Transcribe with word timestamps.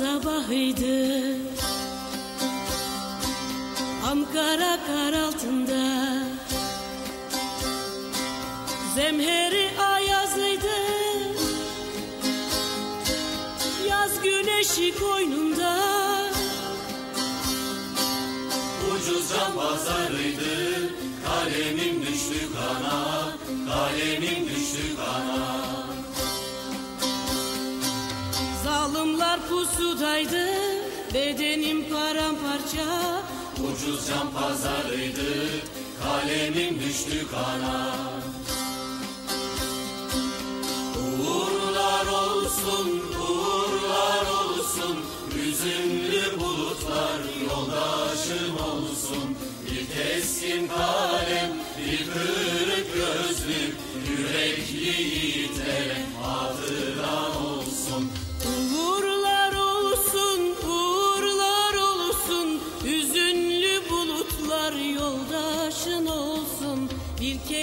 sabahıydı. 0.00 1.36
Ankara 4.10 4.78
kar 4.86 5.12
altında. 5.12 5.82
Zemheri 8.94 9.70
ayazıydı 9.80 10.76
Yaz 13.88 14.22
güneşi 14.22 14.98
koynunda. 14.98 15.78
Ucuz 18.92 19.28
can 19.28 19.54
pazarıydı. 19.54 20.90
Kalemim 21.24 22.02
düştü 22.06 22.48
kana 22.54 23.28
Kalemim 23.68 24.48
düştü 24.48 24.96
kana 24.96 25.69
Zalimler 29.00 29.40
pusudaydı 29.48 30.46
Bedenim 31.14 31.84
paramparça. 31.90 33.22
Ucuz 33.56 34.08
can 34.08 34.30
pazarıydı 34.30 35.32
Kalemim 36.02 36.80
düştü 36.80 37.26
kana. 37.30 37.94
Uğurlar 41.20 42.06
olsun, 42.06 43.02
uğurlar 43.20 44.26
olsun 44.44 44.96
Hüzünlü 45.34 46.40
bulutlar 46.40 47.20
yoldaşım 47.50 48.54
olsun. 48.54 49.36
Bir 49.66 49.86
keskin 49.94 50.68
kalem, 50.68 51.50
bir 51.78 52.10
kırık 52.12 52.94
gözlük 52.94 53.76
Yürekli 54.08 55.02
yiğitlere 55.02 56.02
hatıran 56.22 57.39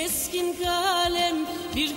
keskin 0.08 0.56
kalem, 0.64 1.36
bir 1.76 1.92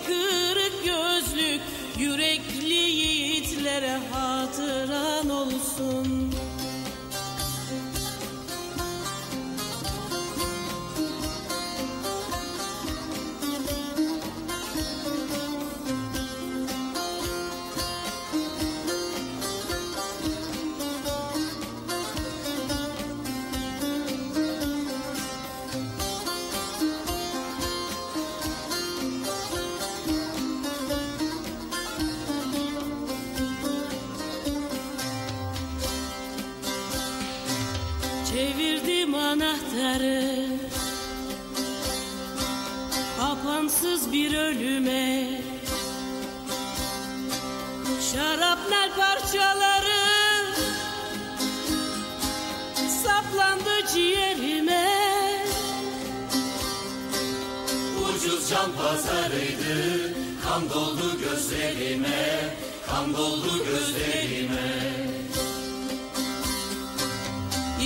can 58.70 58.84
pazarıydı. 58.84 60.14
Kan 60.44 60.70
doldu 60.70 61.20
gözlerime 61.20 62.54
Kan 62.86 63.14
doldu 63.14 63.64
gözlerime. 63.64 64.70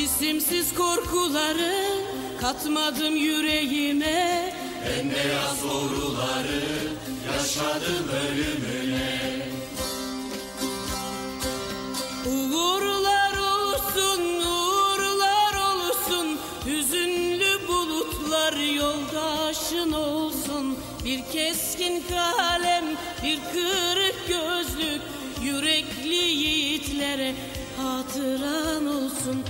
İsimsiz 0.05 0.75
korkuları 0.75 1.85
Katmadım 2.41 3.17
yüreğime. 3.17 4.55
Bembeyaz 4.87 5.63
doğruları 5.63 6.63
Yaşadım 7.33 8.09
ölümüne. 8.09 9.45
Uğurlar 12.27 13.33
olsun, 13.33 14.21
uğurlar 14.47 15.55
olsun. 15.55 16.39
Hüzünlü 16.67 17.69
bulutlar 17.69 18.53
yoldaşın 18.53 19.93
olsun 19.93 20.34
Bir 21.05 21.21
keskin 21.33 22.03
kalem, 22.09 22.85
bir 23.23 23.41
kırık 23.53 24.29
gözlük 24.29 25.03
Yürekli 25.43 26.15
yiğitlere 26.15 27.35
hatıran 27.77 28.87
olsun. 28.87 29.45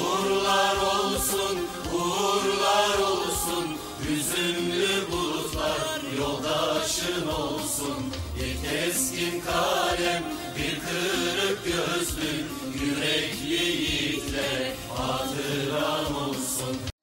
Uğurlar 0.00 0.76
olsun, 0.76 1.58
uğurlar 1.94 2.98
olsun 2.98 3.66
Hüzünlü 4.08 5.12
bulutlar 5.12 6.00
yoldaşın 6.18 7.26
olsun. 7.26 8.12
Bir 8.36 8.68
keskin 8.68 9.40
kalem, 9.40 10.22
bir 10.56 10.80
kırık 10.80 11.64
gözlük 11.64 12.46
Yürekli 12.82 13.64
yiğitlere 13.64 14.74
hatıran 14.96 16.14
olsun 16.14 16.95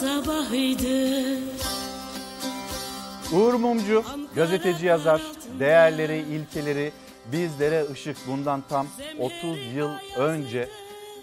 sabahıydı 0.00 1.38
Uğur 3.32 3.54
Mumcu, 3.54 4.04
gazeteci 4.34 4.86
yazar, 4.86 5.22
değerleri, 5.58 6.18
ilkeleri 6.18 6.92
bizlere 7.32 7.90
ışık 7.92 8.16
bundan 8.26 8.62
tam 8.68 8.86
30 9.18 9.58
yıl 9.74 9.90
önce 10.16 10.68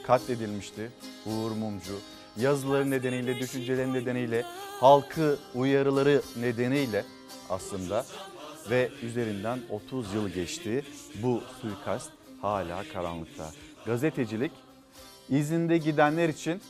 katledilmişti 0.08 0.92
Uğur 1.26 1.52
Mumcu. 1.52 1.94
Yazıları 2.38 2.90
nedeniyle, 2.90 3.40
düşünceleri 3.40 3.94
nedeniyle, 3.94 4.44
halkı 4.80 5.38
uyarıları 5.56 6.22
nedeniyle 6.42 7.06
aslında 7.50 8.06
ve 8.70 8.90
üzerinden 9.04 9.60
30 9.70 10.14
yıl 10.14 10.30
geçti. 10.30 10.86
Bu 11.24 11.42
suikast 11.62 12.10
hala 12.42 12.84
karanlıkta. 12.94 13.50
Gazetecilik 13.86 14.52
izinde 15.30 15.78
gidenler 15.78 16.30
için 16.30 16.62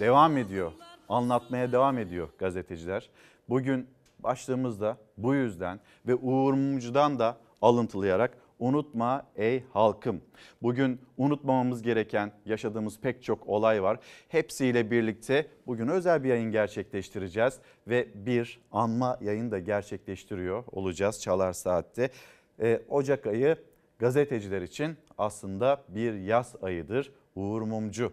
devam 0.00 0.36
ediyor. 0.36 0.72
Anlatmaya 1.08 1.72
devam 1.72 1.98
ediyor 1.98 2.28
gazeteciler. 2.38 3.10
Bugün 3.48 3.86
başlığımızda 4.18 4.96
bu 5.16 5.34
yüzden 5.34 5.80
ve 6.06 6.14
Uğur 6.14 6.54
Mumcu'dan 6.54 7.18
da 7.18 7.36
alıntılayarak 7.62 8.38
unutma 8.58 9.26
ey 9.36 9.64
halkım. 9.72 10.20
Bugün 10.62 11.00
unutmamamız 11.16 11.82
gereken 11.82 12.32
yaşadığımız 12.46 13.00
pek 13.00 13.22
çok 13.22 13.48
olay 13.48 13.82
var. 13.82 13.98
Hepsiyle 14.28 14.90
birlikte 14.90 15.46
bugün 15.66 15.88
özel 15.88 16.24
bir 16.24 16.28
yayın 16.28 16.50
gerçekleştireceğiz 16.50 17.58
ve 17.86 18.08
bir 18.14 18.60
anma 18.72 19.18
yayın 19.20 19.50
da 19.50 19.58
gerçekleştiriyor 19.58 20.64
olacağız 20.72 21.20
Çalar 21.20 21.52
Saat'te. 21.52 22.10
Ee, 22.60 22.82
Ocak 22.88 23.26
ayı 23.26 23.56
gazeteciler 23.98 24.62
için 24.62 24.96
aslında 25.18 25.84
bir 25.88 26.14
yaz 26.14 26.54
ayıdır. 26.62 27.12
Uğur 27.36 27.62
Mumcu 27.62 28.12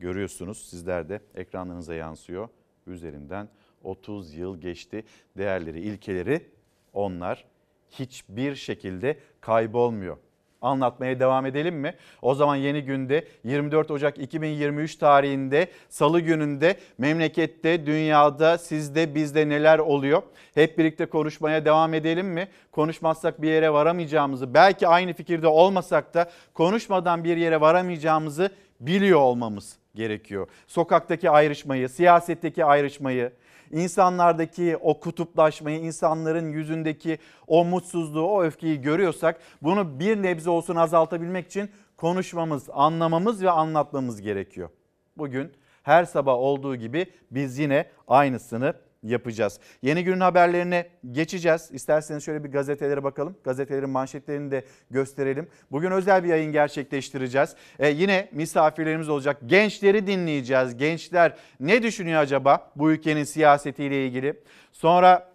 görüyorsunuz 0.00 0.68
sizler 0.68 1.08
de 1.08 1.20
ekranlarınıza 1.34 1.94
yansıyor. 1.94 2.48
Üzerinden 2.86 3.48
30 3.82 4.34
yıl 4.34 4.60
geçti. 4.60 5.04
Değerleri, 5.38 5.80
ilkeleri 5.80 6.46
onlar 6.92 7.44
hiçbir 7.90 8.54
şekilde 8.54 9.18
kaybolmuyor. 9.40 10.16
Anlatmaya 10.62 11.20
devam 11.20 11.46
edelim 11.46 11.76
mi? 11.76 11.94
O 12.22 12.34
zaman 12.34 12.56
yeni 12.56 12.82
günde 12.82 13.24
24 13.44 13.90
Ocak 13.90 14.18
2023 14.18 14.96
tarihinde 14.96 15.68
salı 15.88 16.20
gününde 16.20 16.76
memlekette, 16.98 17.86
dünyada, 17.86 18.58
sizde, 18.58 19.14
bizde 19.14 19.48
neler 19.48 19.78
oluyor? 19.78 20.22
Hep 20.54 20.78
birlikte 20.78 21.06
konuşmaya 21.06 21.64
devam 21.64 21.94
edelim 21.94 22.26
mi? 22.26 22.48
Konuşmazsak 22.72 23.42
bir 23.42 23.48
yere 23.48 23.72
varamayacağımızı, 23.72 24.54
belki 24.54 24.88
aynı 24.88 25.12
fikirde 25.12 25.46
olmasak 25.46 26.14
da 26.14 26.30
konuşmadan 26.54 27.24
bir 27.24 27.36
yere 27.36 27.60
varamayacağımızı 27.60 28.50
biliyor 28.80 29.20
olmamız 29.20 29.79
gerekiyor. 29.94 30.48
Sokaktaki 30.66 31.30
ayrışmayı, 31.30 31.88
siyasetteki 31.88 32.64
ayrışmayı, 32.64 33.32
insanlardaki 33.70 34.76
o 34.76 35.00
kutuplaşmayı, 35.00 35.78
insanların 35.78 36.52
yüzündeki 36.52 37.18
o 37.46 37.64
mutsuzluğu, 37.64 38.26
o 38.26 38.42
öfkeyi 38.42 38.80
görüyorsak 38.80 39.40
bunu 39.62 40.00
bir 40.00 40.22
nebze 40.22 40.50
olsun 40.50 40.76
azaltabilmek 40.76 41.46
için 41.46 41.70
konuşmamız, 41.96 42.68
anlamamız 42.72 43.42
ve 43.42 43.50
anlatmamız 43.50 44.20
gerekiyor. 44.20 44.68
Bugün 45.16 45.52
Her 45.82 46.04
sabah 46.04 46.34
olduğu 46.34 46.76
gibi 46.76 47.06
biz 47.30 47.58
yine 47.58 47.86
aynısını 48.08 48.74
yapacağız. 49.02 49.60
Yeni 49.82 50.04
günün 50.04 50.20
haberlerine 50.20 50.88
geçeceğiz. 51.12 51.68
İsterseniz 51.72 52.24
şöyle 52.24 52.44
bir 52.44 52.52
gazetelere 52.52 53.04
bakalım. 53.04 53.36
Gazetelerin 53.44 53.90
manşetlerini 53.90 54.50
de 54.50 54.64
gösterelim. 54.90 55.48
Bugün 55.70 55.90
özel 55.90 56.24
bir 56.24 56.28
yayın 56.28 56.52
gerçekleştireceğiz. 56.52 57.54
Ee, 57.78 57.88
yine 57.88 58.28
misafirlerimiz 58.32 59.08
olacak. 59.08 59.38
Gençleri 59.46 60.06
dinleyeceğiz. 60.06 60.76
Gençler 60.76 61.36
ne 61.60 61.82
düşünüyor 61.82 62.20
acaba 62.20 62.72
bu 62.76 62.92
ülkenin 62.92 63.24
siyasetiyle 63.24 64.06
ilgili? 64.06 64.40
Sonra 64.72 65.29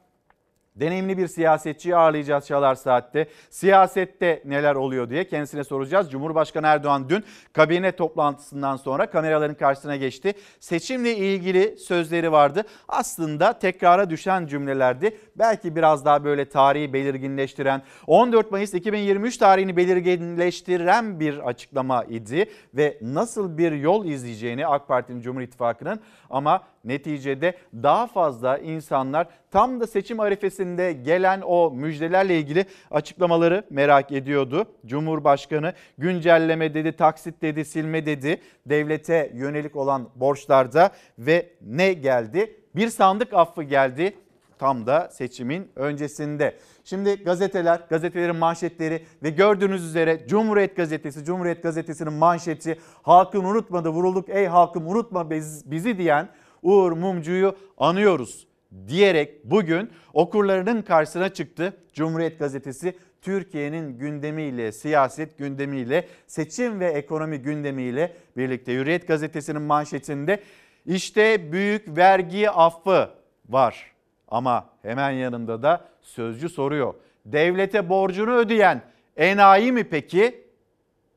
Deneyimli 0.76 1.18
bir 1.18 1.28
siyasetçiyi 1.28 1.96
ağırlayacağız 1.96 2.46
Çalar 2.46 2.76
Saat'te. 2.76 3.28
Siyasette 3.50 4.42
neler 4.46 4.76
oluyor 4.76 5.10
diye 5.10 5.28
kendisine 5.28 5.64
soracağız. 5.64 6.12
Cumhurbaşkanı 6.12 6.68
Erdoğan 6.68 7.10
dün 7.10 7.24
kabine 7.54 7.92
toplantısından 7.92 8.76
sonra 8.76 9.10
kameraların 9.10 9.56
karşısına 9.56 9.96
geçti. 9.96 10.34
Seçimle 10.60 11.16
ilgili 11.16 11.78
sözleri 11.78 12.32
vardı. 12.32 12.64
Aslında 12.88 13.60
tekrara 13.60 14.10
düşen 14.10 14.48
cümlelerdi. 14.48 15.18
Belki 15.36 15.76
biraz 15.76 16.06
daha 16.06 16.24
böyle 16.24 16.50
tarihi 16.50 16.94
belirginleştiren 16.94 17.82
14 18.08 18.52
Mayıs 18.52 18.74
2023 18.74 19.38
tarihini 19.38 19.78
belirginleştiren 19.78 21.20
bir 21.20 21.48
açıklama 21.48 22.04
idi. 22.04 22.50
Ve 22.74 22.98
nasıl 23.02 23.58
bir 23.58 23.72
yol 23.72 24.06
izleyeceğini 24.06 24.68
AK 24.68 24.88
Parti'nin 24.88 25.22
Cumhur 25.22 25.42
İttifakı'nın 25.42 26.00
ama 26.30 26.64
neticede 26.86 27.54
daha 27.74 28.08
fazla 28.08 28.58
insanlar 28.58 29.28
tam 29.52 29.80
da 29.80 29.88
seçim 29.88 30.20
arifesinde 30.20 30.94
gelen 30.94 31.42
o 31.42 31.72
müjdelerle 31.72 32.40
ilgili 32.40 32.66
açıklamaları 32.92 33.64
merak 33.70 34.12
ediyordu. 34.12 34.66
Cumhurbaşkanı 34.86 35.74
güncelleme 35.98 36.74
dedi, 36.74 36.92
taksit 36.92 37.42
dedi, 37.42 37.66
silme 37.66 38.06
dedi 38.06 38.42
devlete 38.66 39.32
yönelik 39.34 39.76
olan 39.76 40.10
borçlarda 40.16 40.90
ve 41.20 41.50
ne 41.62 41.94
geldi? 41.94 42.60
Bir 42.76 42.90
sandık 42.90 43.34
affı 43.34 43.64
geldi 43.64 44.14
tam 44.60 44.88
da 44.88 45.10
seçimin 45.12 45.72
öncesinde. 45.76 46.58
Şimdi 46.84 47.24
gazeteler, 47.24 47.82
gazetelerin 47.90 48.36
manşetleri 48.36 49.06
ve 49.24 49.30
gördüğünüz 49.30 49.84
üzere 49.86 50.28
Cumhuriyet 50.28 50.76
Gazetesi, 50.76 51.26
Cumhuriyet 51.26 51.64
Gazetesi'nin 51.64 52.14
manşeti 52.14 52.80
halkın 53.04 53.44
unutmadı 53.44 53.90
vurulduk 53.90 54.30
ey 54.30 54.46
halkım 54.46 54.88
unutma 54.88 55.30
bizi 55.66 55.98
diyen 55.98 56.30
Uğur 56.66 56.92
Mumcu'yu 56.92 57.56
anıyoruz 57.78 58.48
diyerek 58.88 59.46
bugün 59.46 59.92
okurlarının 60.14 60.82
karşısına 60.82 61.30
çıktı. 61.30 61.74
Cumhuriyet 61.94 62.40
Gazetesi 62.40 62.98
Türkiye'nin 63.22 63.98
gündemiyle, 63.98 64.72
siyaset 64.72 65.38
gündemiyle, 65.38 66.08
seçim 66.28 66.80
ve 66.80 66.86
ekonomi 66.86 67.38
gündemiyle 67.38 68.14
birlikte 68.38 68.74
Hürriyet 68.74 69.08
Gazetesi'nin 69.08 69.62
manşetinde 69.62 70.40
işte 70.86 71.52
büyük 71.52 71.98
vergi 71.98 72.50
affı 72.50 73.10
var. 73.50 73.92
Ama 74.28 74.70
hemen 74.82 75.12
yanında 75.12 75.64
da 75.64 75.86
sözcü 76.02 76.50
soruyor. 76.50 76.94
Devlete 77.26 77.90
borcunu 77.90 78.34
ödeyen 78.36 78.82
enayi 79.18 79.72
mi 79.72 79.84
peki? 79.84 80.46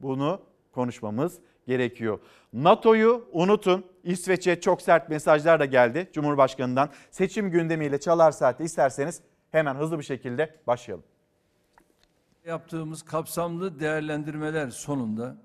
Bunu 0.01 0.41
konuşmamız 0.73 1.39
gerekiyor. 1.67 2.19
NATO'yu 2.53 3.29
unutun. 3.33 3.85
İsveç'e 4.05 4.61
çok 4.61 4.83
sert 4.83 5.09
mesajlar 5.09 5.61
da 5.61 5.65
geldi 5.65 6.11
Cumhurbaşkanı'ndan. 6.13 6.91
Seçim 7.11 7.51
gündemiyle 7.51 8.01
çalar 8.01 8.31
saatte 8.31 8.65
isterseniz 8.65 9.23
hemen 9.51 9.75
hızlı 9.75 9.99
bir 9.99 10.05
şekilde 10.05 10.57
başlayalım. 10.67 11.05
Yaptığımız 12.47 13.03
kapsamlı 13.03 13.81
değerlendirmeler 13.81 14.71
sonunda 14.71 15.37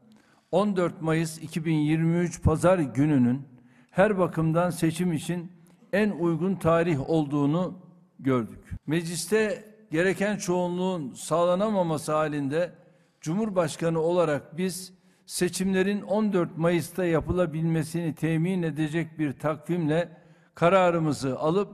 14 0.51 1.01
Mayıs 1.01 1.37
2023 1.37 2.43
Pazar 2.43 2.79
gününün 2.79 3.47
her 3.91 4.17
bakımdan 4.17 4.69
seçim 4.69 5.13
için 5.13 5.51
en 5.93 6.09
uygun 6.11 6.55
tarih 6.55 7.09
olduğunu 7.09 7.79
gördük. 8.19 8.59
Mecliste 8.87 9.65
gereken 9.91 10.37
çoğunluğun 10.37 11.13
sağlanamaması 11.13 12.11
halinde 12.11 12.71
Cumhurbaşkanı 13.21 13.99
olarak 13.99 14.57
biz 14.57 14.93
seçimlerin 15.25 16.01
14 16.01 16.57
Mayıs'ta 16.57 17.05
yapılabilmesini 17.05 18.15
temin 18.15 18.63
edecek 18.63 19.19
bir 19.19 19.39
takvimle 19.39 20.09
kararımızı 20.55 21.39
alıp 21.39 21.69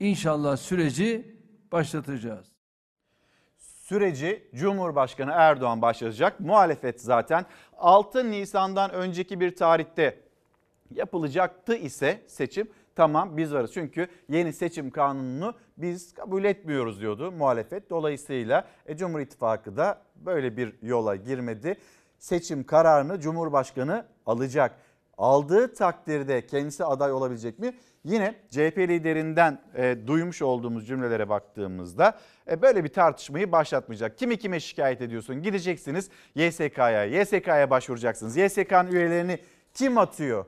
inşallah 0.00 0.56
süreci 0.56 1.38
başlatacağız. 1.72 2.54
Süreci 3.56 4.48
Cumhurbaşkanı 4.54 5.30
Erdoğan 5.34 5.82
başlatacak. 5.82 6.40
Muhalefet 6.40 7.00
zaten 7.00 7.46
6 7.78 8.30
Nisan'dan 8.30 8.90
önceki 8.90 9.40
bir 9.40 9.56
tarihte 9.56 10.20
yapılacaktı 10.90 11.76
ise 11.76 12.22
seçim 12.26 12.68
tamam 12.94 13.36
biz 13.36 13.54
varız. 13.54 13.70
Çünkü 13.74 14.08
yeni 14.28 14.52
seçim 14.52 14.90
kanununu 14.90 15.54
biz 15.76 16.14
kabul 16.14 16.44
etmiyoruz 16.44 17.00
diyordu 17.00 17.32
muhalefet. 17.32 17.90
Dolayısıyla 17.90 18.68
e, 18.86 18.96
Cumhur 18.96 19.20
İttifakı 19.20 19.76
da 19.76 20.02
böyle 20.16 20.56
bir 20.56 20.72
yola 20.82 21.16
girmedi 21.16 21.76
seçim 22.24 22.64
kararını 22.64 23.20
Cumhurbaşkanı 23.20 24.06
alacak. 24.26 24.74
Aldığı 25.18 25.74
takdirde 25.74 26.46
kendisi 26.46 26.84
aday 26.84 27.12
olabilecek 27.12 27.58
mi? 27.58 27.74
Yine 28.04 28.34
CHP 28.50 28.78
liderinden 28.78 29.60
e, 29.74 29.96
duymuş 30.06 30.42
olduğumuz 30.42 30.86
cümlelere 30.86 31.28
baktığımızda 31.28 32.18
e, 32.50 32.62
böyle 32.62 32.84
bir 32.84 32.88
tartışmayı 32.88 33.52
başlatmayacak. 33.52 34.18
Kimi 34.18 34.36
kime 34.36 34.60
şikayet 34.60 35.00
ediyorsun? 35.00 35.42
Gideceksiniz 35.42 36.10
YSK'ya, 36.34 37.04
YSK'ya 37.04 37.70
başvuracaksınız. 37.70 38.36
YSK'nın 38.36 38.92
üyelerini 38.92 39.38
kim 39.74 39.98
atıyor? 39.98 40.44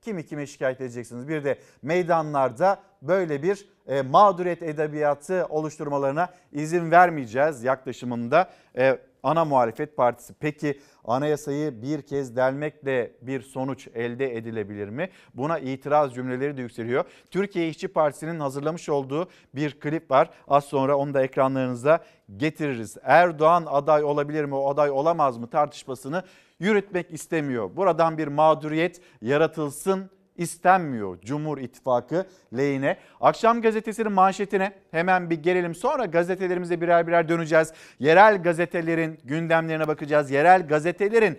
Kimi 0.00 0.26
kime 0.26 0.46
şikayet 0.46 0.80
edeceksiniz? 0.80 1.28
Bir 1.28 1.44
de 1.44 1.58
meydanlarda 1.82 2.82
böyle 3.02 3.42
bir 3.42 3.68
e, 3.86 4.02
mağduriyet 4.02 4.62
edebiyatı 4.62 5.46
oluşturmalarına 5.48 6.28
izin 6.52 6.90
vermeyeceğiz 6.90 7.64
yaklaşımında. 7.64 8.50
E, 8.76 8.98
ana 9.22 9.44
muhalefet 9.44 9.96
partisi. 9.96 10.34
Peki 10.40 10.80
anayasayı 11.04 11.82
bir 11.82 12.02
kez 12.02 12.36
delmekle 12.36 13.12
bir 13.22 13.40
sonuç 13.40 13.88
elde 13.94 14.36
edilebilir 14.36 14.88
mi? 14.88 15.08
Buna 15.34 15.58
itiraz 15.58 16.14
cümleleri 16.14 16.56
de 16.56 16.62
yükseliyor. 16.62 17.04
Türkiye 17.30 17.68
İşçi 17.68 17.88
Partisi'nin 17.88 18.40
hazırlamış 18.40 18.88
olduğu 18.88 19.28
bir 19.54 19.80
klip 19.80 20.10
var. 20.10 20.30
Az 20.48 20.64
sonra 20.64 20.96
onu 20.96 21.14
da 21.14 21.22
ekranlarınıza 21.22 22.04
getiririz. 22.36 22.96
Erdoğan 23.02 23.64
aday 23.66 24.04
olabilir 24.04 24.44
mi, 24.44 24.66
aday 24.66 24.90
olamaz 24.90 25.38
mı 25.38 25.50
tartışmasını 25.50 26.22
yürütmek 26.58 27.10
istemiyor. 27.10 27.76
Buradan 27.76 28.18
bir 28.18 28.28
mağduriyet 28.28 29.00
yaratılsın 29.22 30.10
istenmiyor 30.40 31.20
Cumhur 31.20 31.58
İttifakı 31.58 32.26
lehine. 32.56 32.96
Akşam 33.20 33.62
gazetesinin 33.62 34.12
manşetine 34.12 34.72
hemen 34.90 35.30
bir 35.30 35.42
gelelim. 35.42 35.74
Sonra 35.74 36.04
gazetelerimize 36.04 36.80
birer 36.80 37.06
birer 37.06 37.28
döneceğiz. 37.28 37.72
Yerel 37.98 38.42
gazetelerin 38.42 39.18
gündemlerine 39.24 39.88
bakacağız. 39.88 40.30
Yerel 40.30 40.68
gazetelerin 40.68 41.38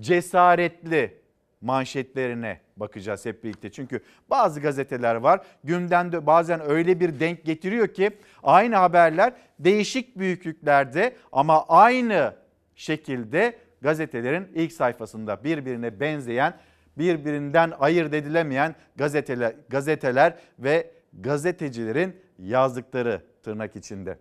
cesaretli 0.00 1.18
manşetlerine 1.60 2.60
bakacağız 2.76 3.26
hep 3.26 3.44
birlikte. 3.44 3.70
Çünkü 3.70 4.00
bazı 4.30 4.60
gazeteler 4.60 5.14
var 5.14 5.40
gündemde 5.64 6.26
bazen 6.26 6.60
öyle 6.70 7.00
bir 7.00 7.20
denk 7.20 7.44
getiriyor 7.44 7.88
ki 7.88 8.10
aynı 8.42 8.76
haberler 8.76 9.32
değişik 9.58 10.18
büyüklüklerde 10.18 11.16
ama 11.32 11.66
aynı 11.68 12.34
şekilde 12.74 13.58
gazetelerin 13.82 14.48
ilk 14.54 14.72
sayfasında 14.72 15.44
birbirine 15.44 16.00
benzeyen 16.00 16.54
birbirinden 16.98 17.72
ayırt 17.80 18.14
edilemeyen 18.14 18.74
gazeteler, 18.96 19.54
gazeteler 19.68 20.34
ve 20.58 20.90
gazetecilerin 21.12 22.16
yazdıkları 22.38 23.22
tırnak 23.42 23.76
içinde. 23.76 24.18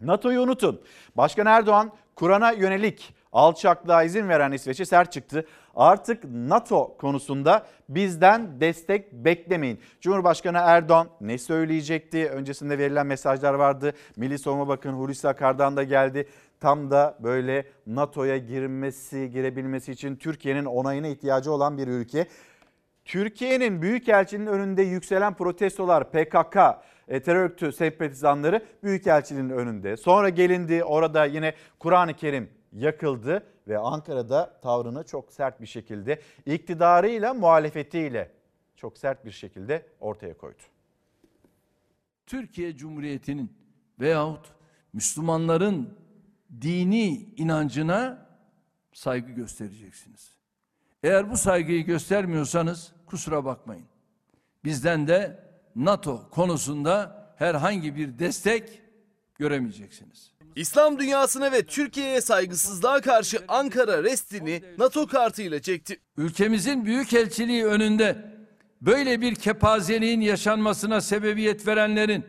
NATO'yu 0.00 0.40
unutun. 0.40 0.82
Başkan 1.16 1.46
Erdoğan 1.46 1.92
Kur'an'a 2.14 2.52
yönelik 2.52 3.14
alçaklığa 3.32 4.02
izin 4.02 4.28
veren 4.28 4.52
İsveç'e 4.52 4.84
sert 4.84 5.12
çıktı. 5.12 5.46
Artık 5.76 6.24
NATO 6.24 6.96
konusunda 6.96 7.66
bizden 7.88 8.60
destek 8.60 9.12
beklemeyin. 9.12 9.80
Cumhurbaşkanı 10.00 10.58
Erdoğan 10.58 11.08
ne 11.20 11.38
söyleyecekti? 11.38 12.28
Öncesinde 12.28 12.78
verilen 12.78 13.06
mesajlar 13.06 13.54
vardı. 13.54 13.92
Milli 14.16 14.38
Savunma 14.38 14.68
Bakanı 14.68 14.96
Hulusi 14.96 15.28
Akar'dan 15.28 15.76
da 15.76 15.82
geldi 15.82 16.28
tam 16.60 16.90
da 16.90 17.18
böyle 17.20 17.64
NATO'ya 17.86 18.36
girmesi, 18.36 19.30
girebilmesi 19.30 19.92
için 19.92 20.16
Türkiye'nin 20.16 20.64
onayına 20.64 21.06
ihtiyacı 21.06 21.52
olan 21.52 21.78
bir 21.78 21.88
ülke. 21.88 22.26
Türkiye'nin 23.04 23.82
Büyükelçinin 23.82 24.46
önünde 24.46 24.82
yükselen 24.82 25.34
protestolar 25.34 26.10
PKK, 26.10 26.56
e, 27.08 27.22
terör 27.22 27.40
örgütü 27.40 27.72
sempatizanları 27.72 28.62
Büyükelçinin 28.82 29.50
önünde. 29.50 29.96
Sonra 29.96 30.28
gelindi 30.28 30.84
orada 30.84 31.24
yine 31.24 31.54
Kur'an-ı 31.78 32.14
Kerim 32.14 32.50
yakıldı 32.72 33.46
ve 33.68 33.78
Ankara'da 33.78 34.60
tavrını 34.60 35.04
çok 35.04 35.32
sert 35.32 35.60
bir 35.60 35.66
şekilde 35.66 36.20
iktidarıyla 36.46 37.34
muhalefetiyle 37.34 38.30
çok 38.76 38.98
sert 38.98 39.24
bir 39.24 39.30
şekilde 39.30 39.86
ortaya 40.00 40.36
koydu. 40.36 40.62
Türkiye 42.26 42.76
Cumhuriyeti'nin 42.76 43.52
veyahut 44.00 44.46
Müslümanların 44.92 45.98
dini 46.60 47.08
inancına 47.36 48.26
saygı 48.92 49.32
göstereceksiniz. 49.32 50.34
Eğer 51.02 51.30
bu 51.30 51.36
saygıyı 51.36 51.84
göstermiyorsanız 51.84 52.92
kusura 53.06 53.44
bakmayın. 53.44 53.86
Bizden 54.64 55.08
de 55.08 55.44
NATO 55.76 56.30
konusunda 56.30 57.18
herhangi 57.36 57.96
bir 57.96 58.18
destek 58.18 58.82
göremeyeceksiniz. 59.34 60.32
İslam 60.58 60.98
dünyasına 60.98 61.52
ve 61.52 61.62
Türkiye'ye 61.62 62.20
saygısızlığa 62.20 63.00
karşı 63.00 63.38
Ankara 63.48 64.02
restini 64.02 64.62
NATO 64.78 65.06
kartıyla 65.06 65.62
çekti. 65.62 66.00
Ülkemizin 66.16 66.84
büyükelçiliği 66.84 67.64
önünde 67.64 68.16
böyle 68.80 69.20
bir 69.20 69.34
kepazeliğin 69.34 70.20
yaşanmasına 70.20 71.00
sebebiyet 71.00 71.66
verenlerin 71.66 72.24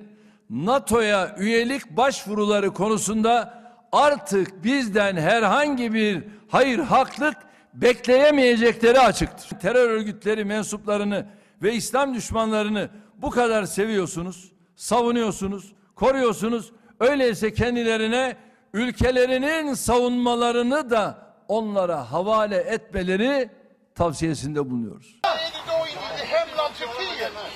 NATO'ya 0.50 1.36
üyelik 1.40 1.90
başvuruları 1.90 2.74
konusunda 2.74 3.64
artık 3.92 4.64
bizden 4.64 5.16
herhangi 5.16 5.94
bir 5.94 6.24
hayır 6.50 6.80
haklık 6.80 7.38
bekleyemeyecekleri 7.74 9.00
açıktır. 9.00 9.60
Terör 9.60 9.90
örgütleri 9.90 10.46
mensuplarını 10.46 11.26
ve 11.64 11.74
İslam 11.74 12.14
düşmanlarını 12.14 12.90
bu 13.18 13.30
kadar 13.30 13.66
seviyorsunuz, 13.66 14.52
savunuyorsunuz, 14.76 15.74
koruyorsunuz. 15.96 16.72
Öyleyse 17.00 17.54
kendilerine 17.54 18.36
ülkelerinin 18.74 19.74
savunmalarını 19.74 20.90
da 20.90 21.18
onlara 21.48 22.12
havale 22.12 22.58
etmeleri 22.58 23.50
tavsiyesinde 23.96 24.70
bulunuyoruz. 24.70 25.20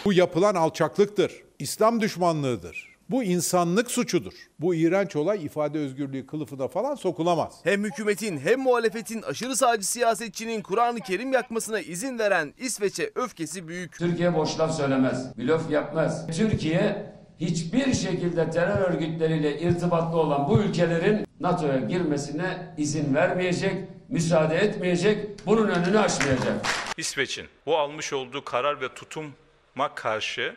Bu 0.06 0.14
yapılan 0.14 0.56
alçaklıktır. 0.56 1.44
İslam 1.60 2.02
düşmanlığıdır. 2.02 2.94
Bu 3.10 3.24
insanlık 3.24 3.92
suçudur. 3.92 4.34
Bu 4.60 4.76
iğrenç 4.76 5.16
olay 5.16 5.46
ifade 5.46 5.80
özgürlüğü 5.80 6.26
kılıfına 6.26 6.68
falan 6.68 6.96
sokulamaz. 6.96 7.60
Hem 7.64 7.84
hükümetin 7.84 8.38
hem 8.38 8.60
muhalefetin 8.60 9.22
aşırı 9.22 9.56
sağcı 9.56 9.88
siyasetçinin 9.88 10.62
Kur'an-ı 10.62 11.00
Kerim 11.00 11.34
yakmasına 11.34 11.80
izin 11.80 12.20
veren 12.20 12.54
İsveç'e 12.58 13.12
öfkesi 13.16 13.68
büyük. 13.68 13.98
Türkiye 14.00 14.36
boş 14.36 14.60
laf 14.60 14.78
söylemez, 14.78 15.38
blöf 15.38 15.72
yapmaz. 15.72 16.28
Türkiye 16.38 17.14
hiçbir 17.46 17.94
şekilde 17.94 18.50
terör 18.50 18.92
örgütleriyle 18.92 19.60
irtibatlı 19.60 20.18
olan 20.18 20.48
bu 20.48 20.60
ülkelerin 20.60 21.28
NATO'ya 21.40 21.78
girmesine 21.78 22.74
izin 22.78 23.16
vermeyecek, 23.16 23.76
müsaade 24.10 24.56
etmeyecek, 24.56 25.46
bunun 25.46 25.68
önünü 25.68 26.00
açmayacak. 26.00 26.66
İsveç'in 26.98 27.46
bu 27.66 27.78
almış 27.78 28.14
olduğu 28.14 28.44
karar 28.44 28.82
ve 28.82 28.94
tutuma 28.94 29.96
karşı 29.96 30.56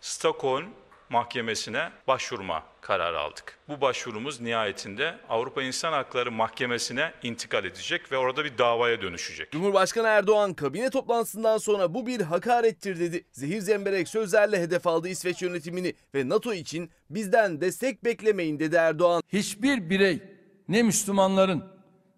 Stockholm 0.00 0.66
Mahkemesi'ne 1.12 1.90
başvurma 2.08 2.62
kararı 2.80 3.20
aldık. 3.20 3.58
Bu 3.68 3.80
başvurumuz 3.80 4.40
nihayetinde 4.40 5.14
Avrupa 5.28 5.62
İnsan 5.62 5.92
Hakları 5.92 6.32
Mahkemesi'ne 6.32 7.12
intikal 7.22 7.64
edecek 7.64 8.12
ve 8.12 8.16
orada 8.16 8.44
bir 8.44 8.58
davaya 8.58 9.02
dönüşecek. 9.02 9.52
Cumhurbaşkanı 9.52 10.06
Erdoğan 10.06 10.54
kabine 10.54 10.90
toplantısından 10.90 11.58
sonra 11.58 11.94
bu 11.94 12.06
bir 12.06 12.20
hakarettir 12.20 13.00
dedi. 13.00 13.24
Zehir 13.32 13.60
zemberek 13.60 14.08
sözlerle 14.08 14.60
hedef 14.60 14.86
aldı 14.86 15.08
İsveç 15.08 15.42
yönetimini 15.42 15.94
ve 16.14 16.28
NATO 16.28 16.54
için 16.54 16.90
bizden 17.10 17.60
destek 17.60 18.04
beklemeyin 18.04 18.58
dedi 18.58 18.76
Erdoğan. 18.76 19.22
Hiçbir 19.28 19.90
birey 19.90 20.22
ne 20.68 20.82
Müslümanların 20.82 21.64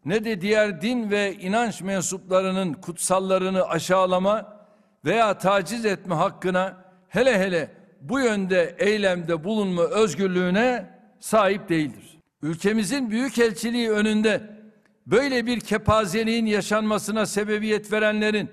ne 0.05 0.25
de 0.25 0.41
diğer 0.41 0.83
din 0.83 1.11
ve 1.11 1.33
inanç 1.35 1.81
mensuplarının 1.81 2.73
kutsallarını 2.73 3.69
aşağılama 3.69 4.67
veya 5.05 5.39
taciz 5.39 5.85
etme 5.85 6.15
hakkına 6.15 6.85
hele 7.09 7.39
hele 7.39 7.84
bu 8.09 8.21
yönde 8.21 8.75
eylemde 8.79 9.45
bulunma 9.45 9.83
özgürlüğüne 9.83 10.87
sahip 11.21 11.69
değildir. 11.69 12.19
Ülkemizin 12.43 13.11
büyükelçiliği 13.11 13.91
önünde 13.91 14.41
böyle 15.07 15.47
bir 15.47 15.61
kepazeliğin 15.61 16.47
yaşanmasına 16.47 17.27
sebebiyet 17.27 17.93
verenlerin 17.93 18.51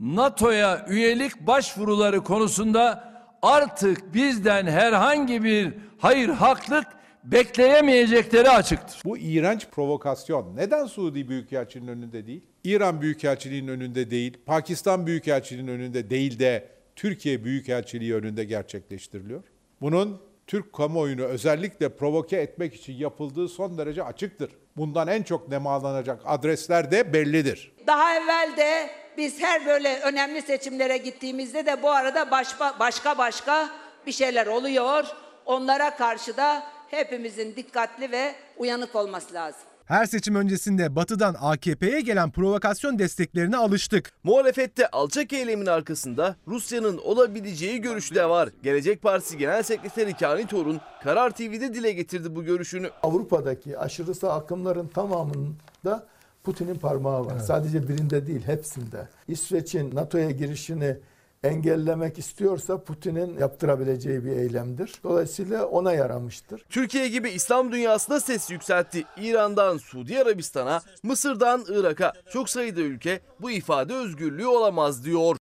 NATO'ya 0.00 0.86
üyelik 0.88 1.46
başvuruları 1.46 2.20
konusunda 2.20 3.12
artık 3.42 4.14
bizden 4.14 4.66
herhangi 4.66 5.44
bir 5.44 5.74
hayır 5.98 6.28
haklık 6.28 6.86
bekleyemeyecekleri 7.24 8.50
açıktır. 8.50 9.00
Bu 9.04 9.18
iğrenç 9.18 9.66
provokasyon 9.66 10.56
neden 10.56 10.86
Suudi 10.86 11.28
Büyükelçiliğinin 11.28 11.92
önünde 11.92 12.26
değil? 12.26 12.42
İran 12.64 13.00
Büyükelçiliğinin 13.00 13.68
önünde 13.68 14.10
değil, 14.10 14.38
Pakistan 14.46 15.06
Büyükelçiliğinin 15.06 15.72
önünde 15.72 16.10
değil 16.10 16.38
de 16.38 16.79
Türkiye 17.00 17.44
Büyükelçiliği 17.44 18.14
önünde 18.14 18.44
gerçekleştiriliyor. 18.44 19.42
Bunun 19.80 20.22
Türk 20.46 20.72
kamuoyunu 20.72 21.22
özellikle 21.22 21.96
provoke 21.96 22.36
etmek 22.36 22.74
için 22.74 22.92
yapıldığı 22.92 23.48
son 23.48 23.78
derece 23.78 24.02
açıktır. 24.02 24.50
Bundan 24.76 25.08
en 25.08 25.22
çok 25.22 25.48
nemalanacak 25.48 26.22
adresler 26.24 26.90
de 26.90 27.12
bellidir. 27.12 27.72
Daha 27.86 28.14
evvel 28.14 28.56
de 28.56 28.90
biz 29.16 29.42
her 29.42 29.66
böyle 29.66 30.00
önemli 30.00 30.42
seçimlere 30.42 30.96
gittiğimizde 30.96 31.66
de 31.66 31.82
bu 31.82 31.90
arada 31.90 32.30
başka 32.30 32.78
başka 32.78 33.18
başka 33.18 33.70
bir 34.06 34.12
şeyler 34.12 34.46
oluyor. 34.46 35.04
Onlara 35.46 35.96
karşı 35.96 36.36
da 36.36 36.66
hepimizin 36.90 37.56
dikkatli 37.56 38.12
ve 38.12 38.34
uyanık 38.56 38.96
olması 38.96 39.34
lazım. 39.34 39.69
Her 39.90 40.06
seçim 40.06 40.34
öncesinde 40.34 40.96
Batı'dan 40.96 41.36
AKP'ye 41.40 42.00
gelen 42.00 42.30
provokasyon 42.30 42.98
desteklerine 42.98 43.56
alıştık. 43.56 44.12
Muhalefette 44.24 44.90
alçak 44.90 45.32
eylemin 45.32 45.66
arkasında 45.66 46.36
Rusya'nın 46.48 46.98
olabileceği 46.98 47.80
görüşü 47.80 48.14
de 48.14 48.28
var. 48.28 48.48
Gelecek 48.62 49.02
Partisi 49.02 49.38
Genel 49.38 49.62
Sekreteri 49.62 50.14
Kani 50.14 50.46
Torun 50.46 50.80
Karar 51.02 51.30
TV'de 51.30 51.74
dile 51.74 51.92
getirdi 51.92 52.36
bu 52.36 52.44
görüşünü. 52.44 52.90
Avrupa'daki 53.02 53.78
aşırı 53.78 54.14
sağ 54.14 54.32
akımların 54.32 54.88
tamamında 54.88 56.06
Putin'in 56.44 56.74
parmağı 56.74 57.26
var. 57.26 57.38
Sadece 57.38 57.88
birinde 57.88 58.26
değil, 58.26 58.42
hepsinde. 58.46 59.08
İsveç'in 59.28 59.94
NATO'ya 59.94 60.30
girişini 60.30 60.96
engellemek 61.44 62.18
istiyorsa 62.18 62.84
Putin'in 62.84 63.38
yaptırabileceği 63.38 64.24
bir 64.24 64.30
eylemdir. 64.30 65.00
Dolayısıyla 65.02 65.66
ona 65.66 65.92
yaramıştır. 65.92 66.64
Türkiye 66.68 67.08
gibi 67.08 67.30
İslam 67.30 67.72
dünyasına 67.72 68.20
ses 68.20 68.50
yükseltti. 68.50 69.04
İran'dan 69.16 69.76
Suudi 69.76 70.22
Arabistan'a, 70.22 70.80
Mısır'dan 71.02 71.64
Irak'a 71.68 72.12
çok 72.32 72.48
sayıda 72.48 72.80
ülke 72.80 73.20
bu 73.40 73.50
ifade 73.50 73.94
özgürlüğü 73.94 74.46
olamaz 74.46 75.04
diyor. 75.04 75.36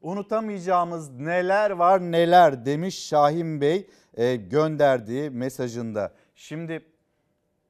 Unutamayacağımız 0.00 1.10
neler 1.10 1.70
var 1.70 2.00
neler 2.00 2.66
demiş 2.66 3.08
Şahin 3.08 3.60
Bey 3.60 3.86
e, 4.14 4.36
gönderdiği 4.36 5.30
mesajında. 5.30 6.12
Şimdi 6.34 6.86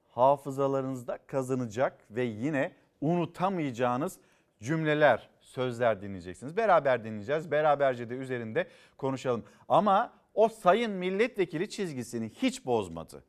hafızalarınızda 0.09 1.19
kazanacak 1.27 1.99
ve 2.11 2.25
yine 2.25 2.73
unutamayacağınız 3.01 4.19
cümleler, 4.63 5.31
sözler 5.51 6.03
dinleyeceksiniz. 6.03 6.57
Beraber 6.57 7.05
dinleyeceğiz. 7.05 7.51
Beraberce 7.51 8.11
de 8.11 8.15
üzerinde 8.15 8.67
konuşalım. 8.97 9.45
Ama 9.69 10.13
o 10.35 10.49
sayın 10.49 10.93
milletvekili 10.93 11.71
çizgisini 11.71 12.29
hiç 12.29 12.67
bozmadı. 12.67 13.25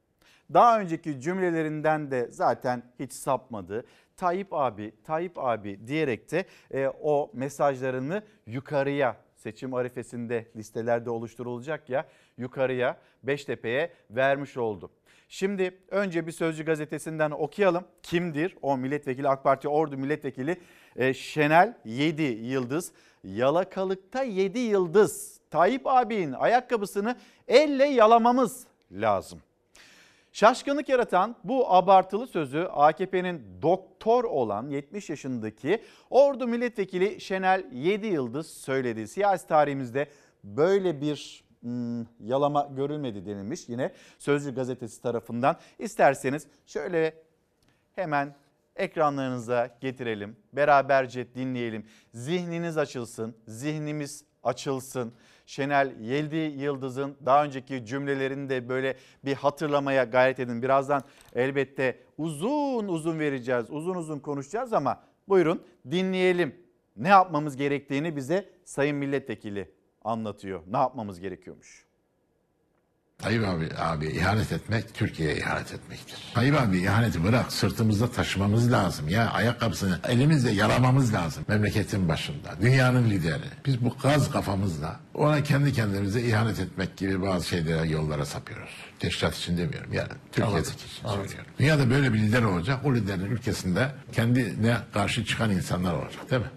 Daha 0.54 0.80
önceki 0.80 1.22
cümlelerinden 1.22 2.12
de 2.12 2.28
zaten 2.32 2.84
hiç 3.00 3.14
sapmadı. 3.14 3.86
Tayyip 4.18 4.48
abi, 4.54 4.94
Tayyip 5.04 5.40
abi 5.40 5.88
diyerek 5.88 6.32
de 6.32 6.46
e, 6.72 6.88
o 6.88 7.32
mesajlarını 7.34 8.24
yukarıya 8.46 9.18
seçim 9.36 9.74
arifesinde 9.74 10.48
listelerde 10.56 11.10
oluşturulacak 11.10 11.90
ya 11.90 12.08
yukarıya 12.38 12.98
Beştepe'ye 13.24 13.94
vermiş 14.10 14.58
oldu. 14.58 14.92
Şimdi 15.30 15.78
önce 15.90 16.28
bir 16.28 16.32
Sözcü 16.32 16.66
gazetesinden 16.66 17.32
okuyalım. 17.32 17.84
Kimdir 18.04 18.58
o 18.62 18.78
milletvekili 18.78 19.28
AK 19.28 19.44
Parti 19.44 19.68
Ordu 19.68 19.98
milletvekili 19.98 20.58
e, 20.96 21.14
Şenel 21.14 21.74
7 21.86 22.22
yıldız. 22.22 22.92
Yalakalıkta 23.24 24.24
7 24.24 24.60
yıldız. 24.60 25.40
Tayyip 25.52 25.88
abinin 25.88 26.34
ayakkabısını 26.34 27.16
elle 27.48 27.86
yalamamız 27.86 28.66
lazım. 28.92 29.40
Şaşkınlık 30.34 30.90
yaratan 30.90 31.36
bu 31.44 31.74
abartılı 31.74 32.28
sözü 32.28 32.60
AKP'nin 32.60 33.44
doktor 33.62 34.24
olan 34.24 34.70
70 34.70 35.10
yaşındaki 35.10 35.84
Ordu 36.10 36.48
Milletvekili 36.48 37.22
Şenel 37.22 37.66
7 37.72 38.08
Yıldız 38.08 38.48
söyledi. 38.48 39.08
Siyasi 39.08 39.48
tarihimizde 39.48 40.08
böyle 40.44 41.02
bir 41.02 41.44
hmm, 41.62 42.06
yalama 42.20 42.70
görülmedi 42.76 43.26
denilmiş 43.26 43.70
yine 43.70 43.92
Sözcü 44.20 44.56
gazetesi 44.56 45.02
tarafından. 45.02 45.58
İsterseniz 45.80 46.48
şöyle 46.66 47.14
hemen 47.96 48.36
ekranlarınıza 48.82 49.78
getirelim. 49.82 50.36
Beraberce 50.54 51.36
dinleyelim. 51.36 51.86
Zihniniz 52.14 52.78
açılsın, 52.78 53.36
zihnimiz 53.48 54.26
açılsın. 54.44 55.14
Şenel 55.46 56.00
Yeldi 56.00 56.36
Yıldız'ın 56.36 57.18
daha 57.26 57.46
önceki 57.46 57.86
cümlelerini 57.86 58.50
de 58.50 58.70
böyle 58.70 58.98
bir 59.26 59.34
hatırlamaya 59.34 60.04
gayret 60.04 60.40
edin. 60.40 60.62
Birazdan 60.62 61.04
elbette 61.36 62.00
uzun 62.18 62.88
uzun 62.88 63.20
vereceğiz, 63.20 63.66
uzun 63.70 63.96
uzun 63.96 64.20
konuşacağız 64.20 64.74
ama 64.74 65.04
buyurun 65.30 65.64
dinleyelim. 65.92 66.56
Ne 66.96 67.08
yapmamız 67.08 67.58
gerektiğini 67.58 68.16
bize 68.16 68.50
Sayın 68.66 68.98
Milletvekili 68.98 69.72
anlatıyor. 70.04 70.62
Ne 70.68 70.78
yapmamız 70.78 71.20
gerekiyormuş? 71.20 71.91
Tayyip 73.22 73.48
abi, 73.48 73.70
abi 73.78 74.08
ihanet 74.08 74.52
etmek 74.52 74.94
Türkiye'ye 74.94 75.38
ihanet 75.38 75.74
etmektir. 75.74 76.32
Tayyip 76.34 76.62
abi 76.62 76.80
ihaneti 76.80 77.24
bırak 77.24 77.52
sırtımızda 77.52 78.12
taşımamız 78.12 78.72
lazım 78.72 79.08
ya 79.08 79.32
ayakkabısını 79.32 80.00
elimizle 80.08 80.52
yalamamız 80.52 81.14
lazım 81.14 81.46
memleketin 81.48 82.10
başında 82.10 82.56
dünyanın 82.62 83.10
lideri. 83.10 83.46
Biz 83.66 83.86
bu 83.86 83.90
gaz 84.04 84.32
kafamızla 84.32 85.00
ona 85.14 85.44
kendi 85.44 85.74
kendimize 85.74 86.22
ihanet 86.22 86.60
etmek 86.60 86.98
gibi 86.98 87.22
bazı 87.22 87.48
şeylere 87.48 87.88
yollara 87.88 88.26
sapıyoruz. 88.26 88.72
Teşkilat 89.00 89.38
için 89.38 89.58
demiyorum 89.58 89.94
yani 89.94 90.12
Türkiye'deki 90.32 90.70
için 90.70 91.08
söylüyorum. 91.08 91.46
Dünyada 91.60 91.90
böyle 91.90 92.14
bir 92.14 92.20
lider 92.20 92.44
olacak 92.44 92.86
o 92.86 92.96
liderin 92.96 93.26
ülkesinde 93.26 93.92
kendine 94.12 94.78
karşı 94.94 95.26
çıkan 95.26 95.52
insanlar 95.52 95.94
olacak 95.94 96.32
değil 96.32 96.42
mi? 96.42 96.52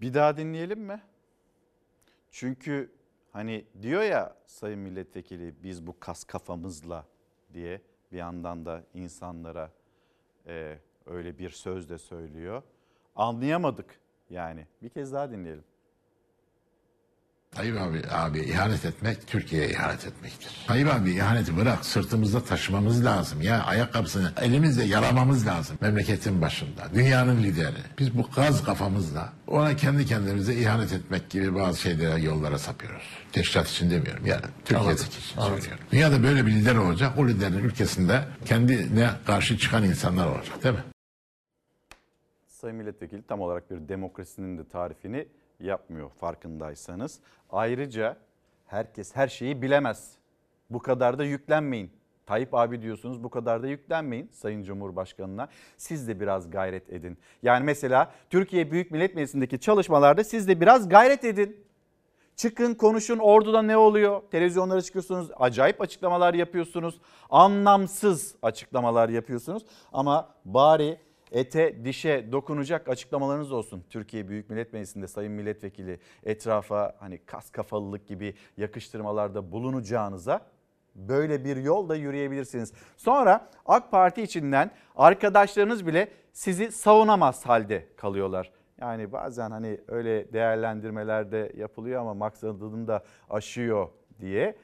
Bir 0.00 0.14
daha 0.14 0.36
dinleyelim 0.36 0.80
mi? 0.80 1.00
Çünkü 2.32 2.93
hani 3.34 3.64
diyor 3.82 4.02
ya 4.02 4.36
sayın 4.46 4.78
milletvekili 4.78 5.54
biz 5.62 5.86
bu 5.86 6.00
kas 6.00 6.24
kafamızla 6.24 7.06
diye 7.54 7.80
bir 8.12 8.18
yandan 8.18 8.66
da 8.66 8.82
insanlara 8.94 9.70
e, 10.46 10.78
öyle 11.06 11.38
bir 11.38 11.50
söz 11.50 11.90
de 11.90 11.98
söylüyor. 11.98 12.62
Anlayamadık 13.16 14.00
yani. 14.30 14.66
Bir 14.82 14.88
kez 14.88 15.12
daha 15.12 15.30
dinleyelim. 15.30 15.64
Tayyip 17.54 17.80
abi, 17.80 18.02
abi 18.10 18.40
ihanet 18.40 18.84
etmek 18.84 19.26
Türkiye'ye 19.26 19.70
ihanet 19.70 20.06
etmektir. 20.06 20.64
Tayyip 20.66 20.94
abi 20.94 21.10
ihaneti 21.12 21.56
bırak 21.56 21.84
sırtımızda 21.84 22.44
taşımamız 22.44 23.04
lazım 23.04 23.40
ya 23.40 23.64
ayakkabısını 23.64 24.32
elimizle 24.42 24.84
yalamamız 24.84 25.46
lazım 25.46 25.78
memleketin 25.80 26.42
başında 26.42 26.82
dünyanın 26.94 27.42
lideri. 27.42 27.76
Biz 27.98 28.18
bu 28.18 28.22
gaz 28.36 28.64
kafamızla 28.64 29.32
ona 29.46 29.76
kendi 29.76 30.06
kendimize 30.06 30.54
ihanet 30.54 30.92
etmek 30.92 31.30
gibi 31.30 31.54
bazı 31.54 31.80
şeylere 31.80 32.20
yollara 32.20 32.58
sapıyoruz. 32.58 33.04
Teşkilat 33.32 33.68
için 33.68 33.90
demiyorum 33.90 34.26
yani 34.26 34.44
Türkiye'deki 34.64 35.02
için 35.08 35.40
söylüyorum. 35.40 35.84
Dünyada 35.92 36.22
böyle 36.22 36.46
bir 36.46 36.52
lider 36.52 36.76
olacak 36.76 37.18
o 37.18 37.28
liderin 37.28 37.58
ülkesinde 37.58 38.24
kendine 38.44 39.10
karşı 39.26 39.58
çıkan 39.58 39.84
insanlar 39.84 40.26
olacak 40.26 40.64
değil 40.64 40.74
mi? 40.74 40.84
Sayın 42.48 42.76
Milletvekili 42.76 43.22
tam 43.22 43.40
olarak 43.40 43.70
bir 43.70 43.88
demokrasinin 43.88 44.58
de 44.58 44.68
tarifini 44.68 45.28
yapmıyor 45.60 46.10
farkındaysanız. 46.10 47.20
Ayrıca 47.50 48.16
herkes 48.66 49.16
her 49.16 49.28
şeyi 49.28 49.62
bilemez. 49.62 50.12
Bu 50.70 50.78
kadar 50.78 51.18
da 51.18 51.24
yüklenmeyin. 51.24 51.90
Tayyip 52.26 52.54
abi 52.54 52.82
diyorsunuz 52.82 53.24
bu 53.24 53.30
kadar 53.30 53.62
da 53.62 53.66
yüklenmeyin 53.66 54.28
Sayın 54.32 54.62
Cumhurbaşkanı'na. 54.62 55.48
Siz 55.76 56.08
de 56.08 56.20
biraz 56.20 56.50
gayret 56.50 56.92
edin. 56.92 57.18
Yani 57.42 57.64
mesela 57.64 58.12
Türkiye 58.30 58.70
Büyük 58.70 58.90
Millet 58.90 59.14
Meclisi'ndeki 59.14 59.60
çalışmalarda 59.60 60.24
siz 60.24 60.48
de 60.48 60.60
biraz 60.60 60.88
gayret 60.88 61.24
edin. 61.24 61.64
Çıkın 62.36 62.74
konuşun 62.74 63.18
orduda 63.18 63.62
ne 63.62 63.76
oluyor? 63.76 64.22
Televizyonlara 64.30 64.82
çıkıyorsunuz, 64.82 65.30
acayip 65.36 65.80
açıklamalar 65.80 66.34
yapıyorsunuz. 66.34 67.00
Anlamsız 67.30 68.34
açıklamalar 68.42 69.08
yapıyorsunuz. 69.08 69.66
Ama 69.92 70.34
bari 70.44 71.00
ete 71.34 71.84
dişe 71.84 72.32
dokunacak 72.32 72.88
açıklamalarınız 72.88 73.52
olsun. 73.52 73.84
Türkiye 73.90 74.28
Büyük 74.28 74.50
Millet 74.50 74.72
Meclisi'nde 74.72 75.06
sayın 75.06 75.32
milletvekili 75.32 75.98
etrafa 76.22 76.96
hani 76.98 77.18
kas 77.18 77.50
kafalılık 77.50 78.06
gibi 78.06 78.34
yakıştırmalarda 78.56 79.52
bulunacağınıza 79.52 80.40
böyle 80.94 81.44
bir 81.44 81.56
yolda 81.56 81.96
yürüyebilirsiniz. 81.96 82.72
Sonra 82.96 83.48
AK 83.66 83.90
Parti 83.90 84.22
içinden 84.22 84.70
arkadaşlarınız 84.96 85.86
bile 85.86 86.08
sizi 86.32 86.72
savunamaz 86.72 87.46
halde 87.46 87.88
kalıyorlar. 87.96 88.52
Yani 88.80 89.12
bazen 89.12 89.50
hani 89.50 89.80
öyle 89.88 90.32
değerlendirmelerde 90.32 91.52
yapılıyor 91.56 92.00
ama 92.00 92.14
maksadını 92.14 92.88
da 92.88 93.04
aşıyor 93.30 93.88
diye 94.20 94.56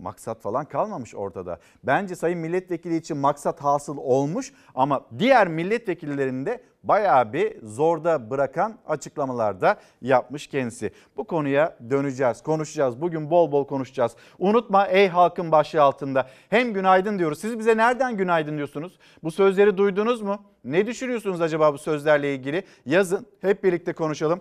maksat 0.00 0.40
falan 0.40 0.64
kalmamış 0.64 1.14
ortada. 1.14 1.58
Bence 1.84 2.16
sayın 2.16 2.38
milletvekili 2.38 2.96
için 2.96 3.16
maksat 3.16 3.60
hasıl 3.60 3.96
olmuş 3.96 4.52
ama 4.74 5.04
diğer 5.18 5.48
milletvekillerinin 5.48 6.46
de 6.46 6.62
bayağı 6.82 7.32
bir 7.32 7.66
zorda 7.66 8.30
bırakan 8.30 8.78
açıklamalar 8.86 9.60
da 9.60 9.76
yapmış 10.02 10.46
kendisi. 10.46 10.90
Bu 11.16 11.24
konuya 11.24 11.78
döneceğiz, 11.90 12.42
konuşacağız. 12.42 13.00
Bugün 13.00 13.30
bol 13.30 13.52
bol 13.52 13.66
konuşacağız. 13.66 14.16
Unutma 14.38 14.86
ey 14.86 15.08
halkın 15.08 15.52
başlığı 15.52 15.82
altında 15.82 16.28
hem 16.50 16.72
günaydın 16.72 17.18
diyoruz. 17.18 17.38
Siz 17.38 17.58
bize 17.58 17.76
nereden 17.76 18.16
günaydın 18.16 18.56
diyorsunuz? 18.56 18.98
Bu 19.22 19.30
sözleri 19.30 19.76
duydunuz 19.76 20.22
mu? 20.22 20.38
Ne 20.64 20.86
düşünüyorsunuz 20.86 21.40
acaba 21.40 21.72
bu 21.72 21.78
sözlerle 21.78 22.34
ilgili? 22.34 22.62
Yazın 22.86 23.26
hep 23.40 23.64
birlikte 23.64 23.92
konuşalım. 23.92 24.40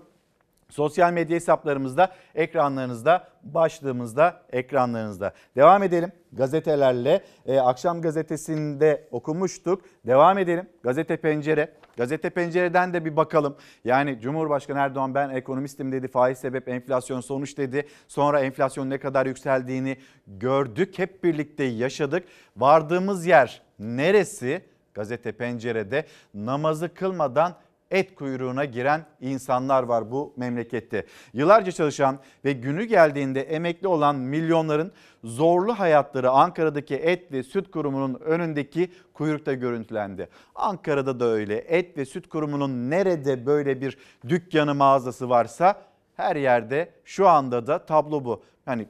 Sosyal 0.72 1.14
medya 1.14 1.36
hesaplarımızda, 1.36 2.12
ekranlarınızda, 2.36 3.28
başlığımızda, 3.44 4.42
ekranlarınızda. 4.52 5.34
Devam 5.56 5.84
edelim 5.84 6.12
gazetelerle. 6.34 7.22
Ee, 7.46 7.60
akşam 7.60 8.02
gazetesinde 8.02 9.08
okumuştuk. 9.12 9.82
Devam 10.08 10.38
edelim. 10.38 10.70
Gazete 10.84 11.18
Pencere. 11.18 11.74
Gazete 11.98 12.30
Pencere'den 12.30 12.94
de 12.94 13.06
bir 13.06 13.16
bakalım. 13.16 13.58
Yani 13.86 14.20
Cumhurbaşkanı 14.22 14.80
Erdoğan 14.80 15.16
ben 15.16 15.30
ekonomistim 15.30 15.92
dedi. 15.92 16.08
Faiz 16.08 16.38
sebep 16.38 16.70
enflasyon 16.70 17.22
sonuç 17.22 17.58
dedi. 17.58 17.88
Sonra 18.08 18.40
enflasyon 18.40 18.90
ne 18.90 18.98
kadar 18.98 19.26
yükseldiğini 19.26 19.98
gördük. 20.28 21.00
Hep 21.00 21.24
birlikte 21.24 21.64
yaşadık. 21.64 22.24
Vardığımız 22.58 23.26
yer 23.26 23.62
neresi? 23.80 24.72
Gazete 24.94 25.32
Pencere'de 25.32 26.06
namazı 26.34 26.94
kılmadan 26.94 27.56
et 27.92 28.16
kuyruğuna 28.16 28.66
giren 28.66 29.06
insanlar 29.22 29.84
var 29.84 30.12
bu 30.12 30.34
memlekette. 30.38 31.06
Yıllarca 31.34 31.72
çalışan 31.72 32.20
ve 32.46 32.54
günü 32.54 32.84
geldiğinde 32.84 33.42
emekli 33.42 33.88
olan 33.88 34.16
milyonların 34.16 34.92
zorlu 35.24 35.80
hayatları 35.80 36.30
Ankara'daki 36.30 36.96
et 36.96 37.32
ve 37.32 37.44
süt 37.44 37.72
kurumunun 37.72 38.20
önündeki 38.20 38.92
kuyrukta 39.14 39.54
görüntülendi. 39.54 40.30
Ankara'da 40.56 41.20
da 41.20 41.26
öyle 41.26 41.56
et 41.56 41.98
ve 41.98 42.06
süt 42.06 42.30
kurumunun 42.30 42.90
nerede 42.90 43.46
böyle 43.46 43.82
bir 43.82 43.98
dükkanı 44.30 44.76
mağazası 44.76 45.30
varsa 45.30 45.82
her 46.16 46.36
yerde 46.36 46.92
şu 47.06 47.28
anda 47.28 47.68
da 47.68 47.86
tablo 47.86 48.26
bu. 48.26 48.44
Yani 48.68 48.88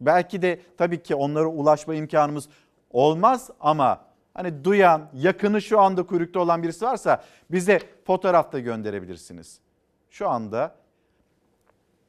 belki 0.00 0.42
de 0.42 0.60
tabii 0.78 1.02
ki 1.02 1.14
onlara 1.14 1.46
ulaşma 1.46 1.94
imkanımız 1.94 2.48
olmaz 2.90 3.50
ama 3.60 4.09
Hani 4.34 4.64
duyan, 4.64 5.10
yakını 5.14 5.62
şu 5.62 5.80
anda 5.80 6.02
kuyrukta 6.02 6.40
olan 6.40 6.62
birisi 6.62 6.84
varsa 6.84 7.24
bize 7.50 7.80
fotoğraf 8.04 8.52
da 8.52 8.58
gönderebilirsiniz. 8.58 9.60
Şu 10.10 10.28
anda 10.28 10.74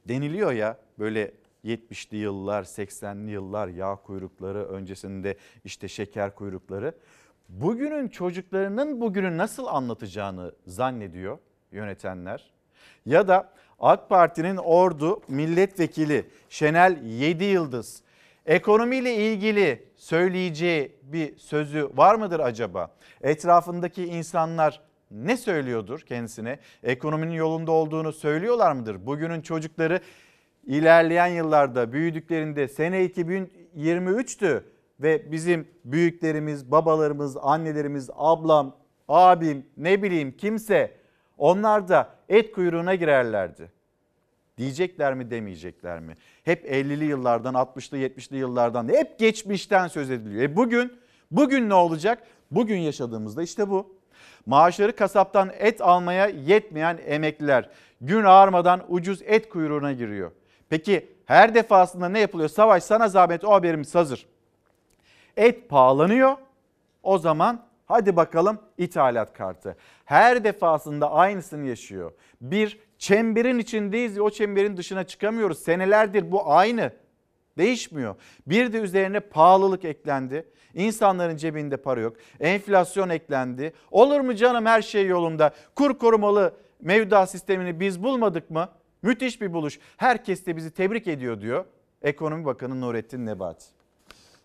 deniliyor 0.08 0.52
ya 0.52 0.78
böyle 0.98 1.32
70'li 1.64 2.16
yıllar, 2.16 2.64
80'li 2.64 3.30
yıllar 3.30 3.68
yağ 3.68 3.96
kuyrukları, 3.96 4.64
öncesinde 4.64 5.36
işte 5.64 5.88
şeker 5.88 6.34
kuyrukları. 6.34 6.94
Bugünün 7.48 8.08
çocuklarının 8.08 9.00
bugünü 9.00 9.36
nasıl 9.38 9.66
anlatacağını 9.66 10.52
zannediyor 10.66 11.38
yönetenler. 11.72 12.50
Ya 13.06 13.28
da 13.28 13.52
AK 13.80 14.08
Parti'nin 14.08 14.56
ordu 14.56 15.22
milletvekili 15.28 16.30
Şenel 16.48 17.02
Yedi 17.02 17.44
Yıldız 17.44 18.02
ekonomiyle 18.46 19.14
ilgili 19.14 19.88
söyleyeceği 19.96 20.96
bir 21.02 21.36
sözü 21.36 21.90
var 21.94 22.14
mıdır 22.14 22.40
acaba? 22.40 22.94
Etrafındaki 23.20 24.04
insanlar 24.04 24.80
ne 25.10 25.36
söylüyordur 25.36 26.00
kendisine? 26.00 26.58
Ekonominin 26.82 27.34
yolunda 27.34 27.72
olduğunu 27.72 28.12
söylüyorlar 28.12 28.72
mıdır? 28.72 29.06
Bugünün 29.06 29.40
çocukları 29.40 30.00
ilerleyen 30.66 31.26
yıllarda 31.26 31.92
büyüdüklerinde 31.92 32.68
sene 32.68 33.06
2023'tü 33.06 34.62
ve 35.00 35.32
bizim 35.32 35.68
büyüklerimiz, 35.84 36.70
babalarımız, 36.70 37.36
annelerimiz, 37.36 38.10
ablam, 38.14 38.76
abim 39.08 39.66
ne 39.76 40.02
bileyim 40.02 40.36
kimse 40.36 40.96
onlar 41.38 41.88
da 41.88 42.14
et 42.28 42.52
kuyruğuna 42.52 42.94
girerlerdi. 42.94 43.72
Diyecekler 44.62 45.14
mi 45.14 45.30
demeyecekler 45.30 46.00
mi? 46.00 46.16
Hep 46.44 46.64
50'li 46.64 47.04
yıllardan 47.04 47.54
60'lı 47.54 47.98
70'li 47.98 48.36
yıllardan 48.36 48.88
hep 48.88 49.18
geçmişten 49.18 49.88
söz 49.88 50.10
ediliyor. 50.10 50.42
E 50.42 50.56
bugün 50.56 50.92
bugün 51.30 51.68
ne 51.68 51.74
olacak? 51.74 52.22
Bugün 52.50 52.78
yaşadığımızda 52.78 53.42
işte 53.42 53.70
bu. 53.70 53.96
Maaşları 54.46 54.96
kasaptan 54.96 55.50
et 55.58 55.80
almaya 55.80 56.26
yetmeyen 56.26 56.98
emekliler 57.06 57.70
gün 58.00 58.24
ağarmadan 58.24 58.84
ucuz 58.88 59.22
et 59.22 59.48
kuyruğuna 59.48 59.92
giriyor. 59.92 60.30
Peki 60.68 61.08
her 61.26 61.54
defasında 61.54 62.08
ne 62.08 62.20
yapılıyor? 62.20 62.48
Savaş 62.48 62.82
sana 62.82 63.08
zahmet 63.08 63.44
o 63.44 63.52
haberimiz 63.52 63.94
hazır. 63.94 64.26
Et 65.36 65.68
pahalanıyor. 65.68 66.36
O 67.02 67.18
zaman 67.18 67.64
hadi 67.86 68.16
bakalım 68.16 68.58
ithalat 68.78 69.32
kartı. 69.32 69.76
Her 70.04 70.44
defasında 70.44 71.12
aynısını 71.12 71.66
yaşıyor. 71.66 72.12
Bir 72.40 72.78
çemberin 73.02 73.58
içindeyiz 73.58 74.16
ve 74.16 74.22
o 74.22 74.30
çemberin 74.30 74.76
dışına 74.76 75.04
çıkamıyoruz. 75.04 75.58
Senelerdir 75.58 76.32
bu 76.32 76.52
aynı. 76.52 76.92
Değişmiyor. 77.58 78.14
Bir 78.46 78.72
de 78.72 78.78
üzerine 78.78 79.20
pahalılık 79.20 79.84
eklendi. 79.84 80.46
İnsanların 80.74 81.36
cebinde 81.36 81.76
para 81.76 82.00
yok. 82.00 82.16
Enflasyon 82.40 83.08
eklendi. 83.08 83.72
Olur 83.90 84.20
mu 84.20 84.34
canım 84.34 84.66
her 84.66 84.82
şey 84.82 85.06
yolunda? 85.06 85.54
Kur 85.76 85.98
korumalı 85.98 86.54
mevduat 86.80 87.30
sistemini 87.30 87.80
biz 87.80 88.02
bulmadık 88.02 88.50
mı? 88.50 88.68
Müthiş 89.02 89.40
bir 89.40 89.52
buluş. 89.52 89.78
Herkes 89.96 90.46
de 90.46 90.56
bizi 90.56 90.70
tebrik 90.70 91.06
ediyor 91.06 91.40
diyor. 91.40 91.64
Ekonomi 92.02 92.44
Bakanı 92.44 92.80
Nurettin 92.80 93.26
Nebati. 93.26 93.64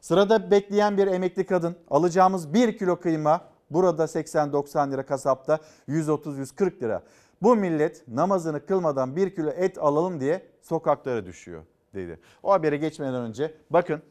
Sırada 0.02 0.52
bekleyen 0.52 0.98
bir 0.98 1.08
emekli 1.08 1.46
kadın 1.46 1.76
alacağımız 1.90 2.54
1 2.54 2.78
kilo 2.78 3.00
kıyma 3.00 3.42
burada 3.70 4.04
80-90 4.04 4.92
lira 4.92 5.06
kasapta 5.06 5.60
130-140 5.90 6.82
lira. 6.82 7.04
Bu 7.42 7.56
millet 7.56 8.08
namazını 8.08 8.66
kılmadan 8.66 9.16
1 9.16 9.36
kilo 9.36 9.50
et 9.50 9.78
alalım 9.78 10.20
diye 10.20 10.46
sokaklara 10.62 11.26
düşüyor 11.26 11.64
dedi. 11.94 12.20
O 12.44 12.52
habere 12.52 12.78
geçmeden 12.78 13.16
önce 13.16 13.54
bakın 13.70 14.02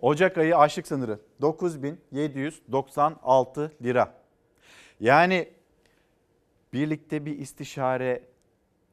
Ocak 0.00 0.38
ayı 0.38 0.56
açlık 0.56 0.86
sınırı 0.86 1.20
9796 1.40 3.72
lira. 3.82 4.14
Yani 5.00 5.48
birlikte 6.72 7.26
bir 7.26 7.38
istişare 7.38 8.22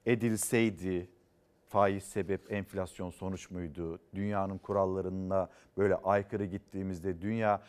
edilseydi 0.05 1.09
faiz 1.67 2.03
sebep 2.03 2.51
enflasyon 2.51 3.09
sonuç 3.09 3.51
muydu? 3.51 3.99
Dünyanın 4.15 4.57
kurallarına 4.57 5.49
böyle 5.77 5.95
aykırı 5.95 6.45
gittiğimizde 6.45 7.21
dünya 7.21 7.61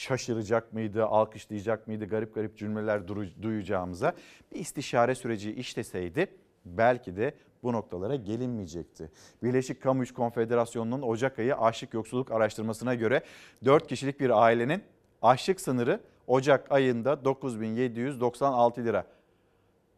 şaşıracak 0.00 0.72
mıydı, 0.72 1.06
alkışlayacak 1.06 1.86
mıydı, 1.86 2.04
garip 2.04 2.34
garip 2.34 2.56
cümleler 2.56 3.08
duyacağımıza 3.42 4.14
bir 4.52 4.58
istişare 4.58 5.14
süreci 5.14 5.52
işleseydi 5.52 6.26
belki 6.64 7.16
de 7.16 7.34
bu 7.62 7.72
noktalara 7.72 8.14
gelinmeyecekti. 8.14 9.10
Birleşik 9.42 9.82
Kamu 9.82 10.02
İş 10.02 10.12
Konfederasyonu'nun 10.12 11.02
Ocak 11.02 11.38
ayı 11.38 11.56
açlık 11.56 11.94
yoksulluk 11.94 12.30
araştırmasına 12.30 12.94
göre 12.94 13.22
4 13.64 13.86
kişilik 13.86 14.20
bir 14.20 14.42
ailenin 14.42 14.82
açlık 15.22 15.60
sınırı 15.60 16.00
Ocak 16.26 16.72
ayında 16.72 17.24
9796 17.24 18.84
lira. 18.84 19.06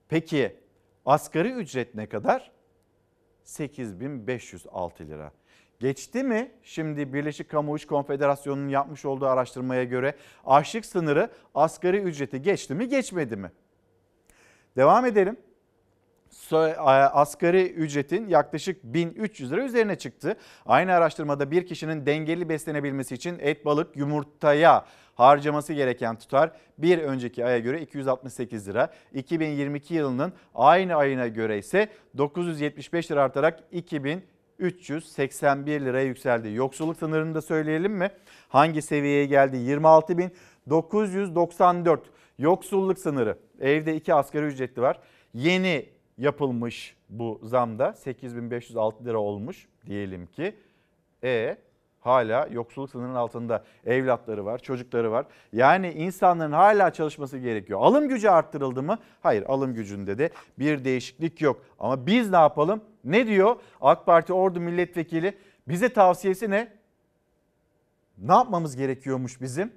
Peki 0.08 0.56
asgari 1.06 1.52
ücret 1.52 1.94
ne 1.94 2.08
kadar? 2.08 2.50
8506 3.44 5.06
lira. 5.06 5.32
Geçti 5.82 6.22
mi? 6.22 6.50
Şimdi 6.62 7.12
Birleşik 7.12 7.48
Kamu 7.48 7.76
İş 7.76 7.86
Konfederasyonu'nun 7.86 8.68
yapmış 8.68 9.04
olduğu 9.04 9.26
araştırmaya 9.26 9.84
göre 9.84 10.14
açlık 10.46 10.86
sınırı 10.86 11.30
asgari 11.54 11.98
ücreti 11.98 12.42
geçti 12.42 12.74
mi 12.74 12.88
geçmedi 12.88 13.36
mi? 13.36 13.52
Devam 14.76 15.06
edelim 15.06 15.36
asgari 17.12 17.70
ücretin 17.70 18.28
yaklaşık 18.28 18.84
1300 18.84 19.52
lira 19.52 19.64
üzerine 19.64 19.98
çıktı. 19.98 20.36
Aynı 20.66 20.92
araştırmada 20.92 21.50
bir 21.50 21.66
kişinin 21.66 22.06
dengeli 22.06 22.48
beslenebilmesi 22.48 23.14
için 23.14 23.38
et, 23.40 23.64
balık, 23.64 23.96
yumurtaya 23.96 24.86
harcaması 25.14 25.72
gereken 25.72 26.18
tutar 26.18 26.50
bir 26.78 26.98
önceki 26.98 27.44
aya 27.44 27.58
göre 27.58 27.80
268 27.80 28.68
lira. 28.68 28.92
2022 29.14 29.94
yılının 29.94 30.32
aynı 30.54 30.94
ayına 30.94 31.28
göre 31.28 31.58
ise 31.58 31.88
975 32.18 33.10
lira 33.10 33.22
artarak 33.22 33.64
2000 33.72 34.24
381 34.62 35.80
liraya 35.80 36.06
yükseldi. 36.06 36.52
Yoksulluk 36.52 36.96
sınırını 36.96 37.34
da 37.34 37.42
söyleyelim 37.42 37.92
mi? 37.92 38.10
Hangi 38.48 38.82
seviyeye 38.82 39.26
geldi? 39.26 39.56
26.994 39.56 41.98
yoksulluk 42.38 42.98
sınırı. 42.98 43.38
Evde 43.60 43.96
iki 43.96 44.14
asgari 44.14 44.46
ücretli 44.46 44.82
var. 44.82 45.00
Yeni 45.34 45.88
yapılmış 46.18 46.96
bu 47.08 47.40
zamda 47.42 47.92
8506 47.92 49.04
lira 49.04 49.18
olmuş 49.18 49.66
diyelim 49.86 50.26
ki. 50.26 50.56
E 51.24 51.56
hala 52.02 52.48
yoksulluk 52.50 52.90
sınırının 52.90 53.14
altında 53.14 53.64
evlatları 53.86 54.44
var, 54.44 54.58
çocukları 54.58 55.12
var. 55.12 55.26
Yani 55.52 55.92
insanların 55.92 56.52
hala 56.52 56.92
çalışması 56.92 57.38
gerekiyor. 57.38 57.80
Alım 57.82 58.08
gücü 58.08 58.28
arttırıldı 58.28 58.82
mı? 58.82 58.98
Hayır, 59.20 59.44
alım 59.48 59.74
gücünde 59.74 60.18
de 60.18 60.30
bir 60.58 60.84
değişiklik 60.84 61.40
yok. 61.40 61.62
Ama 61.78 62.06
biz 62.06 62.30
ne 62.30 62.36
yapalım? 62.36 62.84
Ne 63.04 63.26
diyor 63.26 63.56
AK 63.80 64.06
Parti 64.06 64.32
Ordu 64.32 64.60
Milletvekili? 64.60 65.38
Bize 65.68 65.88
tavsiyesi 65.88 66.50
ne? 66.50 66.72
Ne 68.18 68.32
yapmamız 68.32 68.76
gerekiyormuş 68.76 69.40
bizim? 69.40 69.72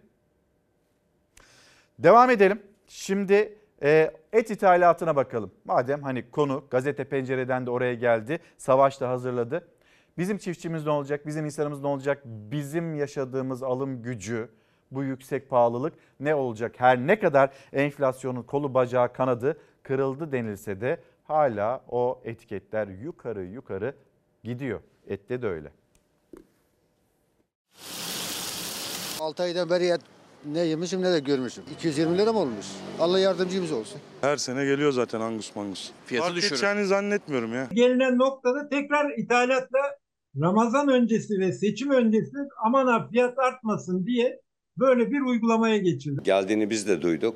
Devam 2.00 2.30
edelim. 2.30 2.62
Şimdi 2.88 3.58
e, 3.84 4.12
et 4.34 4.52
ithalatına 4.52 5.16
bakalım. 5.16 5.52
Madem 5.66 6.04
hani 6.04 6.32
konu 6.32 6.64
gazete 6.70 7.04
pencereden 7.04 7.66
de 7.66 7.72
oraya 7.72 7.94
geldi. 7.94 8.40
Savaş 8.58 9.02
da 9.02 9.10
hazırladı. 9.10 9.68
Bizim 10.18 10.38
çiftçimiz 10.38 10.86
ne 10.86 10.90
olacak? 10.92 11.28
Bizim 11.28 11.46
insanımız 11.46 11.82
ne 11.82 11.88
olacak? 11.88 12.22
Bizim 12.26 12.96
yaşadığımız 12.96 13.64
alım 13.64 14.02
gücü, 14.02 14.50
bu 14.92 15.04
yüksek 15.04 15.50
pahalılık 15.50 15.94
ne 16.20 16.36
olacak? 16.36 16.76
Her 16.78 16.98
ne 16.98 17.20
kadar 17.20 17.50
enflasyonun 17.74 18.44
kolu 18.44 18.74
bacağı 18.74 19.14
kanadı 19.14 19.58
kırıldı 19.84 20.32
denilse 20.32 20.82
de 20.82 21.00
hala 21.24 21.82
o 21.90 22.22
etiketler 22.26 22.88
yukarı 22.88 23.44
yukarı 23.44 23.96
gidiyor. 24.44 24.80
Ette 25.08 25.42
de 25.42 25.48
öyle. 25.48 25.72
6 29.20 29.44
aydan 29.44 29.70
beri 29.70 29.86
et 29.86 30.02
ne 30.46 30.60
yemişim 30.60 31.02
ne 31.02 31.12
de 31.14 31.20
görmüşüm. 31.20 31.64
220 31.74 32.18
lira 32.18 32.34
mı 32.34 32.40
olmuş? 32.40 32.66
Allah 33.00 33.20
yardımcımız 33.20 33.72
olsun. 33.72 34.02
Her 34.22 34.38
sene 34.38 34.66
geliyor 34.66 34.92
zaten 34.92 35.22
angus 35.22 35.56
mangus. 35.56 35.92
Fiyatı 36.06 36.28
Fark 36.28 36.38
düşürür. 36.38 36.84
zannetmiyorum 36.86 37.54
ya. 37.54 37.68
Gelinen 37.74 38.18
noktada 38.18 38.70
tekrar 38.70 39.18
ithalatla 39.18 39.95
Ramazan 40.42 40.88
öncesi 40.90 41.40
ve 41.40 41.54
seçim 41.54 41.92
öncesi 41.92 42.38
aman 42.66 42.88
ha 42.88 43.08
fiyat 43.12 43.40
artmasın 43.40 44.06
diye 44.06 44.42
böyle 44.78 45.12
bir 45.12 45.22
uygulamaya 45.22 45.78
geçildi. 45.78 46.22
Geldiğini 46.24 46.70
biz 46.70 46.88
de 46.88 47.02
duyduk. 47.02 47.36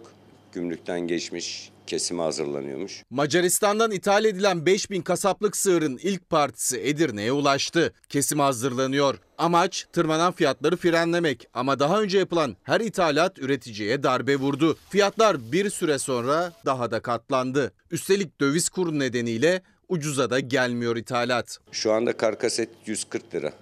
Gümrükten 0.54 1.00
geçmiş, 1.00 1.72
kesime 1.88 2.24
hazırlanıyormuş. 2.24 3.04
Macaristan'dan 3.10 3.92
ithal 3.92 4.26
edilen 4.26 4.66
5000 4.66 5.02
kasaplık 5.02 5.58
sığırın 5.58 6.00
ilk 6.04 6.30
partisi 6.30 6.80
Edirne'ye 6.80 7.32
ulaştı. 7.32 7.94
Kesim 8.10 8.40
hazırlanıyor. 8.40 9.20
Amaç 9.38 9.88
tırmanan 9.94 10.32
fiyatları 10.32 10.78
frenlemek 10.78 11.48
ama 11.54 11.80
daha 11.80 12.02
önce 12.02 12.20
yapılan 12.20 12.56
her 12.64 12.82
ithalat 12.82 13.40
üreticiye 13.40 14.04
darbe 14.04 14.36
vurdu. 14.36 14.78
Fiyatlar 14.90 15.52
bir 15.52 15.70
süre 15.70 16.00
sonra 16.00 16.54
daha 16.66 16.92
da 16.92 17.00
katlandı. 17.00 17.72
Üstelik 17.92 18.42
döviz 18.42 18.70
kuru 18.70 19.00
nedeniyle 19.00 19.62
ucuza 19.90 20.30
da 20.30 20.40
gelmiyor 20.40 20.98
ithalat. 20.98 21.58
Şu 21.72 21.92
anda 21.92 22.18
karkas 22.18 22.60
et 22.60 22.70
140 22.86 23.36
lira. 23.36 23.54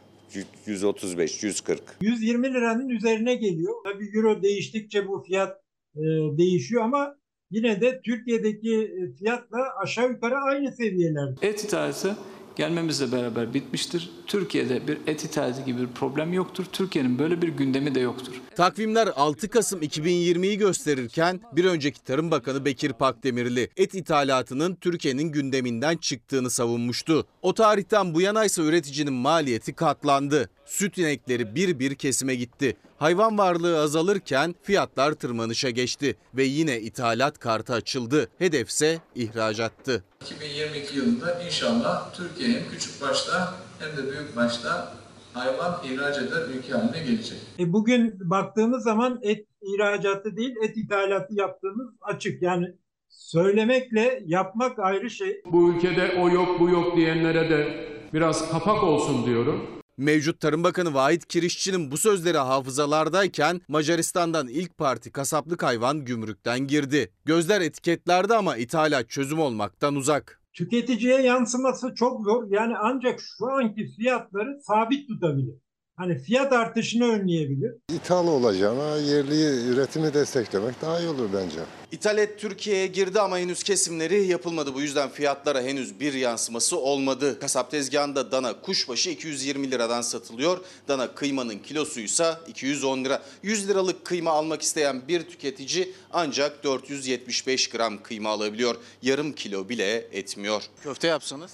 135, 0.66 1.44
140. 1.44 1.82
120 2.02 2.54
liranın 2.54 2.90
üzerine 2.90 3.36
geliyor. 3.36 3.74
Tabii 3.84 4.10
euro 4.16 4.42
değiştikçe 4.42 5.08
bu 5.08 5.24
fiyat 5.24 5.58
e, 5.96 6.04
değişiyor 6.38 6.84
ama 6.84 7.16
yine 7.52 7.82
de 7.82 8.02
Türkiye'deki 8.06 8.76
e, 8.76 9.16
fiyatla 9.18 9.58
aşağı 9.84 10.10
yukarı 10.10 10.36
aynı 10.36 10.72
seviyelerde. 10.72 11.48
Et 11.48 11.64
ithalatı 11.64 12.18
gelmemizle 12.58 13.12
beraber 13.12 13.54
bitmiştir. 13.54 14.10
Türkiye'de 14.28 14.88
bir 14.88 14.98
et 15.08 15.24
ithalatı 15.24 15.62
gibi 15.62 15.82
bir 15.82 15.88
problem 15.88 16.34
yoktur. 16.34 16.66
Türkiye'nin 16.72 17.20
böyle 17.20 17.42
bir 17.42 17.48
gündemi 17.48 17.96
de 17.96 18.00
yoktur. 18.00 18.42
Takvimler 18.56 19.10
6 19.16 19.50
Kasım 19.50 19.82
2020'yi 19.82 20.58
gösterirken 20.58 21.42
bir 21.52 21.66
önceki 21.66 22.04
Tarım 22.04 22.32
Bakanı 22.32 22.66
Bekir 22.66 22.94
Pakdemirli 22.94 23.70
et 23.78 23.96
ithalatının 23.96 24.76
Türkiye'nin 24.76 25.32
gündeminden 25.32 25.98
çıktığını 25.98 26.50
savunmuştu. 26.50 27.28
O 27.42 27.54
tarihten 27.54 28.14
bu 28.14 28.22
yana 28.22 28.46
ise 28.46 28.62
üreticinin 28.62 29.14
maliyeti 29.14 29.74
katlandı. 29.74 30.50
Süt 30.66 30.98
inekleri 30.98 31.56
bir 31.56 31.80
bir 31.80 31.96
kesime 31.96 32.36
gitti. 32.36 32.78
Hayvan 32.98 33.38
varlığı 33.38 33.82
azalırken 33.82 34.56
fiyatlar 34.64 35.14
tırmanışa 35.14 35.70
geçti 35.70 36.16
ve 36.34 36.44
yine 36.44 36.80
ithalat 36.80 37.40
kartı 37.40 37.74
açıldı. 37.74 38.30
Hedefse 38.38 39.00
ihracattı. 39.16 40.04
2022 40.22 40.98
yılında 40.98 41.42
inşallah 41.44 42.14
Türkiye'nin 42.14 42.64
küçük 42.72 43.02
başta 43.02 43.54
hem 43.80 43.98
de 43.98 44.12
büyük 44.12 44.36
başta 44.36 44.94
hayvan 45.34 45.82
ihraç 45.86 46.18
ülke 46.58 46.74
haline 46.74 47.00
gelecek. 47.00 47.38
E 47.60 47.74
bugün 47.74 48.30
baktığımız 48.30 48.84
zaman 48.84 49.20
et 49.22 49.48
ihracatı 49.62 50.38
değil 50.38 50.56
et 50.64 50.78
ithalatı 50.78 51.34
yaptığımız 51.36 51.88
açık. 52.02 52.42
Yani 52.42 52.66
söylemekle 53.10 54.24
yapmak 54.26 54.80
ayrı 54.80 55.10
şey. 55.10 55.42
Bu 55.52 55.74
ülkede 55.74 56.18
o 56.22 56.30
yok 56.30 56.60
bu 56.60 56.70
yok 56.70 56.96
diyenlere 56.98 57.50
de 57.50 57.88
biraz 58.14 58.52
kapak 58.52 58.84
olsun 58.84 59.26
diyorum. 59.26 59.77
Mevcut 59.98 60.40
Tarım 60.40 60.64
Bakanı 60.64 60.94
Vahit 60.94 61.28
Kirişçi'nin 61.28 61.92
bu 61.92 61.98
sözleri 61.98 62.38
hafızalardayken 62.38 63.62
Macaristan'dan 63.68 64.48
ilk 64.48 64.78
parti 64.78 65.12
kasaplık 65.12 65.64
hayvan 65.64 66.06
gümrükten 66.06 66.60
girdi. 66.60 67.12
Gözler 67.26 67.62
etiketlerde 67.62 68.34
ama 68.34 68.58
ithalat 68.58 69.10
çözüm 69.10 69.40
olmaktan 69.40 69.96
uzak. 69.96 70.42
Tüketiciye 70.54 71.22
yansıması 71.22 71.96
çok 71.96 72.22
zor. 72.22 72.52
Yani 72.52 72.74
ancak 72.78 73.20
şu 73.20 73.46
anki 73.48 73.88
fiyatları 73.96 74.60
sabit 74.62 75.08
tutabilir 75.08 75.56
hani 75.98 76.20
fiyat 76.20 76.54
artışını 76.54 77.06
önleyebilir. 77.06 77.72
İthal 77.94 78.28
olacağına 78.28 78.98
yerli 78.98 79.70
üretimi 79.70 80.14
desteklemek 80.14 80.82
daha 80.82 81.00
iyi 81.00 81.10
olur 81.10 81.30
bence. 81.34 81.60
İthal 81.92 82.18
et 82.18 82.40
Türkiye'ye 82.40 82.88
girdi 82.88 83.20
ama 83.20 83.38
henüz 83.40 83.64
kesimleri 83.64 84.28
yapılmadı. 84.28 84.74
Bu 84.74 84.82
yüzden 84.82 85.10
fiyatlara 85.10 85.62
henüz 85.62 86.00
bir 86.00 86.14
yansıması 86.14 86.80
olmadı. 86.80 87.40
Kasap 87.40 87.72
tezgahında 87.72 88.32
dana 88.32 88.62
kuşbaşı 88.62 89.10
220 89.10 89.72
liradan 89.72 90.02
satılıyor. 90.02 90.58
Dana 90.88 91.16
kıymanın 91.16 91.60
kilosuysa 91.60 92.42
210 92.48 93.06
lira. 93.06 93.22
100 93.44 93.70
liralık 93.70 94.06
kıyma 94.06 94.32
almak 94.32 94.62
isteyen 94.62 95.02
bir 95.08 95.22
tüketici 95.22 95.94
ancak 96.12 96.64
475 96.64 97.70
gram 97.70 98.04
kıyma 98.04 98.30
alabiliyor. 98.30 98.76
Yarım 99.02 99.34
kilo 99.34 99.70
bile 99.70 99.96
etmiyor. 100.12 100.64
Köfte 100.84 101.08
yapsanız? 101.08 101.52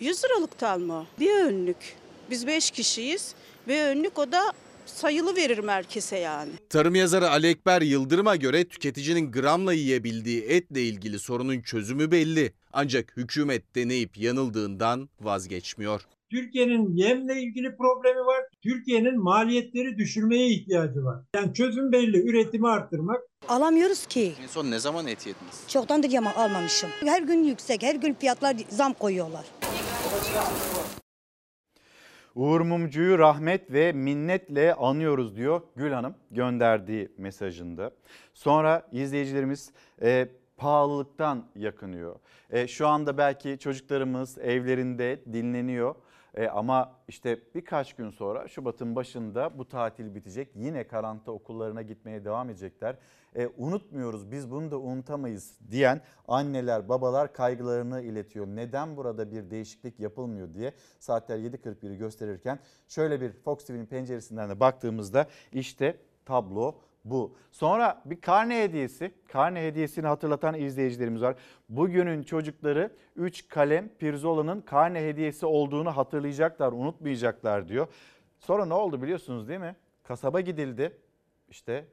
100 0.00 0.24
liralık 0.24 0.62
mı? 0.80 1.06
Bir 1.20 1.30
önlük. 1.30 1.96
Biz 2.30 2.46
5 2.46 2.70
kişiyiz 2.70 3.34
ve 3.68 3.84
önlük 3.84 4.18
o 4.18 4.32
da 4.32 4.52
sayılı 4.86 5.36
veririm 5.36 5.68
herkese 5.68 6.18
yani. 6.18 6.50
Tarım 6.70 6.94
yazarı 6.94 7.30
Ali 7.30 7.46
Ekber 7.46 7.82
Yıldırım'a 7.82 8.36
göre 8.36 8.64
tüketicinin 8.64 9.32
gramla 9.32 9.72
yiyebildiği 9.72 10.42
etle 10.42 10.82
ilgili 10.82 11.18
sorunun 11.18 11.60
çözümü 11.60 12.10
belli. 12.10 12.52
Ancak 12.72 13.16
hükümet 13.16 13.74
deneyip 13.74 14.18
yanıldığından 14.18 15.08
vazgeçmiyor. 15.20 16.00
Türkiye'nin 16.30 16.96
yemle 16.96 17.42
ilgili 17.42 17.76
problemi 17.76 18.18
var. 18.20 18.42
Türkiye'nin 18.62 19.18
maliyetleri 19.22 19.98
düşürmeye 19.98 20.48
ihtiyacı 20.48 21.04
var. 21.04 21.20
Yani 21.36 21.54
çözüm 21.54 21.92
belli, 21.92 22.28
üretimi 22.28 22.68
arttırmak. 22.68 23.20
Alamıyoruz 23.48 24.06
ki. 24.06 24.32
En 24.42 24.46
son 24.46 24.70
ne 24.70 24.78
zaman 24.78 25.06
et 25.06 25.26
yediniz? 25.26 25.68
Çoktandır 25.68 26.10
yama 26.10 26.34
almamışım. 26.34 26.90
Her 27.04 27.22
gün 27.22 27.44
yüksek, 27.44 27.82
her 27.82 27.94
gün 27.94 28.14
fiyatlar 28.14 28.56
zam 28.68 28.92
koyuyorlar. 28.92 29.44
Uğur 32.34 32.60
Mumcu'yu 32.60 33.18
rahmet 33.18 33.72
ve 33.72 33.92
minnetle 33.92 34.74
anıyoruz 34.74 35.36
diyor 35.36 35.62
Gül 35.76 35.92
Hanım 35.92 36.14
gönderdiği 36.30 37.08
mesajında. 37.18 37.90
Sonra 38.34 38.88
izleyicilerimiz 38.92 39.72
e, 40.02 40.28
pahalılıktan 40.56 41.46
yakınıyor. 41.56 42.16
E, 42.50 42.66
şu 42.68 42.88
anda 42.88 43.18
belki 43.18 43.58
çocuklarımız 43.58 44.38
evlerinde 44.38 45.20
dinleniyor. 45.32 45.94
E, 46.34 46.46
ama 46.48 46.92
işte 47.08 47.40
birkaç 47.54 47.92
gün 47.96 48.10
sonra 48.10 48.48
Şubat'ın 48.48 48.96
başında 48.96 49.58
bu 49.58 49.68
tatil 49.68 50.14
bitecek. 50.14 50.48
Yine 50.54 50.86
karantina 50.86 51.34
okullarına 51.34 51.82
gitmeye 51.82 52.24
devam 52.24 52.50
edecekler. 52.50 52.96
E, 53.36 53.48
unutmuyoruz 53.56 54.32
biz 54.32 54.50
bunu 54.50 54.70
da 54.70 54.78
unutamayız 54.78 55.58
diyen 55.70 56.00
anneler 56.28 56.88
babalar 56.88 57.32
kaygılarını 57.32 58.02
iletiyor. 58.02 58.46
Neden 58.46 58.96
burada 58.96 59.30
bir 59.30 59.50
değişiklik 59.50 60.00
yapılmıyor 60.00 60.54
diye 60.54 60.72
saatler 60.98 61.38
7.41'i 61.38 61.96
gösterirken 61.96 62.58
şöyle 62.88 63.20
bir 63.20 63.32
Fox 63.32 63.64
TV'nin 63.64 63.86
penceresinden 63.86 64.50
de 64.50 64.60
baktığımızda 64.60 65.26
işte 65.52 65.96
tablo 66.24 66.74
bu. 67.04 67.36
Sonra 67.52 68.02
bir 68.04 68.20
karne 68.20 68.62
hediyesi, 68.62 69.12
karne 69.28 69.62
hediyesini 69.62 70.06
hatırlatan 70.06 70.54
izleyicilerimiz 70.54 71.22
var. 71.22 71.36
Bugünün 71.68 72.22
çocukları 72.22 72.90
3 73.16 73.48
kalem 73.48 73.88
Pirzola'nın 73.88 74.60
karne 74.60 75.00
hediyesi 75.00 75.46
olduğunu 75.46 75.96
hatırlayacaklar, 75.96 76.72
unutmayacaklar 76.72 77.68
diyor. 77.68 77.86
Sonra 78.38 78.66
ne 78.66 78.74
oldu 78.74 79.02
biliyorsunuz 79.02 79.48
değil 79.48 79.60
mi? 79.60 79.76
Kasaba 80.02 80.40
gidildi. 80.40 80.98
İşte 81.48 81.84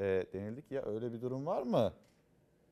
e, 0.00 0.26
denildik 0.32 0.70
ya 0.70 0.82
öyle 0.82 1.12
bir 1.12 1.20
durum 1.20 1.46
var 1.46 1.62
mı? 1.62 1.92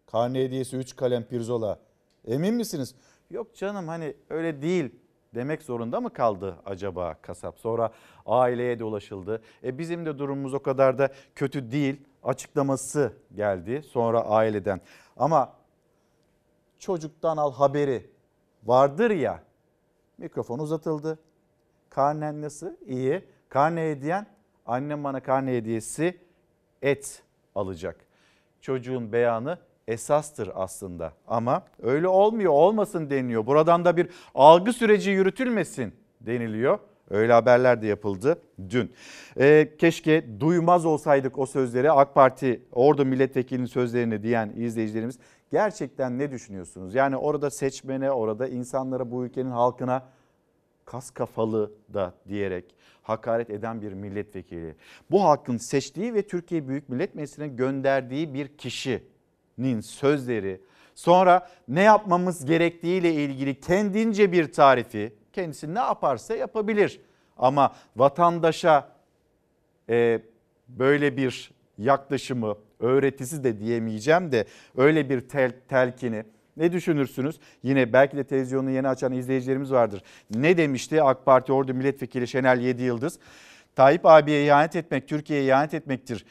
Karne 0.06 0.44
hediyesi 0.44 0.76
3 0.76 0.96
kalem 0.96 1.24
Pirzola. 1.24 1.78
Emin 2.26 2.54
misiniz? 2.54 2.94
Yok 3.30 3.54
canım 3.54 3.88
hani 3.88 4.14
öyle 4.30 4.62
değil 4.62 4.90
demek 5.34 5.62
zorunda 5.62 6.00
mı 6.00 6.12
kaldı 6.12 6.56
acaba 6.64 7.14
kasap? 7.22 7.58
Sonra 7.58 7.92
aileye 8.26 8.78
de 8.78 8.84
ulaşıldı. 8.84 9.42
E 9.64 9.78
bizim 9.78 10.06
de 10.06 10.18
durumumuz 10.18 10.54
o 10.54 10.62
kadar 10.62 10.98
da 10.98 11.08
kötü 11.34 11.72
değil 11.72 12.00
açıklaması 12.22 13.12
geldi 13.34 13.82
sonra 13.82 14.24
aileden. 14.24 14.80
Ama 15.16 15.52
çocuktan 16.78 17.36
al 17.36 17.52
haberi 17.52 18.10
vardır 18.64 19.10
ya 19.10 19.42
mikrofon 20.18 20.58
uzatıldı. 20.58 21.18
Karnen 21.90 22.42
nasıl? 22.42 22.70
İyi. 22.86 23.24
Karne 23.48 23.90
hediyen 23.90 24.26
annem 24.66 25.04
bana 25.04 25.20
karne 25.22 25.52
hediyesi 25.52 26.18
et 26.82 27.22
alacak. 27.54 27.96
Çocuğun 28.60 29.12
beyanı 29.12 29.58
esastır 29.88 30.50
aslında 30.54 31.12
ama 31.28 31.62
öyle 31.82 32.08
olmuyor 32.08 32.52
olmasın 32.52 33.10
deniliyor. 33.10 33.46
Buradan 33.46 33.84
da 33.84 33.96
bir 33.96 34.08
algı 34.34 34.72
süreci 34.72 35.10
yürütülmesin 35.10 35.94
deniliyor. 36.20 36.78
Öyle 37.10 37.32
haberler 37.32 37.82
de 37.82 37.86
yapıldı 37.86 38.42
dün. 38.70 38.92
Ee, 39.40 39.68
keşke 39.78 40.40
duymaz 40.40 40.84
olsaydık 40.84 41.38
o 41.38 41.46
sözleri 41.46 41.92
AK 41.92 42.14
Parti 42.14 42.62
orada 42.72 43.04
milletvekilinin 43.04 43.66
sözlerini 43.66 44.22
diyen 44.22 44.52
izleyicilerimiz 44.56 45.18
gerçekten 45.50 46.18
ne 46.18 46.30
düşünüyorsunuz? 46.30 46.94
Yani 46.94 47.16
orada 47.16 47.50
seçmene, 47.50 48.10
orada 48.10 48.48
insanlara, 48.48 49.10
bu 49.10 49.24
ülkenin 49.24 49.50
halkına 49.50 50.02
kas 50.92 51.10
kafalı 51.10 51.72
da 51.94 52.14
diyerek 52.28 52.64
hakaret 53.02 53.50
eden 53.50 53.82
bir 53.82 53.92
milletvekili. 53.92 54.74
Bu 55.10 55.24
halkın 55.24 55.56
seçtiği 55.56 56.14
ve 56.14 56.26
Türkiye 56.26 56.68
Büyük 56.68 56.88
Millet 56.88 57.14
Meclisi'ne 57.14 57.48
gönderdiği 57.48 58.34
bir 58.34 58.48
kişinin 58.48 59.80
sözleri 59.80 60.60
sonra 60.94 61.48
ne 61.68 61.82
yapmamız 61.82 62.44
gerektiğiyle 62.44 63.14
ilgili 63.14 63.60
kendince 63.60 64.32
bir 64.32 64.52
tarifi 64.52 65.12
kendisi 65.32 65.74
ne 65.74 65.78
yaparsa 65.78 66.36
yapabilir. 66.36 67.00
Ama 67.36 67.74
vatandaşa 67.96 68.88
e, 69.88 70.22
böyle 70.68 71.16
bir 71.16 71.50
yaklaşımı 71.78 72.56
öğretisi 72.80 73.44
de 73.44 73.58
diyemeyeceğim 73.58 74.32
de 74.32 74.46
öyle 74.76 75.10
bir 75.10 75.28
tel, 75.28 75.52
telkini 75.68 76.24
ne 76.56 76.72
düşünürsünüz? 76.72 77.40
Yine 77.62 77.92
belki 77.92 78.16
de 78.16 78.24
televizyonu 78.24 78.70
yeni 78.70 78.88
açan 78.88 79.12
izleyicilerimiz 79.12 79.72
vardır. 79.72 80.02
Ne 80.30 80.56
demişti 80.56 81.02
AK 81.02 81.24
Parti 81.24 81.52
Ordu 81.52 81.74
Milletvekili 81.74 82.28
Şenel 82.28 82.60
Yedi 82.60 82.82
Yıldız? 82.82 83.18
Tayyip 83.76 84.06
abiye 84.06 84.46
ihanet 84.46 84.76
etmek 84.76 85.08
Türkiye'ye 85.08 85.46
ihanet 85.46 85.74
etmektir. 85.74 86.24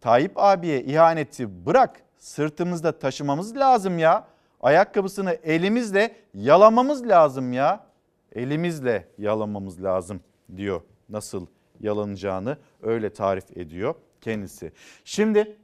Tayyip 0.00 0.32
abiye 0.34 0.82
ihaneti 0.82 1.66
bırak 1.66 2.00
sırtımızda 2.18 2.98
taşımamız 2.98 3.56
lazım 3.56 3.98
ya. 3.98 4.26
Ayakkabısını 4.60 5.32
elimizle 5.44 6.16
yalamamız 6.34 7.08
lazım 7.08 7.52
ya. 7.52 7.86
Elimizle 8.32 9.08
yalamamız 9.18 9.84
lazım 9.84 10.20
diyor. 10.56 10.80
Nasıl 11.08 11.46
yalanacağını 11.80 12.58
öyle 12.82 13.12
tarif 13.12 13.56
ediyor 13.56 13.94
kendisi. 14.20 14.72
Şimdi 15.04 15.56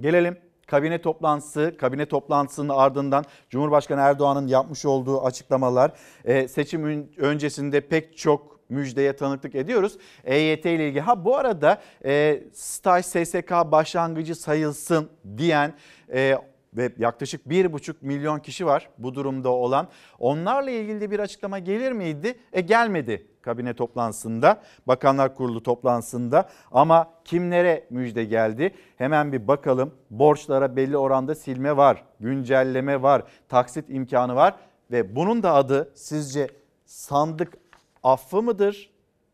gelelim 0.00 0.38
kabine 0.72 1.02
toplantısı, 1.02 1.74
kabine 1.78 2.06
toplantısının 2.06 2.68
ardından 2.68 3.24
Cumhurbaşkanı 3.50 4.00
Erdoğan'ın 4.00 4.46
yapmış 4.46 4.84
olduğu 4.84 5.24
açıklamalar, 5.24 5.92
e, 6.24 6.48
seçim 6.48 7.08
öncesinde 7.16 7.80
pek 7.80 8.18
çok 8.18 8.60
müjdeye 8.68 9.16
tanıklık 9.16 9.54
ediyoruz. 9.54 9.98
EYT 10.24 10.64
ile 10.66 10.88
ilgili. 10.88 11.00
Ha 11.00 11.24
bu 11.24 11.36
arada 11.36 11.82
e, 12.04 12.42
staj 12.52 13.04
SSK 13.04 13.50
başlangıcı 13.50 14.34
sayılsın 14.34 15.08
diyen 15.36 15.74
e, 16.12 16.38
ve 16.76 16.92
yaklaşık 16.98 17.46
1,5 17.46 17.94
milyon 18.00 18.38
kişi 18.38 18.66
var 18.66 18.88
bu 18.98 19.14
durumda 19.14 19.48
olan. 19.48 19.88
Onlarla 20.18 20.70
ilgili 20.70 21.10
bir 21.10 21.18
açıklama 21.18 21.58
gelir 21.58 21.92
miydi? 21.92 22.38
E 22.52 22.60
gelmedi 22.60 23.26
kabine 23.42 23.74
toplantısında, 23.74 24.62
Bakanlar 24.86 25.34
Kurulu 25.34 25.62
toplantısında 25.62 26.48
ama 26.72 27.10
kimlere 27.24 27.86
müjde 27.90 28.24
geldi? 28.24 28.74
Hemen 28.96 29.32
bir 29.32 29.48
bakalım. 29.48 29.94
Borçlara 30.10 30.76
belli 30.76 30.96
oranda 30.96 31.34
silme 31.34 31.76
var, 31.76 32.04
güncelleme 32.20 33.02
var, 33.02 33.22
taksit 33.48 33.84
imkanı 33.88 34.34
var 34.34 34.54
ve 34.90 35.16
bunun 35.16 35.42
da 35.42 35.54
adı 35.54 35.92
sizce 35.94 36.48
sandık 36.84 37.54
affı 38.02 38.42
mıdır, 38.42 38.90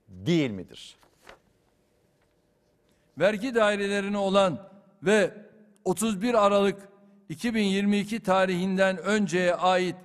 değil 0.08 0.50
midir? 0.50 0.96
Vergi 3.18 3.54
dairelerine 3.54 4.18
olan 4.18 4.68
ve 5.02 5.30
31 5.84 6.46
Aralık 6.46 6.88
2022 7.28 8.20
tarihinden 8.20 8.98
önceye 8.98 9.54
ait 9.54 9.96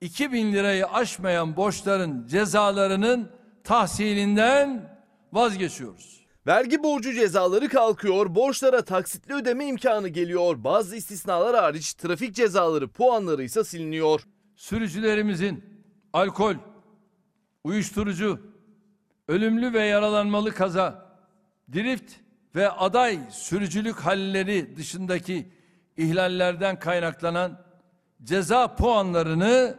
2000 0.00 0.52
lirayı 0.52 0.86
aşmayan 0.86 1.56
borçların 1.56 2.26
cezalarının 2.26 3.30
tahsilinden 3.64 4.98
vazgeçiyoruz. 5.32 6.24
Vergi 6.46 6.82
borcu 6.82 7.12
cezaları 7.12 7.68
kalkıyor, 7.68 8.34
borçlara 8.34 8.84
taksitli 8.84 9.34
ödeme 9.34 9.66
imkanı 9.66 10.08
geliyor. 10.08 10.64
Bazı 10.64 10.96
istisnalar 10.96 11.56
hariç 11.56 11.94
trafik 11.94 12.34
cezaları 12.34 12.88
puanları 12.88 13.42
ise 13.42 13.64
siliniyor. 13.64 14.20
Sürücülerimizin 14.56 15.64
alkol, 16.12 16.54
uyuşturucu, 17.64 18.40
ölümlü 19.28 19.72
ve 19.72 19.84
yaralanmalı 19.84 20.50
kaza, 20.50 21.16
drift 21.74 22.12
ve 22.54 22.70
aday 22.70 23.18
sürücülük 23.30 23.96
halleri 23.96 24.76
dışındaki 24.76 25.48
ihlallerden 25.96 26.78
kaynaklanan 26.78 27.64
ceza 28.22 28.74
puanlarını 28.76 29.78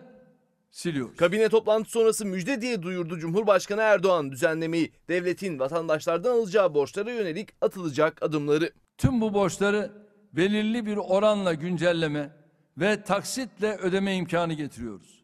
siliyoruz. 0.71 1.17
Kabine 1.17 1.49
toplantısı 1.49 1.91
sonrası 1.91 2.25
müjde 2.25 2.61
diye 2.61 2.83
duyurdu 2.83 3.19
Cumhurbaşkanı 3.19 3.81
Erdoğan 3.81 4.31
düzenlemeyi. 4.31 4.91
Devletin 5.09 5.59
vatandaşlardan 5.59 6.31
alacağı 6.31 6.73
borçlara 6.73 7.11
yönelik 7.11 7.49
atılacak 7.61 8.23
adımları. 8.23 8.71
Tüm 8.97 9.21
bu 9.21 9.33
borçları 9.33 9.91
belirli 10.33 10.85
bir 10.85 10.97
oranla 10.97 11.53
güncelleme 11.53 12.29
ve 12.77 13.03
taksitle 13.03 13.77
ödeme 13.77 14.15
imkanı 14.15 14.53
getiriyoruz. 14.53 15.23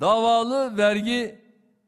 Davalı 0.00 0.76
vergi 0.76 1.38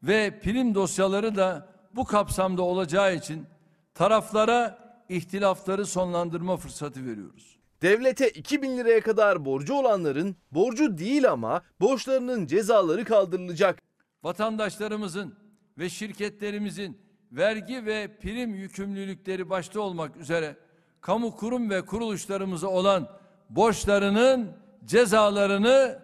ve 0.03 0.41
prim 0.41 0.75
dosyaları 0.75 1.37
da 1.37 1.69
bu 1.95 2.05
kapsamda 2.05 2.63
olacağı 2.63 3.15
için 3.15 3.47
taraflara 3.95 4.79
ihtilafları 5.09 5.87
sonlandırma 5.87 6.57
fırsatı 6.57 7.07
veriyoruz. 7.07 7.59
Devlete 7.83 8.31
2000 8.31 8.79
liraya 8.79 9.01
kadar 9.01 9.45
borcu 9.45 9.75
olanların 9.75 10.37
borcu 10.53 10.99
değil 10.99 11.31
ama 11.31 11.63
borçlarının 11.81 12.47
cezaları 12.47 13.05
kaldırılacak. 13.05 13.83
Vatandaşlarımızın 14.23 15.35
ve 15.79 15.89
şirketlerimizin 15.89 16.99
vergi 17.33 17.87
ve 17.87 18.19
prim 18.23 18.55
yükümlülükleri 18.55 19.51
başta 19.51 19.81
olmak 19.81 20.17
üzere 20.17 20.57
kamu 21.01 21.37
kurum 21.37 21.71
ve 21.71 21.83
kuruluşlarımıza 21.83 22.69
olan 22.69 23.09
borçlarının 23.51 24.53
cezalarını 24.85 25.99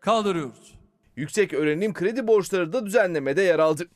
kaldırıyoruz. 0.00 0.74
Yüksek 1.16 1.52
öğrenim 1.52 1.94
kredi 1.94 2.26
borçları 2.26 2.72
da 2.72 2.86
düzenlemede 2.86 3.42
yer 3.42 3.58
aldı. 3.58 3.86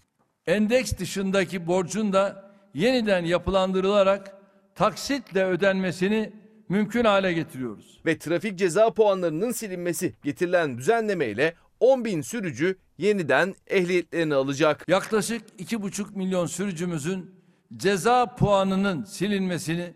Endeks 0.47 0.99
dışındaki 0.99 1.67
borcun 1.67 2.13
da 2.13 2.53
yeniden 2.75 3.25
yapılandırılarak 3.25 4.35
taksitle 4.75 5.45
ödenmesini 5.45 6.33
mümkün 6.69 7.05
hale 7.05 7.33
getiriyoruz. 7.33 8.01
Ve 8.07 8.19
trafik 8.19 8.59
ceza 8.59 8.91
puanlarının 8.91 9.51
silinmesi 9.51 10.15
getirilen 10.23 10.79
düzenlemeyle 10.79 11.55
10 11.81 12.05
bin 12.05 12.21
sürücü 12.21 12.77
yeniden 12.99 13.55
ehliyetlerini 13.67 14.35
alacak. 14.35 14.89
Yaklaşık 14.89 15.43
2,5 15.59 16.17
milyon 16.17 16.47
sürücümüzün 16.47 17.31
ceza 17.77 18.35
puanının 18.35 19.05
silinmesini 19.05 19.95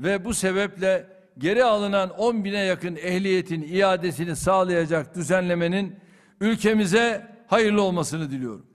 ve 0.00 0.24
bu 0.24 0.34
sebeple 0.34 1.06
geri 1.38 1.64
alınan 1.64 2.10
10 2.10 2.44
bine 2.44 2.58
yakın 2.58 2.96
ehliyetin 2.96 3.62
iadesini 3.62 4.36
sağlayacak 4.36 5.14
düzenlemenin 5.14 5.96
ülkemize 6.40 7.26
hayırlı 7.46 7.82
olmasını 7.82 8.30
diliyorum. 8.30 8.66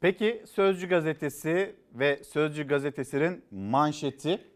Peki 0.00 0.44
Sözcü 0.46 0.88
gazetesi 0.88 1.76
ve 1.94 2.24
Sözcü 2.24 2.66
gazetesinin 2.66 3.44
manşeti 3.50 4.51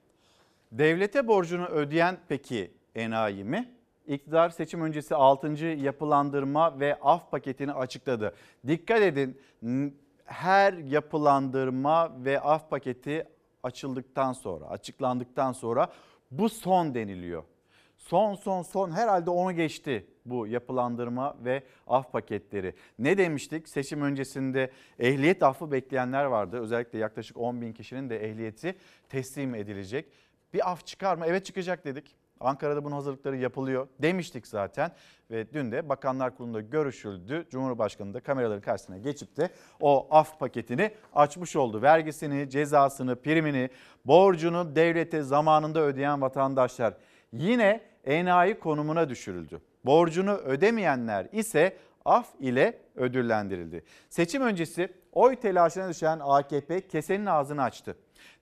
devlete 0.78 1.28
borcunu 1.28 1.66
ödeyen 1.66 2.18
peki 2.28 2.70
enayi 2.94 3.44
mi? 3.44 3.72
İktidar 4.06 4.50
seçim 4.50 4.82
öncesi 4.82 5.14
6. 5.14 5.64
yapılandırma 5.64 6.80
ve 6.80 6.98
af 7.02 7.30
paketini 7.30 7.72
açıkladı. 7.72 8.34
Dikkat 8.66 9.02
edin 9.02 9.40
her 10.24 10.72
yapılandırma 10.72 12.24
ve 12.24 12.40
af 12.40 12.70
paketi 12.70 13.26
açıldıktan 13.62 14.32
sonra, 14.32 14.66
açıklandıktan 14.66 15.52
sonra 15.52 15.88
bu 16.30 16.48
son 16.48 16.94
deniliyor. 16.94 17.44
Son 17.96 18.34
son 18.34 18.62
son 18.62 18.90
herhalde 18.90 19.30
onu 19.30 19.52
geçti 19.52 20.06
bu 20.26 20.46
yapılandırma 20.46 21.36
ve 21.44 21.62
af 21.86 22.12
paketleri. 22.12 22.74
Ne 22.98 23.18
demiştik? 23.18 23.68
Seçim 23.68 24.02
öncesinde 24.02 24.70
ehliyet 24.98 25.42
affı 25.42 25.72
bekleyenler 25.72 26.24
vardı. 26.24 26.60
Özellikle 26.60 26.98
yaklaşık 26.98 27.36
10 27.36 27.60
bin 27.60 27.72
kişinin 27.72 28.10
de 28.10 28.28
ehliyeti 28.30 28.74
teslim 29.08 29.54
edilecek. 29.54 30.06
Bir 30.52 30.70
af 30.70 30.86
çıkar 30.86 31.16
mı? 31.16 31.24
Evet 31.26 31.46
çıkacak 31.46 31.84
dedik. 31.84 32.16
Ankara'da 32.40 32.84
bunun 32.84 32.94
hazırlıkları 32.94 33.36
yapılıyor 33.36 33.88
demiştik 33.98 34.46
zaten 34.46 34.90
ve 35.30 35.52
dün 35.52 35.72
de 35.72 35.88
Bakanlar 35.88 36.36
Kurulu'nda 36.36 36.60
görüşüldü. 36.60 37.46
Cumhurbaşkanı 37.50 38.14
da 38.14 38.20
kameraların 38.20 38.60
karşısına 38.60 38.98
geçip 38.98 39.36
de 39.36 39.50
o 39.80 40.06
af 40.10 40.38
paketini 40.38 40.90
açmış 41.14 41.56
oldu. 41.56 41.82
Vergisini, 41.82 42.50
cezasını, 42.50 43.16
primini, 43.16 43.70
borcunu 44.04 44.76
devlete 44.76 45.22
zamanında 45.22 45.80
ödeyen 45.80 46.22
vatandaşlar 46.22 46.94
yine 47.32 47.80
enayi 48.04 48.58
konumuna 48.58 49.08
düşürüldü. 49.08 49.60
Borcunu 49.84 50.32
ödemeyenler 50.32 51.28
ise 51.32 51.76
af 52.04 52.26
ile 52.40 52.78
ödüllendirildi. 52.96 53.84
Seçim 54.10 54.42
öncesi 54.42 54.92
oy 55.12 55.36
telaşına 55.36 55.88
düşen 55.88 56.20
AKP 56.22 56.88
kesenin 56.88 57.26
ağzını 57.26 57.62
açtı. 57.62 57.96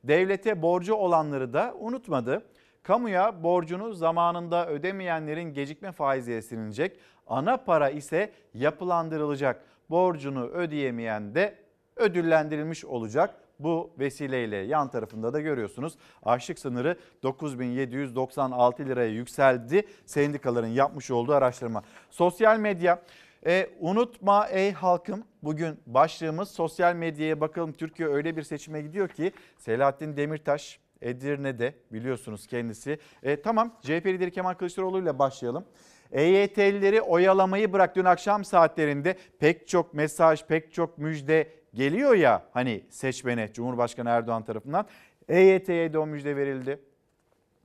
Devlete 0.04 0.62
borcu 0.62 0.94
olanları 0.94 1.52
da 1.52 1.74
unutmadı. 1.78 2.42
Kamuya 2.82 3.42
borcunu 3.42 3.92
zamanında 3.92 4.68
ödemeyenlerin 4.68 5.54
gecikme 5.54 5.92
faizi 5.92 6.42
silinecek. 6.42 6.98
Ana 7.26 7.56
para 7.56 7.90
ise 7.90 8.32
yapılandırılacak. 8.54 9.64
Borcunu 9.90 10.46
ödeyemeyen 10.46 11.34
de 11.34 11.54
ödüllendirilmiş 11.96 12.84
olacak. 12.84 13.34
Bu 13.58 13.90
vesileyle 13.98 14.56
yan 14.56 14.90
tarafında 14.90 15.32
da 15.32 15.40
görüyorsunuz 15.40 15.94
açlık 16.22 16.58
sınırı 16.58 16.98
9796 17.22 18.86
liraya 18.86 19.10
yükseldi. 19.10 19.86
Sendikaların 20.06 20.68
yapmış 20.68 21.10
olduğu 21.10 21.32
araştırma. 21.32 21.82
Sosyal 22.10 22.58
medya 22.58 23.02
e, 23.46 23.70
unutma 23.80 24.46
ey 24.48 24.72
halkım 24.72 25.24
bugün 25.42 25.78
başlığımız 25.86 26.50
sosyal 26.50 26.94
medyaya 26.94 27.40
bakalım 27.40 27.72
Türkiye 27.72 28.08
öyle 28.08 28.36
bir 28.36 28.42
seçime 28.42 28.80
gidiyor 28.82 29.08
ki 29.08 29.32
Selahattin 29.58 30.16
Demirtaş 30.16 30.80
Edirne'de 31.02 31.74
biliyorsunuz 31.92 32.46
kendisi. 32.46 32.98
E, 33.22 33.42
tamam 33.42 33.76
CHP 33.82 34.06
lideri 34.06 34.30
Kemal 34.30 34.54
Kılıçdaroğlu 34.54 35.02
ile 35.02 35.18
başlayalım. 35.18 35.64
EYT'lileri 36.12 37.02
oyalamayı 37.02 37.72
bırak 37.72 37.96
dün 37.96 38.04
akşam 38.04 38.44
saatlerinde 38.44 39.18
pek 39.38 39.68
çok 39.68 39.94
mesaj, 39.94 40.44
pek 40.44 40.72
çok 40.72 40.98
müjde 40.98 41.48
geliyor 41.74 42.14
ya 42.14 42.42
hani 42.52 42.84
seçmene 42.90 43.52
Cumhurbaşkanı 43.52 44.08
Erdoğan 44.08 44.44
tarafından. 44.44 44.86
EYT'ye 45.28 45.92
de 45.92 45.98
o 45.98 46.06
müjde 46.06 46.36
verildi. 46.36 46.80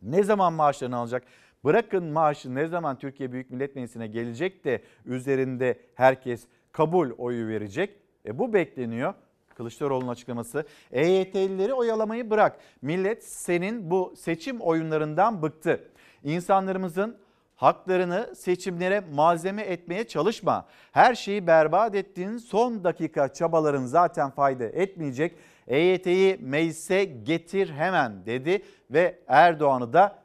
Ne 0.01 0.23
zaman 0.23 0.53
maaşlarını 0.53 0.97
alacak? 0.97 1.23
Bırakın 1.63 2.03
maaşı 2.03 2.55
ne 2.55 2.67
zaman 2.67 2.97
Türkiye 2.97 3.31
Büyük 3.31 3.51
Millet 3.51 3.75
Meclisi'ne 3.75 4.07
gelecek 4.07 4.65
de 4.65 4.81
üzerinde 5.05 5.79
herkes 5.95 6.47
kabul 6.71 7.11
oyu 7.17 7.47
verecek. 7.47 7.95
E 8.25 8.39
bu 8.39 8.53
bekleniyor. 8.53 9.13
Kılıçdaroğlu'nun 9.55 10.11
açıklaması. 10.11 10.65
EYT'lileri 10.91 11.73
oyalamayı 11.73 12.29
bırak. 12.29 12.59
Millet 12.81 13.23
senin 13.23 13.91
bu 13.91 14.13
seçim 14.17 14.59
oyunlarından 14.61 15.41
bıktı. 15.41 15.89
İnsanlarımızın 16.23 17.17
haklarını 17.55 18.35
seçimlere 18.35 18.99
malzeme 18.99 19.61
etmeye 19.61 20.07
çalışma. 20.07 20.65
Her 20.91 21.15
şeyi 21.15 21.47
berbat 21.47 21.95
ettiğin 21.95 22.37
son 22.37 22.83
dakika 22.83 23.33
çabaların 23.33 23.85
zaten 23.85 24.29
fayda 24.29 24.65
etmeyecek. 24.65 25.35
EYT'yi 25.67 26.37
meclise 26.41 27.05
getir 27.05 27.69
hemen 27.69 28.25
dedi 28.25 28.63
ve 28.91 29.19
Erdoğan'ı 29.27 29.93
da 29.93 30.19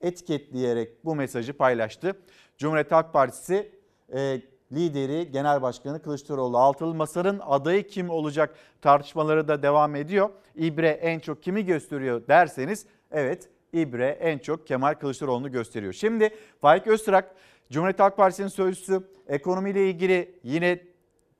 etiketleyerek 0.00 1.04
bu 1.04 1.14
mesajı 1.14 1.52
paylaştı. 1.52 2.16
Cumhuriyet 2.58 2.92
Halk 2.92 3.12
Partisi 3.12 3.72
e, 4.14 4.40
lideri 4.72 5.30
Genel 5.30 5.62
Başkanı 5.62 6.02
Kılıçdaroğlu 6.02 6.58
altılı 6.58 6.94
masanın 6.94 7.40
adayı 7.46 7.86
kim 7.86 8.10
olacak 8.10 8.54
tartışmaları 8.82 9.48
da 9.48 9.62
devam 9.62 9.96
ediyor. 9.96 10.30
İbre 10.54 10.88
en 10.88 11.18
çok 11.18 11.42
kimi 11.42 11.64
gösteriyor 11.64 12.28
derseniz 12.28 12.86
evet 13.10 13.48
İbre 13.72 14.06
en 14.06 14.38
çok 14.38 14.66
Kemal 14.66 14.94
Kılıçdaroğlu'nu 14.94 15.52
gösteriyor. 15.52 15.92
Şimdi 15.92 16.30
Faik 16.60 16.86
Öztürk 16.86 17.24
Cumhuriyet 17.70 18.00
Halk 18.00 18.16
Partisi'nin 18.16 18.48
sözcüsü 18.48 19.02
ekonomiyle 19.28 19.90
ilgili 19.90 20.38
yine 20.42 20.80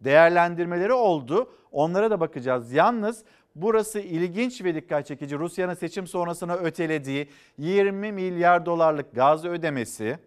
değerlendirmeleri 0.00 0.92
oldu. 0.92 1.50
Onlara 1.72 2.10
da 2.10 2.20
bakacağız. 2.20 2.72
Yalnız 2.72 3.24
burası 3.56 4.00
ilginç 4.00 4.64
ve 4.64 4.74
dikkat 4.74 5.06
çekici. 5.06 5.38
Rusya'nın 5.38 5.74
seçim 5.74 6.06
sonrasına 6.06 6.54
ötelediği 6.54 7.28
20 7.58 8.12
milyar 8.12 8.66
dolarlık 8.66 9.14
gaz 9.14 9.44
ödemesi 9.44 10.18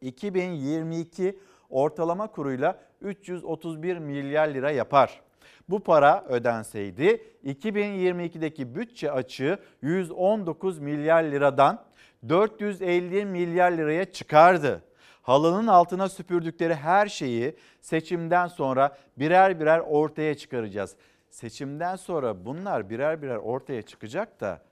2022 0.00 1.38
ortalama 1.70 2.26
kuruyla 2.26 2.80
331 3.00 3.98
milyar 3.98 4.48
lira 4.48 4.70
yapar. 4.70 5.20
Bu 5.68 5.80
para 5.80 6.24
ödenseydi 6.28 7.22
2022'deki 7.44 8.74
bütçe 8.74 9.12
açığı 9.12 9.58
119 9.82 10.78
milyar 10.78 11.24
liradan 11.24 11.84
450 12.28 13.24
milyar 13.24 13.72
liraya 13.72 14.04
çıkardı. 14.04 14.82
Halının 15.22 15.66
altına 15.66 16.08
süpürdükleri 16.08 16.74
her 16.74 17.06
şeyi 17.06 17.56
seçimden 17.80 18.46
sonra 18.46 18.98
birer 19.16 19.60
birer 19.60 19.78
ortaya 19.78 20.34
çıkaracağız. 20.34 20.96
Seçimden 21.30 21.96
sonra 21.96 22.44
bunlar 22.44 22.90
birer 22.90 23.22
birer 23.22 23.36
ortaya 23.36 23.82
çıkacak 23.82 24.40
da 24.40 24.62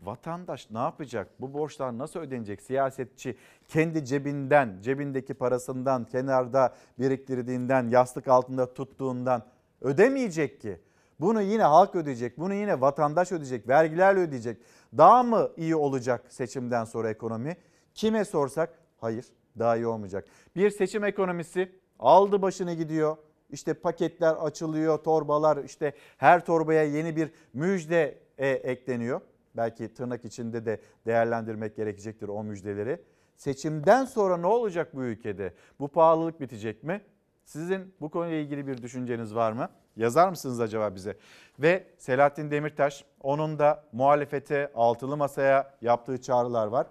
vatandaş 0.00 0.70
ne 0.70 0.78
yapacak? 0.78 1.28
Bu 1.40 1.54
borçlar 1.54 1.98
nasıl 1.98 2.20
ödenecek? 2.20 2.62
Siyasetçi 2.62 3.36
kendi 3.68 4.04
cebinden, 4.04 4.78
cebindeki 4.82 5.34
parasından, 5.34 6.04
kenarda 6.04 6.74
biriktirdiğinden, 6.98 7.90
yastık 7.90 8.28
altında 8.28 8.74
tuttuğundan 8.74 9.42
ödemeyecek 9.80 10.60
ki. 10.60 10.80
Bunu 11.20 11.42
yine 11.42 11.62
halk 11.62 11.94
ödeyecek, 11.94 12.38
bunu 12.38 12.54
yine 12.54 12.80
vatandaş 12.80 13.32
ödeyecek, 13.32 13.68
vergilerle 13.68 14.20
ödeyecek. 14.20 14.62
Daha 14.96 15.22
mı 15.22 15.50
iyi 15.56 15.76
olacak 15.76 16.24
seçimden 16.28 16.84
sonra 16.84 17.10
ekonomi? 17.10 17.56
Kime 17.94 18.24
sorsak 18.24 18.78
hayır 19.00 19.26
daha 19.58 19.76
iyi 19.76 19.86
olmayacak. 19.86 20.24
Bir 20.56 20.70
seçim 20.70 21.04
ekonomisi 21.04 21.72
aldı 21.98 22.42
başını 22.42 22.74
gidiyor. 22.74 23.16
İşte 23.50 23.74
paketler 23.74 24.34
açılıyor, 24.34 24.98
torbalar 24.98 25.64
işte 25.64 25.92
her 26.16 26.46
torbaya 26.46 26.84
yeni 26.84 27.16
bir 27.16 27.30
müjde 27.52 28.18
e, 28.38 28.48
ekleniyor. 28.48 29.20
Belki 29.56 29.94
tırnak 29.94 30.24
içinde 30.24 30.66
de 30.66 30.80
değerlendirmek 31.06 31.76
gerekecektir 31.76 32.28
o 32.28 32.44
müjdeleri. 32.44 33.00
Seçimden 33.36 34.04
sonra 34.04 34.36
ne 34.36 34.46
olacak 34.46 34.94
bu 34.94 35.04
ülkede? 35.04 35.54
Bu 35.80 35.88
pahalılık 35.88 36.40
bitecek 36.40 36.82
mi? 36.82 37.00
Sizin 37.44 37.94
bu 38.00 38.10
konuyla 38.10 38.36
ilgili 38.36 38.66
bir 38.66 38.82
düşünceniz 38.82 39.34
var 39.34 39.52
mı? 39.52 39.68
Yazar 39.96 40.28
mısınız 40.28 40.60
acaba 40.60 40.94
bize? 40.94 41.16
Ve 41.58 41.86
Selahattin 41.98 42.50
Demirtaş 42.50 43.04
onun 43.20 43.58
da 43.58 43.84
muhalefete 43.92 44.72
altılı 44.74 45.16
masaya 45.16 45.74
yaptığı 45.82 46.22
çağrılar 46.22 46.66
var. 46.66 46.86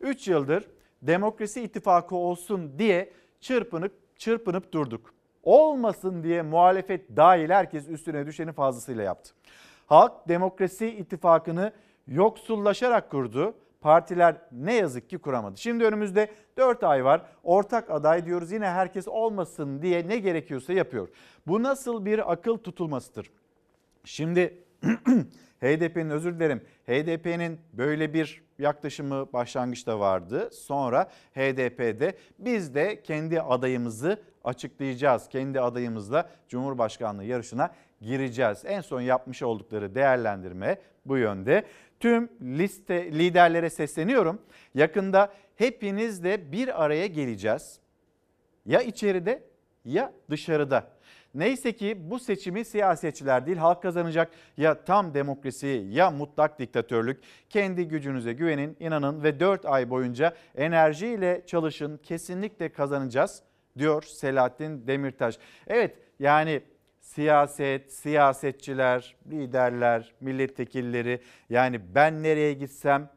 3 0.00 0.28
yıldır 0.28 0.70
demokrasi 1.02 1.62
ittifakı 1.62 2.16
olsun 2.16 2.78
diye 2.78 3.12
çırpınıp 3.40 3.92
çırpınıp 4.16 4.72
durduk. 4.72 5.14
Olmasın 5.42 6.22
diye 6.22 6.42
muhalefet 6.42 7.16
dahil 7.16 7.50
herkes 7.50 7.88
üstüne 7.88 8.26
düşeni 8.26 8.52
fazlasıyla 8.52 9.02
yaptı. 9.02 9.34
Halk 9.86 10.28
Demokrasi 10.28 10.86
İttifakı'nı 10.86 11.72
yoksullaşarak 12.06 13.10
kurdu. 13.10 13.54
Partiler 13.80 14.36
ne 14.52 14.74
yazık 14.74 15.10
ki 15.10 15.18
kuramadı. 15.18 15.60
Şimdi 15.60 15.84
önümüzde 15.84 16.30
4 16.56 16.84
ay 16.84 17.04
var. 17.04 17.22
Ortak 17.44 17.90
aday 17.90 18.26
diyoruz 18.26 18.52
yine 18.52 18.66
herkes 18.66 19.08
olmasın 19.08 19.82
diye 19.82 20.08
ne 20.08 20.18
gerekiyorsa 20.18 20.72
yapıyor. 20.72 21.08
Bu 21.46 21.62
nasıl 21.62 22.04
bir 22.04 22.32
akıl 22.32 22.58
tutulmasıdır? 22.58 23.30
Şimdi 24.04 24.64
HDP'nin 25.60 26.10
özür 26.10 26.34
dilerim. 26.34 26.62
HDP'nin 26.90 27.60
böyle 27.72 28.14
bir 28.14 28.42
yaklaşımı 28.58 29.32
başlangıçta 29.32 30.00
vardı. 30.00 30.50
Sonra 30.52 31.10
HDP'de 31.34 32.14
biz 32.38 32.74
de 32.74 33.02
kendi 33.02 33.40
adayımızı 33.40 34.22
açıklayacağız. 34.44 35.28
Kendi 35.28 35.60
adayımızla 35.60 36.30
Cumhurbaşkanlığı 36.48 37.24
yarışına 37.24 37.74
gireceğiz. 38.00 38.62
En 38.64 38.80
son 38.80 39.00
yapmış 39.00 39.42
oldukları 39.42 39.94
değerlendirme 39.94 40.78
bu 41.06 41.16
yönde. 41.16 41.64
Tüm 42.00 42.28
liste 42.42 43.12
liderlere 43.12 43.70
sesleniyorum. 43.70 44.42
Yakında 44.74 45.32
hepinizle 45.56 46.52
bir 46.52 46.84
araya 46.84 47.06
geleceğiz. 47.06 47.80
Ya 48.66 48.82
içeride 48.82 49.42
ya 49.84 50.12
dışarıda. 50.30 50.90
Neyse 51.34 51.72
ki 51.72 52.10
bu 52.10 52.18
seçimi 52.18 52.64
siyasetçiler 52.64 53.46
değil 53.46 53.56
halk 53.56 53.82
kazanacak. 53.82 54.30
Ya 54.56 54.84
tam 54.84 55.14
demokrasi 55.14 55.86
ya 55.88 56.10
mutlak 56.10 56.58
diktatörlük. 56.58 57.22
Kendi 57.50 57.88
gücünüze 57.88 58.32
güvenin, 58.32 58.76
inanın 58.80 59.22
ve 59.22 59.40
4 59.40 59.66
ay 59.66 59.90
boyunca 59.90 60.34
enerjiyle 60.54 61.42
çalışın. 61.46 61.96
Kesinlikle 61.96 62.72
kazanacağız 62.72 63.42
diyor 63.78 64.02
Selahattin 64.02 64.86
Demirtaş. 64.86 65.38
Evet 65.66 65.96
yani 66.18 66.62
siyaset, 67.00 67.92
siyasetçiler, 67.92 69.16
liderler, 69.30 70.14
milletvekilleri 70.20 71.20
yani 71.50 71.94
ben 71.94 72.22
nereye 72.22 72.52
gitsem 72.52 73.10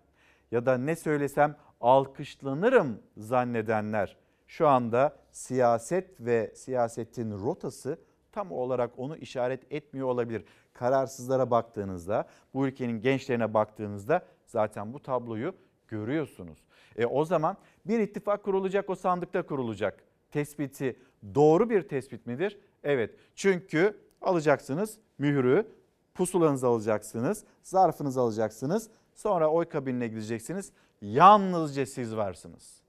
ya 0.52 0.66
da 0.66 0.78
ne 0.78 0.96
söylesem 0.96 1.56
alkışlanırım 1.82 3.02
zannedenler 3.18 4.23
şu 4.54 4.68
anda 4.68 5.16
siyaset 5.32 6.22
ve 6.22 6.52
siyasetin 6.56 7.32
rotası 7.32 7.98
tam 8.32 8.52
olarak 8.52 9.00
onu 9.00 9.18
işaret 9.18 9.74
etmiyor 9.74 10.08
olabilir. 10.08 10.46
Kararsızlara 10.74 11.52
baktığınızda, 11.52 12.28
bu 12.54 12.68
ülkenin 12.68 13.02
gençlerine 13.02 13.54
baktığınızda 13.54 14.26
zaten 14.46 14.94
bu 14.94 15.02
tabloyu 15.02 15.56
görüyorsunuz. 15.88 16.60
E 16.96 17.06
o 17.06 17.26
zaman 17.26 17.58
bir 17.86 18.00
ittifak 18.00 18.44
kurulacak, 18.44 18.90
o 18.90 18.96
sandıkta 18.96 19.46
kurulacak. 19.46 20.04
Tespiti 20.32 21.00
doğru 21.36 21.70
bir 21.70 21.88
tespit 21.88 22.28
midir? 22.28 22.60
Evet. 22.84 23.16
Çünkü 23.36 23.98
alacaksınız 24.22 24.98
mührü, 25.18 25.68
pusulanızı 26.14 26.68
alacaksınız, 26.68 27.46
zarfınızı 27.64 28.22
alacaksınız. 28.22 28.90
Sonra 29.14 29.52
oy 29.52 29.66
kabinine 29.66 30.08
gideceksiniz. 30.08 30.72
Yalnızca 31.02 31.86
siz 31.86 32.16
varsınız. 32.16 32.83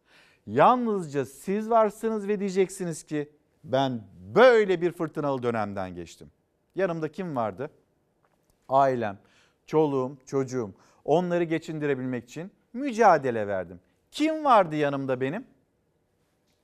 Yalnızca 0.47 1.25
siz 1.25 1.71
varsınız 1.71 2.29
ve 2.29 2.41
diyeceksiniz 2.41 3.03
ki 3.03 3.33
ben 3.65 4.03
böyle 4.35 4.81
bir 4.81 4.93
fırtınalı 4.93 5.43
dönemden 5.43 5.95
geçtim. 5.95 6.31
Yanımda 6.75 7.13
kim 7.13 7.37
vardı? 7.37 7.71
Ailem, 8.69 9.19
çoluğum, 9.67 10.19
çocuğum. 10.27 10.75
Onları 11.05 11.45
geçindirebilmek 11.45 12.25
için 12.25 12.53
mücadele 12.73 13.47
verdim. 13.47 13.81
Kim 14.11 14.45
vardı 14.45 14.77
yanımda 14.77 15.21
benim? 15.21 15.47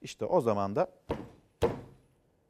İşte 0.03 0.25
o 0.25 0.41
zaman 0.41 0.77
da 0.77 0.91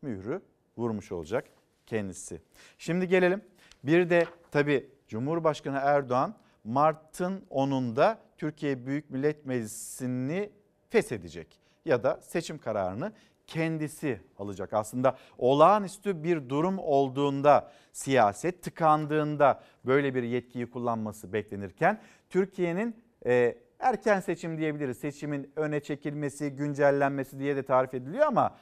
mührü 0.03 0.43
vurmuş 0.77 1.13
olacak 1.13 1.45
kendisi. 1.87 2.41
Şimdi 2.79 3.09
gelelim 3.09 3.43
bir 3.85 4.11
de 4.11 4.27
tabii 4.51 4.91
Cumhurbaşkanı 5.09 5.79
Erdoğan 5.83 6.35
Mart'ın 6.65 7.45
10'unda 7.51 8.17
Türkiye 8.37 8.87
Büyük 8.87 9.11
Millet 9.11 9.47
Meclisi'ni 9.47 10.51
feshedecek 10.91 11.61
ya 11.85 12.03
da 12.03 12.21
seçim 12.23 12.59
kararını 12.59 13.13
kendisi 13.47 14.21
alacak. 14.39 14.73
Aslında 14.73 15.17
olağanüstü 15.39 16.25
bir 16.25 16.49
durum 16.49 16.79
olduğunda, 16.79 17.73
siyaset 17.93 18.63
tıkandığında 18.63 19.61
böyle 19.85 20.15
bir 20.15 20.23
yetkiyi 20.23 20.71
kullanması 20.71 21.33
beklenirken 21.33 22.01
Türkiye'nin 22.31 22.97
e, 23.27 23.59
erken 23.79 24.21
seçim 24.21 24.59
diyebiliriz. 24.59 24.99
Seçimin 24.99 25.53
öne 25.57 25.81
çekilmesi, 25.81 26.51
güncellenmesi 26.51 27.39
diye 27.39 27.57
de 27.57 27.63
tarif 27.63 27.95
ediliyor 27.95 28.27
ama 28.27 28.57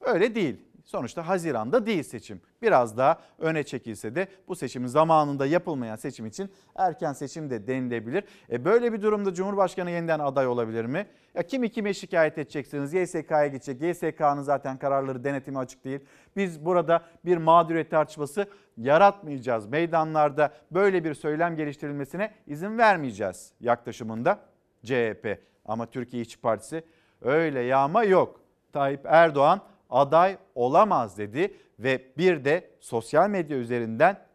öyle 0.00 0.34
değil. 0.34 0.56
Sonuçta 0.84 1.28
Haziran'da 1.28 1.86
değil 1.86 2.02
seçim. 2.02 2.40
Biraz 2.62 2.96
daha 2.96 3.20
öne 3.38 3.62
çekilse 3.62 4.14
de 4.14 4.28
bu 4.48 4.56
seçimin 4.56 4.86
zamanında 4.86 5.46
yapılmayan 5.46 5.96
seçim 5.96 6.26
için 6.26 6.50
erken 6.76 7.12
seçim 7.12 7.50
de 7.50 7.66
denilebilir. 7.66 8.24
E 8.50 8.64
böyle 8.64 8.92
bir 8.92 9.02
durumda 9.02 9.34
Cumhurbaşkanı 9.34 9.90
yeniden 9.90 10.18
aday 10.18 10.46
olabilir 10.46 10.84
mi? 10.84 11.06
Ya 11.34 11.42
kimi 11.42 11.68
kime 11.68 11.94
şikayet 11.94 12.38
edeceksiniz? 12.38 12.94
YSK'ya 12.94 13.46
gidecek. 13.46 13.82
YSK'nın 13.82 14.42
zaten 14.42 14.78
kararları 14.78 15.24
denetimi 15.24 15.58
açık 15.58 15.84
değil. 15.84 16.00
Biz 16.36 16.64
burada 16.64 17.02
bir 17.24 17.36
mağduriyet 17.36 17.90
tartışması 17.90 18.46
yaratmayacağız. 18.76 19.66
Meydanlarda 19.66 20.52
böyle 20.70 21.04
bir 21.04 21.14
söylem 21.14 21.56
geliştirilmesine 21.56 22.34
izin 22.46 22.78
vermeyeceğiz 22.78 23.52
yaklaşımında 23.60 24.38
CHP. 24.84 25.38
Ama 25.64 25.86
Türkiye 25.86 26.22
İşçi 26.22 26.40
Partisi 26.40 26.84
öyle 27.22 27.60
yağma 27.60 28.04
yok. 28.04 28.40
Tayyip 28.72 29.00
Erdoğan 29.04 29.60
aday 29.92 30.38
olamaz 30.54 31.18
dedi 31.18 31.54
ve 31.78 32.12
bir 32.18 32.44
de 32.44 32.70
sosyal 32.80 33.30
medya 33.30 33.56
üzerinden 33.56 34.26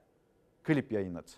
klip 0.64 0.91
yayınladı. 0.91 1.32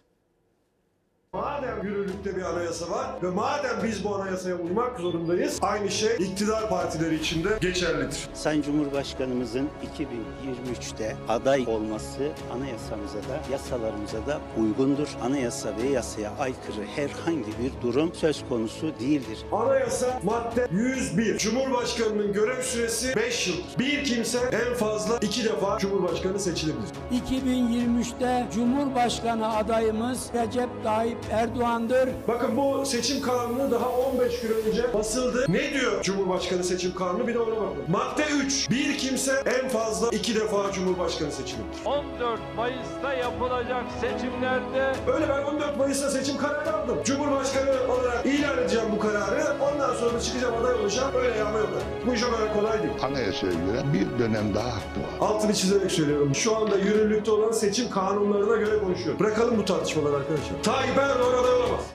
Madem 1.33 1.83
yürürlükte 1.83 2.35
bir 2.37 2.41
anayasa 2.41 2.89
var 2.91 3.07
ve 3.23 3.29
madem 3.29 3.83
biz 3.83 4.03
bu 4.03 4.15
anayasaya 4.15 4.55
uymak 4.55 4.99
zorundayız, 4.99 5.59
aynı 5.61 5.91
şey 5.91 6.15
iktidar 6.19 6.69
partileri 6.69 7.15
için 7.15 7.43
de 7.43 7.49
geçerlidir. 7.61 8.27
Sayın 8.33 8.61
Cumhurbaşkanımızın 8.61 9.69
2023'te 9.97 11.15
aday 11.27 11.65
olması 11.67 12.31
anayasamıza 12.53 13.17
da 13.17 13.51
yasalarımıza 13.51 14.17
da 14.27 14.39
uygundur. 14.61 15.07
Anayasa 15.21 15.69
ve 15.83 15.87
yasaya 15.89 16.31
aykırı 16.39 16.85
herhangi 16.95 17.47
bir 17.63 17.81
durum 17.81 18.13
söz 18.13 18.43
konusu 18.49 18.99
değildir. 18.99 19.39
Anayasa 19.51 20.19
madde 20.23 20.67
101. 20.71 21.37
Cumhurbaşkanının 21.37 22.33
görev 22.33 22.61
süresi 22.61 23.15
5 23.15 23.47
yıl. 23.47 23.55
Bir 23.79 24.03
kimse 24.03 24.39
en 24.39 24.73
fazla 24.73 25.17
2 25.17 25.45
defa 25.45 25.77
Cumhurbaşkanı 25.77 26.39
seçilebilir. 26.39 26.89
2023'te 27.29 28.47
Cumhurbaşkanı 28.55 29.55
adayımız 29.55 30.29
Recep 30.33 30.69
Tayyip 30.83 31.18
Erdoğan'dır. 31.31 32.09
Bakın 32.27 32.57
bu 32.57 32.85
seçim 32.85 33.21
kanunu 33.21 33.71
daha 33.71 33.89
15 33.89 34.39
gün 34.41 34.49
önce 34.67 34.93
basıldı. 34.93 35.45
Ne 35.49 35.73
diyor 35.73 36.01
Cumhurbaşkanı 36.03 36.63
seçim 36.63 36.95
kanunu? 36.95 37.27
Bir 37.27 37.33
de 37.33 37.39
ona 37.39 37.55
bakın. 37.55 37.83
Madde 37.87 38.23
3. 38.45 38.69
Bir 38.69 38.97
kimse 38.97 39.43
en 39.61 39.69
fazla 39.69 40.09
2 40.09 40.35
defa 40.35 40.71
Cumhurbaşkanı 40.71 41.31
seçilebilir. 41.31 41.79
14 41.85 42.39
Mayıs'ta 42.55 43.13
yapılacak 43.13 43.83
seçimlerde 44.01 44.93
Öyle 45.13 45.29
ben 45.29 45.43
14 45.43 45.77
Mayıs'ta 45.77 46.09
seçim 46.09 46.37
kararı 46.37 46.73
aldım. 46.77 46.97
Cumhurbaşkanı 47.05 47.69
olarak 47.93 48.25
ilan 48.25 48.57
edeceğim 48.57 48.87
bu 48.95 48.99
kararı. 48.99 49.43
Ondan 49.73 49.93
sonra 49.95 50.13
da 50.13 50.19
çıkacağım 50.21 50.55
aday 50.61 50.73
olacağım. 50.73 51.11
Öyle 51.15 51.37
yağma 51.37 51.57
yok. 51.57 51.69
Bu 52.07 52.13
iş 52.13 52.23
o 52.23 52.31
kadar 52.31 52.53
kolay 52.53 52.79
değil. 52.79 52.93
Anayasaya 53.03 53.51
göre 53.53 53.83
bir 53.93 54.19
dönem 54.23 54.55
daha 54.55 54.67
hakkı 54.67 54.99
var. 54.99 55.27
Altını 55.29 55.53
çizerek 55.53 55.91
söylüyorum. 55.91 56.35
Şu 56.35 56.55
anda 56.57 56.77
yürürlükte 56.77 57.31
olan 57.31 57.51
seçim 57.51 57.89
kanunlarına 57.89 58.55
göre 58.55 58.79
konuşuyorum. 58.79 59.19
Bırakalım 59.19 59.57
bu 59.57 59.65
tartışmaları 59.65 60.15
arkadaşlar. 60.15 60.63
Tayyip 60.63 60.97
Erdoğan 61.09 61.43
aday 61.43 61.53
olamaz. 61.53 61.91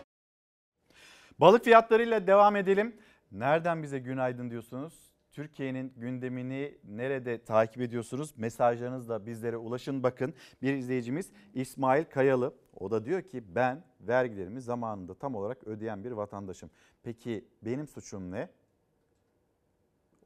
Balık 1.41 1.65
fiyatlarıyla 1.65 2.27
devam 2.27 2.57
edelim. 2.57 2.97
Nereden 3.33 3.83
bize 3.83 3.99
günaydın 3.99 4.51
diyorsunuz? 4.51 5.15
Türkiye'nin 5.33 5.93
gündemini 5.97 6.79
nerede 6.85 7.45
takip 7.45 7.83
ediyorsunuz? 7.83 8.35
Mesajlarınızla 8.37 9.27
bizlere 9.27 9.57
ulaşın. 9.57 10.03
Bakın 10.03 10.35
bir 10.63 10.75
izleyicimiz 10.75 11.31
İsmail 11.55 12.05
Kayalı. 12.05 12.55
O 12.75 12.91
da 12.91 13.05
diyor 13.05 13.23
ki 13.23 13.55
ben 13.55 13.85
vergilerimi 14.01 14.61
zamanında 14.61 15.15
tam 15.15 15.35
olarak 15.35 15.65
ödeyen 15.65 16.05
bir 16.05 16.13
vatandaşım. 16.13 16.71
Peki 17.03 17.45
benim 17.63 17.89
suçum 17.89 18.31
ne? 18.31 18.49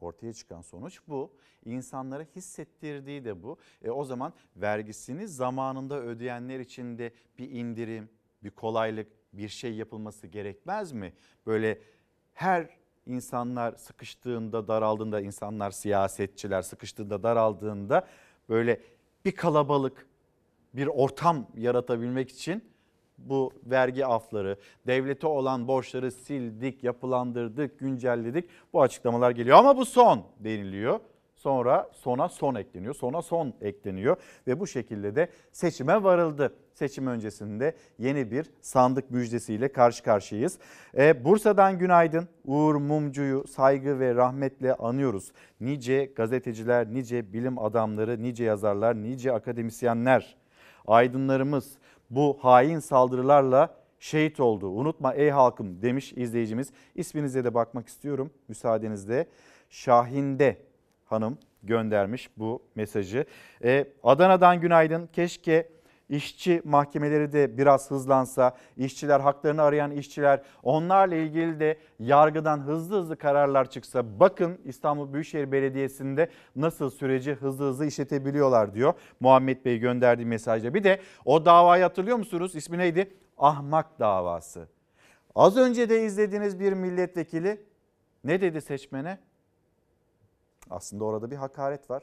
Ortaya 0.01 0.33
çıkan 0.33 0.61
sonuç 0.61 1.01
bu. 1.09 1.37
İnsanlara 1.65 2.23
hissettirdiği 2.37 3.25
de 3.25 3.43
bu. 3.43 3.59
E 3.83 3.91
o 3.91 4.05
zaman 4.05 4.33
vergisini 4.57 5.29
zamanında 5.29 6.03
ödeyenler 6.03 6.61
için 6.61 6.99
de 6.99 7.13
bir 7.39 7.51
indirim, 7.51 8.09
bir 8.43 8.51
kolaylık, 8.51 9.07
bir 9.33 9.49
şey 9.49 9.75
yapılması 9.75 10.27
gerekmez 10.27 10.93
mi? 10.93 11.13
Böyle 11.47 11.79
her 12.35 12.69
insanlar 13.07 13.73
sıkıştığında, 13.73 14.69
daraldığında, 14.69 15.21
insanlar 15.21 15.71
siyasetçiler 15.71 16.63
sıkıştığında, 16.63 17.23
daraldığında 17.23 18.07
böyle 18.49 18.81
bir 19.25 19.33
kalabalık, 19.33 20.07
bir 20.75 20.87
ortam 20.87 21.47
yaratabilmek 21.57 22.31
için 22.31 22.65
bu 23.19 23.53
vergi 23.65 24.07
afları, 24.07 24.57
devlete 24.87 25.27
olan 25.27 25.69
borçları 25.69 26.11
sildik, 26.13 26.85
yapılandırdık, 26.85 27.79
güncelledik. 27.79 28.51
Bu 28.73 28.83
açıklamalar 28.83 29.31
geliyor 29.31 29.59
ama 29.59 29.77
bu 29.77 29.85
son 29.85 30.25
deniliyor. 30.39 31.01
Sonra 31.37 31.91
sona 31.93 32.29
son 32.29 32.55
ekleniyor. 32.55 32.95
Sona 32.95 33.23
son 33.23 33.55
ekleniyor 33.61 34.17
ve 34.47 34.61
bu 34.61 34.67
şekilde 34.67 35.17
de 35.17 35.29
seçime 35.53 36.03
varıldı. 36.03 36.55
Seçim 36.79 37.07
öncesinde 37.07 37.75
yeni 37.99 38.31
bir 38.31 38.51
sandık 38.61 39.11
müjdesiyle 39.11 39.73
karşı 39.73 40.03
karşıyayız. 40.03 40.59
Ee, 40.97 41.25
Bursa'dan 41.25 41.79
günaydın. 41.79 42.29
Uğur 42.45 42.75
Mumcu'yu 42.75 43.45
saygı 43.49 44.01
ve 44.01 44.15
rahmetle 44.15 44.75
anıyoruz. 44.75 45.33
Nice 45.61 46.05
gazeteciler, 46.05 46.95
nice 46.95 47.33
bilim 47.33 47.59
adamları, 47.59 48.23
nice 48.23 48.45
yazarlar, 48.45 49.03
nice 49.03 49.33
akademisyenler, 49.33 50.37
aydınlarımız 50.87 51.73
bu 52.11 52.39
hain 52.41 52.79
saldırılarla 52.79 53.75
şehit 54.01 54.41
oldu. 54.41 54.69
Unutma 54.69 55.15
ey 55.15 55.31
halkım 55.31 55.83
demiş 55.83 56.13
izleyicimiz. 56.13 56.69
İsminize 56.95 57.45
de 57.45 57.55
bakmak 57.55 57.89
istiyorum 57.89 58.31
müsaadenizle. 58.49 59.27
Şahinde 59.71 60.57
Hanım 61.05 61.39
göndermiş 61.63 62.31
bu 62.37 62.63
mesajı. 62.75 63.25
Ee, 63.65 63.87
Adana'dan 64.03 64.61
günaydın. 64.61 65.09
Keşke 65.13 65.78
işçi 66.09 66.63
mahkemeleri 66.65 67.33
de 67.33 67.59
biraz 67.59 67.91
hızlansa, 67.91 68.57
işçiler 68.77 69.21
haklarını 69.21 69.63
arayan 69.63 69.91
işçiler 69.91 70.43
onlarla 70.63 71.15
ilgili 71.15 71.61
de 71.61 71.79
yargıdan 71.99 72.61
hızlı 72.61 72.99
hızlı 72.99 73.17
kararlar 73.17 73.71
çıksa. 73.71 74.21
Bakın 74.21 74.59
İstanbul 74.65 75.13
Büyükşehir 75.13 75.53
Belediyesi'nde 75.53 76.31
nasıl 76.57 76.91
süreci 76.91 77.33
hızlı 77.35 77.65
hızlı 77.65 77.87
işletebiliyorlar 77.87 78.75
diyor. 78.75 78.95
Muhammed 79.21 79.65
Bey 79.65 79.79
gönderdiği 79.79 80.27
mesajda. 80.27 80.75
Bir 80.75 80.85
de 80.85 81.01
o 81.25 81.45
davayı 81.45 81.83
hatırlıyor 81.83 82.17
musunuz? 82.17 82.55
İsmi 82.55 82.79
neydi? 82.79 83.17
Ahmak 83.39 83.99
davası. 83.99 84.69
Az 85.35 85.57
önce 85.57 85.89
de 85.89 86.05
izlediğiniz 86.05 86.61
bir 86.61 86.73
milletvekili 86.73 87.61
ne 88.25 88.41
dedi 88.41 88.61
seçmene? 88.61 89.19
Aslında 90.71 91.05
orada 91.05 91.31
bir 91.31 91.37
hakaret 91.37 91.91
var. 91.91 92.03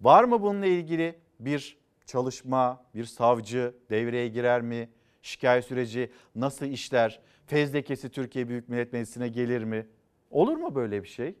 Var 0.00 0.24
mı 0.24 0.42
bununla 0.42 0.66
ilgili 0.66 1.18
bir 1.40 1.81
çalışma, 2.06 2.84
bir 2.94 3.04
savcı 3.04 3.74
devreye 3.90 4.28
girer 4.28 4.60
mi? 4.60 4.88
Şikayet 5.22 5.64
süreci 5.64 6.10
nasıl 6.34 6.66
işler? 6.66 7.20
Fezlekesi 7.46 8.08
Türkiye 8.08 8.48
Büyük 8.48 8.68
Millet 8.68 8.92
Meclisi'ne 8.92 9.28
gelir 9.28 9.64
mi? 9.64 9.86
Olur 10.30 10.56
mu 10.56 10.74
böyle 10.74 11.02
bir 11.02 11.08
şey? 11.08 11.34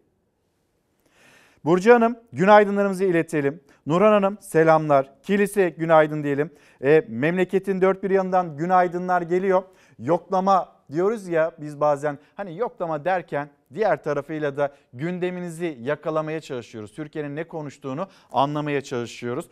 Burcu 1.64 1.94
Hanım 1.94 2.18
günaydınlarımızı 2.32 3.04
iletelim. 3.04 3.60
Nurhan 3.86 4.12
Hanım 4.12 4.38
selamlar. 4.40 5.22
Kilise 5.22 5.68
günaydın 5.68 6.24
diyelim. 6.24 6.50
E, 6.84 7.04
memleketin 7.08 7.80
dört 7.80 8.02
bir 8.02 8.10
yanından 8.10 8.56
günaydınlar 8.56 9.22
geliyor. 9.22 9.62
Yoklama 9.98 10.72
diyoruz 10.92 11.28
ya 11.28 11.52
biz 11.58 11.80
bazen 11.80 12.18
hani 12.34 12.58
yoklama 12.58 13.04
derken 13.04 13.48
diğer 13.74 14.02
tarafıyla 14.02 14.56
da 14.56 14.74
gündeminizi 14.92 15.78
yakalamaya 15.80 16.40
çalışıyoruz. 16.40 16.92
Türkiye'nin 16.92 17.36
ne 17.36 17.44
konuştuğunu 17.44 18.08
anlamaya 18.32 18.80
çalışıyoruz. 18.80 19.48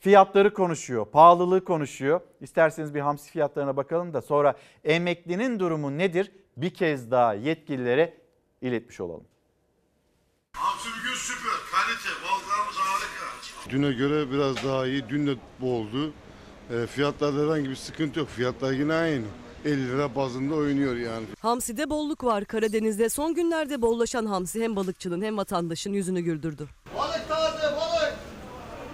Fiyatları 0.00 0.54
konuşuyor, 0.54 1.06
pahalılığı 1.06 1.64
konuşuyor. 1.64 2.20
İsterseniz 2.40 2.94
bir 2.94 3.00
hamsi 3.00 3.30
fiyatlarına 3.30 3.76
bakalım 3.76 4.14
da 4.14 4.22
sonra 4.22 4.54
emeklinin 4.84 5.58
durumu 5.58 5.98
nedir? 5.98 6.32
Bir 6.56 6.74
kez 6.74 7.10
daha 7.10 7.34
yetkililere 7.34 8.14
iletmiş 8.62 9.00
olalım. 9.00 9.24
Hamsi 10.52 10.88
bugün 11.00 11.14
süper, 11.14 11.52
kalite, 11.72 12.08
balıklarımız 12.24 12.76
harika. 12.76 13.70
Düne 13.70 13.92
göre 13.92 14.30
biraz 14.30 14.64
daha 14.64 14.86
iyi. 14.86 15.08
Dün 15.08 15.26
de 15.26 15.34
boldu. 15.60 16.12
E, 16.70 16.86
fiyatlarda 16.86 17.42
herhangi 17.42 17.70
bir 17.70 17.76
sıkıntı 17.76 18.18
yok. 18.18 18.28
Fiyatlar 18.28 18.72
yine 18.72 18.94
aynı. 18.94 19.24
50 19.64 19.88
lira 19.88 20.14
bazında 20.14 20.54
oynuyor 20.54 20.96
yani. 20.96 21.26
Hamsi'de 21.40 21.90
bolluk 21.90 22.24
var. 22.24 22.44
Karadeniz'de 22.44 23.08
son 23.08 23.34
günlerde 23.34 23.82
bollaşan 23.82 24.26
hamsi 24.26 24.62
hem 24.62 24.76
balıkçının 24.76 25.22
hem 25.22 25.36
vatandaşın 25.36 25.92
yüzünü 25.92 26.20
güldürdü. 26.20 26.68
Balık 26.98 27.28
taze, 27.28 27.76
balık. 27.76 28.14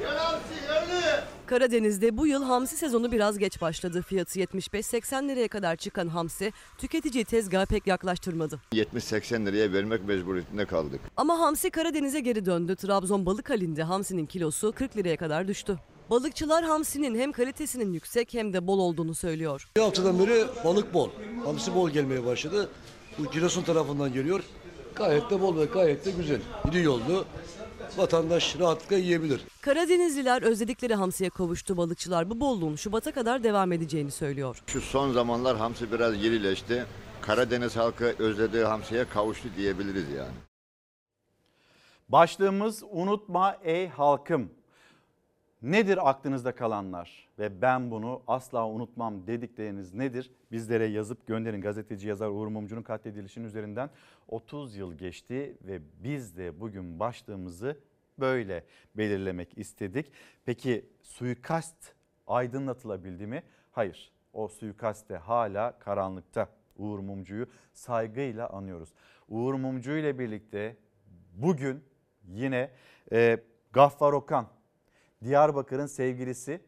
Gel 0.01 0.17
hamsi, 0.17 0.55
yerli. 0.69 1.25
Karadeniz'de 1.47 2.17
bu 2.17 2.27
yıl 2.27 2.43
hamsi 2.43 2.77
sezonu 2.77 3.13
biraz 3.13 3.39
geç 3.39 3.61
başladı. 3.61 4.03
Fiyatı 4.03 4.41
75-80 4.41 5.29
liraya 5.29 5.49
kadar 5.49 5.77
çıkan 5.77 6.09
hamsi 6.09 6.53
tüketiciyi 6.79 7.25
tezgaha 7.25 7.67
pek 7.67 7.87
yaklaştırmadı. 7.87 8.61
70-80 8.73 9.47
liraya 9.47 9.73
vermek 9.73 10.05
mecburiyetinde 10.05 10.67
kaldık. 10.67 11.01
Ama 11.17 11.39
hamsi 11.41 11.71
Karadeniz'e 11.71 12.21
geri 12.21 12.47
döndü. 12.47 12.77
Trabzon 12.77 13.27
balık 13.27 13.51
halinde 13.51 13.83
hamsinin 13.83 14.27
kilosu 14.27 14.73
40 14.73 14.97
liraya 14.97 15.17
kadar 15.17 15.49
düştü. 15.49 15.79
Balıkçılar 16.11 16.65
hamsinin 16.65 17.19
hem 17.19 17.33
kalitesinin 17.33 17.93
yüksek 17.93 18.35
hem 18.35 18.53
de 18.53 18.67
bol 18.67 18.79
olduğunu 18.79 19.15
söylüyor. 19.15 19.69
Bir 19.77 19.83
haftadan 19.83 20.19
beri 20.19 20.45
balık 20.65 20.95
bol. 20.95 21.11
Hamsi 21.45 21.75
bol 21.75 21.91
gelmeye 21.91 22.25
başladı. 22.27 22.71
Bu 23.19 23.31
Giresun 23.31 23.63
tarafından 23.63 24.13
geliyor. 24.13 24.41
Gayet 24.95 25.31
de 25.31 25.41
bol 25.41 25.57
ve 25.59 25.65
gayet 25.65 26.05
de 26.07 26.11
güzel. 26.11 26.41
İri 26.71 26.83
yollu. 26.83 27.25
Vatandaş 27.97 28.59
rahatlıkla 28.59 28.97
yiyebilir. 28.97 29.41
Karadenizliler 29.61 30.43
özledikleri 30.43 30.95
hamsiye 30.95 31.31
kavuştu. 31.31 31.77
Balıkçılar 31.77 32.31
bu 32.31 32.41
bolluğun 32.41 32.77
Şubat'a 32.77 33.13
kadar 33.13 33.45
devam 33.45 33.73
edeceğini 33.73 34.11
söylüyor. 34.11 34.63
Şu 34.67 34.81
son 34.81 35.13
zamanlar 35.13 35.57
hamsi 35.57 35.93
biraz 35.93 36.25
yerileşti. 36.25 36.87
Karadeniz 37.21 37.77
halkı 37.77 38.15
özlediği 38.19 38.65
hamsiye 38.65 39.05
kavuştu 39.05 39.49
diyebiliriz 39.57 40.09
yani. 40.11 40.35
Başlığımız 42.09 42.83
unutma 42.91 43.57
ey 43.65 43.89
halkım. 43.89 44.51
Nedir 45.63 46.11
aklınızda 46.11 46.55
kalanlar 46.55 47.29
ve 47.39 47.63
ben 47.63 47.91
bunu 47.91 48.23
asla 48.27 48.69
unutmam 48.69 49.27
dedikleriniz 49.27 49.95
nedir? 49.95 50.31
Bizlere 50.53 50.87
yazıp 50.87 51.27
gönderin. 51.27 51.61
Gazeteci 51.61 52.09
yazar 52.09 52.29
Uğur 52.29 52.47
Mumcu'nun 52.47 52.83
katledilişinin 52.83 53.45
üzerinden 53.45 53.91
30 54.29 54.77
yıl 54.77 54.95
geçti 54.95 55.57
ve 55.63 55.81
biz 56.05 56.37
de 56.37 56.61
bugün 56.61 57.01
başlığımızı 57.01 57.81
böyle 58.19 58.65
belirlemek 58.95 59.59
istedik. 59.59 60.13
Peki 60.45 60.87
suikast 61.03 61.95
aydınlatılabildi 62.27 63.27
mi? 63.27 63.43
Hayır. 63.73 64.13
O 64.33 64.49
suikast 64.49 65.09
de 65.09 65.17
hala 65.17 65.79
karanlıkta. 65.79 66.49
Uğur 66.77 66.99
Mumcu'yu 66.99 67.47
saygıyla 67.73 68.51
anıyoruz. 68.51 68.93
Uğur 69.29 69.55
Mumcu 69.55 69.91
ile 69.93 70.19
birlikte 70.19 70.77
bugün 71.35 71.85
yine 72.29 72.71
e, 73.13 73.39
Gaffar 73.73 74.13
Okan 74.13 74.47
Diyarbakır'ın 75.25 75.87
sevgilisi 75.87 76.61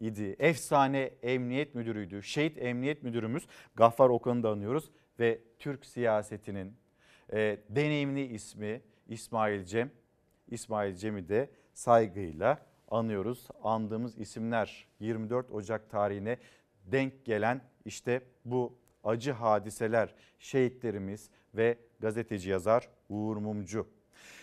idi. 0.00 0.36
Efsane 0.38 1.10
emniyet 1.22 1.74
müdürüydü. 1.74 2.22
Şehit 2.22 2.62
emniyet 2.62 3.02
müdürümüz 3.02 3.46
Gaffar 3.74 4.08
Okan'ı 4.08 4.42
da 4.42 4.50
anıyoruz. 4.50 4.90
Ve 5.18 5.40
Türk 5.58 5.86
siyasetinin 5.86 6.76
e, 7.32 7.58
deneyimli 7.68 8.26
ismi 8.26 8.82
İsmail 9.08 9.64
Cem. 9.64 9.90
İsmail 10.48 10.94
Cem'i 10.94 11.28
de 11.28 11.50
saygıyla 11.74 12.66
anıyoruz. 12.88 13.48
Andığımız 13.62 14.18
isimler 14.18 14.86
24 15.00 15.50
Ocak 15.50 15.90
tarihine 15.90 16.38
denk 16.86 17.24
gelen 17.24 17.60
işte 17.84 18.22
bu 18.44 18.78
acı 19.04 19.32
hadiseler, 19.32 20.14
şehitlerimiz 20.38 21.30
ve 21.54 21.78
gazeteci 22.00 22.50
yazar 22.50 22.88
Uğur 23.08 23.36
Mumcu. 23.36 23.86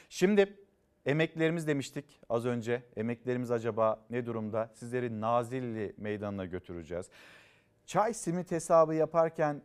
Şimdi 0.09 0.57
Emeklerimiz 1.05 1.67
demiştik 1.67 2.19
az 2.29 2.45
önce. 2.45 2.83
Emeklerimiz 2.95 3.51
acaba 3.51 4.05
ne 4.09 4.25
durumda? 4.25 4.69
Sizleri 4.73 5.21
Nazilli 5.21 5.93
Meydanı'na 5.97 6.45
götüreceğiz. 6.45 7.09
Çay 7.85 8.13
simit 8.13 8.51
hesabı 8.51 8.95
yaparken 8.95 9.61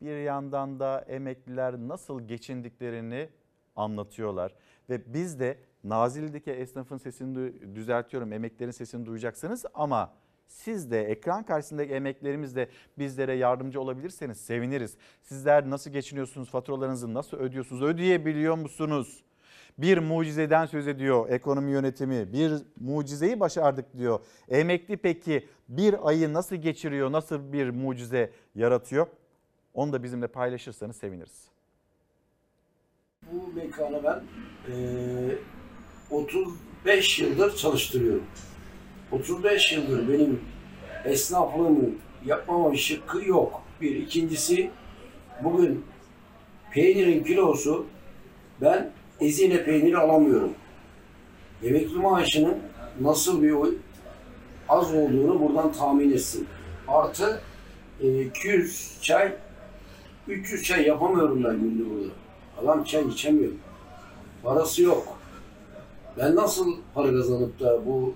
bir 0.00 0.16
yandan 0.16 0.80
da 0.80 1.00
emekliler 1.00 1.78
nasıl 1.78 2.20
geçindiklerini 2.20 3.28
anlatıyorlar. 3.76 4.54
Ve 4.90 5.14
biz 5.14 5.40
de 5.40 5.58
Nazilli'deki 5.84 6.50
esnafın 6.50 6.96
sesini 6.96 7.74
düzeltiyorum, 7.74 8.32
emeklerin 8.32 8.70
sesini 8.70 9.06
duyacaksınız 9.06 9.64
ama 9.74 10.12
siz 10.46 10.90
de 10.90 11.04
ekran 11.04 11.42
karşısındaki 11.42 11.92
emeklerimiz 11.92 12.56
de 12.56 12.68
bizlere 12.98 13.32
yardımcı 13.32 13.80
olabilirseniz 13.80 14.40
seviniriz. 14.40 14.96
Sizler 15.22 15.70
nasıl 15.70 15.90
geçiniyorsunuz, 15.90 16.50
faturalarınızı 16.50 17.14
nasıl 17.14 17.36
ödüyorsunuz, 17.36 17.82
ödeyebiliyor 17.82 18.54
musunuz? 18.54 19.24
Bir 19.78 19.98
mucizeden 19.98 20.66
söz 20.66 20.88
ediyor 20.88 21.28
ekonomi 21.28 21.72
yönetimi. 21.72 22.32
Bir 22.32 22.52
mucizeyi 22.80 23.40
başardık 23.40 23.98
diyor. 23.98 24.20
Emekli 24.48 24.96
peki 24.96 25.48
bir 25.68 26.08
ayı 26.08 26.32
nasıl 26.32 26.56
geçiriyor? 26.56 27.12
Nasıl 27.12 27.52
bir 27.52 27.70
mucize 27.70 28.30
yaratıyor? 28.54 29.06
Onu 29.74 29.92
da 29.92 30.02
bizimle 30.02 30.26
paylaşırsanız 30.26 30.96
seviniriz. 30.96 31.48
Bu 33.32 33.52
mekanı 33.54 34.04
ben 34.04 34.22
e, 34.72 34.76
35 36.10 37.18
yıldır 37.18 37.56
çalıştırıyorum. 37.56 38.24
35 39.12 39.72
yıldır 39.72 40.08
benim 40.08 40.40
esnaflığımı 41.04 41.88
yapmama 42.24 42.76
şıkkı 42.76 43.24
yok. 43.24 43.62
Bir. 43.80 43.96
ikincisi 43.96 44.70
bugün 45.44 45.84
peynirin 46.72 47.24
kilosu 47.24 47.86
ben 48.60 48.92
ezine 49.20 49.64
peyniri 49.64 49.98
alamıyorum. 49.98 50.52
Emekli 51.62 51.96
maaşının 51.96 52.58
nasıl 53.00 53.42
bir 53.42 53.54
az 54.68 54.94
olduğunu 54.94 55.40
buradan 55.40 55.72
tahmin 55.72 56.12
etsin. 56.12 56.46
Artı 56.88 57.40
e, 58.00 58.22
200 58.22 58.98
çay, 59.02 59.32
300 60.28 60.62
çay 60.62 60.86
yapamıyorum 60.86 61.44
ben 61.44 61.60
günde 61.60 61.90
burada. 61.90 62.12
Adam 62.62 62.84
çay 62.84 63.08
içemiyor. 63.08 63.52
Parası 64.42 64.82
yok. 64.82 65.18
Ben 66.18 66.36
nasıl 66.36 66.74
para 66.94 67.10
kazanıp 67.10 67.60
da 67.60 67.86
bu 67.86 68.14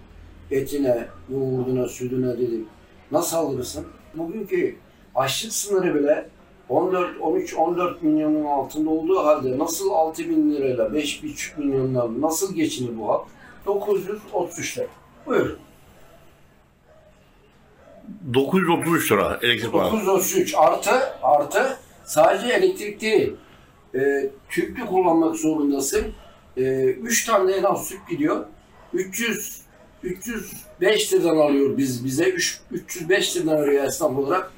etine, 0.51 1.09
yoğurduna, 1.31 1.89
sütüne 1.89 2.39
dedim 2.39 2.67
nasıl 3.13 3.37
alırsın? 3.37 3.87
Bugünkü 4.15 4.77
açlık 5.15 5.53
sınırı 5.53 5.95
bile 5.95 6.29
14, 6.69 7.21
13, 7.21 7.55
14 7.55 8.03
milyonun 8.03 8.45
altında 8.45 8.91
olduğu 8.91 9.19
halde 9.19 9.59
nasıl 9.59 9.91
6 9.91 10.29
bin 10.29 10.53
lirayla 10.53 10.85
5,5 10.85 11.59
milyonla 11.59 12.21
nasıl 12.21 12.55
geçinir 12.55 12.99
bu 12.99 13.09
halk? 13.09 13.27
933 13.67 14.79
lira. 14.79 14.87
Buyurun. 15.27 15.59
933 18.35 19.13
lira 19.13 19.39
elektrik 19.43 19.73
parası. 19.73 19.93
933 19.93 20.55
artı 20.57 20.91
artı 21.23 21.79
sadece 22.05 22.53
elektrik 22.53 23.01
değil. 23.01 23.33
E, 23.95 24.31
tüplü 24.49 24.87
kullanmak 24.87 25.37
zorundasın. 25.37 26.07
3 26.57 27.27
tane 27.27 27.53
en 27.53 27.63
az 27.63 27.87
süt 27.87 28.01
gidiyor. 28.11 28.47
300 28.93 29.65
305 30.03 31.13
liradan 31.13 31.37
alıyor 31.37 31.77
biz 31.77 32.05
bize. 32.05 32.25
3, 32.25 32.61
305 32.71 33.37
liradan 33.37 33.57
alıyor 33.57 33.85
esnaf 33.85 34.19
olarak. 34.19 34.53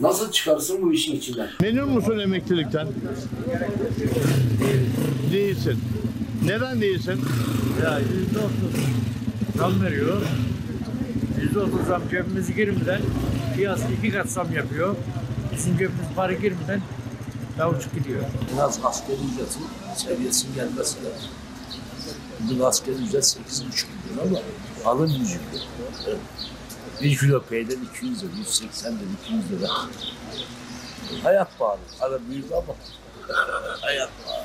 Nasıl 0.00 0.32
çıkarsın 0.32 0.82
bu 0.82 0.92
işin 0.92 1.16
içinden? 1.16 1.48
Memnun 1.60 1.88
musun 1.90 2.18
emeklilikten? 2.18 2.88
Değilsin. 5.32 5.80
Neden 6.44 6.80
değilsin? 6.80 7.20
Ya 7.82 7.98
yüzde 7.98 8.38
otuz 8.38 8.80
zam 9.56 9.82
veriyor. 9.82 10.22
Yüzde 11.42 11.58
otuz 11.58 11.86
zam 11.86 12.02
cebimizi 12.10 12.54
girmeden 12.54 13.00
piyasa 13.56 13.88
iki 13.88 14.12
kat 14.12 14.28
zam 14.30 14.52
yapıyor. 14.52 14.96
Bizim 15.56 15.72
cebimiz 15.78 16.06
para 16.16 16.32
girmeden 16.32 16.80
yavuçuk 17.58 17.94
gidiyor. 17.94 18.22
Biraz 18.54 18.78
asgari 18.84 19.16
ücretin 19.32 19.62
seviyesinin 19.96 20.54
gelmesi 20.54 20.96
lazım. 21.04 21.30
Bugün 22.40 22.60
asgari 22.60 22.96
ücret 22.96 23.24
8,5 23.24 23.84
milyon 24.10 24.28
ama 24.28 24.38
alım 24.90 25.10
gücü 25.18 25.34
yok. 25.34 26.18
Bir 27.02 27.16
kilo 27.18 27.42
peynir 27.42 27.78
200 27.94 28.22
lira, 28.22 28.30
180 28.38 28.92
lira, 28.92 29.00
200 29.24 29.50
lira. 29.50 29.68
Hayat 31.22 31.58
pahalı. 31.58 31.78
Para 32.00 32.18
büyük 32.30 32.44
ama 32.52 32.74
hayat 33.80 34.10
pahalı. 34.26 34.44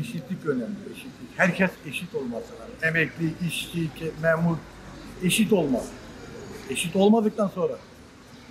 Eşitlik 0.00 0.46
önemli, 0.46 0.76
eşitlik. 0.92 1.28
Herkes 1.36 1.70
eşit 1.86 2.14
olması 2.14 2.46
lazım. 2.52 2.74
Emekli, 2.82 3.32
işçi, 3.48 3.90
memur 4.22 4.56
eşit 5.22 5.52
olmalı. 5.52 5.84
Eşit 6.70 6.96
olmadıktan 6.96 7.50
sonra 7.54 7.72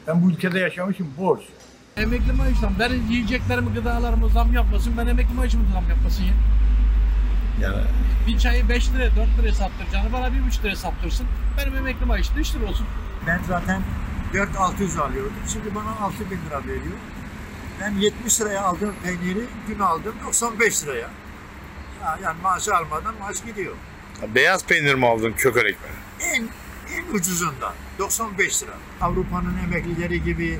ben 0.07 0.23
bu 0.23 0.31
ülkede 0.31 0.59
yaşamışım 0.59 1.13
borç. 1.17 1.41
Emekli 1.97 2.31
maaştan 2.33 2.79
benim 2.79 3.11
yiyeceklerimi, 3.11 3.73
gıdalarımı 3.73 4.29
zam 4.29 4.53
yapmasın, 4.53 4.93
ben 4.97 5.07
emekli 5.07 5.33
maaşımı 5.33 5.63
zam 5.73 5.89
yapmasın 5.89 6.23
ya. 6.23 6.33
Yani 7.61 7.83
Bir 8.27 8.39
çayı 8.39 8.69
5 8.69 8.89
liraya, 8.91 9.15
4 9.15 9.27
liraya 9.39 9.53
sattıracağını 9.53 10.13
bana 10.13 10.27
1,5 10.27 10.63
liraya 10.63 10.75
sattırsın. 10.75 11.27
Benim 11.57 11.75
emekli 11.77 12.05
maaşım 12.05 12.35
da 12.35 12.39
3 12.39 12.55
lira 12.55 12.65
olsun. 12.65 12.87
Ben 13.27 13.39
zaten 13.47 13.81
4600 14.33 14.97
alıyordum. 14.97 15.33
Şimdi 15.53 15.75
bana 15.75 16.05
6000 16.05 16.29
lira 16.29 16.63
veriyor. 16.63 16.97
Ben 17.81 17.91
70 17.91 18.41
liraya 18.41 18.61
aldığım 18.61 18.95
peyniri 19.03 19.45
dün 19.67 19.79
aldım 19.79 20.15
95 20.25 20.83
liraya. 20.83 21.09
Ya, 22.01 22.19
yani 22.23 22.41
maaşı 22.41 22.75
almadan 22.75 23.15
maaş 23.19 23.43
gidiyor. 23.45 23.75
beyaz 24.35 24.65
peynir 24.65 24.95
mi 24.95 25.07
aldın 25.07 25.31
kök 25.31 25.57
ekmeği? 25.57 25.75
En 26.19 26.49
en 26.95 27.13
ucuzundan 27.13 27.73
95 27.99 28.63
lira. 28.63 28.71
Avrupa'nın 29.01 29.57
emeklileri 29.57 30.23
gibi 30.23 30.59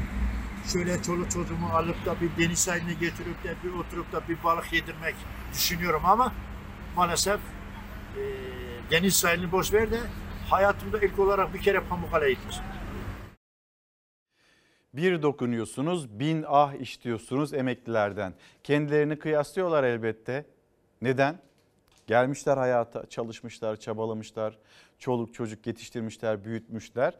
şöyle 0.73 1.03
çoluk 1.03 1.31
çocuğumu 1.31 1.69
alıp 1.69 2.05
da 2.05 2.15
bir 2.21 2.43
deniz 2.43 2.59
sahiline 2.59 2.93
getirip 2.93 3.43
de 3.43 3.55
bir 3.63 3.73
oturup 3.73 4.11
da 4.11 4.21
bir 4.29 4.43
balık 4.43 4.73
yedirmek 4.73 5.15
düşünüyorum 5.53 6.01
ama 6.05 6.33
maalesef 6.95 7.39
e, 8.17 8.21
deniz 8.91 9.15
sahilini 9.15 9.51
boş 9.51 9.73
ver 9.73 9.91
de 9.91 9.99
hayatımda 10.49 10.99
ilk 10.99 11.19
olarak 11.19 11.53
bir 11.53 11.61
kere 11.61 11.79
Pamukkale'ye 11.79 12.33
gitmişim. 12.33 12.63
Bir 14.93 15.21
dokunuyorsunuz, 15.21 16.19
bin 16.19 16.45
ah 16.47 16.73
işliyorsunuz 16.73 17.53
emeklilerden. 17.53 18.33
Kendilerini 18.63 19.19
kıyaslıyorlar 19.19 19.83
elbette. 19.83 20.45
Neden? 21.01 21.39
Gelmişler 22.07 22.57
hayata, 22.57 23.05
çalışmışlar, 23.09 23.75
çabalamışlar, 23.75 24.57
çoluk 24.99 25.33
çocuk 25.33 25.67
yetiştirmişler, 25.67 26.45
büyütmüşler. 26.45 27.13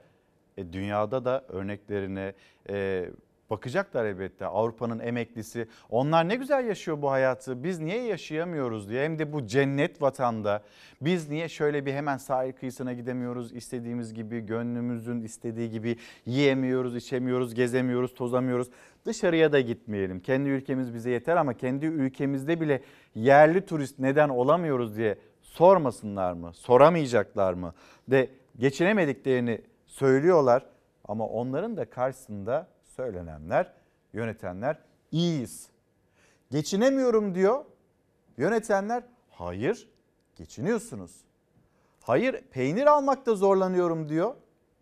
E, 0.57 0.73
dünyada 0.73 1.25
da 1.25 1.45
örneklerine 1.49 2.33
e, 2.69 3.09
bakacaklar 3.49 4.05
elbette. 4.05 4.45
Avrupa'nın 4.45 4.99
emeklisi. 4.99 5.67
Onlar 5.89 6.29
ne 6.29 6.35
güzel 6.35 6.65
yaşıyor 6.65 7.01
bu 7.01 7.11
hayatı. 7.11 7.63
Biz 7.63 7.79
niye 7.79 8.01
yaşayamıyoruz 8.01 8.89
diye. 8.89 9.03
Hem 9.03 9.19
de 9.19 9.33
bu 9.33 9.47
cennet 9.47 10.01
vatanda. 10.01 10.63
Biz 11.01 11.29
niye 11.29 11.49
şöyle 11.49 11.85
bir 11.85 11.93
hemen 11.93 12.17
sahil 12.17 12.51
kıyısına 12.51 12.93
gidemiyoruz. 12.93 13.53
istediğimiz 13.53 14.13
gibi, 14.13 14.39
gönlümüzün 14.39 15.21
istediği 15.21 15.69
gibi 15.69 15.97
yiyemiyoruz, 16.25 16.95
içemiyoruz, 16.95 17.53
gezemiyoruz, 17.53 18.13
tozamıyoruz. 18.13 18.67
Dışarıya 19.05 19.51
da 19.51 19.59
gitmeyelim. 19.59 20.19
Kendi 20.19 20.49
ülkemiz 20.49 20.93
bize 20.93 21.09
yeter 21.09 21.35
ama 21.35 21.53
kendi 21.53 21.85
ülkemizde 21.85 22.61
bile 22.61 22.81
yerli 23.15 23.65
turist 23.65 23.99
neden 23.99 24.29
olamıyoruz 24.29 24.97
diye 24.97 25.17
sormasınlar 25.41 26.33
mı? 26.33 26.53
Soramayacaklar 26.53 27.53
mı? 27.53 27.73
De 28.07 28.29
geçinemediklerini 28.59 29.61
söylüyorlar 29.87 30.65
ama 31.07 31.27
onların 31.27 31.77
da 31.77 31.85
karşısında 31.85 32.67
söylenenler, 32.97 33.73
yönetenler 34.13 34.77
iyiyiz. 35.11 35.69
Geçinemiyorum 36.51 37.35
diyor. 37.35 37.65
Yönetenler 38.37 39.03
hayır 39.29 39.89
geçiniyorsunuz. 40.35 41.11
Hayır 42.01 42.41
peynir 42.51 42.85
almakta 42.85 43.35
zorlanıyorum 43.35 44.09
diyor. 44.09 44.35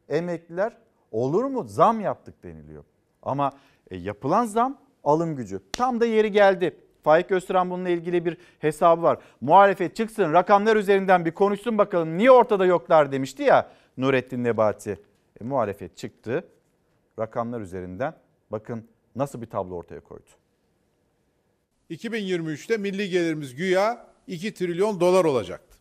Emekliler 0.09 0.77
olur 1.11 1.43
mu 1.43 1.63
zam 1.67 1.99
yaptık 1.99 2.43
deniliyor. 2.43 2.83
Ama 3.21 3.51
e, 3.91 3.97
yapılan 3.97 4.45
zam 4.45 4.77
alım 5.03 5.35
gücü. 5.35 5.59
Tam 5.73 5.99
da 5.99 6.05
yeri 6.05 6.31
geldi. 6.31 6.77
Faik 7.03 7.31
Öztürk'ün 7.31 7.69
bununla 7.69 7.89
ilgili 7.89 8.25
bir 8.25 8.37
hesabı 8.59 9.01
var. 9.01 9.19
Muhalefet 9.41 9.95
çıksın 9.95 10.33
rakamlar 10.33 10.75
üzerinden 10.75 11.25
bir 11.25 11.31
konuşsun 11.31 11.77
bakalım 11.77 12.17
niye 12.17 12.31
ortada 12.31 12.65
yoklar 12.65 13.11
demişti 13.11 13.43
ya 13.43 13.71
Nurettin 13.97 14.43
Nebati. 14.43 14.99
E, 15.41 15.43
muhalefet 15.43 15.97
çıktı 15.97 16.43
rakamlar 17.19 17.61
üzerinden 17.61 18.15
bakın 18.51 18.87
nasıl 19.15 19.41
bir 19.41 19.45
tablo 19.45 19.75
ortaya 19.75 19.99
koydu. 19.99 20.29
2023'te 21.89 22.77
milli 22.77 23.09
gelirimiz 23.09 23.55
güya 23.55 24.07
2 24.27 24.53
trilyon 24.53 24.99
dolar 24.99 25.25
olacaktı. 25.25 25.77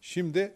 Şimdi 0.00 0.52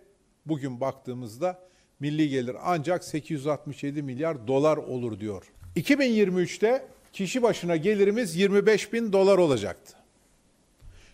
bugün 0.47 0.81
baktığımızda 0.81 1.69
milli 2.01 2.29
gelir 2.29 2.57
ancak 2.63 3.05
867 3.05 4.03
milyar 4.03 4.49
dolar 4.49 4.77
olur 4.77 5.21
diyor. 5.21 5.53
2023'te 5.77 6.89
kişi 7.13 7.43
başına 7.43 7.77
gelirimiz 7.77 8.37
25 8.37 8.93
bin 8.93 9.13
dolar 9.13 9.39
olacaktı. 9.39 9.95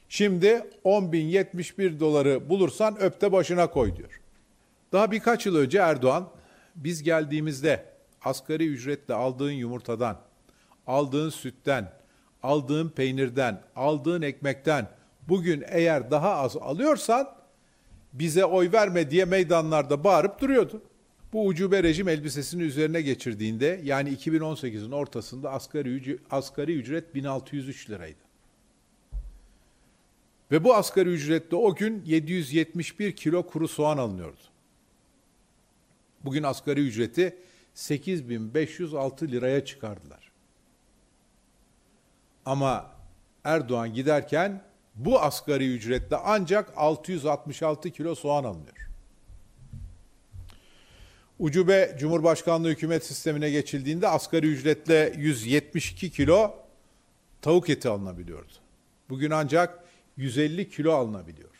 Şimdi 0.08 0.70
10 0.84 1.12
bin 1.12 1.26
71 1.26 2.00
doları 2.00 2.48
bulursan 2.48 3.00
öpte 3.00 3.32
başına 3.32 3.70
koy 3.70 3.96
diyor. 3.96 4.20
Daha 4.92 5.10
birkaç 5.10 5.46
yıl 5.46 5.56
önce 5.56 5.78
Erdoğan 5.78 6.28
biz 6.76 7.02
geldiğimizde 7.02 7.93
asgari 8.24 8.66
ücretle 8.66 9.14
aldığın 9.14 9.52
yumurtadan, 9.52 10.20
aldığın 10.86 11.30
sütten, 11.30 11.92
aldığın 12.42 12.88
peynirden, 12.88 13.62
aldığın 13.76 14.22
ekmekten 14.22 14.88
bugün 15.28 15.64
eğer 15.66 16.10
daha 16.10 16.34
az 16.34 16.56
alıyorsan 16.56 17.28
bize 18.12 18.44
oy 18.44 18.72
verme 18.72 19.10
diye 19.10 19.24
meydanlarda 19.24 20.04
bağırıp 20.04 20.40
duruyordu. 20.40 20.82
Bu 21.32 21.46
ucube 21.46 21.82
rejim 21.82 22.08
elbisesini 22.08 22.62
üzerine 22.62 23.02
geçirdiğinde 23.02 23.80
yani 23.84 24.14
2018'in 24.14 24.90
ortasında 24.90 25.50
asgari, 25.50 25.88
ücret, 25.88 26.20
asgari 26.30 26.74
ücret 26.74 27.14
1603 27.14 27.90
liraydı. 27.90 28.18
Ve 30.50 30.64
bu 30.64 30.74
asgari 30.74 31.08
ücretle 31.08 31.56
o 31.56 31.74
gün 31.74 32.02
771 32.06 33.16
kilo 33.16 33.46
kuru 33.46 33.68
soğan 33.68 33.98
alınıyordu. 33.98 34.40
Bugün 36.24 36.42
asgari 36.42 36.80
ücreti 36.80 37.36
8506 37.74 39.28
liraya 39.28 39.64
çıkardılar. 39.64 40.30
Ama 42.44 42.94
Erdoğan 43.44 43.94
giderken 43.94 44.62
bu 44.94 45.20
asgari 45.20 45.74
ücretle 45.74 46.16
ancak 46.16 46.72
666 46.76 47.90
kilo 47.90 48.14
soğan 48.14 48.44
alınıyor. 48.44 48.88
Ucube 51.38 51.96
Cumhurbaşkanlığı 51.98 52.68
hükümet 52.68 53.06
sistemine 53.06 53.50
geçildiğinde 53.50 54.08
asgari 54.08 54.46
ücretle 54.46 55.12
172 55.16 56.10
kilo 56.10 56.54
tavuk 57.42 57.70
eti 57.70 57.88
alınabiliyordu. 57.88 58.52
Bugün 59.08 59.30
ancak 59.30 59.84
150 60.16 60.70
kilo 60.70 60.92
alınabiliyor. 60.92 61.50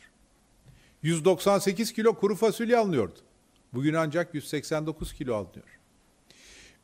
198 1.03 1.93
kilo 1.93 2.15
kuru 2.15 2.37
fasulye 2.37 2.77
alınıyordu. 2.77 3.19
Bugün 3.73 3.95
ancak 3.95 4.35
189 4.35 5.13
kilo 5.13 5.35
alınıyor. 5.35 5.74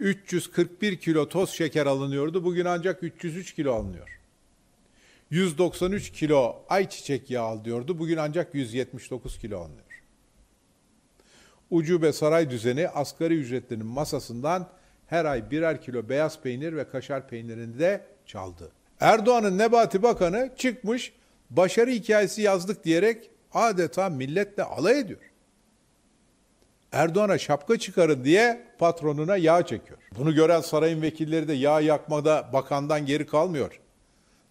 341 0.00 0.96
kilo 0.96 1.28
toz 1.28 1.50
şeker 1.50 1.86
alınıyordu. 1.86 2.44
Bugün 2.44 2.64
ancak 2.64 3.02
303 3.02 3.54
kilo 3.54 3.74
alınıyor. 3.74 4.20
193 5.30 6.10
kilo 6.12 6.56
ayçiçek 6.68 7.30
yağı 7.30 7.44
al 7.44 7.64
diyordu. 7.64 7.98
Bugün 7.98 8.16
ancak 8.16 8.54
179 8.54 9.38
kilo 9.38 9.58
alınıyor. 9.58 10.02
Ucube 11.70 12.12
saray 12.12 12.50
düzeni 12.50 12.88
asgari 12.88 13.34
ücretlinin 13.34 13.86
masasından 13.86 14.68
her 15.06 15.24
ay 15.24 15.50
birer 15.50 15.82
kilo 15.82 16.08
beyaz 16.08 16.40
peynir 16.40 16.76
ve 16.76 16.88
kaşar 16.88 17.28
peynirini 17.28 17.78
de 17.78 18.06
çaldı. 18.26 18.72
Erdoğan'ın 19.00 19.58
Nebati 19.58 20.02
Bakanı 20.02 20.50
çıkmış 20.56 21.12
başarı 21.50 21.90
hikayesi 21.90 22.42
yazdık 22.42 22.84
diyerek 22.84 23.30
adeta 23.52 24.08
milletle 24.08 24.62
alay 24.62 25.00
ediyor. 25.00 25.29
Erdoğan'a 26.92 27.38
şapka 27.38 27.78
çıkarın 27.78 28.24
diye 28.24 28.66
patronuna 28.78 29.36
yağ 29.36 29.66
çekiyor. 29.66 29.98
Bunu 30.18 30.34
gören 30.34 30.60
sarayın 30.60 31.02
vekilleri 31.02 31.48
de 31.48 31.52
yağ 31.52 31.80
yakmada 31.80 32.50
bakandan 32.52 33.06
geri 33.06 33.26
kalmıyor. 33.26 33.80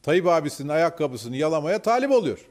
Tayyip 0.04 0.28
abisinin 0.28 0.70
ayakkabısını 0.70 1.36
yalamaya 1.36 1.82
talip 1.82 2.12
oluyor. 2.12 2.46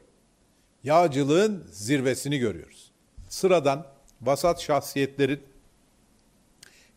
Yağcılığın 0.83 1.67
zirvesini 1.71 2.39
görüyoruz. 2.39 2.91
Sıradan 3.29 3.87
vasat 4.21 4.61
şahsiyetlerin, 4.61 5.43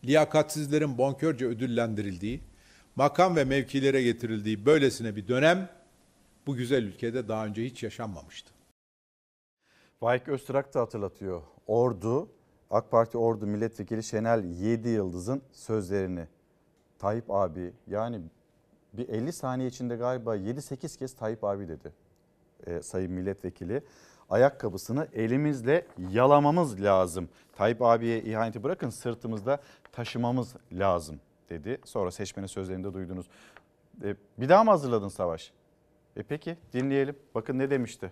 liyakatsizlerin 0.05 0.97
bonkörce 0.97 1.45
ödüllendirildiği, 1.45 2.41
makam 2.95 3.35
ve 3.35 3.43
mevkilere 3.43 4.03
getirildiği 4.03 4.65
böylesine 4.65 5.15
bir 5.15 5.27
dönem 5.27 5.69
bu 6.47 6.55
güzel 6.55 6.83
ülkede 6.83 7.27
daha 7.27 7.45
önce 7.45 7.65
hiç 7.65 7.83
yaşanmamıştı. 7.83 8.51
Faik 9.99 10.27
Öztürk 10.27 10.73
da 10.73 10.81
hatırlatıyor. 10.81 11.41
Ordu, 11.67 12.29
AK 12.73 12.91
Parti 12.91 13.17
Ordu 13.17 13.47
Milletvekili 13.47 14.03
Şenel 14.03 14.43
Yedi 14.43 14.89
Yıldız'ın 14.89 15.41
sözlerini. 15.51 16.27
Tayyip 16.99 17.31
abi 17.31 17.73
yani 17.87 18.21
bir 18.93 19.09
50 19.09 19.33
saniye 19.33 19.69
içinde 19.69 19.95
galiba 19.95 20.37
7-8 20.37 20.97
kez 20.97 21.13
Tayyip 21.15 21.43
abi 21.43 21.67
dedi 21.67 21.93
e, 22.67 22.81
sayın 22.81 23.11
milletvekili. 23.11 23.81
Ayakkabısını 24.29 25.07
elimizle 25.13 25.85
yalamamız 26.09 26.81
lazım. 26.81 27.29
Tayyip 27.55 27.81
abiye 27.81 28.21
ihaneti 28.21 28.63
bırakın 28.63 28.89
sırtımızda 28.89 29.59
taşımamız 29.91 30.55
lazım 30.71 31.19
dedi. 31.49 31.77
Sonra 31.85 32.11
seçmenin 32.11 32.47
sözlerinde 32.47 32.93
duydunuz. 32.93 33.29
E, 34.03 34.15
bir 34.37 34.49
daha 34.49 34.63
mı 34.63 34.71
hazırladın 34.71 35.07
Savaş? 35.07 35.51
E 36.15 36.23
peki 36.23 36.57
dinleyelim. 36.73 37.15
Bakın 37.35 37.59
ne 37.59 37.69
demişti. 37.69 38.11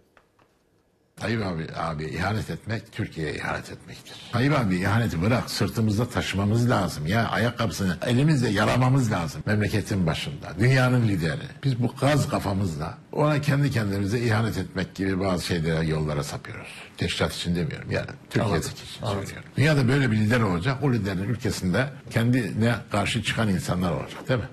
Tayyip 1.22 1.45
abi, 1.45 1.67
abi 1.76 2.05
ihanet 2.05 2.49
etmek 2.49 2.91
Türkiye'ye 2.91 3.36
ihanet 3.36 3.72
etmektir. 3.72 4.15
Tayyip 4.32 4.59
abi 4.59 4.76
ihaneti 4.76 5.22
bırak 5.22 5.49
sırtımızda 5.49 6.09
taşımamız 6.09 6.69
lazım 6.69 7.07
ya 7.07 7.30
ayakkabısını 7.30 7.97
elimizle 8.05 8.49
yalamamız 8.49 9.11
lazım 9.11 9.43
memleketin 9.45 10.07
başında 10.07 10.53
dünyanın 10.59 11.07
lideri. 11.07 11.41
Biz 11.63 11.84
bu 11.84 11.88
gaz 11.88 12.30
kafamızla 12.30 12.97
ona 13.11 13.41
kendi 13.41 13.72
kendimize 13.72 14.19
ihanet 14.19 14.57
etmek 14.57 14.95
gibi 14.95 15.19
bazı 15.19 15.45
şeylere 15.45 15.86
yollara 15.86 16.24
sapıyoruz. 16.24 16.69
Teşkilat 16.97 17.34
için 17.34 17.55
demiyorum 17.55 17.91
yani 17.91 18.09
Türkiye'deki 18.30 18.67
için 18.67 19.01
Anladım. 19.01 19.24
söylüyorum. 19.24 19.49
Dünyada 19.57 19.88
böyle 19.88 20.11
bir 20.11 20.17
lider 20.17 20.41
olacak 20.41 20.84
o 20.84 20.93
liderin 20.93 21.24
ülkesinde 21.24 21.89
kendine 22.09 22.76
karşı 22.91 23.24
çıkan 23.24 23.49
insanlar 23.49 23.91
olacak 23.91 24.30
değil 24.30 24.39
mi? 24.39 24.49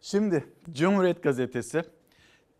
Şimdi 0.00 0.44
Cumhuriyet 0.72 1.22
Gazetesi 1.22 1.82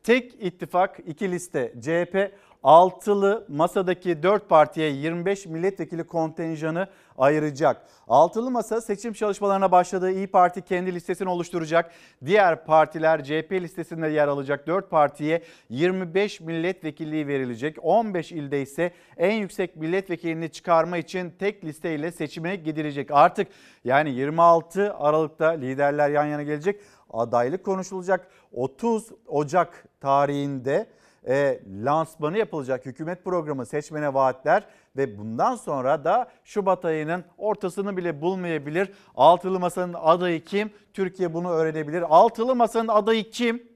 tek 0.08 0.34
ittifak 0.40 0.98
iki 1.06 1.30
liste 1.30 1.72
CHP 1.80 2.32
altılı 2.62 3.46
masadaki 3.48 4.22
4 4.22 4.48
partiye 4.48 4.90
25 4.90 5.46
milletvekili 5.46 6.04
kontenjanı 6.04 6.88
ayıracak. 7.18 7.82
Altılı 8.08 8.50
masa 8.50 8.80
seçim 8.80 9.12
çalışmalarına 9.12 9.72
başladığı 9.72 10.10
İyi 10.10 10.26
Parti 10.26 10.62
kendi 10.62 10.94
listesini 10.94 11.28
oluşturacak. 11.28 11.90
Diğer 12.26 12.64
partiler 12.64 13.24
CHP 13.24 13.52
listesinde 13.52 14.08
yer 14.08 14.28
alacak 14.28 14.66
4 14.66 14.90
partiye 14.90 15.42
25 15.70 16.40
milletvekilliği 16.40 17.26
verilecek. 17.26 17.76
15 17.82 18.32
ilde 18.32 18.62
ise 18.62 18.92
en 19.16 19.32
yüksek 19.32 19.76
milletvekilini 19.76 20.52
çıkarma 20.52 20.96
için 20.98 21.30
tek 21.38 21.64
listeyle 21.64 22.12
seçime 22.12 22.56
gidilecek. 22.56 23.10
Artık 23.10 23.48
yani 23.84 24.10
26 24.10 24.94
Aralık'ta 24.94 25.48
liderler 25.48 26.10
yan 26.10 26.24
yana 26.24 26.42
gelecek 26.42 26.80
adaylık 27.10 27.64
konuşulacak. 27.64 28.28
30 28.52 29.08
Ocak 29.26 29.87
tarihinde 30.00 30.86
e, 31.28 31.60
lansmanı 31.84 32.38
yapılacak 32.38 32.86
hükümet 32.86 33.24
programı 33.24 33.66
seçmene 33.66 34.14
vaatler 34.14 34.66
ve 34.96 35.18
bundan 35.18 35.56
sonra 35.56 36.04
da 36.04 36.30
Şubat 36.44 36.84
ayının 36.84 37.24
ortasını 37.38 37.96
bile 37.96 38.20
bulmayabilir. 38.20 38.92
Altılı 39.14 39.60
Masa'nın 39.60 39.94
adayı 39.94 40.44
kim? 40.44 40.70
Türkiye 40.94 41.34
bunu 41.34 41.50
öğrenebilir. 41.50 42.04
Altılı 42.08 42.54
Masa'nın 42.54 42.88
adayı 42.88 43.30
kim? 43.30 43.68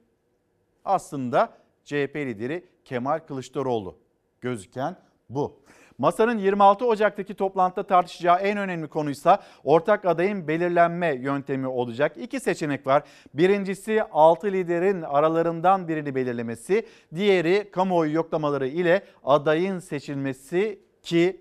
Aslında 0.85 1.53
CHP 1.85 2.17
lideri 2.17 2.65
Kemal 2.85 3.19
Kılıçdaroğlu 3.19 3.99
gözüken 4.41 4.97
bu. 5.29 5.63
Masanın 5.99 6.39
26 6.39 6.87
Ocak'taki 6.87 7.35
toplantıda 7.35 7.87
tartışacağı 7.87 8.39
en 8.39 8.59
önemli 8.59 8.89
konuysa 8.89 9.43
ortak 9.65 10.05
adayın 10.05 10.49
belirlenme 10.49 11.15
yöntemi 11.15 11.67
olacak. 11.67 12.17
İki 12.17 12.41
seçenek 12.41 12.87
var. 12.87 13.03
Birincisi 13.35 14.03
6 14.03 14.53
liderin 14.53 15.03
aralarından 15.03 15.89
birini 15.89 16.15
belirlemesi, 16.15 16.87
diğeri 17.15 17.71
kamuoyu 17.71 18.13
yoklamaları 18.13 18.67
ile 18.67 19.03
adayın 19.25 19.79
seçilmesi 19.79 20.81
ki 21.03 21.41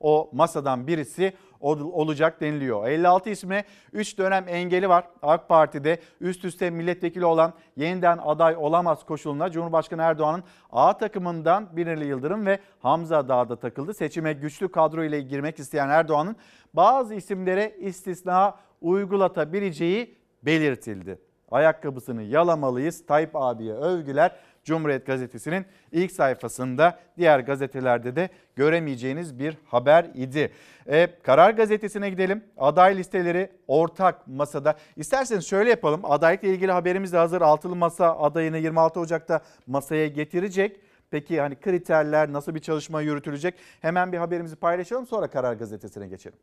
o 0.00 0.30
masadan 0.32 0.86
birisi 0.86 1.32
olacak 1.60 2.40
deniliyor. 2.40 2.88
56 2.88 3.30
isme 3.30 3.64
3 3.92 4.18
dönem 4.18 4.44
engeli 4.48 4.88
var. 4.88 5.04
AK 5.22 5.48
Parti'de 5.48 5.98
üst 6.20 6.44
üste 6.44 6.70
milletvekili 6.70 7.24
olan 7.24 7.52
yeniden 7.76 8.18
aday 8.22 8.56
olamaz 8.56 9.04
koşuluna 9.04 9.50
Cumhurbaşkanı 9.50 10.02
Erdoğan'ın 10.02 10.44
A 10.72 10.98
takımından 10.98 11.76
Binali 11.76 12.06
Yıldırım 12.06 12.46
ve 12.46 12.58
Hamza 12.80 13.28
Dağ'da 13.28 13.56
takıldı. 13.56 13.94
Seçime 13.94 14.32
güçlü 14.32 14.68
kadro 14.68 15.04
ile 15.04 15.20
girmek 15.20 15.58
isteyen 15.58 15.88
Erdoğan'ın 15.88 16.36
bazı 16.74 17.14
isimlere 17.14 17.76
istisna 17.78 18.56
uygulatabileceği 18.80 20.16
belirtildi. 20.42 21.18
Ayakkabısını 21.50 22.22
yalamalıyız. 22.22 23.06
Tayyip 23.06 23.30
abiye 23.34 23.74
övgüler. 23.74 24.36
Cumhuriyet 24.64 25.06
Gazetesi'nin 25.06 25.66
ilk 25.92 26.12
sayfasında 26.12 27.00
diğer 27.18 27.40
gazetelerde 27.40 28.16
de 28.16 28.28
göremeyeceğiniz 28.56 29.38
bir 29.38 29.56
haber 29.66 30.06
idi. 30.14 30.52
Ee, 30.88 31.08
Karar 31.22 31.50
Gazetesi'ne 31.50 32.10
gidelim. 32.10 32.44
Aday 32.56 32.96
listeleri 32.96 33.50
ortak 33.66 34.26
masada. 34.26 34.78
İsterseniz 34.96 35.46
şöyle 35.46 35.70
yapalım. 35.70 36.00
Adaylıkla 36.04 36.48
ilgili 36.48 36.72
haberimiz 36.72 37.12
de 37.12 37.16
hazır. 37.16 37.40
Altılı 37.40 37.76
Masa 37.76 38.18
adayını 38.18 38.58
26 38.58 39.00
Ocak'ta 39.00 39.40
masaya 39.66 40.06
getirecek. 40.06 40.80
Peki 41.10 41.40
hani 41.40 41.60
kriterler 41.60 42.32
nasıl 42.32 42.54
bir 42.54 42.60
çalışma 42.60 43.00
yürütülecek? 43.02 43.54
Hemen 43.80 44.12
bir 44.12 44.18
haberimizi 44.18 44.56
paylaşalım 44.56 45.06
sonra 45.06 45.30
Karar 45.30 45.54
Gazetesi'ne 45.54 46.08
geçelim. 46.08 46.38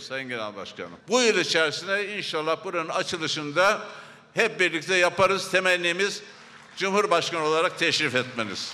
Sayın 0.00 0.28
Genel 0.28 0.56
Başkanım. 0.56 0.90
Bu 1.08 1.20
yıl 1.20 1.38
içerisinde 1.38 2.16
inşallah 2.16 2.64
buranın 2.64 2.88
açılışında 2.88 3.80
hep 4.34 4.60
birlikte 4.60 4.94
yaparız. 4.94 5.50
Temennimiz 5.50 6.22
Cumhurbaşkanı 6.76 7.44
olarak 7.44 7.78
teşrif 7.78 8.14
etmeniz. 8.14 8.72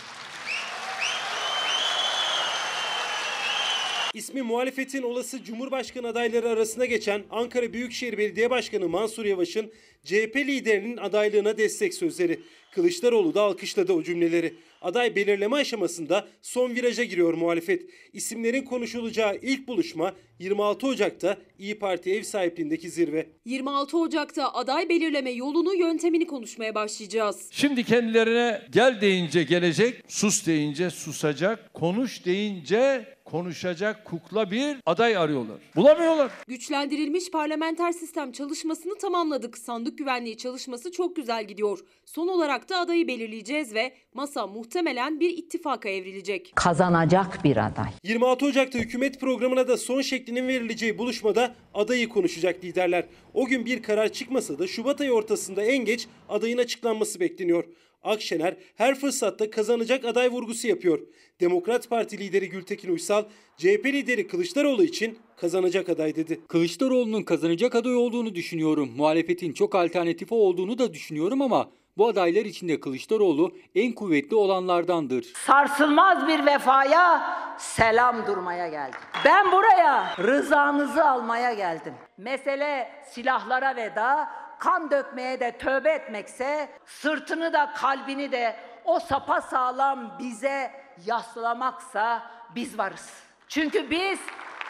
İsmi 4.14 4.42
muhalefetin 4.42 5.02
olası 5.02 5.44
Cumhurbaşkanı 5.44 6.08
adayları 6.08 6.48
arasına 6.48 6.84
geçen 6.84 7.22
Ankara 7.30 7.72
Büyükşehir 7.72 8.18
Belediye 8.18 8.50
Başkanı 8.50 8.88
Mansur 8.88 9.24
Yavaş'ın 9.24 9.72
CHP 10.04 10.36
liderinin 10.36 10.96
adaylığına 10.96 11.58
destek 11.58 11.94
sözleri. 11.94 12.40
Kılıçdaroğlu 12.74 13.34
da 13.34 13.42
alkışladı 13.42 13.92
o 13.92 14.02
cümleleri. 14.02 14.54
Aday 14.82 15.16
belirleme 15.16 15.56
aşamasında 15.56 16.28
son 16.42 16.74
viraja 16.74 17.04
giriyor 17.04 17.34
muhalefet. 17.34 17.90
İsimlerin 18.12 18.62
konuşulacağı 18.62 19.36
ilk 19.42 19.68
buluşma 19.68 20.14
26 20.38 20.86
Ocak'ta 20.86 21.38
İyi 21.58 21.78
Parti 21.78 22.12
ev 22.12 22.22
sahipliğindeki 22.22 22.90
zirve. 22.90 23.26
26 23.44 23.98
Ocak'ta 23.98 24.54
aday 24.54 24.88
belirleme 24.88 25.30
yolunu 25.30 25.74
yöntemini 25.74 26.26
konuşmaya 26.26 26.74
başlayacağız. 26.74 27.48
Şimdi 27.50 27.84
kendilerine 27.84 28.62
gel 28.70 29.00
deyince 29.00 29.42
gelecek, 29.42 30.02
sus 30.08 30.46
deyince 30.46 30.90
susacak, 30.90 31.74
konuş 31.74 32.24
deyince 32.24 33.06
konuşacak 33.24 34.04
kukla 34.04 34.50
bir 34.50 34.76
aday 34.86 35.16
arıyorlar. 35.16 35.56
Bulamıyorlar. 35.76 36.30
Güçlendirilmiş 36.48 37.30
parlamenter 37.30 37.92
sistem 37.92 38.32
çalışmasını 38.32 38.98
tamamladık. 38.98 39.58
Sandık 39.58 39.98
güvenliği 39.98 40.36
çalışması 40.36 40.92
çok 40.92 41.16
güzel 41.16 41.44
gidiyor. 41.48 41.78
Son 42.04 42.28
olarak 42.28 42.68
da 42.68 42.78
adayı 42.78 43.08
belirleyeceğiz 43.08 43.74
ve 43.74 43.92
masa 44.14 44.46
muhtemelen 44.46 45.20
bir 45.20 45.30
ittifaka 45.30 45.88
evrilecek. 45.88 46.52
Kazanacak 46.54 47.44
bir 47.44 47.56
aday. 47.56 47.90
26 48.04 48.46
Ocak'ta 48.46 48.78
hükümet 48.78 49.20
programına 49.20 49.68
da 49.68 49.76
son 49.76 50.00
şeklinin 50.00 50.48
verileceği 50.48 50.98
buluşmada 50.98 51.54
adayı 51.74 52.08
konuşacak 52.08 52.64
liderler. 52.64 53.04
O 53.34 53.46
gün 53.46 53.66
bir 53.66 53.82
karar 53.82 54.08
çıkmasa 54.08 54.58
da 54.58 54.66
Şubat 54.66 55.00
ayı 55.00 55.12
ortasında 55.12 55.62
en 55.62 55.84
geç 55.84 56.06
adayın 56.28 56.58
açıklanması 56.58 57.20
bekleniyor. 57.20 57.64
Akşener 58.02 58.56
her 58.76 58.94
fırsatta 58.94 59.50
kazanacak 59.50 60.04
aday 60.04 60.28
vurgusu 60.28 60.68
yapıyor. 60.68 61.00
Demokrat 61.40 61.90
Parti 61.90 62.18
lideri 62.18 62.48
Gültekin 62.48 62.92
Uysal, 62.92 63.24
CHP 63.56 63.86
lideri 63.86 64.26
Kılıçdaroğlu 64.26 64.84
için 64.84 65.18
kazanacak 65.36 65.88
aday 65.88 66.16
dedi. 66.16 66.40
Kılıçdaroğlu'nun 66.48 67.22
kazanacak 67.22 67.74
aday 67.74 67.94
olduğunu 67.94 68.34
düşünüyorum. 68.34 68.90
Muhalefetin 68.96 69.52
çok 69.52 69.74
alternatifi 69.74 70.34
olduğunu 70.34 70.78
da 70.78 70.94
düşünüyorum 70.94 71.42
ama 71.42 71.70
bu 71.96 72.08
adaylar 72.08 72.44
içinde 72.44 72.80
Kılıçdaroğlu 72.80 73.52
en 73.74 73.92
kuvvetli 73.92 74.36
olanlardandır. 74.36 75.22
Sarsılmaz 75.22 76.28
bir 76.28 76.46
vefaya 76.46 77.36
selam 77.58 78.26
durmaya 78.26 78.68
geldim. 78.68 79.00
Ben 79.24 79.52
buraya 79.52 80.16
rızanızı 80.18 81.04
almaya 81.04 81.52
geldim. 81.52 81.94
Mesele 82.18 82.92
silahlara 83.10 83.76
veda, 83.76 84.30
kan 84.58 84.90
dökmeye 84.90 85.40
de 85.40 85.58
tövbe 85.58 85.90
etmekse, 85.90 86.68
sırtını 86.86 87.52
da 87.52 87.72
kalbini 87.76 88.32
de 88.32 88.56
o 88.84 89.00
sapa 89.00 89.40
sağlam 89.40 90.18
bize 90.18 90.70
yaslamaksa 91.06 92.22
biz 92.54 92.78
varız. 92.78 93.22
Çünkü 93.48 93.90
biz 93.90 94.18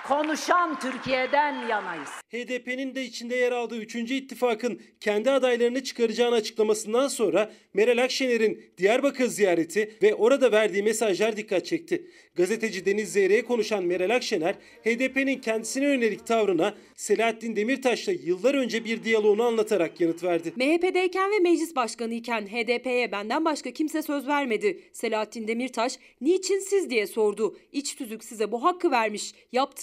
konuşan 0.09 0.79
Türkiye'den 0.79 1.69
yanayız. 1.69 2.09
HDP'nin 2.33 2.95
de 2.95 3.05
içinde 3.05 3.37
yer 3.37 3.53
aldığı 3.53 3.77
3. 3.77 3.95
ittifakın 3.95 4.81
kendi 5.01 5.31
adaylarını 5.31 5.83
çıkaracağını 5.85 6.35
açıklamasından 6.35 7.09
sonra 7.09 7.53
Meral 7.75 8.05
Akşener'in 8.05 8.65
Diyarbakır 8.79 9.27
ziyareti 9.27 9.97
ve 10.03 10.15
orada 10.15 10.53
verdiği 10.53 10.83
mesajlar 10.83 11.37
dikkat 11.37 11.67
çekti. 11.67 12.07
Gazeteci 12.35 12.87
Deniz 12.87 13.13
Zeyre'ye 13.13 13.45
konuşan 13.45 13.85
Meral 13.85 14.15
Akşener, 14.17 14.55
HDP'nin 14.85 15.41
kendisine 15.41 15.85
yönelik 15.85 16.27
tavrına 16.27 16.75
Selahattin 16.97 17.57
Demirtaş'la 17.57 18.13
yıllar 18.13 18.55
önce 18.55 18.85
bir 18.85 19.05
diyaloğunu 19.05 19.43
anlatarak 19.43 20.01
yanıt 20.01 20.23
verdi. 20.23 20.53
MHP'deyken 20.57 21.31
ve 21.33 21.39
meclis 21.39 21.77
başkanı 21.77 22.15
iken 22.15 22.47
HDP'ye 22.47 23.13
benden 23.13 23.45
başka 23.45 23.71
kimse 23.71 24.03
söz 24.03 24.27
vermedi. 24.27 24.81
Selahattin 24.93 25.49
Demirtaş 25.49 25.99
niçin 26.21 26.59
siz 26.59 26.91
diye 26.91 27.07
sordu. 27.07 27.57
İç 27.73 27.95
tüzük 27.97 28.25
size 28.25 28.53
bu 28.53 28.65
hakkı 28.65 28.91
vermiş. 28.91 29.35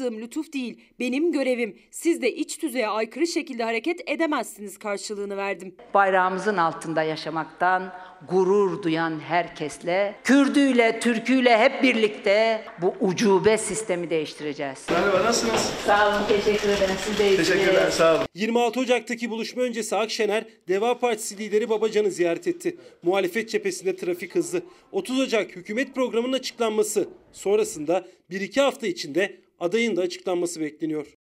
Yaptığım 0.10 0.22
lütuf 0.22 0.54
değil, 0.54 0.80
benim 1.00 1.32
görevim. 1.32 1.78
Siz 1.92 2.22
de 2.22 2.36
iç 2.36 2.58
tüzüğe 2.58 2.88
aykırı 2.88 3.28
şekilde 3.28 3.64
hareket 3.64 4.10
edemezsiniz 4.10 4.78
karşılığını 4.78 5.38
verdim. 5.38 5.76
Bayrağımızın 5.94 6.58
altında 6.58 7.04
yaşamaktan 7.04 7.94
gurur 8.30 8.84
duyan 8.84 9.20
herkesle, 9.20 10.16
Kürdüyle, 10.24 11.00
Türküyle 11.00 11.58
hep 11.58 11.84
birlikte 11.84 12.64
bu 12.82 12.96
ucube 13.00 13.58
sistemi 13.58 14.10
değiştireceğiz. 14.10 14.86
Merhaba 14.90 15.24
nasılsınız? 15.26 15.62
Sağ 15.86 16.10
olun, 16.10 16.28
teşekkür 16.28 16.70
ederim. 16.70 16.96
Siz 17.06 17.20
de 17.20 17.30
iyisiniz. 17.30 17.94
sağ 17.94 18.16
olun. 18.16 18.26
26 18.36 18.80
Ocak'taki 18.80 19.30
buluşma 19.30 19.62
öncesi 19.64 19.96
Akşener, 19.96 20.44
Deva 20.68 21.00
Partisi 21.00 21.38
lideri 21.38 21.70
Babacan'ı 21.70 22.12
ziyaret 22.12 22.48
etti. 22.48 22.78
Muhalefet 23.04 23.50
cephesinde 23.50 23.96
trafik 23.96 24.36
hızlı. 24.36 24.62
30 24.92 25.20
Ocak 25.20 25.56
hükümet 25.56 25.96
programının 25.96 26.34
açıklanması. 26.34 27.10
Sonrasında 27.32 28.06
1-2 28.32 28.62
hafta 28.62 28.88
içinde 28.88 29.49
adayın 29.60 29.96
da 29.96 30.02
açıklanması 30.02 30.62
bekleniyor. 30.62 31.20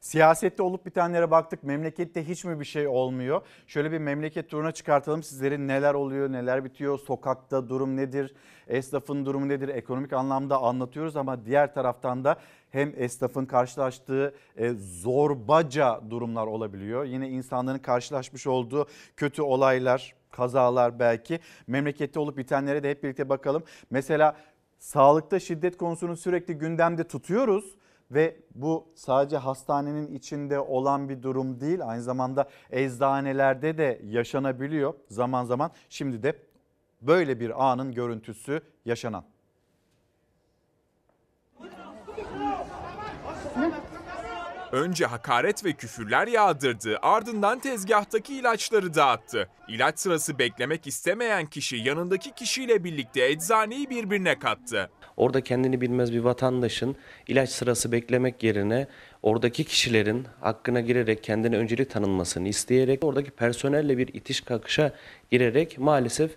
Siyasette 0.00 0.62
olup 0.62 0.86
bitenlere 0.86 1.30
baktık. 1.30 1.64
Memlekette 1.64 2.28
hiç 2.28 2.44
mi 2.44 2.60
bir 2.60 2.64
şey 2.64 2.88
olmuyor? 2.88 3.42
Şöyle 3.66 3.92
bir 3.92 3.98
memleket 3.98 4.50
turuna 4.50 4.72
çıkartalım 4.72 5.22
sizlerin 5.22 5.68
neler 5.68 5.94
oluyor, 5.94 6.32
neler 6.32 6.64
bitiyor, 6.64 6.98
sokakta 6.98 7.68
durum 7.68 7.96
nedir, 7.96 8.34
esnafın 8.68 9.26
durumu 9.26 9.48
nedir, 9.48 9.68
ekonomik 9.68 10.12
anlamda 10.12 10.58
anlatıyoruz 10.58 11.16
ama 11.16 11.44
diğer 11.44 11.74
taraftan 11.74 12.24
da 12.24 12.36
hem 12.70 12.92
esnafın 12.96 13.46
karşılaştığı 13.46 14.34
e, 14.56 14.70
zorbaca 14.78 16.00
durumlar 16.10 16.46
olabiliyor. 16.46 17.04
Yine 17.04 17.28
insanların 17.28 17.78
karşılaşmış 17.78 18.46
olduğu 18.46 18.86
kötü 19.16 19.42
olaylar, 19.42 20.14
kazalar 20.30 20.98
belki. 20.98 21.40
Memlekette 21.66 22.20
olup 22.20 22.36
bitenlere 22.36 22.82
de 22.82 22.90
hep 22.90 23.02
birlikte 23.02 23.28
bakalım. 23.28 23.62
Mesela 23.90 24.36
sağlıkta 24.80 25.40
şiddet 25.40 25.76
konusunu 25.76 26.16
sürekli 26.16 26.54
gündemde 26.54 27.04
tutuyoruz 27.04 27.74
ve 28.10 28.36
bu 28.54 28.88
sadece 28.94 29.36
hastanenin 29.36 30.14
içinde 30.14 30.60
olan 30.60 31.08
bir 31.08 31.22
durum 31.22 31.60
değil 31.60 31.88
aynı 31.88 32.02
zamanda 32.02 32.48
eczanelerde 32.70 33.78
de 33.78 34.00
yaşanabiliyor 34.04 34.94
zaman 35.08 35.44
zaman. 35.44 35.70
Şimdi 35.88 36.22
de 36.22 36.36
böyle 37.02 37.40
bir 37.40 37.70
anın 37.70 37.92
görüntüsü 37.92 38.62
yaşanan. 38.84 39.24
Önce 44.72 45.06
hakaret 45.06 45.64
ve 45.64 45.72
küfürler 45.72 46.26
yağdırdı, 46.26 46.98
ardından 47.02 47.58
tezgahtaki 47.58 48.34
ilaçları 48.34 48.94
dağıttı. 48.94 49.48
İlaç 49.68 49.98
sırası 49.98 50.38
beklemek 50.38 50.86
istemeyen 50.86 51.46
kişi 51.46 51.76
yanındaki 51.76 52.34
kişiyle 52.34 52.84
birlikte 52.84 53.26
eczaneyi 53.26 53.90
birbirine 53.90 54.38
kattı. 54.38 54.90
Orada 55.16 55.40
kendini 55.40 55.80
bilmez 55.80 56.12
bir 56.12 56.20
vatandaşın 56.20 56.96
ilaç 57.26 57.50
sırası 57.50 57.92
beklemek 57.92 58.42
yerine 58.42 58.86
oradaki 59.22 59.64
kişilerin 59.64 60.26
hakkına 60.40 60.80
girerek 60.80 61.24
kendine 61.24 61.56
öncelik 61.56 61.90
tanınmasını 61.90 62.48
isteyerek 62.48 63.04
oradaki 63.04 63.30
personelle 63.30 63.98
bir 63.98 64.08
itiş 64.08 64.40
kakışa 64.40 64.92
girerek 65.30 65.78
maalesef 65.78 66.30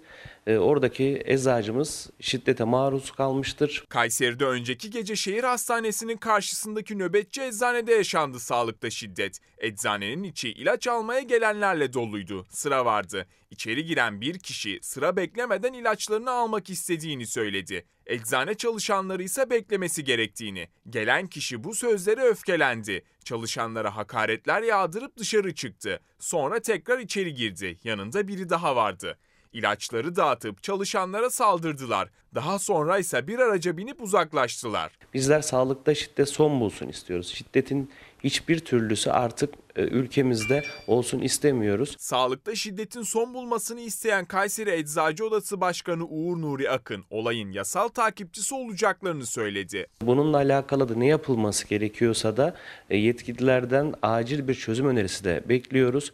e, 0.48 0.58
oradaki 0.58 1.22
eczacımız 1.26 2.10
şiddete 2.20 2.64
maruz 2.64 3.12
kalmıştır. 3.12 3.86
Kayseri'de 3.90 4.46
önceki 4.46 4.90
gece 4.90 5.16
şehir 5.16 5.44
hastanesinin 5.44 6.18
karşısındaki 6.18 7.00
nöbetçi 7.00 7.42
eczanede 7.42 7.94
yaşandı 7.94 8.40
sağlıkta 8.40 8.90
şiddet. 8.90 9.40
Eczanenin 9.58 10.24
içi 10.24 10.50
ilaç 10.50 10.88
almaya 10.88 11.22
gelenlerle 11.22 11.94
doluydu. 11.94 12.46
Sıra 12.50 12.86
vardı. 12.86 13.28
İçeri 13.52 13.86
giren 13.86 14.22
bir 14.22 14.40
kişi 14.40 14.80
sıra 14.82 15.16
beklemeden 15.16 15.74
ilaçlarını 15.74 16.32
almak 16.32 16.70
istediğini 16.70 17.28
söyledi. 17.28 17.86
Eczane 18.06 18.54
çalışanları 18.54 19.24
ise 19.24 19.50
beklemesi 19.50 20.04
gerektiğini. 20.04 20.68
Gelen 20.90 21.28
kişi 21.28 21.64
bu 21.64 21.76
sözlere 21.76 22.22
öfkelendi. 22.22 23.04
Çalışanlara 23.24 23.96
hakaretler 23.96 24.62
yağdırıp 24.62 25.18
dışarı 25.18 25.56
çıktı. 25.56 26.00
Sonra 26.20 26.60
tekrar 26.60 27.00
içeri 27.00 27.34
girdi. 27.34 27.80
Yanında 27.84 28.28
biri 28.28 28.50
daha 28.50 28.76
vardı. 28.76 29.18
İlaçları 29.54 30.16
dağıtıp 30.16 30.64
çalışanlara 30.64 31.30
saldırdılar. 31.30 32.10
Daha 32.36 32.60
sonra 32.60 32.98
ise 32.98 33.28
bir 33.28 33.40
araca 33.40 33.78
binip 33.78 34.02
uzaklaştılar. 34.02 34.92
Bizler 35.14 35.42
sağlıkta 35.42 35.96
şiddet 35.96 36.30
son 36.30 36.60
bulsun 36.60 36.88
istiyoruz. 36.88 37.28
Şiddetin 37.28 37.92
hiçbir 38.24 38.60
türlüsü 38.60 39.10
artık 39.10 39.54
e, 39.76 39.82
ülkemizde 39.82 40.64
olsun 40.88 41.20
istemiyoruz. 41.20 41.96
Sağlıkta 42.00 42.56
şiddetin 42.56 43.02
son 43.02 43.34
bulmasını 43.34 43.80
isteyen 43.80 44.26
Kayseri 44.26 44.72
Eczacı 44.72 45.26
Odası 45.26 45.62
Başkanı 45.62 46.06
Uğur 46.06 46.42
Nuri 46.42 46.70
Akın 46.70 47.06
olayın 47.10 47.52
yasal 47.52 47.88
takipçisi 47.88 48.56
olacaklarını 48.56 49.26
söyledi. 49.26 49.88
Bununla 50.02 50.38
alakalı 50.38 50.90
da 50.90 50.96
ne 50.96 51.08
yapılması 51.08 51.68
gerekiyorsa 51.68 52.38
da 52.38 52.56
e, 52.90 52.98
yetkililerden 52.98 53.94
acil 54.02 54.48
bir 54.48 54.56
çözüm 54.56 54.88
önerisi 54.88 55.24
de 55.24 55.44
bekliyoruz. 55.50 56.12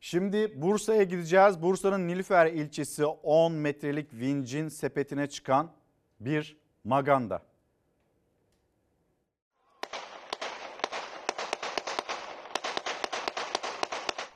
Şimdi 0.00 0.62
Bursa'ya 0.62 1.02
gideceğiz. 1.02 1.62
Bursa'nın 1.62 2.08
Nilüfer 2.08 2.46
ilçesi 2.46 3.04
10 3.04 3.52
metrelik 3.52 4.14
vincin 4.14 4.68
sepetine 4.68 5.26
çıkan 5.26 5.70
bir 6.20 6.56
maganda. 6.84 7.42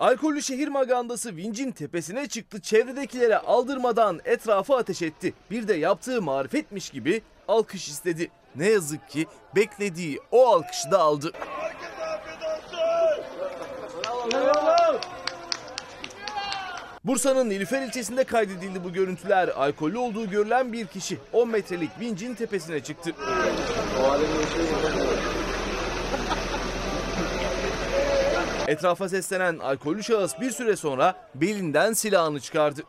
Alkollü 0.00 0.42
şehir 0.42 0.68
magandası 0.68 1.36
vincin 1.36 1.70
tepesine 1.72 2.28
çıktı. 2.28 2.60
Çevredekilere 2.60 3.38
aldırmadan 3.38 4.20
etrafı 4.24 4.74
ateş 4.74 5.02
etti. 5.02 5.34
Bir 5.50 5.68
de 5.68 5.74
yaptığı 5.74 6.22
marifetmiş 6.22 6.90
gibi 6.90 7.22
alkış 7.48 7.88
istedi. 7.88 8.30
Ne 8.56 8.68
yazık 8.68 9.08
ki 9.08 9.26
beklediği 9.56 10.18
o 10.30 10.46
alkışı 10.46 10.90
da 10.90 10.98
aldı. 11.00 11.32
Bursa'nın 17.04 17.48
Nilüfer 17.48 17.82
ilçesinde 17.82 18.24
kaydedildi 18.24 18.84
bu 18.84 18.92
görüntüler. 18.92 19.48
Alkollü 19.48 19.98
olduğu 19.98 20.30
görülen 20.30 20.72
bir 20.72 20.86
kişi 20.86 21.18
10 21.32 21.48
metrelik 21.48 21.90
vincin 22.00 22.34
tepesine 22.34 22.80
çıktı. 22.80 23.14
Etrafa 28.68 29.08
seslenen 29.08 29.58
alkollü 29.58 30.02
şahıs 30.02 30.40
bir 30.40 30.50
süre 30.50 30.76
sonra 30.76 31.14
belinden 31.34 31.92
silahını 31.92 32.40
çıkardı. 32.40 32.82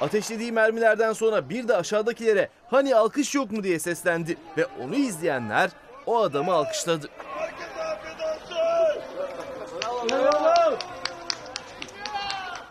Ateşlediği 0.00 0.52
mermilerden 0.52 1.12
sonra 1.12 1.48
bir 1.48 1.68
de 1.68 1.76
aşağıdakilere 1.76 2.48
hani 2.70 2.94
alkış 2.96 3.34
yok 3.34 3.52
mu 3.52 3.62
diye 3.62 3.78
seslendi 3.78 4.36
ve 4.56 4.66
onu 4.66 4.94
izleyenler 4.94 5.70
o 6.06 6.18
adamı 6.18 6.52
alkışladı. 6.52 7.08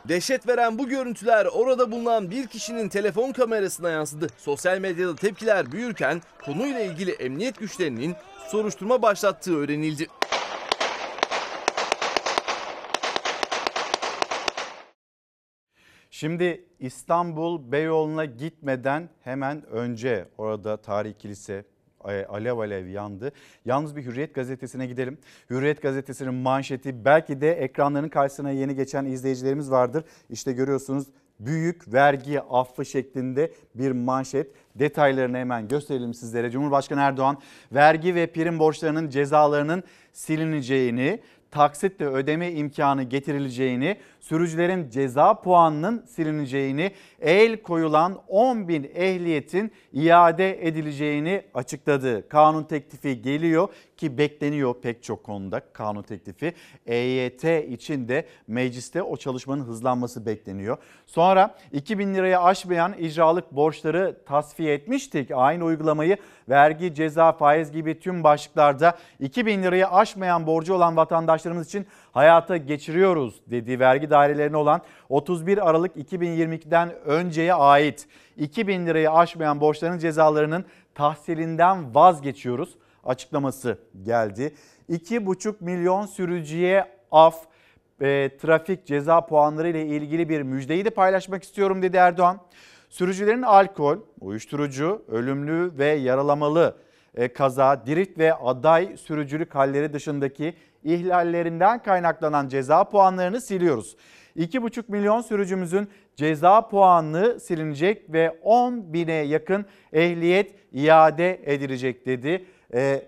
Dehşet 0.07 0.47
veren 0.47 0.77
bu 0.77 0.87
görüntüler 0.87 1.45
orada 1.45 1.91
bulunan 1.91 2.31
bir 2.31 2.47
kişinin 2.47 2.89
telefon 2.89 3.31
kamerasına 3.31 3.89
yansıdı. 3.89 4.27
Sosyal 4.37 4.79
medyada 4.79 5.15
tepkiler 5.15 5.71
büyürken 5.71 6.21
konuyla 6.45 6.79
ilgili 6.79 7.11
emniyet 7.11 7.59
güçlerinin 7.59 8.15
soruşturma 8.47 9.01
başlattığı 9.01 9.57
öğrenildi. 9.57 10.07
Şimdi 16.09 16.65
İstanbul 16.79 17.71
Beyoğlu'na 17.71 18.25
gitmeden 18.25 19.09
hemen 19.23 19.65
önce 19.65 20.29
orada 20.37 20.77
Tarih 20.77 21.13
Kilise 21.19 21.65
alev 22.03 22.57
alev 22.57 22.87
yandı. 22.87 23.31
Yalnız 23.65 23.95
bir 23.95 24.05
Hürriyet 24.05 24.35
gazetesine 24.35 24.87
gidelim. 24.87 25.17
Hürriyet 25.49 25.81
gazetesinin 25.81 26.33
manşeti 26.33 27.05
belki 27.05 27.41
de 27.41 27.51
ekranların 27.51 28.09
karşısına 28.09 28.51
yeni 28.51 28.75
geçen 28.75 29.05
izleyicilerimiz 29.05 29.71
vardır. 29.71 30.03
İşte 30.29 30.53
görüyorsunuz 30.53 31.07
büyük 31.39 31.93
vergi 31.93 32.41
affı 32.41 32.85
şeklinde 32.85 33.51
bir 33.75 33.91
manşet. 33.91 34.47
Detaylarını 34.75 35.37
hemen 35.37 35.67
gösterelim 35.67 36.13
sizlere. 36.13 36.51
Cumhurbaşkanı 36.51 37.01
Erdoğan 37.01 37.37
vergi 37.71 38.15
ve 38.15 38.27
prim 38.27 38.59
borçlarının 38.59 39.09
cezalarının 39.09 39.83
silineceğini, 40.13 41.19
taksitle 41.51 42.05
ödeme 42.05 42.51
imkanı 42.51 43.03
getirileceğini, 43.03 43.97
sürücülerin 44.23 44.89
ceza 44.89 45.41
puanının 45.41 46.05
silineceğini, 46.05 46.91
el 47.21 47.61
koyulan 47.61 48.21
10 48.27 48.67
bin 48.67 48.91
ehliyetin 48.95 49.71
iade 49.93 50.67
edileceğini 50.67 51.41
açıkladı. 51.53 52.29
Kanun 52.29 52.63
teklifi 52.63 53.21
geliyor 53.21 53.67
ki 53.97 54.17
bekleniyor 54.17 54.75
pek 54.81 55.03
çok 55.03 55.23
konuda 55.23 55.59
kanun 55.73 56.01
teklifi. 56.01 56.53
EYT 56.85 57.43
için 57.69 58.07
de 58.07 58.25
mecliste 58.47 59.03
o 59.03 59.17
çalışmanın 59.17 59.63
hızlanması 59.63 60.25
bekleniyor. 60.25 60.77
Sonra 61.05 61.55
2000 61.71 62.15
liraya 62.15 62.43
aşmayan 62.43 62.93
icralık 62.93 63.51
borçları 63.51 64.17
tasfiye 64.25 64.73
etmiştik. 64.73 65.31
Aynı 65.31 65.63
uygulamayı 65.63 66.17
vergi, 66.49 66.95
ceza, 66.95 67.31
faiz 67.31 67.71
gibi 67.71 67.99
tüm 67.99 68.23
başlıklarda 68.23 68.97
2000 69.19 69.63
liraya 69.63 69.91
aşmayan 69.91 70.47
borcu 70.47 70.73
olan 70.73 70.97
vatandaşlarımız 70.97 71.67
için 71.67 71.87
hayata 72.13 72.57
geçiriyoruz 72.57 73.41
dediği 73.47 73.79
vergi 73.79 74.09
dairelerine 74.09 74.57
olan 74.57 74.81
31 75.09 75.69
Aralık 75.69 75.95
2022'den 75.95 76.93
önceye 77.05 77.53
ait 77.53 78.07
2000 78.37 78.85
lirayı 78.85 79.11
aşmayan 79.11 79.61
borçların 79.61 79.97
cezalarının 79.97 80.65
tahsilinden 80.95 81.95
vazgeçiyoruz 81.95 82.75
açıklaması 83.03 83.77
geldi. 84.03 84.55
2,5 84.89 85.55
milyon 85.59 86.05
sürücüye 86.05 86.85
af, 87.11 87.35
e, 88.01 88.29
trafik 88.41 88.85
ceza 88.85 89.25
puanları 89.25 89.69
ile 89.69 89.85
ilgili 89.85 90.29
bir 90.29 90.41
müjdeyi 90.41 90.85
de 90.85 90.89
paylaşmak 90.89 91.43
istiyorum 91.43 91.81
dedi 91.81 91.97
Erdoğan. 91.97 92.39
Sürücülerin 92.89 93.41
alkol, 93.41 93.97
uyuşturucu, 94.19 95.05
ölümlü 95.07 95.77
ve 95.77 95.85
yaralamalı 95.85 96.77
e, 97.15 97.27
kaza, 97.27 97.85
drift 97.87 98.17
ve 98.17 98.33
aday 98.33 98.97
sürücülük 98.97 99.55
halleri 99.55 99.93
dışındaki 99.93 100.53
ihlallerinden 100.83 101.83
kaynaklanan 101.83 102.47
ceza 102.47 102.83
puanlarını 102.89 103.41
siliyoruz. 103.41 103.95
2,5 104.37 104.83
milyon 104.87 105.21
sürücümüzün 105.21 105.89
ceza 106.15 106.67
puanı 106.67 107.39
silinecek 107.39 108.13
ve 108.13 108.39
10 108.43 108.93
bine 108.93 109.13
yakın 109.13 109.65
ehliyet 109.93 110.55
iade 110.73 111.41
edilecek 111.53 112.05
dedi. 112.05 112.45
E, 112.73 113.05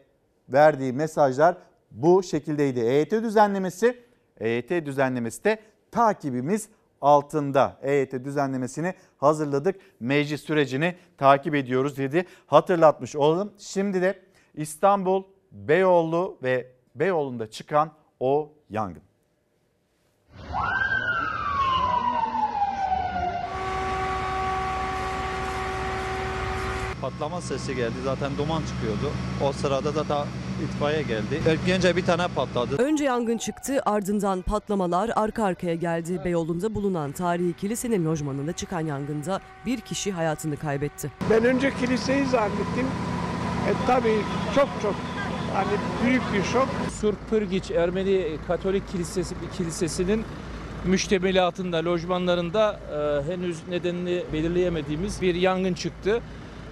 verdiği 0.50 0.94
mesajlar 0.94 1.58
bu 1.92 2.24
şekildeydi. 2.24 2.80
EYT 2.80 3.12
düzenlemesi, 3.12 3.98
EYT 4.40 4.70
düzenlemesi 4.70 5.44
de 5.44 5.58
takibimiz 5.92 6.70
altında. 7.02 7.78
EYT 7.82 8.14
düzenlemesini 8.14 8.94
hazırladık. 9.18 9.76
Meclis 10.00 10.42
sürecini 10.42 10.96
takip 11.18 11.56
ediyoruz 11.56 11.98
dedi. 11.98 12.26
Hatırlatmış 12.48 13.16
olalım. 13.16 13.54
Şimdi 13.58 14.02
de 14.02 14.20
İstanbul, 14.56 15.24
Beyoğlu 15.52 16.38
ve 16.44 16.75
Beyoğlu'nda 16.96 17.52
çıkan 17.52 17.92
o 18.20 18.54
yangın. 18.70 19.04
patlama 27.06 27.42
sesi 27.42 27.76
geldi. 27.76 27.94
Zaten 28.04 28.32
duman 28.38 28.62
çıkıyordu. 28.62 29.14
O 29.44 29.52
sırada 29.52 29.96
da 29.96 30.10
da 30.10 30.26
itfaiye 30.64 31.02
geldi. 31.02 31.42
Önce 31.74 31.96
bir 31.96 32.06
tane 32.06 32.28
patladı. 32.28 32.76
Önce 32.78 33.04
yangın 33.04 33.38
çıktı 33.38 33.82
ardından 33.86 34.42
patlamalar 34.42 35.12
arka 35.16 35.44
arkaya 35.44 35.76
geldi. 35.76 36.22
Beyoğlu'nda 36.26 36.76
bulunan 36.76 37.12
tarihi 37.12 37.54
kilisenin 37.54 38.06
lojmanında 38.06 38.54
çıkan 38.54 38.80
yangında 38.80 39.40
bir 39.66 39.82
kişi 39.82 40.12
hayatını 40.12 40.58
kaybetti. 40.58 41.12
Ben 41.30 41.46
önce 41.46 41.74
kiliseyi 41.76 42.26
zannettim. 42.26 42.88
E, 43.70 43.72
tabii 43.88 44.22
çok 44.56 44.68
çok 44.82 44.96
hani 45.56 45.78
büyük 46.04 46.22
bir 46.34 46.44
şok. 46.44 46.68
Surpırgiç 47.02 47.72
Ermeni 47.72 48.38
Katolik 48.48 48.92
Kilisesi 48.92 49.36
Kilisesi'nin 49.58 50.26
müştemilatında, 50.86 51.86
lojmanlarında 51.86 52.80
e, 52.92 53.32
henüz 53.32 53.68
nedenini 53.70 54.24
belirleyemediğimiz 54.34 55.22
bir 55.22 55.36
yangın 55.36 55.74
çıktı. 55.74 56.22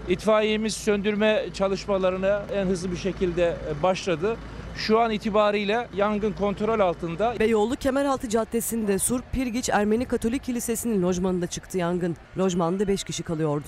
İtfaiyemiz 0.10 0.74
söndürme 0.74 1.46
çalışmalarına 1.54 2.42
en 2.54 2.66
hızlı 2.66 2.92
bir 2.92 2.98
şekilde 2.98 3.44
e, 3.44 3.84
başladı. 3.84 4.38
Şu 4.76 5.00
an 5.00 5.12
itibariyle 5.12 5.88
yangın 5.96 6.32
kontrol 6.32 6.80
altında. 6.80 7.40
Beyoğlu 7.40 7.76
Kemeraltı 7.76 8.30
Caddesi'nde 8.30 9.00
Surp 9.00 9.32
Pirgiç 9.32 9.70
Ermeni 9.70 10.06
Katolik 10.06 10.44
Kilisesi'nin 10.44 11.04
lojmanında 11.04 11.48
çıktı 11.48 11.78
yangın. 11.78 12.18
Lojmanda 12.38 12.88
5 12.88 13.04
kişi 13.04 13.24
kalıyordu. 13.24 13.68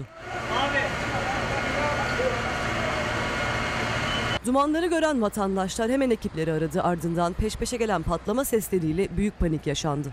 Dumanları 4.45 4.87
gören 4.87 5.21
vatandaşlar 5.21 5.91
hemen 5.91 6.09
ekipleri 6.09 6.53
aradı. 6.53 6.83
Ardından 6.83 7.33
peş 7.33 7.55
peşe 7.55 7.77
gelen 7.77 8.03
patlama 8.03 8.45
sesleriyle 8.45 9.17
büyük 9.17 9.39
panik 9.39 9.67
yaşandı. 9.67 10.09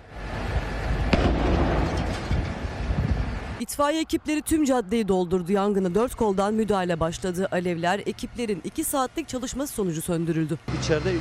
İtfaiye 3.61 4.01
ekipleri 4.01 4.43
tüm 4.43 4.64
caddeyi 4.64 5.09
doldurdu. 5.09 5.53
Yangını 5.53 5.95
dört 5.95 6.14
koldan 6.14 6.55
müdahale 6.55 7.01
başladı. 7.01 7.49
Alevler 7.53 7.99
ekiplerin 8.07 8.61
2 8.64 8.85
saatlik 8.85 9.28
çalışması 9.28 9.72
sonucu 9.74 10.03
söndürüldü. 10.03 10.59
İçeride 10.80 11.12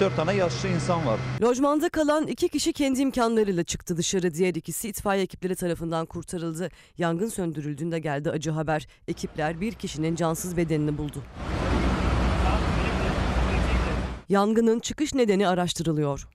3-4 0.00 0.16
tane 0.16 0.34
yaşlı 0.34 0.68
insan 0.68 1.06
var. 1.06 1.18
Lojmanda 1.42 1.88
kalan 1.88 2.26
iki 2.26 2.48
kişi 2.48 2.72
kendi 2.72 3.00
imkanlarıyla 3.00 3.64
çıktı 3.64 3.96
dışarı. 3.96 4.34
Diğer 4.34 4.54
ikisi 4.54 4.88
itfaiye 4.88 5.22
ekipleri 5.22 5.56
tarafından 5.56 6.06
kurtarıldı. 6.06 6.70
Yangın 6.98 7.28
söndürüldüğünde 7.28 7.98
geldi 7.98 8.30
acı 8.30 8.50
haber. 8.50 8.86
Ekipler 9.08 9.60
bir 9.60 9.72
kişinin 9.72 10.16
cansız 10.16 10.56
bedenini 10.56 10.98
buldu. 10.98 11.22
Yangının 14.28 14.80
çıkış 14.80 15.14
nedeni 15.14 15.48
araştırılıyor. 15.48 16.28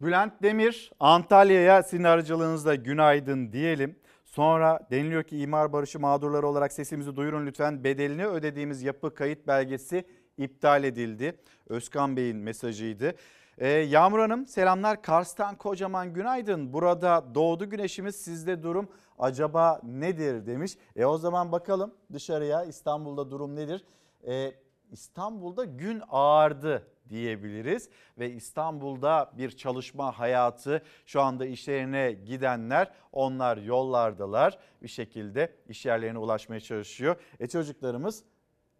Bülent 0.00 0.42
Demir 0.42 0.92
Antalya'ya 1.00 1.82
sizin 1.82 2.04
aracılığınızla 2.04 2.74
günaydın 2.74 3.52
diyelim. 3.52 3.98
Sonra 4.24 4.86
deniliyor 4.90 5.22
ki 5.22 5.38
imar 5.38 5.72
barışı 5.72 6.00
mağdurları 6.00 6.46
olarak 6.46 6.72
sesimizi 6.72 7.16
duyurun 7.16 7.46
lütfen. 7.46 7.84
Bedelini 7.84 8.26
ödediğimiz 8.26 8.82
yapı 8.82 9.14
kayıt 9.14 9.46
belgesi 9.46 10.04
iptal 10.38 10.84
edildi. 10.84 11.40
Özkan 11.68 12.16
Bey'in 12.16 12.36
mesajıydı. 12.36 13.14
Ee, 13.58 13.68
Yağmur 13.68 14.18
Hanım 14.18 14.46
selamlar 14.46 15.02
Kars'tan 15.02 15.56
kocaman 15.56 16.14
günaydın. 16.14 16.72
Burada 16.72 17.34
doğdu 17.34 17.70
güneşimiz 17.70 18.16
sizde 18.16 18.62
durum 18.62 18.88
acaba 19.18 19.80
nedir 19.82 20.46
demiş. 20.46 20.72
E 20.96 21.04
o 21.04 21.18
zaman 21.18 21.52
bakalım 21.52 21.94
dışarıya 22.12 22.64
İstanbul'da 22.64 23.30
durum 23.30 23.56
nedir? 23.56 23.84
Ee, 24.26 24.54
İstanbul'da 24.90 25.64
gün 25.64 26.02
ağardı 26.08 26.86
diyebiliriz 27.08 27.88
ve 28.18 28.30
İstanbul'da 28.30 29.32
bir 29.38 29.50
çalışma 29.50 30.18
hayatı 30.18 30.82
şu 31.06 31.20
anda 31.20 31.46
işlerine 31.46 32.12
gidenler 32.12 32.90
onlar 33.12 33.56
yollardalar 33.56 34.58
bir 34.82 34.88
şekilde 34.88 35.52
iş 35.68 35.86
yerlerine 35.86 36.18
ulaşmaya 36.18 36.60
çalışıyor. 36.60 37.16
E 37.40 37.46
çocuklarımız 37.46 38.24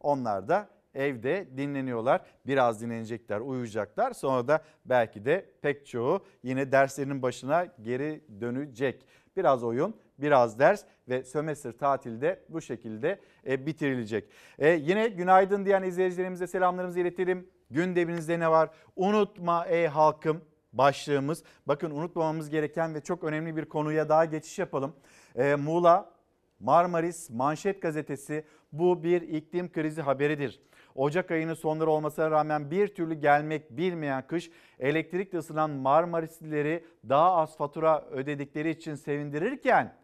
onlar 0.01 0.49
da 0.49 0.69
evde 0.95 1.49
dinleniyorlar. 1.57 2.21
Biraz 2.47 2.81
dinlenecekler, 2.81 3.41
uyuyacaklar. 3.41 4.13
Sonra 4.13 4.49
da 4.49 4.65
belki 4.85 5.25
de 5.25 5.51
pek 5.63 5.87
çoğu 5.87 6.25
yine 6.43 6.73
derslerinin 6.73 7.23
başına 7.23 7.67
geri 7.83 8.25
dönecek. 8.41 9.07
Biraz 9.37 9.65
oyun, 9.65 9.97
biraz 10.19 10.59
ders 10.59 10.85
ve 11.09 11.25
sömestr 11.25 11.73
tatilde 11.73 12.45
bu 12.49 12.61
şekilde 12.61 13.21
e, 13.47 13.67
bitirilecek. 13.67 14.29
E, 14.59 14.69
yine 14.69 15.09
günaydın 15.09 15.67
diyen 15.67 15.83
izleyicilerimize 15.83 16.47
selamlarımızı 16.47 17.01
iletelim. 17.01 17.49
Gündeminizde 17.71 18.41
ne 18.41 18.51
var? 18.51 18.71
Unutma 18.97 19.67
ey 19.67 19.87
halkım 19.87 20.41
başlığımız. 20.73 21.43
Bakın 21.67 21.91
unutmamamız 21.91 22.51
gereken 22.51 22.95
ve 22.95 23.01
çok 23.01 23.25
önemli 23.25 23.57
bir 23.57 23.65
konuya 23.65 24.09
daha 24.09 24.25
geçiş 24.25 24.59
yapalım. 24.59 24.97
E, 25.37 25.55
Muğla 25.55 26.11
Marmaris 26.61 27.31
Manşet 27.31 27.83
Gazetesi 27.83 28.45
bu 28.73 29.05
bir 29.05 29.23
iklim 29.23 29.73
krizi 29.73 30.03
haberidir. 30.03 30.61
Ocak 30.95 31.31
ayının 31.31 31.55
sonları 31.55 31.91
olmasına 31.91 32.31
rağmen 32.31 32.71
bir 32.71 32.89
türlü 32.89 33.15
gelmek 33.15 33.71
bilmeyen 33.71 34.27
kış 34.27 34.51
elektrikle 34.79 35.39
ısınan 35.39 35.71
Marmarislileri 35.71 36.85
daha 37.09 37.33
az 37.33 37.57
fatura 37.57 38.05
ödedikleri 38.11 38.71
için 38.71 38.95
sevindirirken 38.95 39.95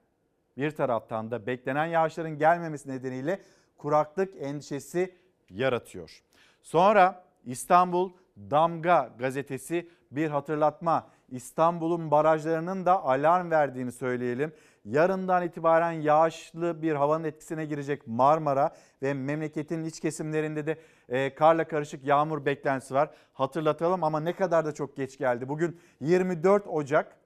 bir 0.56 0.70
taraftan 0.70 1.30
da 1.30 1.46
beklenen 1.46 1.86
yağışların 1.86 2.38
gelmemesi 2.38 2.88
nedeniyle 2.88 3.40
kuraklık 3.78 4.42
endişesi 4.42 5.14
yaratıyor. 5.50 6.22
Sonra 6.62 7.24
İstanbul 7.44 8.10
Damga 8.50 9.10
gazetesi 9.18 9.88
bir 10.10 10.30
hatırlatma. 10.30 11.06
İstanbul'un 11.30 12.10
barajlarının 12.10 12.86
da 12.86 13.02
alarm 13.04 13.50
verdiğini 13.50 13.92
söyleyelim. 13.92 14.52
Yarından 14.84 15.42
itibaren 15.42 15.92
yağışlı 15.92 16.82
bir 16.82 16.94
havanın 16.94 17.24
etkisine 17.24 17.64
girecek 17.64 18.06
Marmara 18.06 18.76
ve 19.02 19.14
memleketin 19.14 19.84
iç 19.84 20.00
kesimlerinde 20.00 20.66
de 20.66 20.78
e, 21.08 21.34
karla 21.34 21.68
karışık 21.68 22.04
yağmur 22.04 22.44
beklentisi 22.44 22.94
var. 22.94 23.10
Hatırlatalım 23.32 24.04
ama 24.04 24.20
ne 24.20 24.32
kadar 24.32 24.64
da 24.64 24.74
çok 24.74 24.96
geç 24.96 25.18
geldi. 25.18 25.48
Bugün 25.48 25.80
24 26.00 26.66
Ocak 26.66 27.16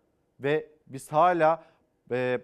ve 0.41 0.69
biz 0.87 1.13
hala 1.13 1.65
e, 2.11 2.41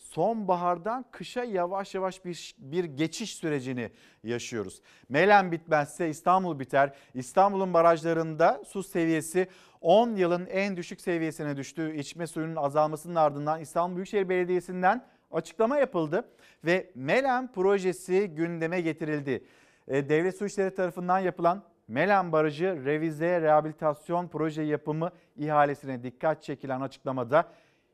sonbahardan 0.00 1.04
kışa 1.10 1.44
yavaş 1.44 1.94
yavaş 1.94 2.24
bir, 2.24 2.54
bir 2.58 2.84
geçiş 2.84 3.34
sürecini 3.34 3.90
yaşıyoruz. 4.24 4.82
Melen 5.08 5.52
bitmezse 5.52 6.08
İstanbul 6.08 6.58
biter. 6.58 6.94
İstanbul'un 7.14 7.74
barajlarında 7.74 8.62
su 8.66 8.82
seviyesi 8.82 9.48
10 9.80 10.16
yılın 10.16 10.46
en 10.46 10.76
düşük 10.76 11.00
seviyesine 11.00 11.56
düştü. 11.56 11.96
İçme 11.96 12.26
suyunun 12.26 12.56
azalmasının 12.56 13.14
ardından 13.14 13.60
İstanbul 13.60 13.96
Büyükşehir 13.96 14.28
Belediyesi'nden 14.28 15.06
açıklama 15.30 15.78
yapıldı 15.78 16.28
ve 16.64 16.90
Melen 16.94 17.52
projesi 17.52 18.30
gündeme 18.34 18.80
getirildi. 18.80 19.44
E, 19.88 20.08
Devlet 20.08 20.36
Su 20.36 20.46
İşleri 20.46 20.74
tarafından 20.74 21.18
yapılan 21.18 21.62
Melen 21.88 22.32
Barajı 22.32 22.84
Revize 22.84 23.40
Rehabilitasyon 23.40 24.28
Proje 24.28 24.62
Yapımı 24.62 25.10
ihalesine 25.36 26.02
dikkat 26.02 26.42
çekilen 26.42 26.80
açıklamada 26.80 27.48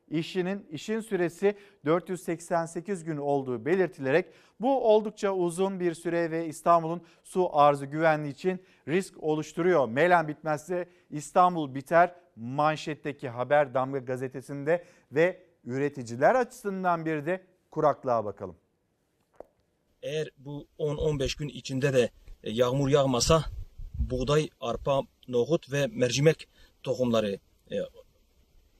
işinin 0.09 0.67
işin 0.71 0.99
süresi 0.99 1.55
488 1.85 3.03
gün 3.03 3.17
olduğu 3.17 3.65
belirtilerek 3.65 4.25
bu 4.59 4.93
oldukça 4.93 5.31
uzun 5.31 5.79
bir 5.79 5.93
süre 5.93 6.31
ve 6.31 6.47
İstanbul'un 6.47 7.01
su 7.23 7.57
arzı 7.57 7.85
güvenliği 7.85 8.33
için 8.33 8.63
risk 8.87 9.23
oluşturuyor. 9.23 9.89
Melen 9.89 10.27
bitmezse 10.27 10.89
İstanbul 11.09 11.75
biter 11.75 12.15
manşetteki 12.35 13.29
haber 13.29 13.73
Damga 13.73 13.99
gazetesinde 13.99 14.85
ve 15.11 15.43
üreticiler 15.65 16.35
açısından 16.35 17.05
bir 17.05 17.25
de 17.25 17.43
kuraklığa 17.71 18.25
bakalım. 18.25 18.55
Eğer 20.01 20.29
bu 20.37 20.67
10-15 20.79 21.39
gün 21.39 21.47
içinde 21.47 21.93
de 21.93 22.09
e, 22.43 22.51
yağmur 22.51 22.89
yağmasa 22.89 23.43
buğday, 23.93 24.49
arpa, 24.61 25.01
nohut 25.27 25.71
ve 25.71 25.87
mercimek 25.87 26.47
tohumları 26.83 27.39
e, 27.71 27.75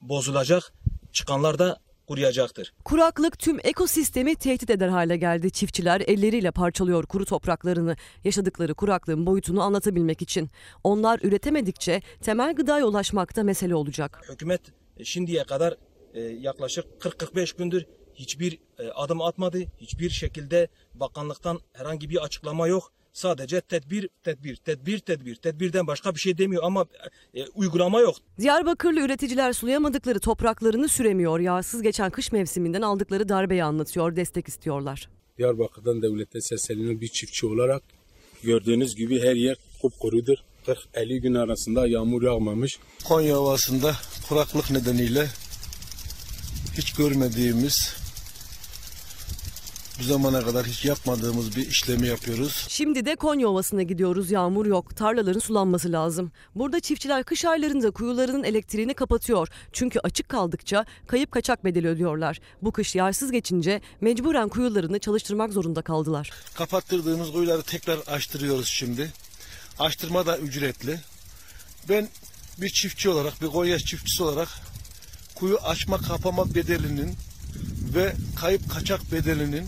bozulacak. 0.01 0.73
Çıkanlar 1.17 1.59
da 1.59 1.79
kuruyacaktır. 2.07 2.73
Kuraklık 2.85 3.39
tüm 3.39 3.59
ekosistemi 3.63 4.35
tehdit 4.35 4.69
eder 4.69 4.87
hale 4.87 5.17
geldi. 5.17 5.51
Çiftçiler 5.51 6.01
elleriyle 6.01 6.51
parçalıyor 6.51 7.05
kuru 7.05 7.25
topraklarını. 7.25 7.95
Yaşadıkları 8.23 8.73
kuraklığın 8.73 9.25
boyutunu 9.25 9.61
anlatabilmek 9.61 10.21
için. 10.21 10.49
Onlar 10.83 11.19
üretemedikçe 11.23 12.01
temel 12.21 12.55
gıdaya 12.55 12.85
ulaşmak 12.85 13.35
da 13.35 13.43
mesele 13.43 13.75
olacak. 13.75 14.21
Hükümet 14.29 14.61
e, 14.97 15.05
şimdiye 15.05 15.43
kadar 15.43 15.77
e, 16.13 16.21
yaklaşık 16.21 16.85
40-45 16.99 17.57
gündür 17.57 17.85
hiçbir 18.15 18.59
e, 18.79 18.89
adım 18.89 19.21
atmadı. 19.21 19.59
Hiçbir 19.77 20.09
şekilde 20.09 20.67
bakanlıktan 20.93 21.59
herhangi 21.73 22.09
bir 22.09 22.23
açıklama 22.23 22.67
yok. 22.67 22.91
Sadece 23.17 23.61
tedbir, 23.61 24.09
tedbir, 24.23 24.55
tedbir, 24.55 24.99
tedbir, 24.99 25.35
tedbirden 25.35 25.87
başka 25.87 26.15
bir 26.15 26.19
şey 26.19 26.37
demiyor 26.37 26.63
ama 26.63 26.85
e, 27.33 27.47
uygulama 27.47 27.99
yok. 27.99 28.15
Diyarbakırlı 28.39 28.99
üreticiler 28.99 29.53
sulayamadıkları 29.53 30.19
topraklarını 30.19 30.87
süremiyor. 30.87 31.39
Yağsız 31.39 31.81
geçen 31.81 32.09
kış 32.09 32.31
mevsiminden 32.31 32.81
aldıkları 32.81 33.29
darbeyi 33.29 33.63
anlatıyor, 33.63 34.15
destek 34.15 34.47
istiyorlar. 34.47 35.09
Diyarbakır'dan 35.37 36.01
devlete 36.01 36.41
seslenilen 36.41 37.01
bir 37.01 37.07
çiftçi 37.07 37.45
olarak 37.45 37.83
gördüğünüz 38.43 38.95
gibi 38.95 39.21
her 39.21 39.35
yer 39.35 39.57
kupkurudur. 39.81 40.37
40-50 40.67 41.17
gün 41.17 41.33
arasında 41.33 41.87
yağmur 41.87 42.23
yağmamış. 42.23 42.79
Konya 43.07 43.39
Ovası'nda 43.39 43.95
kuraklık 44.29 44.71
nedeniyle 44.71 45.27
hiç 46.77 46.93
görmediğimiz 46.93 47.95
bu 49.99 50.03
zamana 50.03 50.41
kadar 50.41 50.65
hiç 50.65 50.85
yapmadığımız 50.85 51.55
bir 51.55 51.67
işlemi 51.67 52.07
yapıyoruz. 52.07 52.65
Şimdi 52.69 53.05
de 53.05 53.15
Konya 53.15 53.47
Ovası'na 53.47 53.83
gidiyoruz. 53.83 54.31
Yağmur 54.31 54.65
yok. 54.65 54.95
Tarlaların 54.95 55.39
sulanması 55.39 55.91
lazım. 55.91 56.31
Burada 56.55 56.79
çiftçiler 56.79 57.23
kış 57.23 57.45
aylarında 57.45 57.91
kuyularının 57.91 58.43
elektriğini 58.43 58.93
kapatıyor. 58.93 59.47
Çünkü 59.73 59.99
açık 59.99 60.29
kaldıkça 60.29 60.85
kayıp 61.07 61.31
kaçak 61.31 61.65
bedeli 61.65 61.87
ödüyorlar. 61.87 62.39
Bu 62.61 62.71
kış 62.71 62.95
yağsız 62.95 63.31
geçince 63.31 63.81
mecburen 64.01 64.49
kuyularını 64.49 64.99
çalıştırmak 64.99 65.53
zorunda 65.53 65.81
kaldılar. 65.81 66.31
Kapattırdığımız 66.53 67.31
kuyuları 67.31 67.61
tekrar 67.63 67.97
açtırıyoruz 67.97 68.67
şimdi. 68.67 69.13
Açtırma 69.79 70.25
da 70.25 70.37
ücretli. 70.37 70.99
Ben 71.89 72.09
bir 72.61 72.69
çiftçi 72.69 73.09
olarak, 73.09 73.41
bir 73.41 73.47
Konya 73.47 73.79
çiftçisi 73.79 74.23
olarak 74.23 74.49
kuyu 75.35 75.57
açma 75.57 75.97
kapama 75.97 76.55
bedelinin 76.55 77.15
ve 77.95 78.13
kayıp 78.35 78.69
kaçak 78.69 79.11
bedelinin 79.11 79.67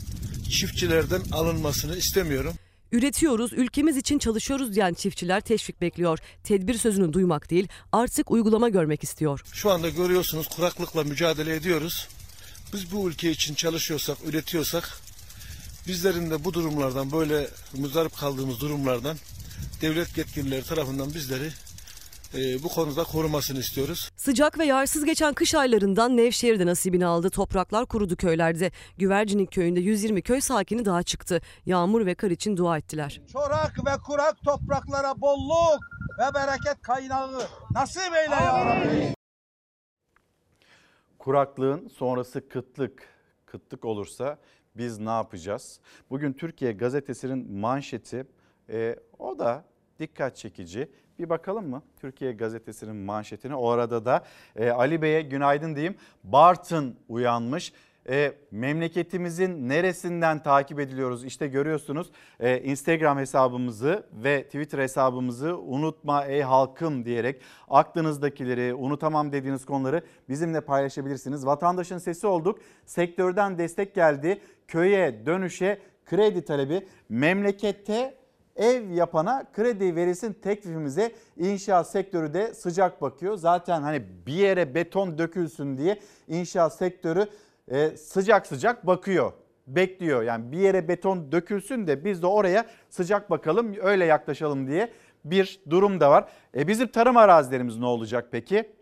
çiftçilerden 0.49 1.21
alınmasını 1.31 1.97
istemiyorum. 1.97 2.53
Üretiyoruz, 2.91 3.53
ülkemiz 3.53 3.97
için 3.97 4.19
çalışıyoruz 4.19 4.75
diyen 4.75 4.93
çiftçiler 4.93 5.41
teşvik 5.41 5.81
bekliyor. 5.81 6.19
Tedbir 6.43 6.73
sözünü 6.73 7.13
duymak 7.13 7.49
değil, 7.49 7.67
artık 7.91 8.31
uygulama 8.31 8.69
görmek 8.69 9.03
istiyor. 9.03 9.41
Şu 9.53 9.71
anda 9.71 9.89
görüyorsunuz 9.89 10.47
kuraklıkla 10.47 11.03
mücadele 11.03 11.55
ediyoruz. 11.55 12.07
Biz 12.73 12.91
bu 12.91 13.09
ülke 13.09 13.31
için 13.31 13.55
çalışıyorsak, 13.55 14.17
üretiyorsak 14.25 14.99
bizlerin 15.87 16.31
de 16.31 16.43
bu 16.43 16.53
durumlardan 16.53 17.11
böyle 17.11 17.49
muzdarip 17.77 18.17
kaldığımız 18.17 18.59
durumlardan 18.59 19.17
devlet 19.81 20.17
yetkilileri 20.17 20.63
tarafından 20.63 21.13
bizleri 21.13 21.49
e, 22.33 22.63
bu 22.63 22.69
konuda 22.69 23.03
korumasını 23.03 23.59
istiyoruz. 23.59 24.09
Sıcak 24.15 24.59
ve 24.59 24.65
yarsız 24.65 25.05
geçen 25.05 25.33
kış 25.33 25.55
aylarından 25.55 26.17
Nevşehir'de 26.17 26.65
nasibini 26.65 27.05
aldı. 27.05 27.29
Topraklar 27.29 27.85
kurudu 27.85 28.15
köylerde. 28.15 28.71
Güvercinik 28.97 29.51
köyünde 29.51 29.79
120 29.79 30.21
köy 30.21 30.41
sakini 30.41 30.85
daha 30.85 31.03
çıktı. 31.03 31.41
Yağmur 31.65 32.05
ve 32.05 32.15
kar 32.15 32.31
için 32.31 32.57
dua 32.57 32.77
ettiler. 32.77 33.21
Çorak 33.33 33.85
ve 33.85 33.97
kurak 34.05 34.41
topraklara 34.45 35.21
bolluk 35.21 35.79
ve 36.19 36.33
bereket 36.33 36.81
kaynağı 36.81 37.41
nasip 37.71 38.13
eyle 38.15 38.35
ya 38.35 38.65
Rabbi. 38.65 39.13
Kuraklığın 41.19 41.87
sonrası 41.87 42.49
kıtlık. 42.49 43.19
Kıtlık 43.45 43.85
olursa 43.85 44.37
biz 44.75 44.99
ne 44.99 45.09
yapacağız? 45.09 45.79
Bugün 46.09 46.33
Türkiye 46.33 46.71
gazetesinin 46.71 47.51
manşeti 47.59 48.25
e, 48.69 48.95
o 49.19 49.39
da 49.39 49.65
dikkat 49.99 50.35
çekici. 50.37 50.91
Bir 51.19 51.29
bakalım 51.29 51.69
mı 51.69 51.81
Türkiye 51.97 52.31
Gazetesi'nin 52.31 52.95
manşetine? 52.95 53.55
O 53.55 53.69
arada 53.69 54.05
da 54.05 54.23
e, 54.55 54.69
Ali 54.69 55.01
Bey'e 55.01 55.21
günaydın 55.21 55.75
diyeyim. 55.75 55.95
Bartın 56.23 56.95
uyanmış. 57.09 57.73
E, 58.09 58.33
memleketimizin 58.51 59.69
neresinden 59.69 60.43
takip 60.43 60.79
ediliyoruz? 60.79 61.25
İşte 61.25 61.47
görüyorsunuz 61.47 62.11
e, 62.39 62.61
Instagram 62.61 63.17
hesabımızı 63.17 64.03
ve 64.13 64.43
Twitter 64.43 64.79
hesabımızı 64.79 65.57
unutma 65.57 66.25
ey 66.25 66.41
halkım 66.41 67.05
diyerek 67.05 67.41
aklınızdakileri, 67.69 68.73
unutamam 68.73 69.31
dediğiniz 69.31 69.65
konuları 69.65 70.03
bizimle 70.29 70.61
paylaşabilirsiniz. 70.61 71.45
Vatandaşın 71.45 71.97
sesi 71.97 72.27
olduk. 72.27 72.59
Sektörden 72.85 73.57
destek 73.57 73.95
geldi. 73.95 74.41
Köye, 74.67 75.25
dönüşe 75.25 75.79
kredi 76.05 76.45
talebi 76.45 76.87
memlekette 77.09 78.18
ev 78.55 78.89
yapana 78.89 79.45
kredi 79.53 79.95
verilsin 79.95 80.33
teklifimize 80.33 81.11
inşaat 81.37 81.89
sektörü 81.89 82.33
de 82.33 82.53
sıcak 82.53 83.01
bakıyor. 83.01 83.35
Zaten 83.35 83.81
hani 83.81 84.03
bir 84.25 84.33
yere 84.33 84.75
beton 84.75 85.17
dökülsün 85.17 85.77
diye 85.77 85.99
inşaat 86.27 86.75
sektörü 86.75 87.27
e, 87.71 87.89
sıcak 87.89 88.47
sıcak 88.47 88.87
bakıyor. 88.87 89.31
Bekliyor 89.67 90.23
yani 90.23 90.51
bir 90.51 90.57
yere 90.57 90.87
beton 90.87 91.31
dökülsün 91.31 91.87
de 91.87 92.05
biz 92.05 92.21
de 92.21 92.27
oraya 92.27 92.65
sıcak 92.89 93.29
bakalım 93.29 93.75
öyle 93.81 94.05
yaklaşalım 94.05 94.67
diye 94.67 94.91
bir 95.25 95.61
durum 95.69 95.99
da 95.99 96.09
var. 96.11 96.29
E 96.55 96.67
bizim 96.67 96.87
tarım 96.87 97.17
arazilerimiz 97.17 97.77
ne 97.77 97.85
olacak 97.85 98.27
peki? 98.31 98.78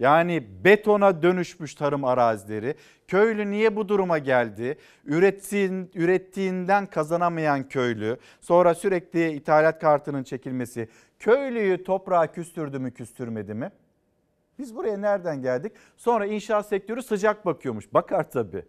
Yani 0.00 0.48
betona 0.64 1.22
dönüşmüş 1.22 1.74
tarım 1.74 2.04
arazileri. 2.04 2.74
Köylü 3.08 3.50
niye 3.50 3.76
bu 3.76 3.88
duruma 3.88 4.18
geldi? 4.18 4.78
Ürettiğin, 5.04 5.90
ürettiğinden 5.94 6.86
kazanamayan 6.86 7.68
köylü. 7.68 8.18
Sonra 8.40 8.74
sürekli 8.74 9.32
ithalat 9.32 9.80
kartının 9.80 10.22
çekilmesi. 10.22 10.88
Köylüyü 11.18 11.84
toprağa 11.84 12.32
küstürdü 12.32 12.78
mü 12.78 12.94
küstürmedi 12.94 13.54
mi? 13.54 13.70
Biz 14.58 14.76
buraya 14.76 14.96
nereden 14.96 15.42
geldik? 15.42 15.72
Sonra 15.96 16.26
inşaat 16.26 16.66
sektörü 16.66 17.02
sıcak 17.02 17.46
bakıyormuş. 17.46 17.94
Bakar 17.94 18.30
tabii. 18.30 18.64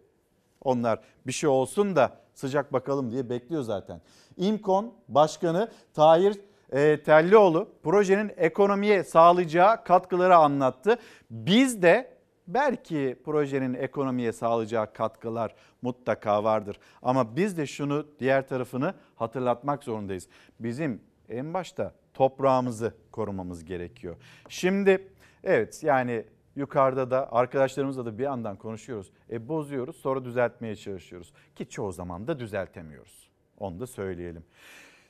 Onlar 0.62 1.00
bir 1.28 1.32
şey 1.32 1.50
olsun 1.50 1.96
da 1.96 2.20
sıcak 2.34 2.74
bakalım 2.74 3.12
diye 3.12 3.30
bekliyor 3.30 3.62
zaten. 3.62 4.02
İmkon 4.38 4.94
Başkanı 5.08 5.72
Tahir 5.94 6.40
e, 6.72 7.04
Tellioğlu 7.04 7.70
projenin 7.84 8.32
ekonomiye 8.38 9.04
sağlayacağı 9.04 9.84
katkıları 9.84 10.36
anlattı. 10.36 10.98
Biz 11.32 11.82
de 11.82 12.18
belki 12.48 13.22
projenin 13.26 13.74
ekonomiye 13.74 14.34
sağlayacağı 14.34 14.94
katkılar 14.94 15.56
mutlaka 15.82 16.44
vardır. 16.44 16.80
Ama 17.02 17.36
biz 17.36 17.58
de 17.58 17.66
şunu 17.66 18.08
diğer 18.20 18.48
tarafını 18.48 18.94
hatırlatmak 19.16 19.84
zorundayız. 19.84 20.28
Bizim 20.60 21.02
en 21.30 21.54
başta 21.54 21.94
toprağımızı 22.14 22.94
korumamız 23.12 23.66
gerekiyor. 23.66 24.16
Şimdi 24.50 25.08
evet 25.44 25.84
yani 25.84 26.26
yukarıda 26.56 27.12
da 27.12 27.32
arkadaşlarımızla 27.32 28.06
da 28.06 28.18
bir 28.18 28.24
yandan 28.24 28.56
konuşuyoruz. 28.56 29.12
E 29.32 29.48
bozuyoruz 29.48 29.96
sonra 29.96 30.26
düzeltmeye 30.26 30.76
çalışıyoruz. 30.76 31.34
Ki 31.56 31.70
çoğu 31.70 31.92
zaman 31.92 32.28
da 32.28 32.40
düzeltemiyoruz. 32.40 33.30
Onu 33.58 33.80
da 33.80 33.88
söyleyelim. 33.88 34.44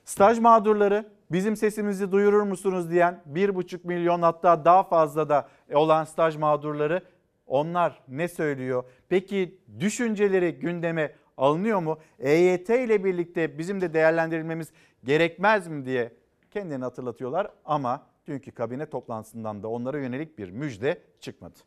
Staj 0.07 0.39
mağdurları 0.39 1.05
bizim 1.31 1.55
sesimizi 1.55 2.11
duyurur 2.11 2.41
musunuz 2.41 2.91
diyen 2.91 3.23
1,5 3.34 3.79
milyon 3.84 4.21
hatta 4.21 4.65
daha 4.65 4.84
fazla 4.84 5.29
da 5.29 5.47
olan 5.73 6.03
staj 6.03 6.35
mağdurları 6.35 7.01
onlar 7.47 8.01
ne 8.07 8.27
söylüyor? 8.27 8.84
Peki 9.09 9.61
düşünceleri 9.79 10.51
gündeme 10.51 11.15
alınıyor 11.38 11.79
mu? 11.79 11.99
EYT 12.19 12.69
ile 12.69 13.03
birlikte 13.03 13.57
bizim 13.57 13.81
de 13.81 13.93
değerlendirilmemiz 13.93 14.71
gerekmez 15.03 15.67
mi 15.67 15.85
diye 15.85 16.13
kendini 16.51 16.84
hatırlatıyorlar 16.84 17.51
ama 17.65 18.05
dünkü 18.27 18.51
kabine 18.51 18.85
toplantısından 18.85 19.63
da 19.63 19.67
onlara 19.67 19.99
yönelik 19.99 20.38
bir 20.38 20.49
müjde 20.49 21.01
çıkmadı. 21.19 21.59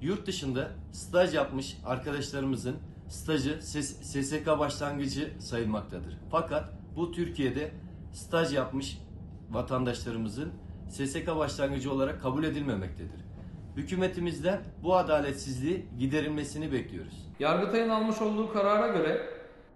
Yurt 0.00 0.26
dışında 0.26 0.68
staj 0.92 1.34
yapmış 1.34 1.76
arkadaşlarımızın 1.86 2.76
stajı 3.10 3.62
SSK 4.02 4.46
başlangıcı 4.46 5.30
sayılmaktadır. 5.38 6.18
Fakat 6.30 6.64
bu 6.96 7.12
Türkiye'de 7.12 7.70
staj 8.12 8.54
yapmış 8.54 8.98
vatandaşlarımızın 9.50 10.52
SSK 10.88 11.26
başlangıcı 11.36 11.92
olarak 11.92 12.22
kabul 12.22 12.44
edilmemektedir. 12.44 13.20
Hükümetimizden 13.76 14.60
bu 14.82 14.96
adaletsizliği 14.96 15.86
giderilmesini 15.98 16.72
bekliyoruz. 16.72 17.28
Yargıtay'ın 17.40 17.88
almış 17.88 18.22
olduğu 18.22 18.52
karara 18.52 18.88
göre 18.88 19.26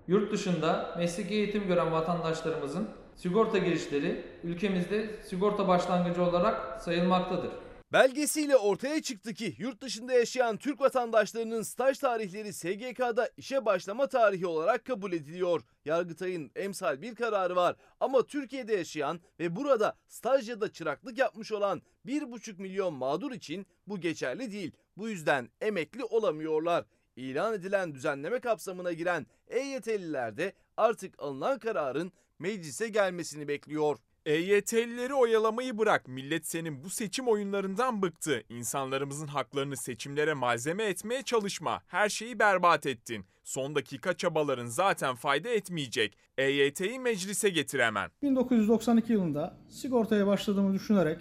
yurt 0.08 0.32
dışında 0.32 0.94
mesleki 0.98 1.34
eğitim 1.34 1.66
gören 1.66 1.92
vatandaşlarımızın 1.92 2.88
sigorta 3.16 3.58
girişleri 3.58 4.24
ülkemizde 4.44 5.22
sigorta 5.22 5.68
başlangıcı 5.68 6.22
olarak 6.22 6.82
sayılmaktadır. 6.82 7.50
Belgesiyle 7.94 8.56
ortaya 8.56 9.02
çıktı 9.02 9.34
ki 9.34 9.54
yurt 9.58 9.80
dışında 9.80 10.12
yaşayan 10.12 10.56
Türk 10.56 10.80
vatandaşlarının 10.80 11.62
staj 11.62 11.98
tarihleri 11.98 12.52
SGK'da 12.52 13.30
işe 13.36 13.64
başlama 13.64 14.06
tarihi 14.06 14.46
olarak 14.46 14.84
kabul 14.84 15.12
ediliyor. 15.12 15.60
Yargıtay'ın 15.84 16.50
emsal 16.56 17.02
bir 17.02 17.14
kararı 17.14 17.56
var 17.56 17.76
ama 18.00 18.26
Türkiye'de 18.26 18.74
yaşayan 18.74 19.20
ve 19.40 19.56
burada 19.56 19.96
staj 20.08 20.48
ya 20.48 20.60
da 20.60 20.72
çıraklık 20.72 21.18
yapmış 21.18 21.52
olan 21.52 21.82
1,5 22.06 22.62
milyon 22.62 22.94
mağdur 22.94 23.32
için 23.32 23.66
bu 23.86 24.00
geçerli 24.00 24.52
değil. 24.52 24.72
Bu 24.96 25.08
yüzden 25.08 25.50
emekli 25.60 26.04
olamıyorlar. 26.04 26.84
İlan 27.16 27.54
edilen 27.54 27.94
düzenleme 27.94 28.40
kapsamına 28.40 28.92
giren 28.92 29.26
EYT'liler 29.48 30.36
de 30.36 30.52
artık 30.76 31.14
alınan 31.18 31.58
kararın 31.58 32.12
meclise 32.38 32.88
gelmesini 32.88 33.48
bekliyor. 33.48 33.98
EYT'lileri 34.26 35.14
oyalamayı 35.14 35.78
bırak. 35.78 36.08
Millet 36.08 36.46
senin 36.46 36.84
bu 36.84 36.90
seçim 36.90 37.28
oyunlarından 37.28 38.02
bıktı. 38.02 38.42
İnsanlarımızın 38.48 39.26
haklarını 39.26 39.76
seçimlere 39.76 40.34
malzeme 40.34 40.84
etmeye 40.84 41.22
çalışma. 41.22 41.82
Her 41.86 42.08
şeyi 42.08 42.38
berbat 42.38 42.86
ettin. 42.86 43.24
Son 43.44 43.74
dakika 43.74 44.12
çabaların 44.12 44.66
zaten 44.66 45.14
fayda 45.14 45.48
etmeyecek. 45.48 46.16
EYT'yi 46.38 46.98
meclise 46.98 47.50
getir 47.50 47.80
hemen. 47.80 48.10
1992 48.22 49.12
yılında 49.12 49.56
sigortaya 49.68 50.26
başladığımı 50.26 50.74
düşünerek 50.74 51.18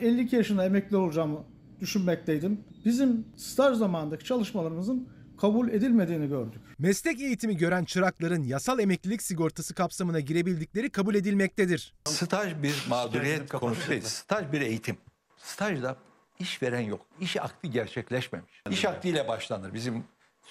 52 0.00 0.36
yaşında 0.36 0.64
emekli 0.64 0.96
olacağımı 0.96 1.44
düşünmekteydim. 1.80 2.64
Bizim 2.84 3.24
staj 3.36 3.76
zamanındaki 3.76 4.24
çalışmalarımızın 4.24 5.08
kabul 5.40 5.68
edilmediğini 5.68 6.28
gördük. 6.28 6.62
Meslek 6.78 7.20
eğitimi 7.20 7.56
gören 7.56 7.84
çırakların 7.84 8.42
yasal 8.42 8.78
emeklilik 8.78 9.22
sigortası 9.22 9.74
kapsamına 9.74 10.20
girebildikleri 10.20 10.90
kabul 10.90 11.14
edilmektedir. 11.14 11.94
Staj 12.04 12.62
bir 12.62 12.86
mağduriyet 12.90 13.52
konusu 13.52 13.90
değil. 13.90 14.02
Staj 14.02 14.52
bir 14.52 14.60
eğitim. 14.60 14.96
Stajda 15.36 15.96
işveren 16.38 16.80
yok. 16.80 17.00
İş 17.20 17.36
akdi 17.36 17.70
gerçekleşmemiş. 17.70 18.62
İş 18.70 18.84
akdiyle 18.84 19.28
başlanır 19.28 19.74
bizim 19.74 20.04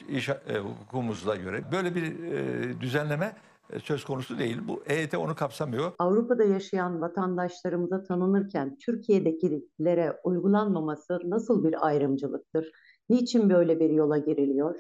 iş 0.10 0.30
e, 0.30 0.36
hukukumuzda 0.58 1.36
göre. 1.36 1.64
Böyle 1.72 1.96
bir 1.96 2.24
e, 2.24 2.82
düzenleme 2.82 3.36
e, 3.70 3.80
söz 3.80 4.06
konusu 4.06 4.40
değil. 4.40 4.58
Bu 4.68 4.84
EYT 4.88 5.14
onu 5.14 5.36
kapsamıyor. 5.36 5.92
Avrupa'da 6.00 6.44
yaşayan 6.44 7.02
vatandaşlarımıza 7.02 8.04
tanınırken 8.04 8.78
Türkiye'dekilere 8.78 10.20
uygulanmaması 10.24 11.20
nasıl 11.26 11.64
bir 11.64 11.88
ayrımcılıktır? 11.88 12.72
Niçin 13.10 13.50
böyle 13.50 13.80
bir 13.80 13.90
yola 13.90 14.18
giriliyor? 14.18 14.76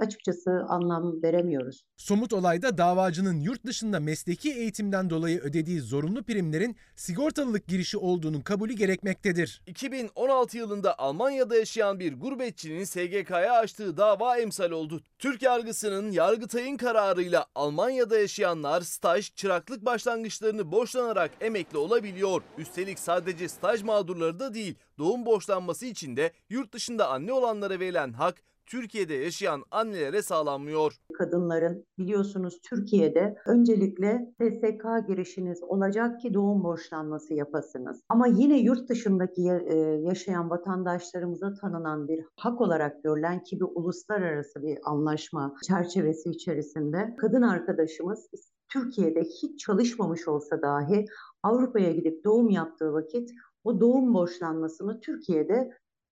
Açıkçası 0.00 0.50
anlam 0.68 1.22
veremiyoruz. 1.22 1.84
Somut 1.96 2.32
olayda 2.32 2.78
davacının 2.78 3.40
yurt 3.40 3.66
dışında 3.66 4.00
mesleki 4.00 4.52
eğitimden 4.52 5.10
dolayı 5.10 5.40
ödediği 5.40 5.80
zorunlu 5.80 6.22
primlerin 6.22 6.76
sigortalılık 6.96 7.66
girişi 7.66 7.98
olduğunun 7.98 8.40
kabulü 8.40 8.72
gerekmektedir. 8.72 9.62
2016 9.66 10.58
yılında 10.58 10.98
Almanya'da 10.98 11.56
yaşayan 11.56 12.00
bir 12.00 12.20
gurbetçinin 12.20 12.84
SGK'ya 12.84 13.52
açtığı 13.52 13.96
dava 13.96 14.38
emsal 14.38 14.70
oldu. 14.70 15.00
Türk 15.18 15.42
yargısının 15.42 16.10
Yargıtay'ın 16.10 16.76
kararıyla 16.76 17.46
Almanya'da 17.54 18.18
yaşayanlar 18.18 18.80
staj, 18.80 19.34
çıraklık 19.34 19.84
başlangıçlarını 19.84 20.72
borçlanarak 20.72 21.30
emekli 21.40 21.78
olabiliyor. 21.78 22.42
Üstelik 22.58 22.98
sadece 22.98 23.48
staj 23.48 23.82
mağdurları 23.82 24.40
da 24.40 24.54
değil, 24.54 24.74
doğum 24.98 25.26
borçlanması 25.26 25.86
için 25.86 26.16
de 26.16 26.32
yurt 26.50 26.72
dışında 26.72 27.08
anne 27.08 27.32
olanlara 27.32 27.80
verilen 27.80 28.12
hak 28.12 28.34
Türkiye'de 28.66 29.14
yaşayan 29.14 29.62
annelere 29.70 30.22
sağlanmıyor. 30.22 30.96
Kadınların 31.12 31.84
biliyorsunuz 31.98 32.60
Türkiye'de 32.62 33.36
öncelikle 33.46 34.34
SSK 34.40 35.08
girişiniz 35.08 35.62
olacak 35.62 36.20
ki 36.20 36.34
doğum 36.34 36.64
borçlanması 36.64 37.34
yapasınız. 37.34 38.00
Ama 38.08 38.26
yine 38.26 38.58
yurt 38.58 38.88
dışındaki 38.88 39.42
e, 39.42 39.76
yaşayan 39.78 40.50
vatandaşlarımıza 40.50 41.54
tanınan 41.54 42.08
bir 42.08 42.24
hak 42.36 42.60
olarak 42.60 43.02
görülen 43.04 43.42
ki 43.42 43.60
bir 43.60 43.66
uluslararası 43.74 44.62
bir 44.62 44.78
anlaşma 44.84 45.54
çerçevesi 45.66 46.30
içerisinde 46.30 47.16
kadın 47.18 47.42
arkadaşımız 47.42 48.28
Türkiye'de 48.68 49.22
hiç 49.22 49.60
çalışmamış 49.60 50.28
olsa 50.28 50.62
dahi 50.62 51.04
Avrupa'ya 51.42 51.92
gidip 51.92 52.24
doğum 52.24 52.50
yaptığı 52.50 52.92
vakit 52.92 53.30
o 53.64 53.80
doğum 53.80 54.14
borçlanmasını 54.14 55.00
Türkiye'de 55.00 55.70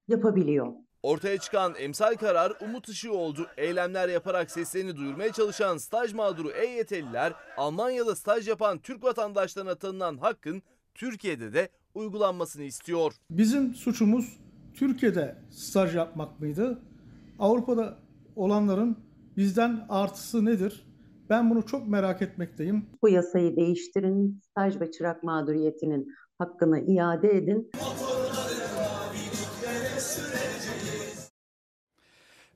yapabiliyor. 0.08 0.72
Ortaya 1.02 1.38
çıkan 1.38 1.74
emsal 1.78 2.14
karar 2.14 2.52
umut 2.60 2.88
ışığı 2.88 3.12
oldu. 3.12 3.46
Eylemler 3.56 4.08
yaparak 4.08 4.50
seslerini 4.50 4.96
duyurmaya 4.96 5.32
çalışan 5.32 5.76
staj 5.76 6.12
mağduru 6.12 6.50
EYT'liler 6.50 7.32
Almanya'da 7.56 8.16
staj 8.16 8.48
yapan 8.48 8.78
Türk 8.78 9.04
vatandaşlarına 9.04 9.74
tanınan 9.74 10.16
hakkın 10.16 10.62
Türkiye'de 10.94 11.52
de 11.52 11.68
uygulanmasını 11.94 12.64
istiyor. 12.64 13.12
Bizim 13.30 13.74
suçumuz 13.74 14.40
Türkiye'de 14.74 15.36
staj 15.50 15.96
yapmak 15.96 16.40
mıydı? 16.40 16.78
Avrupa'da 17.38 17.98
olanların 18.36 18.96
bizden 19.36 19.86
artısı 19.88 20.44
nedir? 20.44 20.86
Ben 21.30 21.50
bunu 21.50 21.66
çok 21.66 21.88
merak 21.88 22.22
etmekteyim. 22.22 22.86
Bu 23.02 23.08
yasayı 23.08 23.56
değiştirin, 23.56 24.40
staj 24.50 24.80
ve 24.80 24.90
çırak 24.90 25.22
mağduriyetinin 25.22 26.14
hakkını 26.38 26.80
iade 26.80 27.28
edin. 27.28 27.70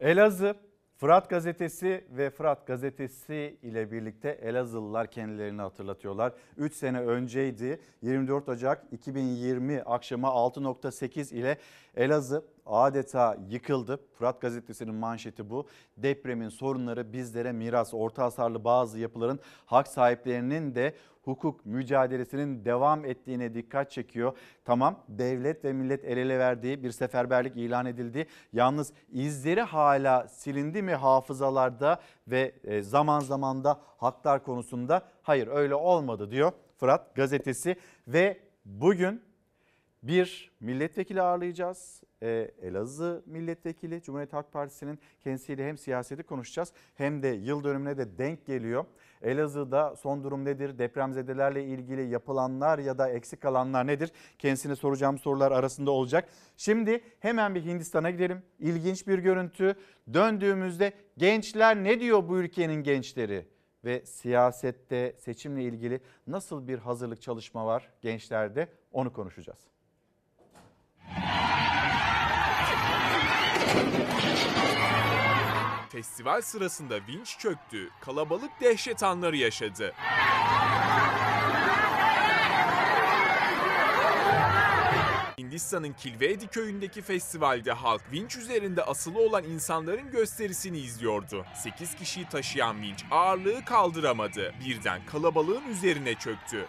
Elazığ 0.00 0.54
Fırat 0.96 1.30
Gazetesi 1.30 2.04
ve 2.10 2.30
Fırat 2.30 2.66
Gazetesi 2.66 3.58
ile 3.62 3.92
birlikte 3.92 4.28
Elazığlılar 4.28 5.10
kendilerini 5.10 5.60
hatırlatıyorlar. 5.60 6.32
3 6.56 6.74
sene 6.74 7.00
önceydi 7.00 7.80
24 8.02 8.48
Ocak 8.48 8.84
2020 8.92 9.82
akşamı 9.82 10.26
6.8 10.26 11.34
ile 11.34 11.58
Elazığ 11.96 12.44
adeta 12.66 13.36
yıkıldı. 13.48 14.00
Fırat 14.18 14.40
Gazetesi'nin 14.40 14.94
manşeti 14.94 15.50
bu. 15.50 15.66
Depremin 15.96 16.48
sorunları 16.48 17.12
bizlere 17.12 17.52
miras. 17.52 17.94
Orta 17.94 18.24
hasarlı 18.24 18.64
bazı 18.64 18.98
yapıların 18.98 19.40
hak 19.66 19.88
sahiplerinin 19.88 20.74
de 20.74 20.94
hukuk 21.22 21.66
mücadelesinin 21.66 22.64
devam 22.64 23.04
ettiğine 23.04 23.54
dikkat 23.54 23.90
çekiyor. 23.90 24.36
Tamam 24.64 25.00
devlet 25.08 25.64
ve 25.64 25.72
millet 25.72 26.04
el 26.04 26.16
ele 26.16 26.38
verdiği 26.38 26.82
bir 26.82 26.90
seferberlik 26.90 27.56
ilan 27.56 27.86
edildi. 27.86 28.26
Yalnız 28.52 28.92
izleri 29.12 29.62
hala 29.62 30.28
silindi 30.28 30.82
mi 30.82 30.94
hafızalarda 30.94 32.00
ve 32.28 32.52
e, 32.64 32.82
zaman 32.82 33.20
zaman 33.20 33.64
da 33.64 33.80
haklar 33.96 34.44
konusunda? 34.44 35.02
Hayır 35.22 35.48
öyle 35.48 35.74
olmadı 35.74 36.30
diyor 36.30 36.52
Fırat 36.76 37.14
gazetesi 37.14 37.76
ve 38.08 38.40
bugün 38.64 39.22
bir 40.08 40.50
milletvekili 40.60 41.22
ağırlayacağız. 41.22 42.02
Ee, 42.22 42.50
Elazığ 42.62 43.22
milletvekili 43.26 44.02
Cumhuriyet 44.02 44.32
Halk 44.32 44.52
Partisi'nin 44.52 44.98
kendisiyle 45.24 45.68
hem 45.68 45.78
siyaseti 45.78 46.22
konuşacağız 46.22 46.72
hem 46.94 47.22
de 47.22 47.28
yıl 47.28 47.64
dönümüne 47.64 47.98
de 47.98 48.18
denk 48.18 48.46
geliyor. 48.46 48.84
Elazığ'da 49.22 49.96
son 49.96 50.24
durum 50.24 50.44
nedir? 50.44 50.78
Depremzedelerle 50.78 51.64
ilgili 51.64 52.08
yapılanlar 52.08 52.78
ya 52.78 52.98
da 52.98 53.08
eksik 53.08 53.40
kalanlar 53.40 53.86
nedir? 53.86 54.12
Kendisine 54.38 54.76
soracağım 54.76 55.18
sorular 55.18 55.52
arasında 55.52 55.90
olacak. 55.90 56.28
Şimdi 56.56 57.00
hemen 57.20 57.54
bir 57.54 57.64
Hindistan'a 57.64 58.10
gidelim. 58.10 58.42
İlginç 58.58 59.06
bir 59.06 59.18
görüntü. 59.18 59.74
Döndüğümüzde 60.12 60.92
gençler 61.18 61.76
ne 61.76 62.00
diyor 62.00 62.28
bu 62.28 62.38
ülkenin 62.38 62.82
gençleri? 62.82 63.46
ve 63.84 64.06
siyasette 64.06 65.16
seçimle 65.18 65.62
ilgili 65.62 66.00
nasıl 66.26 66.68
bir 66.68 66.78
hazırlık 66.78 67.22
çalışma 67.22 67.66
var 67.66 67.88
gençlerde 68.02 68.68
onu 68.92 69.12
konuşacağız. 69.12 69.75
Festival 75.96 76.42
sırasında 76.42 76.98
vinç 77.08 77.38
çöktü, 77.38 77.90
kalabalık 78.00 78.50
dehşet 78.60 79.02
anları 79.02 79.36
yaşadı. 79.36 79.92
Hindistan'ın 85.38 85.92
Kilvedi 85.92 86.46
köyündeki 86.46 87.02
festivalde 87.02 87.72
halk 87.72 88.02
vinç 88.12 88.36
üzerinde 88.36 88.82
asılı 88.82 89.20
olan 89.20 89.44
insanların 89.44 90.10
gösterisini 90.10 90.78
izliyordu. 90.78 91.46
8 91.54 91.94
kişiyi 91.94 92.28
taşıyan 92.28 92.82
vinç 92.82 93.04
ağırlığı 93.10 93.64
kaldıramadı. 93.64 94.54
Birden 94.66 95.06
kalabalığın 95.06 95.68
üzerine 95.68 96.14
çöktü. 96.14 96.66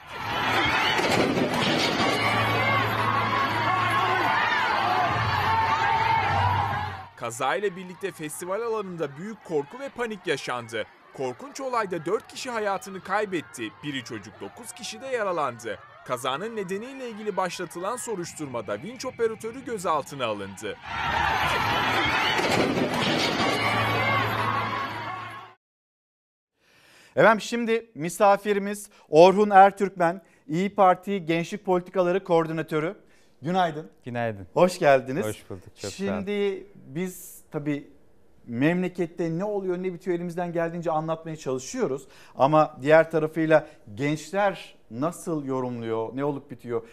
Kaza 7.18 7.56
ile 7.56 7.76
birlikte 7.76 8.12
festival 8.12 8.62
alanında 8.62 9.18
büyük 9.18 9.44
korku 9.46 9.80
ve 9.80 9.90
panik 9.90 10.28
yaşandı. 10.28 10.86
Korkunç 11.14 11.62
olayda 11.62 12.06
4 12.06 12.28
kişi 12.28 12.50
hayatını 12.50 13.02
kaybetti, 13.02 13.70
biri 13.84 14.04
çocuk 14.04 14.42
9 14.42 14.72
kişi 14.72 15.02
de 15.02 15.08
yaralandı. 15.08 15.80
Kazanın 16.06 16.56
nedeniyle 16.56 17.10
ilgili 17.10 17.38
başlatılan 17.38 17.96
soruşturmada 17.96 18.84
vinç 18.84 19.06
operatörü 19.06 19.66
gözaltına 19.66 20.26
alındı. 20.26 20.78
Efendim 27.16 27.42
şimdi 27.42 27.92
misafirimiz 27.96 28.90
Orhun 29.10 29.50
Ertürkmen, 29.50 30.22
İyi 30.48 30.76
Parti 30.76 31.26
Gençlik 31.26 31.66
Politikaları 31.66 32.24
Koordinatörü. 32.24 32.96
Günaydın. 33.42 33.92
Günaydın. 34.06 34.48
Hoş 34.54 34.80
geldiniz. 34.80 35.26
Hoş 35.26 35.50
bulduk. 35.50 35.64
Çok 35.82 35.92
sağ 35.92 36.04
olun. 36.04 36.14
Şimdi 36.20 36.68
biz 36.96 37.42
tabii 37.52 37.88
memlekette 38.48 39.38
ne 39.38 39.44
oluyor 39.44 39.78
ne 39.78 39.94
bitiyor 39.94 40.18
elimizden 40.18 40.54
geldiğince 40.54 40.92
anlatmaya 40.92 41.36
çalışıyoruz. 41.36 42.08
Ama 42.36 42.78
diğer 42.82 43.12
tarafıyla 43.12 43.68
gençler 43.96 44.76
nasıl 44.92 45.46
yorumluyor, 45.46 46.16
ne 46.16 46.26
olup 46.26 46.52
bitiyor? 46.52 46.88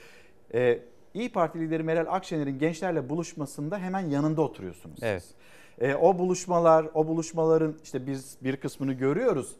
Ee, 0.54 0.80
İyi 1.14 1.32
Parti 1.32 1.60
lideri 1.60 1.82
Meral 1.82 2.14
Akşener'in 2.14 2.58
gençlerle 2.58 3.08
buluşmasında 3.08 3.78
hemen 3.78 4.00
yanında 4.00 4.42
oturuyorsunuz. 4.42 4.98
Evet. 5.02 5.24
Ee, 5.80 5.94
o 5.94 6.18
buluşmalar, 6.18 6.86
o 6.94 7.06
buluşmaların 7.06 7.74
işte 7.84 8.06
biz 8.06 8.36
bir 8.42 8.56
kısmını 8.56 8.92
görüyoruz. 8.92 9.56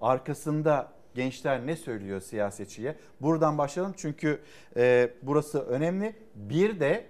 Arkasında 0.00 0.92
gençler 1.14 1.66
ne 1.66 1.76
söylüyor 1.76 2.20
siyasetçiye? 2.20 2.96
Buradan 3.20 3.58
başlayalım 3.58 3.94
çünkü 3.96 4.40
e, 4.76 5.10
burası 5.22 5.60
önemli. 5.60 6.16
Bir 6.34 6.80
de 6.80 7.06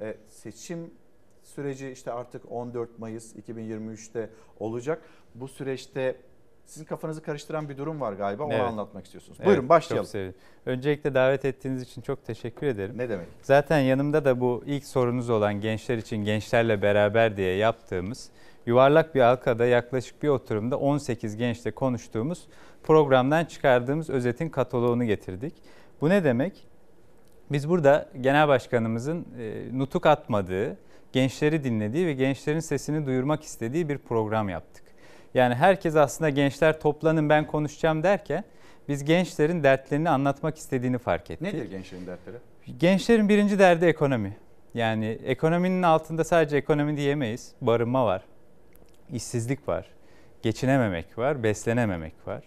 e, 0.00 0.16
seçim 0.28 0.90
süreci 1.48 1.90
işte 1.90 2.12
artık 2.12 2.52
14 2.52 2.98
Mayıs 2.98 3.36
2023'te 3.36 4.30
olacak. 4.60 5.02
Bu 5.34 5.48
süreçte 5.48 6.16
sizin 6.64 6.84
kafanızı 6.84 7.22
karıştıran 7.22 7.68
bir 7.68 7.76
durum 7.76 8.00
var 8.00 8.12
galiba. 8.12 8.44
Onu 8.44 8.52
Evet. 8.52 8.62
anlatmak 8.64 9.04
istiyorsunuz. 9.04 9.36
Evet, 9.40 9.46
Buyurun 9.48 9.68
başlayalım. 9.68 10.04
Çok 10.04 10.10
sevindim. 10.10 10.34
Öncelikle 10.66 11.14
davet 11.14 11.44
ettiğiniz 11.44 11.82
için 11.82 12.02
çok 12.02 12.24
teşekkür 12.24 12.66
ederim. 12.66 12.98
Ne 12.98 13.08
demek? 13.08 13.26
Zaten 13.42 13.78
yanımda 13.78 14.24
da 14.24 14.40
bu 14.40 14.62
ilk 14.66 14.84
sorunuz 14.84 15.30
olan 15.30 15.60
gençler 15.60 15.98
için 15.98 16.16
gençlerle 16.16 16.82
beraber 16.82 17.36
diye 17.36 17.56
yaptığımız 17.56 18.30
yuvarlak 18.66 19.14
bir 19.14 19.20
halkada 19.20 19.66
yaklaşık 19.66 20.22
bir 20.22 20.28
oturumda 20.28 20.78
18 20.78 21.36
gençle 21.36 21.70
konuştuğumuz 21.70 22.46
programdan 22.82 23.44
çıkardığımız 23.44 24.10
özetin 24.10 24.48
kataloğunu 24.48 25.04
getirdik. 25.04 25.54
Bu 26.00 26.08
ne 26.08 26.24
demek? 26.24 26.66
Biz 27.52 27.68
burada 27.68 28.08
genel 28.20 28.48
başkanımızın 28.48 29.26
e, 29.38 29.78
nutuk 29.78 30.06
atmadığı, 30.06 30.76
gençleri 31.12 31.64
dinlediği 31.64 32.06
ve 32.06 32.12
gençlerin 32.12 32.60
sesini 32.60 33.06
duyurmak 33.06 33.42
istediği 33.42 33.88
bir 33.88 33.98
program 33.98 34.48
yaptık. 34.48 34.84
Yani 35.34 35.54
herkes 35.54 35.96
aslında 35.96 36.30
gençler 36.30 36.80
toplanın 36.80 37.28
ben 37.28 37.46
konuşacağım 37.46 38.02
derken 38.02 38.44
biz 38.88 39.04
gençlerin 39.04 39.62
dertlerini 39.62 40.10
anlatmak 40.10 40.58
istediğini 40.58 40.98
fark 40.98 41.30
ettik. 41.30 41.42
Nedir 41.54 41.70
gençlerin 41.70 42.06
dertleri? 42.06 42.36
Gençlerin 42.78 43.28
birinci 43.28 43.58
derdi 43.58 43.84
ekonomi. 43.84 44.36
Yani 44.74 45.18
ekonominin 45.24 45.82
altında 45.82 46.24
sadece 46.24 46.56
ekonomi 46.56 46.96
diyemeyiz. 46.96 47.52
Barınma 47.60 48.06
var, 48.06 48.22
işsizlik 49.12 49.68
var, 49.68 49.86
geçinememek 50.42 51.18
var, 51.18 51.42
beslenememek 51.42 52.14
var. 52.26 52.44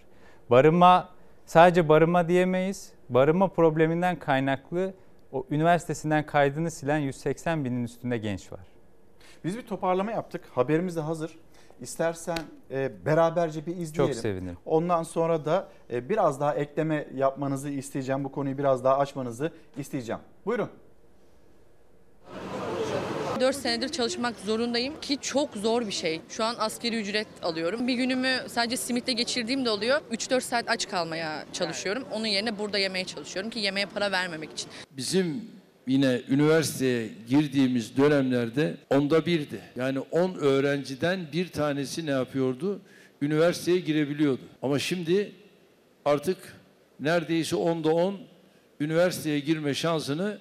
Barınma 0.50 1.08
sadece 1.46 1.88
barınma 1.88 2.28
diyemeyiz. 2.28 2.92
Barınma 3.08 3.48
probleminden 3.48 4.16
kaynaklı 4.18 4.94
o 5.32 5.46
üniversitesinden 5.50 6.26
kaydını 6.26 6.70
silen 6.70 6.98
180 6.98 7.64
binin 7.64 7.84
üstünde 7.84 8.18
genç 8.18 8.52
var. 8.52 8.60
Biz 9.44 9.56
bir 9.56 9.66
toparlama 9.66 10.10
yaptık. 10.10 10.44
Haberimiz 10.54 10.96
de 10.96 11.00
hazır. 11.00 11.38
İstersen 11.80 12.38
e, 12.70 13.06
beraberce 13.06 13.66
bir 13.66 13.76
izleyelim. 13.76 14.14
Çok 14.14 14.22
sevinirim. 14.22 14.56
Ondan 14.64 15.02
sonra 15.02 15.44
da 15.44 15.68
e, 15.90 16.08
biraz 16.08 16.40
daha 16.40 16.54
ekleme 16.54 17.08
yapmanızı 17.14 17.68
isteyeceğim. 17.70 18.24
Bu 18.24 18.32
konuyu 18.32 18.58
biraz 18.58 18.84
daha 18.84 18.98
açmanızı 18.98 19.52
isteyeceğim. 19.76 20.20
Buyurun. 20.46 20.68
4 23.42 23.56
senedir 23.56 23.88
çalışmak 23.88 24.34
zorundayım 24.46 25.00
ki 25.00 25.18
çok 25.20 25.54
zor 25.56 25.86
bir 25.86 25.92
şey. 25.92 26.20
Şu 26.28 26.44
an 26.44 26.54
askeri 26.58 27.00
ücret 27.00 27.26
alıyorum. 27.42 27.88
Bir 27.88 27.94
günümü 27.94 28.36
sadece 28.48 28.76
simitle 28.76 29.12
geçirdiğim 29.12 29.64
de 29.64 29.70
oluyor. 29.70 30.00
3-4 30.12 30.40
saat 30.40 30.70
aç 30.70 30.88
kalmaya 30.88 31.44
çalışıyorum. 31.52 32.04
Onun 32.12 32.26
yerine 32.26 32.58
burada 32.58 32.78
yemeye 32.78 33.04
çalışıyorum 33.04 33.50
ki 33.50 33.58
yemeğe 33.58 33.86
para 33.86 34.12
vermemek 34.12 34.52
için. 34.52 34.68
Bizim 34.90 35.44
yine 35.86 36.20
üniversiteye 36.28 37.08
girdiğimiz 37.28 37.96
dönemlerde 37.96 38.76
onda 38.90 39.26
birdi. 39.26 39.60
Yani 39.76 40.00
10 40.00 40.34
öğrenciden 40.34 41.20
bir 41.32 41.48
tanesi 41.48 42.06
ne 42.06 42.10
yapıyordu? 42.10 42.80
Üniversiteye 43.22 43.78
girebiliyordu. 43.78 44.42
Ama 44.62 44.78
şimdi 44.78 45.32
artık 46.04 46.38
neredeyse 47.00 47.56
onda 47.56 47.94
10 47.94 48.18
üniversiteye 48.80 49.38
girme 49.38 49.74
şansını 49.74 50.38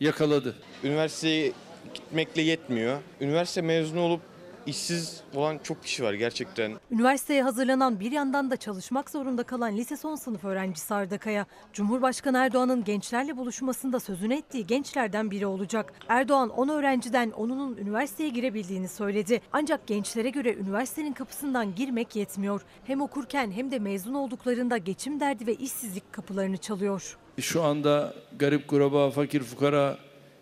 yakaladı. 0.00 0.54
Üniversiteye 0.84 1.52
gitmekle 1.94 2.42
yetmiyor. 2.42 2.98
Üniversite 3.20 3.62
mezunu 3.62 4.00
olup 4.00 4.20
işsiz 4.66 5.20
olan 5.34 5.58
çok 5.58 5.82
kişi 5.82 6.04
var 6.04 6.14
gerçekten. 6.14 6.72
Üniversiteye 6.90 7.42
hazırlanan 7.42 8.00
bir 8.00 8.12
yandan 8.12 8.50
da 8.50 8.56
çalışmak 8.56 9.10
zorunda 9.10 9.42
kalan 9.42 9.76
lise 9.76 9.96
son 9.96 10.14
sınıf 10.14 10.44
öğrencisi 10.44 10.94
Arda 10.94 11.18
Kaya, 11.18 11.46
Cumhurbaşkanı 11.72 12.38
Erdoğan'ın 12.38 12.84
gençlerle 12.84 13.36
buluşmasında 13.36 14.00
sözünü 14.00 14.34
ettiği 14.34 14.66
gençlerden 14.66 15.30
biri 15.30 15.46
olacak. 15.46 15.92
Erdoğan 16.08 16.48
10 16.50 16.68
öğrenciden 16.68 17.30
onunun 17.30 17.76
üniversiteye 17.76 18.28
girebildiğini 18.28 18.88
söyledi. 18.88 19.40
Ancak 19.52 19.86
gençlere 19.86 20.30
göre 20.30 20.54
üniversitenin 20.54 21.12
kapısından 21.12 21.74
girmek 21.74 22.16
yetmiyor. 22.16 22.60
Hem 22.84 23.00
okurken 23.00 23.50
hem 23.50 23.70
de 23.70 23.78
mezun 23.78 24.14
olduklarında 24.14 24.76
geçim 24.78 25.20
derdi 25.20 25.46
ve 25.46 25.54
işsizlik 25.54 26.12
kapılarını 26.12 26.56
çalıyor. 26.56 27.18
Şu 27.40 27.62
anda 27.62 28.14
garip 28.38 28.68
kuraba, 28.68 29.10
fakir 29.10 29.42
fukara 29.42 29.98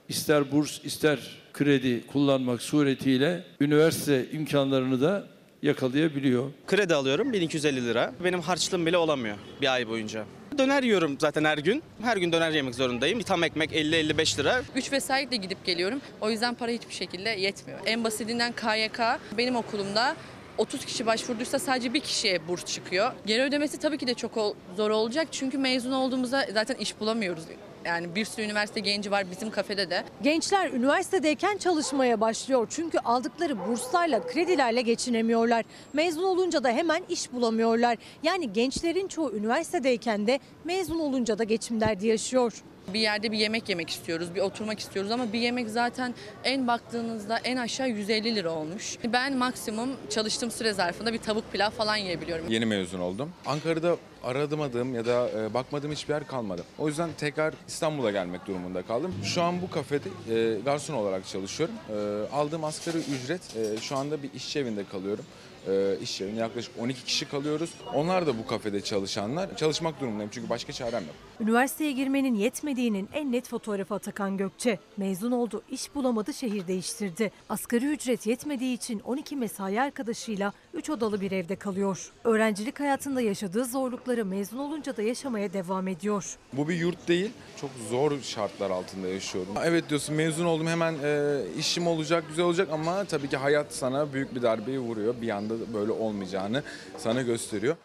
ister 0.08 0.52
burs 0.52 0.84
ister 0.84 1.41
kredi 1.52 2.06
kullanmak 2.06 2.62
suretiyle 2.62 3.44
üniversite 3.60 4.26
imkanlarını 4.32 5.00
da 5.00 5.24
yakalayabiliyor. 5.62 6.50
Kredi 6.66 6.94
alıyorum 6.94 7.32
1250 7.32 7.86
lira. 7.86 8.12
Benim 8.24 8.40
harçlığım 8.40 8.86
bile 8.86 8.96
olamıyor 8.96 9.36
bir 9.60 9.72
ay 9.72 9.88
boyunca. 9.88 10.24
Döner 10.58 10.82
yiyorum 10.82 11.16
zaten 11.20 11.44
her 11.44 11.58
gün. 11.58 11.82
Her 12.02 12.16
gün 12.16 12.32
döner 12.32 12.50
yemek 12.50 12.74
zorundayım. 12.74 13.18
Bir 13.18 13.24
tam 13.24 13.44
ekmek 13.44 13.72
50-55 13.72 14.38
lira. 14.38 14.62
3 14.76 14.92
vesairetle 14.92 15.36
gidip 15.36 15.64
geliyorum. 15.64 16.00
O 16.20 16.30
yüzden 16.30 16.54
para 16.54 16.70
hiçbir 16.70 16.94
şekilde 16.94 17.28
yetmiyor. 17.30 17.80
En 17.86 18.04
basitinden 18.04 18.52
KYK 18.52 19.00
benim 19.38 19.56
okulumda 19.56 20.16
30 20.58 20.84
kişi 20.84 21.06
başvurduysa 21.06 21.58
sadece 21.58 21.94
bir 21.94 22.00
kişiye 22.00 22.48
burs 22.48 22.64
çıkıyor. 22.64 23.12
Geri 23.26 23.42
ödemesi 23.42 23.78
tabii 23.78 23.98
ki 23.98 24.06
de 24.06 24.14
çok 24.14 24.56
zor 24.76 24.90
olacak. 24.90 25.28
Çünkü 25.32 25.58
mezun 25.58 25.92
olduğumuzda 25.92 26.46
zaten 26.54 26.74
iş 26.74 27.00
bulamıyoruz. 27.00 27.44
Yani 27.84 28.14
bir 28.14 28.24
sürü 28.24 28.44
üniversite 28.46 28.80
genci 28.80 29.10
var 29.10 29.30
bizim 29.30 29.50
kafede 29.50 29.90
de. 29.90 30.04
Gençler 30.22 30.70
üniversitedeyken 30.70 31.56
çalışmaya 31.56 32.20
başlıyor. 32.20 32.66
Çünkü 32.70 32.98
aldıkları 32.98 33.68
burslarla, 33.68 34.26
kredilerle 34.26 34.82
geçinemiyorlar. 34.82 35.64
Mezun 35.92 36.22
olunca 36.22 36.64
da 36.64 36.68
hemen 36.68 37.02
iş 37.08 37.32
bulamıyorlar. 37.32 37.98
Yani 38.22 38.52
gençlerin 38.52 39.08
çoğu 39.08 39.32
üniversitedeyken 39.32 40.26
de 40.26 40.40
mezun 40.64 40.98
olunca 40.98 41.38
da 41.38 41.44
geçim 41.44 41.80
derdi 41.80 42.06
yaşıyor. 42.06 42.52
Bir 42.88 43.00
yerde 43.00 43.32
bir 43.32 43.38
yemek 43.38 43.68
yemek 43.68 43.90
istiyoruz, 43.90 44.34
bir 44.34 44.40
oturmak 44.40 44.78
istiyoruz 44.78 45.10
ama 45.10 45.32
bir 45.32 45.38
yemek 45.38 45.70
zaten 45.70 46.14
en 46.44 46.66
baktığınızda 46.66 47.38
en 47.38 47.56
aşağı 47.56 47.88
150 47.88 48.34
lira 48.34 48.50
olmuş. 48.50 48.96
Ben 49.12 49.36
maksimum 49.36 49.90
çalıştığım 50.10 50.50
süre 50.50 50.72
zarfında 50.72 51.12
bir 51.12 51.18
tavuk 51.18 51.52
pilav 51.52 51.70
falan 51.70 51.96
yiyebiliyorum. 51.96 52.48
Yeni 52.48 52.66
mezun 52.66 53.00
oldum. 53.00 53.30
Ankara'da 53.46 53.96
aramadığım 54.24 54.94
ya 54.94 55.06
da 55.06 55.30
e, 55.30 55.54
bakmadığım 55.54 55.92
hiçbir 55.92 56.14
yer 56.14 56.26
kalmadı. 56.26 56.64
O 56.78 56.88
yüzden 56.88 57.10
tekrar 57.18 57.54
İstanbul'a 57.68 58.10
gelmek 58.10 58.46
durumunda 58.46 58.82
kaldım. 58.82 59.14
Şu 59.24 59.42
an 59.42 59.62
bu 59.62 59.70
kafede 59.70 60.08
e, 60.30 60.60
garson 60.60 60.94
olarak 60.94 61.26
çalışıyorum. 61.26 61.74
E, 61.88 61.94
aldığım 62.34 62.64
asgari 62.64 62.98
ücret 62.98 63.40
şu 63.80 63.96
anda 63.96 64.22
bir 64.22 64.30
işçi 64.34 64.58
evinde 64.58 64.84
kalıyorum. 64.92 65.24
E, 65.68 65.98
iş 66.02 66.20
yerinde 66.20 66.40
yaklaşık 66.40 66.72
12 66.78 67.04
kişi 67.04 67.28
kalıyoruz. 67.28 67.70
Onlar 67.94 68.26
da 68.26 68.38
bu 68.38 68.46
kafede 68.46 68.80
çalışanlar. 68.80 69.56
Çalışmak 69.56 70.00
durumundayım 70.00 70.30
çünkü 70.34 70.48
başka 70.48 70.72
çarem 70.72 71.02
yok. 71.02 71.14
Üniversiteye 71.40 71.92
girmenin 71.92 72.34
yetmediğinin 72.34 73.08
en 73.12 73.32
net 73.32 73.48
fotoğrafı 73.48 73.94
Atakan 73.94 74.36
Gökçe. 74.36 74.78
Mezun 74.96 75.32
oldu, 75.32 75.62
iş 75.70 75.94
bulamadı, 75.94 76.34
şehir 76.34 76.66
değiştirdi. 76.66 77.32
Asgari 77.48 77.86
ücret 77.86 78.26
yetmediği 78.26 78.76
için 78.76 79.00
12 79.00 79.36
mesai 79.36 79.80
arkadaşıyla 79.80 80.52
3 80.74 80.90
odalı 80.90 81.20
bir 81.20 81.32
evde 81.32 81.56
kalıyor. 81.56 82.12
Öğrencilik 82.24 82.80
hayatında 82.80 83.20
yaşadığı 83.20 83.64
zorlukları 83.64 84.24
mezun 84.24 84.58
olunca 84.58 84.96
da 84.96 85.02
yaşamaya 85.02 85.52
devam 85.52 85.88
ediyor. 85.88 86.36
Bu 86.52 86.68
bir 86.68 86.74
yurt 86.74 87.08
değil. 87.08 87.30
Çok 87.60 87.70
zor 87.90 88.20
şartlar 88.22 88.70
altında 88.70 89.08
yaşıyorum. 89.08 89.54
Evet 89.64 89.88
diyorsun 89.88 90.14
mezun 90.14 90.44
oldum 90.44 90.66
hemen 90.66 90.94
e, 91.04 91.40
işim 91.58 91.86
olacak, 91.86 92.24
güzel 92.28 92.44
olacak 92.44 92.68
ama 92.72 93.04
tabii 93.04 93.28
ki 93.28 93.36
hayat 93.36 93.74
sana 93.74 94.12
büyük 94.12 94.34
bir 94.34 94.42
darbeyi 94.42 94.78
vuruyor. 94.78 95.14
Bir 95.22 95.28
anda 95.28 95.51
böyle 95.74 95.92
olmayacağını 95.92 96.62
sana 96.96 97.22
gösteriyor. 97.22 97.76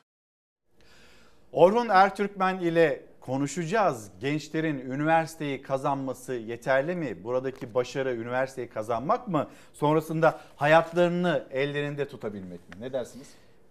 Orhun 1.52 1.90
Ertürkmen 1.90 2.60
ile 2.60 3.06
konuşacağız. 3.22 4.12
Gençlerin 4.20 4.80
üniversiteyi 4.80 5.62
kazanması 5.62 6.34
yeterli 6.34 6.96
mi? 6.96 7.24
Buradaki 7.24 7.74
başarı 7.74 8.16
üniversiteyi 8.16 8.70
kazanmak 8.70 9.28
mı? 9.28 9.48
Sonrasında 9.74 10.40
hayatlarını 10.56 11.48
ellerinde 11.52 12.08
tutabilmek 12.08 12.60
mi? 12.70 12.76
Ne 12.80 12.94
dersiniz? 12.94 13.28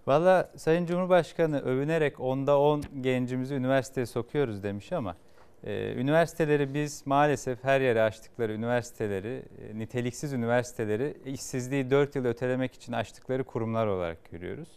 Valla 0.06 0.50
Sayın 0.56 0.86
Cumhurbaşkanı 0.86 1.60
övünerek 1.60 2.20
onda 2.20 2.58
10 2.60 2.82
gencimizi 3.00 3.54
üniversiteye 3.54 4.06
sokuyoruz 4.06 4.62
demiş 4.62 4.92
ama 4.92 5.16
e, 5.64 5.94
üniversiteleri 5.94 6.74
biz 6.74 7.02
maalesef 7.06 7.64
her 7.64 7.80
yere 7.80 8.02
açtıkları 8.02 8.52
üniversiteleri, 8.52 9.42
e, 9.62 9.78
niteliksiz 9.78 10.32
üniversiteleri 10.32 11.16
işsizliği 11.24 11.90
4 11.90 12.16
yıl 12.16 12.24
ötelemek 12.24 12.74
için 12.74 12.92
açtıkları 12.92 13.44
kurumlar 13.44 13.86
olarak 13.86 14.30
görüyoruz. 14.30 14.68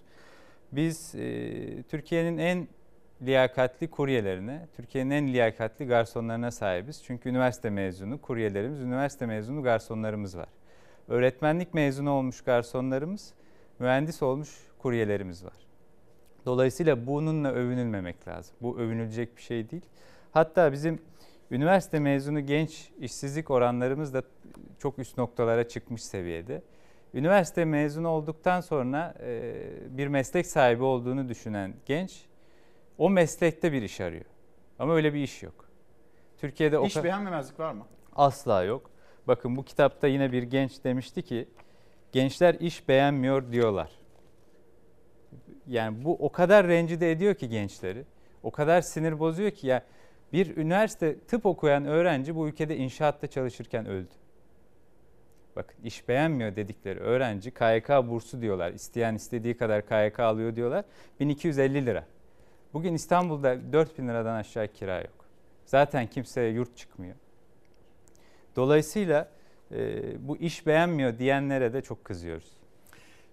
Biz 0.71 1.15
e, 1.15 1.83
Türkiye'nin 1.83 2.37
en 2.37 2.67
liyakatli 3.21 3.89
kuryelerine, 3.89 4.67
Türkiye'nin 4.75 5.11
en 5.11 5.33
liyakatli 5.33 5.87
garsonlarına 5.87 6.51
sahibiz. 6.51 7.03
Çünkü 7.03 7.29
üniversite 7.29 7.69
mezunu 7.69 8.21
kuryelerimiz, 8.21 8.79
üniversite 8.79 9.25
mezunu 9.25 9.63
garsonlarımız 9.63 10.37
var. 10.37 10.49
Öğretmenlik 11.07 11.73
mezunu 11.73 12.11
olmuş 12.11 12.41
garsonlarımız, 12.41 13.33
mühendis 13.79 14.23
olmuş 14.23 14.49
kuryelerimiz 14.77 15.45
var. 15.45 15.53
Dolayısıyla 16.45 17.07
bununla 17.07 17.51
övünülmemek 17.51 18.27
lazım. 18.27 18.55
Bu 18.61 18.79
övünülecek 18.79 19.37
bir 19.37 19.41
şey 19.41 19.69
değil. 19.69 19.85
Hatta 20.31 20.71
bizim 20.71 20.99
üniversite 21.51 21.99
mezunu 21.99 22.45
genç 22.45 22.91
işsizlik 22.99 23.51
oranlarımız 23.51 24.13
da 24.13 24.23
çok 24.79 24.99
üst 24.99 25.17
noktalara 25.17 25.67
çıkmış 25.67 26.03
seviyede. 26.03 26.61
Üniversite 27.13 27.65
mezunu 27.65 28.07
olduktan 28.07 28.61
sonra 28.61 29.15
bir 29.89 30.07
meslek 30.07 30.47
sahibi 30.47 30.83
olduğunu 30.83 31.29
düşünen 31.29 31.73
genç 31.85 32.25
o 32.97 33.09
meslekte 33.09 33.71
bir 33.71 33.81
iş 33.81 34.01
arıyor. 34.01 34.25
Ama 34.79 34.95
öyle 34.95 35.13
bir 35.13 35.19
iş 35.19 35.43
yok. 35.43 35.69
Türkiye'de 36.37 36.81
İş 36.81 36.97
o 36.97 37.03
beğenmemezlik 37.03 37.59
var 37.59 37.71
mı? 37.71 37.85
Asla 38.15 38.63
yok. 38.63 38.91
Bakın 39.27 39.55
bu 39.55 39.65
kitapta 39.65 40.07
yine 40.07 40.31
bir 40.31 40.43
genç 40.43 40.83
demişti 40.83 41.21
ki 41.21 41.47
gençler 42.11 42.53
iş 42.53 42.87
beğenmiyor 42.87 43.51
diyorlar. 43.51 43.91
Yani 45.67 46.05
bu 46.05 46.15
o 46.15 46.31
kadar 46.31 46.67
rencide 46.67 47.11
ediyor 47.11 47.35
ki 47.35 47.49
gençleri. 47.49 48.05
O 48.43 48.51
kadar 48.51 48.81
sinir 48.81 49.19
bozuyor 49.19 49.51
ki 49.51 49.67
ya 49.67 49.83
bir 50.33 50.57
üniversite 50.57 51.19
tıp 51.19 51.45
okuyan 51.45 51.85
öğrenci 51.85 52.35
bu 52.35 52.47
ülkede 52.47 52.77
inşaatta 52.77 53.27
çalışırken 53.27 53.85
öldü. 53.85 54.13
Bakın 55.55 55.83
iş 55.83 56.07
beğenmiyor 56.07 56.55
dedikleri 56.55 56.99
öğrenci 56.99 57.51
KYK 57.51 57.89
bursu 57.89 58.41
diyorlar. 58.41 58.71
İsteyen 58.71 59.15
istediği 59.15 59.57
kadar 59.57 59.87
KYK 59.87 60.19
alıyor 60.19 60.55
diyorlar. 60.55 60.85
1250 61.19 61.85
lira. 61.85 62.05
Bugün 62.73 62.93
İstanbul'da 62.93 63.73
4000 63.73 64.07
liradan 64.07 64.35
aşağı 64.35 64.67
kira 64.67 65.01
yok. 65.01 65.25
Zaten 65.65 66.07
kimseye 66.07 66.51
yurt 66.51 66.77
çıkmıyor. 66.77 67.15
Dolayısıyla 68.55 69.29
e, 69.71 70.01
bu 70.27 70.37
iş 70.37 70.67
beğenmiyor 70.67 71.17
diyenlere 71.17 71.73
de 71.73 71.81
çok 71.81 72.05
kızıyoruz. 72.05 72.57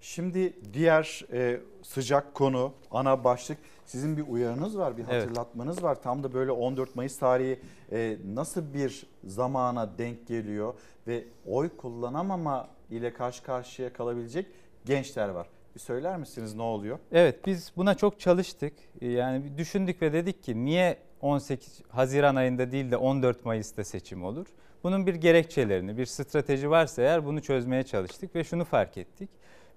Şimdi 0.00 0.52
diğer 0.72 1.24
e, 1.32 1.60
sıcak 1.82 2.34
konu, 2.34 2.72
ana 2.90 3.24
başlık 3.24 3.58
sizin 3.86 4.16
bir 4.16 4.24
uyarınız 4.28 4.78
var, 4.78 4.96
bir 4.96 5.04
hatırlatmanız 5.04 5.74
evet. 5.74 5.84
var. 5.84 6.02
Tam 6.02 6.22
da 6.22 6.32
böyle 6.34 6.50
14 6.50 6.96
Mayıs 6.96 7.18
tarihi 7.18 7.60
e, 7.92 8.16
nasıl 8.34 8.74
bir 8.74 9.06
zamana 9.24 9.98
denk 9.98 10.26
geliyor 10.26 10.74
ve 11.06 11.24
oy 11.46 11.68
kullanamama 11.76 12.68
ile 12.90 13.12
karşı 13.12 13.42
karşıya 13.42 13.92
kalabilecek 13.92 14.46
gençler 14.84 15.28
var. 15.28 15.46
Bir 15.74 15.80
söyler 15.80 16.16
misiniz 16.16 16.54
ne 16.54 16.62
oluyor? 16.62 16.98
Evet 17.12 17.46
biz 17.46 17.72
buna 17.76 17.94
çok 17.94 18.20
çalıştık. 18.20 18.72
Yani 19.00 19.58
düşündük 19.58 20.02
ve 20.02 20.12
dedik 20.12 20.42
ki 20.42 20.64
niye 20.64 20.98
18 21.20 21.80
Haziran 21.88 22.36
ayında 22.36 22.72
değil 22.72 22.90
de 22.90 22.96
14 22.96 23.44
Mayıs'ta 23.44 23.84
seçim 23.84 24.24
olur? 24.24 24.46
Bunun 24.84 25.06
bir 25.06 25.14
gerekçelerini, 25.14 25.98
bir 25.98 26.06
strateji 26.06 26.70
varsa 26.70 27.02
eğer 27.02 27.26
bunu 27.26 27.42
çözmeye 27.42 27.82
çalıştık 27.82 28.34
ve 28.34 28.44
şunu 28.44 28.64
fark 28.64 28.98
ettik. 28.98 29.30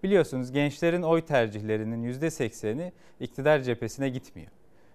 Biliyorsunuz 0.03 0.51
gençlerin 0.51 1.01
oy 1.01 1.21
tercihlerinin 1.21 2.13
%80'i 2.13 2.91
iktidar 3.19 3.59
cephesine 3.59 4.09
gitmiyor. 4.09 4.51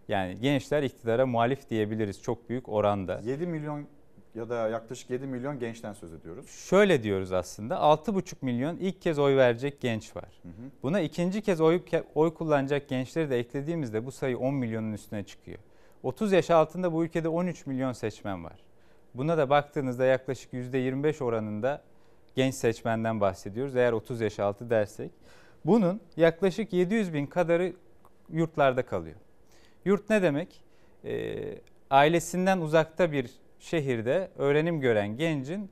Yani 0.08 0.38
gençler 0.40 0.82
iktidara 0.82 1.26
muhalif 1.26 1.70
diyebiliriz 1.70 2.22
çok 2.22 2.48
büyük 2.48 2.68
oranda. 2.68 3.20
7 3.24 3.46
milyon 3.46 3.86
ya 4.34 4.48
da 4.48 4.68
yaklaşık 4.68 5.10
7 5.10 5.26
milyon 5.26 5.58
gençten 5.58 5.92
söz 5.92 6.12
ediyoruz. 6.12 6.50
Şöyle 6.50 7.02
diyoruz 7.02 7.32
aslında 7.32 7.74
6,5 7.74 8.34
milyon 8.42 8.76
ilk 8.76 9.02
kez 9.02 9.18
oy 9.18 9.36
verecek 9.36 9.80
genç 9.80 10.16
var. 10.16 10.40
Hı 10.42 10.48
hı. 10.48 10.52
Buna 10.82 11.00
ikinci 11.00 11.42
kez 11.42 11.60
oy, 11.60 11.82
oy 12.14 12.34
kullanacak 12.34 12.88
gençleri 12.88 13.30
de 13.30 13.38
eklediğimizde 13.38 14.06
bu 14.06 14.12
sayı 14.12 14.38
10 14.38 14.54
milyonun 14.54 14.92
üstüne 14.92 15.22
çıkıyor. 15.22 15.58
30 16.02 16.32
yaş 16.32 16.50
altında 16.50 16.92
bu 16.92 17.04
ülkede 17.04 17.28
13 17.28 17.66
milyon 17.66 17.92
seçmen 17.92 18.44
var. 18.44 18.56
Buna 19.14 19.38
da 19.38 19.50
baktığınızda 19.50 20.04
yaklaşık 20.04 20.52
%25 20.52 21.24
oranında 21.24 21.82
genç 22.34 22.54
seçmenden 22.54 23.20
bahsediyoruz 23.20 23.76
eğer 23.76 23.92
30 23.92 24.20
yaş 24.20 24.38
altı 24.38 24.70
dersek. 24.70 25.10
Bunun 25.64 26.00
yaklaşık 26.16 26.72
700 26.72 27.14
bin 27.14 27.26
kadarı 27.26 27.72
yurtlarda 28.32 28.86
kalıyor. 28.86 29.16
Yurt 29.84 30.10
ne 30.10 30.22
demek? 30.22 30.64
E, 31.04 31.34
ailesinden 31.90 32.60
uzakta 32.60 33.12
bir 33.12 33.30
şehirde 33.58 34.30
öğrenim 34.38 34.80
gören 34.80 35.16
gencin 35.16 35.70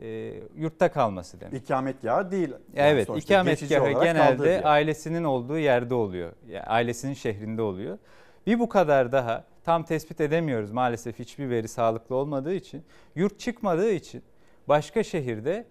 e, 0.00 0.34
yurtta 0.56 0.92
kalması 0.92 1.40
demek. 1.40 1.62
İkametgahı 1.62 2.30
değil. 2.30 2.48
Yani 2.74 2.88
evet, 2.88 3.08
ikametgahı 3.16 4.04
genelde 4.04 4.62
ailesinin 4.64 5.24
olduğu 5.24 5.58
yerde 5.58 5.94
oluyor. 5.94 6.32
Yani 6.48 6.64
ailesinin 6.64 7.14
şehrinde 7.14 7.62
oluyor. 7.62 7.98
Bir 8.46 8.58
bu 8.58 8.68
kadar 8.68 9.12
daha 9.12 9.44
tam 9.64 9.84
tespit 9.84 10.20
edemiyoruz 10.20 10.72
maalesef 10.72 11.18
hiçbir 11.18 11.50
veri 11.50 11.68
sağlıklı 11.68 12.14
olmadığı 12.14 12.54
için. 12.54 12.82
Yurt 13.14 13.40
çıkmadığı 13.40 13.90
için 13.90 14.22
başka 14.68 15.02
şehirde 15.02 15.66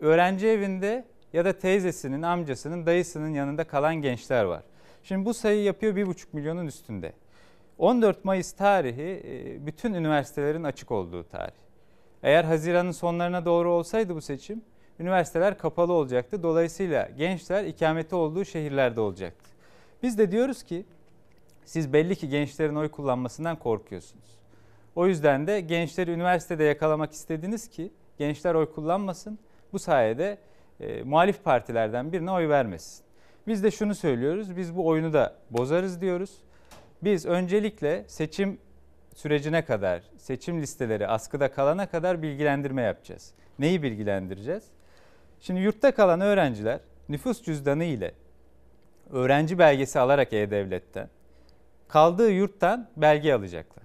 öğrenci 0.00 0.46
evinde 0.46 1.04
ya 1.32 1.44
da 1.44 1.58
teyzesinin, 1.58 2.22
amcasının, 2.22 2.86
dayısının 2.86 3.28
yanında 3.28 3.64
kalan 3.64 3.94
gençler 3.94 4.44
var. 4.44 4.62
Şimdi 5.02 5.24
bu 5.24 5.34
sayı 5.34 5.62
yapıyor 5.62 5.96
1,5 5.96 6.26
milyonun 6.32 6.66
üstünde. 6.66 7.12
14 7.78 8.24
Mayıs 8.24 8.52
tarihi 8.52 9.22
e, 9.24 9.66
bütün 9.66 9.94
üniversitelerin 9.94 10.64
açık 10.64 10.90
olduğu 10.90 11.24
tarih. 11.24 11.66
Eğer 12.22 12.44
Haziran'ın 12.44 12.90
sonlarına 12.90 13.44
doğru 13.44 13.70
olsaydı 13.72 14.14
bu 14.14 14.20
seçim, 14.20 14.62
üniversiteler 15.00 15.58
kapalı 15.58 15.92
olacaktı. 15.92 16.42
Dolayısıyla 16.42 17.08
gençler 17.18 17.64
ikameti 17.64 18.14
olduğu 18.14 18.44
şehirlerde 18.44 19.00
olacaktı. 19.00 19.50
Biz 20.02 20.18
de 20.18 20.30
diyoruz 20.30 20.62
ki 20.62 20.84
siz 21.64 21.92
belli 21.92 22.16
ki 22.16 22.28
gençlerin 22.28 22.76
oy 22.76 22.88
kullanmasından 22.88 23.58
korkuyorsunuz. 23.58 24.38
O 24.96 25.06
yüzden 25.06 25.46
de 25.46 25.60
gençleri 25.60 26.10
üniversitede 26.10 26.64
yakalamak 26.64 27.12
istediniz 27.12 27.68
ki 27.68 27.90
gençler 28.18 28.54
oy 28.54 28.72
kullanmasın. 28.72 29.38
Bu 29.72 29.78
sayede 29.78 30.38
e, 30.80 31.02
muhalif 31.02 31.44
partilerden 31.44 32.12
birine 32.12 32.30
oy 32.30 32.48
vermesin. 32.48 33.04
Biz 33.46 33.64
de 33.64 33.70
şunu 33.70 33.94
söylüyoruz, 33.94 34.56
biz 34.56 34.76
bu 34.76 34.86
oyunu 34.86 35.12
da 35.12 35.34
bozarız 35.50 36.00
diyoruz. 36.00 36.30
Biz 37.02 37.26
öncelikle 37.26 38.04
seçim 38.08 38.58
sürecine 39.14 39.64
kadar, 39.64 40.02
seçim 40.16 40.60
listeleri 40.60 41.08
askıda 41.08 41.50
kalana 41.50 41.86
kadar 41.86 42.22
bilgilendirme 42.22 42.82
yapacağız. 42.82 43.32
Neyi 43.58 43.82
bilgilendireceğiz? 43.82 44.64
Şimdi 45.40 45.60
yurtta 45.60 45.94
kalan 45.94 46.20
öğrenciler 46.20 46.80
nüfus 47.08 47.42
cüzdanı 47.42 47.84
ile 47.84 48.12
öğrenci 49.10 49.58
belgesi 49.58 49.98
alarak 49.98 50.32
E-Devlet'ten 50.32 51.08
kaldığı 51.88 52.30
yurttan 52.30 52.88
belge 52.96 53.34
alacaklar. 53.34 53.84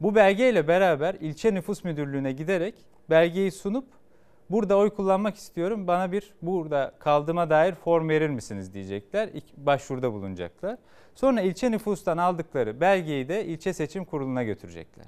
Bu 0.00 0.14
belgeyle 0.14 0.68
beraber 0.68 1.14
ilçe 1.14 1.54
nüfus 1.54 1.84
müdürlüğüne 1.84 2.32
giderek 2.32 2.74
belgeyi 3.10 3.52
sunup 3.52 3.84
burada 4.50 4.76
oy 4.76 4.90
kullanmak 4.90 5.36
istiyorum 5.36 5.86
bana 5.86 6.12
bir 6.12 6.32
burada 6.42 6.94
kaldığıma 6.98 7.50
dair 7.50 7.74
form 7.74 8.08
verir 8.08 8.28
misiniz 8.28 8.74
diyecekler. 8.74 9.30
Başvuruda 9.56 10.12
bulunacaklar. 10.12 10.78
Sonra 11.14 11.40
ilçe 11.40 11.70
nüfustan 11.70 12.18
aldıkları 12.18 12.80
belgeyi 12.80 13.28
de 13.28 13.44
ilçe 13.44 13.72
seçim 13.72 14.04
kuruluna 14.04 14.42
götürecekler. 14.42 15.06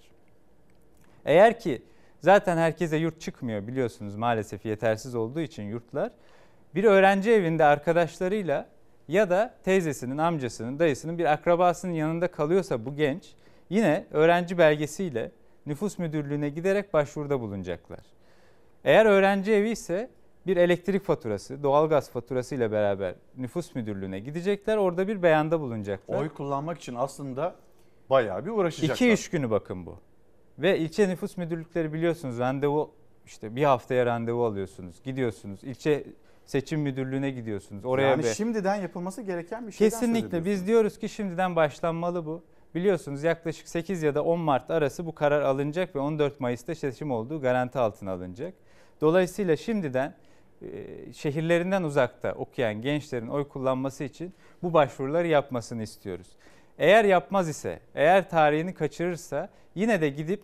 Eğer 1.24 1.60
ki 1.60 1.82
zaten 2.20 2.56
herkese 2.56 2.96
yurt 2.96 3.20
çıkmıyor 3.20 3.66
biliyorsunuz 3.66 4.16
maalesef 4.16 4.64
yetersiz 4.64 5.14
olduğu 5.14 5.40
için 5.40 5.62
yurtlar. 5.62 6.12
Bir 6.74 6.84
öğrenci 6.84 7.30
evinde 7.30 7.64
arkadaşlarıyla 7.64 8.68
ya 9.08 9.30
da 9.30 9.54
teyzesinin, 9.64 10.18
amcasının, 10.18 10.78
dayısının 10.78 11.18
bir 11.18 11.32
akrabasının 11.32 11.92
yanında 11.92 12.30
kalıyorsa 12.30 12.84
bu 12.84 12.96
genç 12.96 13.34
yine 13.70 14.06
öğrenci 14.10 14.58
belgesiyle 14.58 15.30
nüfus 15.66 15.98
müdürlüğüne 15.98 16.48
giderek 16.48 16.94
başvuruda 16.94 17.40
bulunacaklar. 17.40 18.15
Eğer 18.86 19.06
öğrenci 19.06 19.52
evi 19.52 19.70
ise 19.70 20.10
bir 20.46 20.56
elektrik 20.56 21.04
faturası, 21.04 21.62
doğalgaz 21.62 22.10
faturası 22.10 22.54
ile 22.54 22.72
beraber 22.72 23.14
nüfus 23.36 23.74
müdürlüğüne 23.74 24.20
gidecekler. 24.20 24.76
Orada 24.76 25.08
bir 25.08 25.22
beyanda 25.22 25.60
bulunacaklar. 25.60 26.20
Oy 26.20 26.28
kullanmak 26.28 26.78
için 26.78 26.94
aslında 26.94 27.54
bayağı 28.10 28.46
bir 28.46 28.50
uğraşacaklar. 28.50 28.94
İki 28.94 29.12
iş 29.12 29.30
günü 29.30 29.50
bakın 29.50 29.86
bu. 29.86 30.00
Ve 30.58 30.78
ilçe 30.78 31.08
nüfus 31.08 31.36
müdürlükleri 31.36 31.92
biliyorsunuz 31.92 32.38
randevu 32.38 32.90
işte 33.24 33.56
bir 33.56 33.64
haftaya 33.64 34.06
randevu 34.06 34.44
alıyorsunuz. 34.44 35.02
Gidiyorsunuz. 35.02 35.64
İlçe 35.64 36.04
seçim 36.44 36.80
müdürlüğüne 36.80 37.30
gidiyorsunuz. 37.30 37.84
Oraya 37.84 38.08
yani 38.08 38.22
be- 38.22 38.34
şimdiden 38.34 38.76
yapılması 38.76 39.22
gereken 39.22 39.66
bir 39.66 39.72
şeyden 39.72 39.90
Kesinlikle 39.90 40.44
biz 40.44 40.66
diyoruz 40.66 40.98
ki 40.98 41.08
şimdiden 41.08 41.56
başlanmalı 41.56 42.26
bu. 42.26 42.42
Biliyorsunuz 42.74 43.24
yaklaşık 43.24 43.68
8 43.68 44.02
ya 44.02 44.14
da 44.14 44.24
10 44.24 44.40
Mart 44.40 44.70
arası 44.70 45.06
bu 45.06 45.14
karar 45.14 45.42
alınacak 45.42 45.96
ve 45.96 45.98
14 45.98 46.40
Mayıs'ta 46.40 46.74
seçim 46.74 47.10
olduğu 47.10 47.40
garanti 47.40 47.78
altına 47.78 48.12
alınacak. 48.12 48.54
Dolayısıyla 49.00 49.56
şimdiden 49.56 50.14
e, 50.62 50.66
şehirlerinden 51.12 51.82
uzakta 51.82 52.32
okuyan 52.32 52.82
gençlerin 52.82 53.28
oy 53.28 53.48
kullanması 53.48 54.04
için 54.04 54.34
bu 54.62 54.72
başvuruları 54.72 55.26
yapmasını 55.26 55.82
istiyoruz. 55.82 56.28
Eğer 56.78 57.04
yapmaz 57.04 57.48
ise, 57.48 57.80
eğer 57.94 58.30
tarihini 58.30 58.74
kaçırırsa 58.74 59.48
yine 59.74 60.00
de 60.00 60.08
gidip 60.08 60.42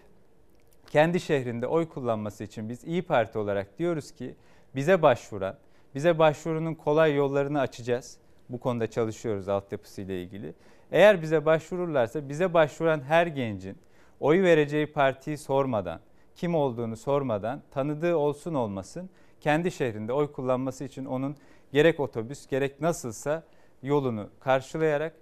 kendi 0.91 1.21
şehrinde 1.21 1.67
oy 1.67 1.89
kullanması 1.89 2.45
için 2.45 2.69
biz 2.69 2.85
İyi 2.85 3.03
Parti 3.03 3.39
olarak 3.39 3.79
diyoruz 3.79 4.13
ki 4.13 4.35
bize 4.75 5.03
başvuran, 5.03 5.57
bize 5.95 6.19
başvurunun 6.19 6.75
kolay 6.75 7.15
yollarını 7.15 7.61
açacağız. 7.61 8.19
Bu 8.49 8.61
konuda 8.61 8.91
çalışıyoruz 8.91 9.49
altyapısıyla 9.49 10.15
ilgili. 10.15 10.55
Eğer 10.93 11.23
bize 11.23 11.45
başvururlarsa 11.45 12.29
bize 12.29 12.55
başvuran 12.55 13.01
her 13.01 13.27
gencin 13.27 13.79
oy 14.21 14.43
vereceği 14.43 14.87
partiyi 14.87 15.39
sormadan, 15.39 16.01
kim 16.37 16.55
olduğunu 16.55 16.97
sormadan, 16.97 17.63
tanıdığı 17.71 18.17
olsun 18.17 18.55
olmasın 18.55 19.11
kendi 19.41 19.71
şehrinde 19.71 20.13
oy 20.13 20.33
kullanması 20.33 20.85
için 20.85 21.05
onun 21.05 21.37
gerek 21.73 22.01
otobüs 22.01 22.47
gerek 22.47 22.81
nasılsa 22.81 23.43
yolunu 23.83 24.29
karşılayarak 24.41 25.15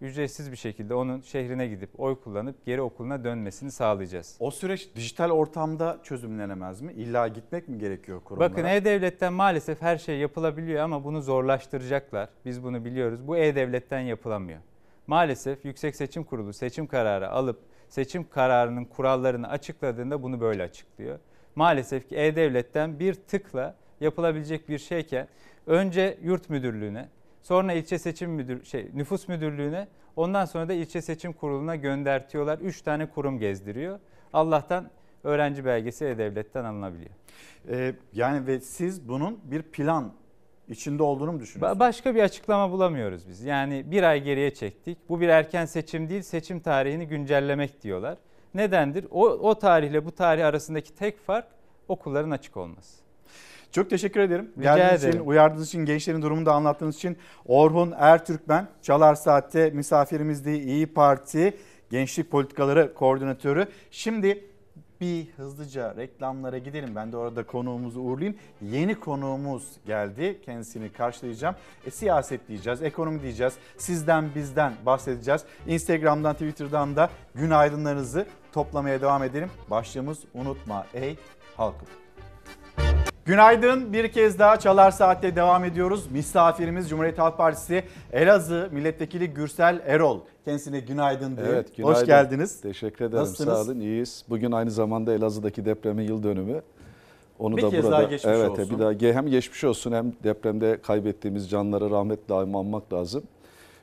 ücretsiz 0.00 0.52
bir 0.52 0.56
şekilde 0.56 0.94
onun 0.94 1.20
şehrine 1.20 1.66
gidip 1.66 2.00
oy 2.00 2.20
kullanıp 2.20 2.66
geri 2.66 2.80
okuluna 2.80 3.24
dönmesini 3.24 3.70
sağlayacağız. 3.70 4.36
O 4.40 4.50
süreç 4.50 4.94
dijital 4.94 5.30
ortamda 5.30 6.00
çözümlenemez 6.02 6.80
mi? 6.80 6.92
İlla 6.92 7.28
gitmek 7.28 7.68
mi 7.68 7.78
gerekiyor 7.78 8.20
kurumlara? 8.20 8.50
Bakın 8.50 8.64
E-Devlet'ten 8.64 9.32
maalesef 9.32 9.82
her 9.82 9.98
şey 9.98 10.18
yapılabiliyor 10.18 10.82
ama 10.82 11.04
bunu 11.04 11.22
zorlaştıracaklar. 11.22 12.28
Biz 12.44 12.62
bunu 12.62 12.84
biliyoruz. 12.84 13.26
Bu 13.26 13.36
E-Devlet'ten 13.36 14.00
yapılamıyor. 14.00 14.60
Maalesef 15.06 15.64
Yüksek 15.64 15.96
Seçim 15.96 16.24
Kurulu 16.24 16.52
seçim 16.52 16.86
kararı 16.86 17.30
alıp 17.30 17.60
seçim 17.88 18.28
kararının 18.28 18.84
kurallarını 18.84 19.48
açıkladığında 19.48 20.22
bunu 20.22 20.40
böyle 20.40 20.62
açıklıyor. 20.62 21.18
Maalesef 21.56 22.08
ki 22.08 22.16
E-Devlet'ten 22.16 22.98
bir 22.98 23.14
tıkla 23.14 23.74
yapılabilecek 24.00 24.68
bir 24.68 24.78
şeyken 24.78 25.28
önce 25.66 26.18
yurt 26.22 26.50
müdürlüğüne, 26.50 27.08
sonra 27.42 27.72
ilçe 27.72 27.98
seçim 27.98 28.30
müdür 28.30 28.64
şey 28.64 28.90
nüfus 28.94 29.28
müdürlüğüne, 29.28 29.88
ondan 30.16 30.44
sonra 30.44 30.68
da 30.68 30.72
ilçe 30.72 31.02
seçim 31.02 31.32
kuruluna 31.32 31.76
göndertiyorlar. 31.76 32.58
3 32.58 32.82
tane 32.82 33.10
kurum 33.10 33.38
gezdiriyor. 33.38 33.98
Allah'tan 34.32 34.90
öğrenci 35.24 35.64
belgesi 35.64 36.04
E-Devlet'ten 36.04 36.64
alınabiliyor. 36.64 37.10
Ee, 37.68 37.94
yani 38.12 38.46
ve 38.46 38.60
siz 38.60 39.08
bunun 39.08 39.40
bir 39.44 39.62
plan 39.62 40.12
içinde 40.68 41.02
olduğunu 41.02 41.32
mu 41.32 41.40
düşünüyorsunuz? 41.40 41.76
Ba- 41.76 41.80
Başka 41.80 42.14
bir 42.14 42.22
açıklama 42.22 42.72
bulamıyoruz 42.72 43.28
biz. 43.28 43.44
Yani 43.44 43.84
bir 43.90 44.02
ay 44.02 44.22
geriye 44.22 44.54
çektik. 44.54 44.98
Bu 45.08 45.20
bir 45.20 45.28
erken 45.28 45.64
seçim 45.66 46.08
değil, 46.08 46.22
seçim 46.22 46.60
tarihini 46.60 47.06
güncellemek 47.08 47.82
diyorlar. 47.82 48.18
Nedendir? 48.54 49.06
O, 49.10 49.26
o 49.28 49.54
tarihle 49.58 50.04
bu 50.04 50.12
tarih 50.12 50.46
arasındaki 50.46 50.94
tek 50.94 51.20
fark 51.20 51.46
okulların 51.88 52.30
açık 52.30 52.56
olması. 52.56 52.98
Çok 53.72 53.90
teşekkür 53.90 54.20
ederim. 54.20 54.50
Rica 54.58 54.76
Geldiğiniz 54.76 55.04
ederim. 55.04 55.18
için, 55.20 55.28
uyardığınız 55.30 55.68
için, 55.68 55.84
gençlerin 55.84 56.22
durumunu 56.22 56.46
da 56.46 56.52
anlattığınız 56.52 56.96
için. 56.96 57.16
Orhun 57.46 57.94
Ertürkmen, 57.98 58.68
Çalar 58.82 59.14
Saat'te 59.14 59.70
misafirimizdi. 59.70 60.50
İyi 60.50 60.86
Parti 60.86 61.56
Gençlik 61.90 62.30
Politikaları 62.30 62.94
Koordinatörü. 62.94 63.66
Şimdi 63.90 64.44
bir 65.00 65.26
hızlıca 65.36 65.96
reklamlara 65.96 66.58
gidelim. 66.58 66.94
Ben 66.94 67.12
de 67.12 67.16
orada 67.16 67.46
konuğumuzu 67.46 68.00
uğurlayayım. 68.00 68.38
Yeni 68.62 68.94
konuğumuz 68.94 69.64
geldi. 69.86 70.40
Kendisini 70.44 70.92
karşılayacağım. 70.92 71.54
E, 71.86 71.90
siyaset 71.90 72.48
diyeceğiz, 72.48 72.82
ekonomi 72.82 73.22
diyeceğiz. 73.22 73.54
Sizden 73.76 74.34
bizden 74.34 74.72
bahsedeceğiz. 74.86 75.44
Instagram'dan, 75.66 76.32
Twitter'dan 76.32 76.96
da 76.96 77.10
günaydınlarınızı 77.34 78.26
toplamaya 78.52 79.00
devam 79.00 79.22
edelim. 79.22 79.50
Başlığımız 79.70 80.18
unutma 80.34 80.86
ey 80.94 81.16
halkım. 81.56 81.88
Günaydın. 83.28 83.92
Bir 83.92 84.12
kez 84.12 84.38
daha 84.38 84.58
Çalar 84.58 84.90
Saat'te 84.90 85.36
devam 85.36 85.64
ediyoruz. 85.64 86.10
Misafirimiz 86.10 86.88
Cumhuriyet 86.88 87.18
Halk 87.18 87.36
Partisi 87.38 87.84
Elazığ 88.12 88.68
Milletvekili 88.72 89.28
Gürsel 89.34 89.82
Erol. 89.86 90.20
Kendisine 90.44 90.80
günaydın 90.80 91.36
diyor. 91.36 91.48
Evet, 91.48 91.76
günaydın. 91.76 92.00
Hoş 92.00 92.06
geldiniz. 92.06 92.60
Teşekkür 92.60 93.04
ederim. 93.04 93.22
Nasılsınız? 93.22 93.54
Sağ 93.54 93.62
olun. 93.62 93.80
İyiyiz. 93.80 94.24
Bugün 94.28 94.52
aynı 94.52 94.70
zamanda 94.70 95.12
Elazığ'daki 95.12 95.64
depremin 95.64 96.02
yıl 96.02 96.22
dönümü. 96.22 96.62
Onu 97.38 97.56
Bir 97.56 97.62
da 97.62 97.70
kez 97.70 97.84
burada 97.84 97.96
daha 97.96 98.02
geçmiş 98.02 98.34
evet, 98.36 98.50
olsun. 98.50 98.70
bir 98.70 98.78
daha 98.78 99.14
hem 99.14 99.26
geçmiş 99.26 99.64
olsun 99.64 99.92
hem 99.92 100.12
depremde 100.24 100.78
kaybettiğimiz 100.82 101.50
canları 101.50 101.90
rahmetle 101.90 102.34
anmak 102.34 102.92
lazım. 102.92 103.22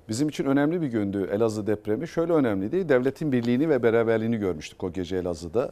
Bizim 0.09 0.29
için 0.29 0.45
önemli 0.45 0.81
bir 0.81 0.87
gündü 0.87 1.29
Elazığ 1.33 1.67
depremi. 1.67 2.07
Şöyle 2.07 2.33
önemliydi. 2.33 2.89
Devletin 2.89 3.31
birliğini 3.31 3.69
ve 3.69 3.83
beraberliğini 3.83 4.37
görmüştük 4.37 4.83
o 4.83 4.91
gece 4.91 5.17
Elazığ'da. 5.17 5.71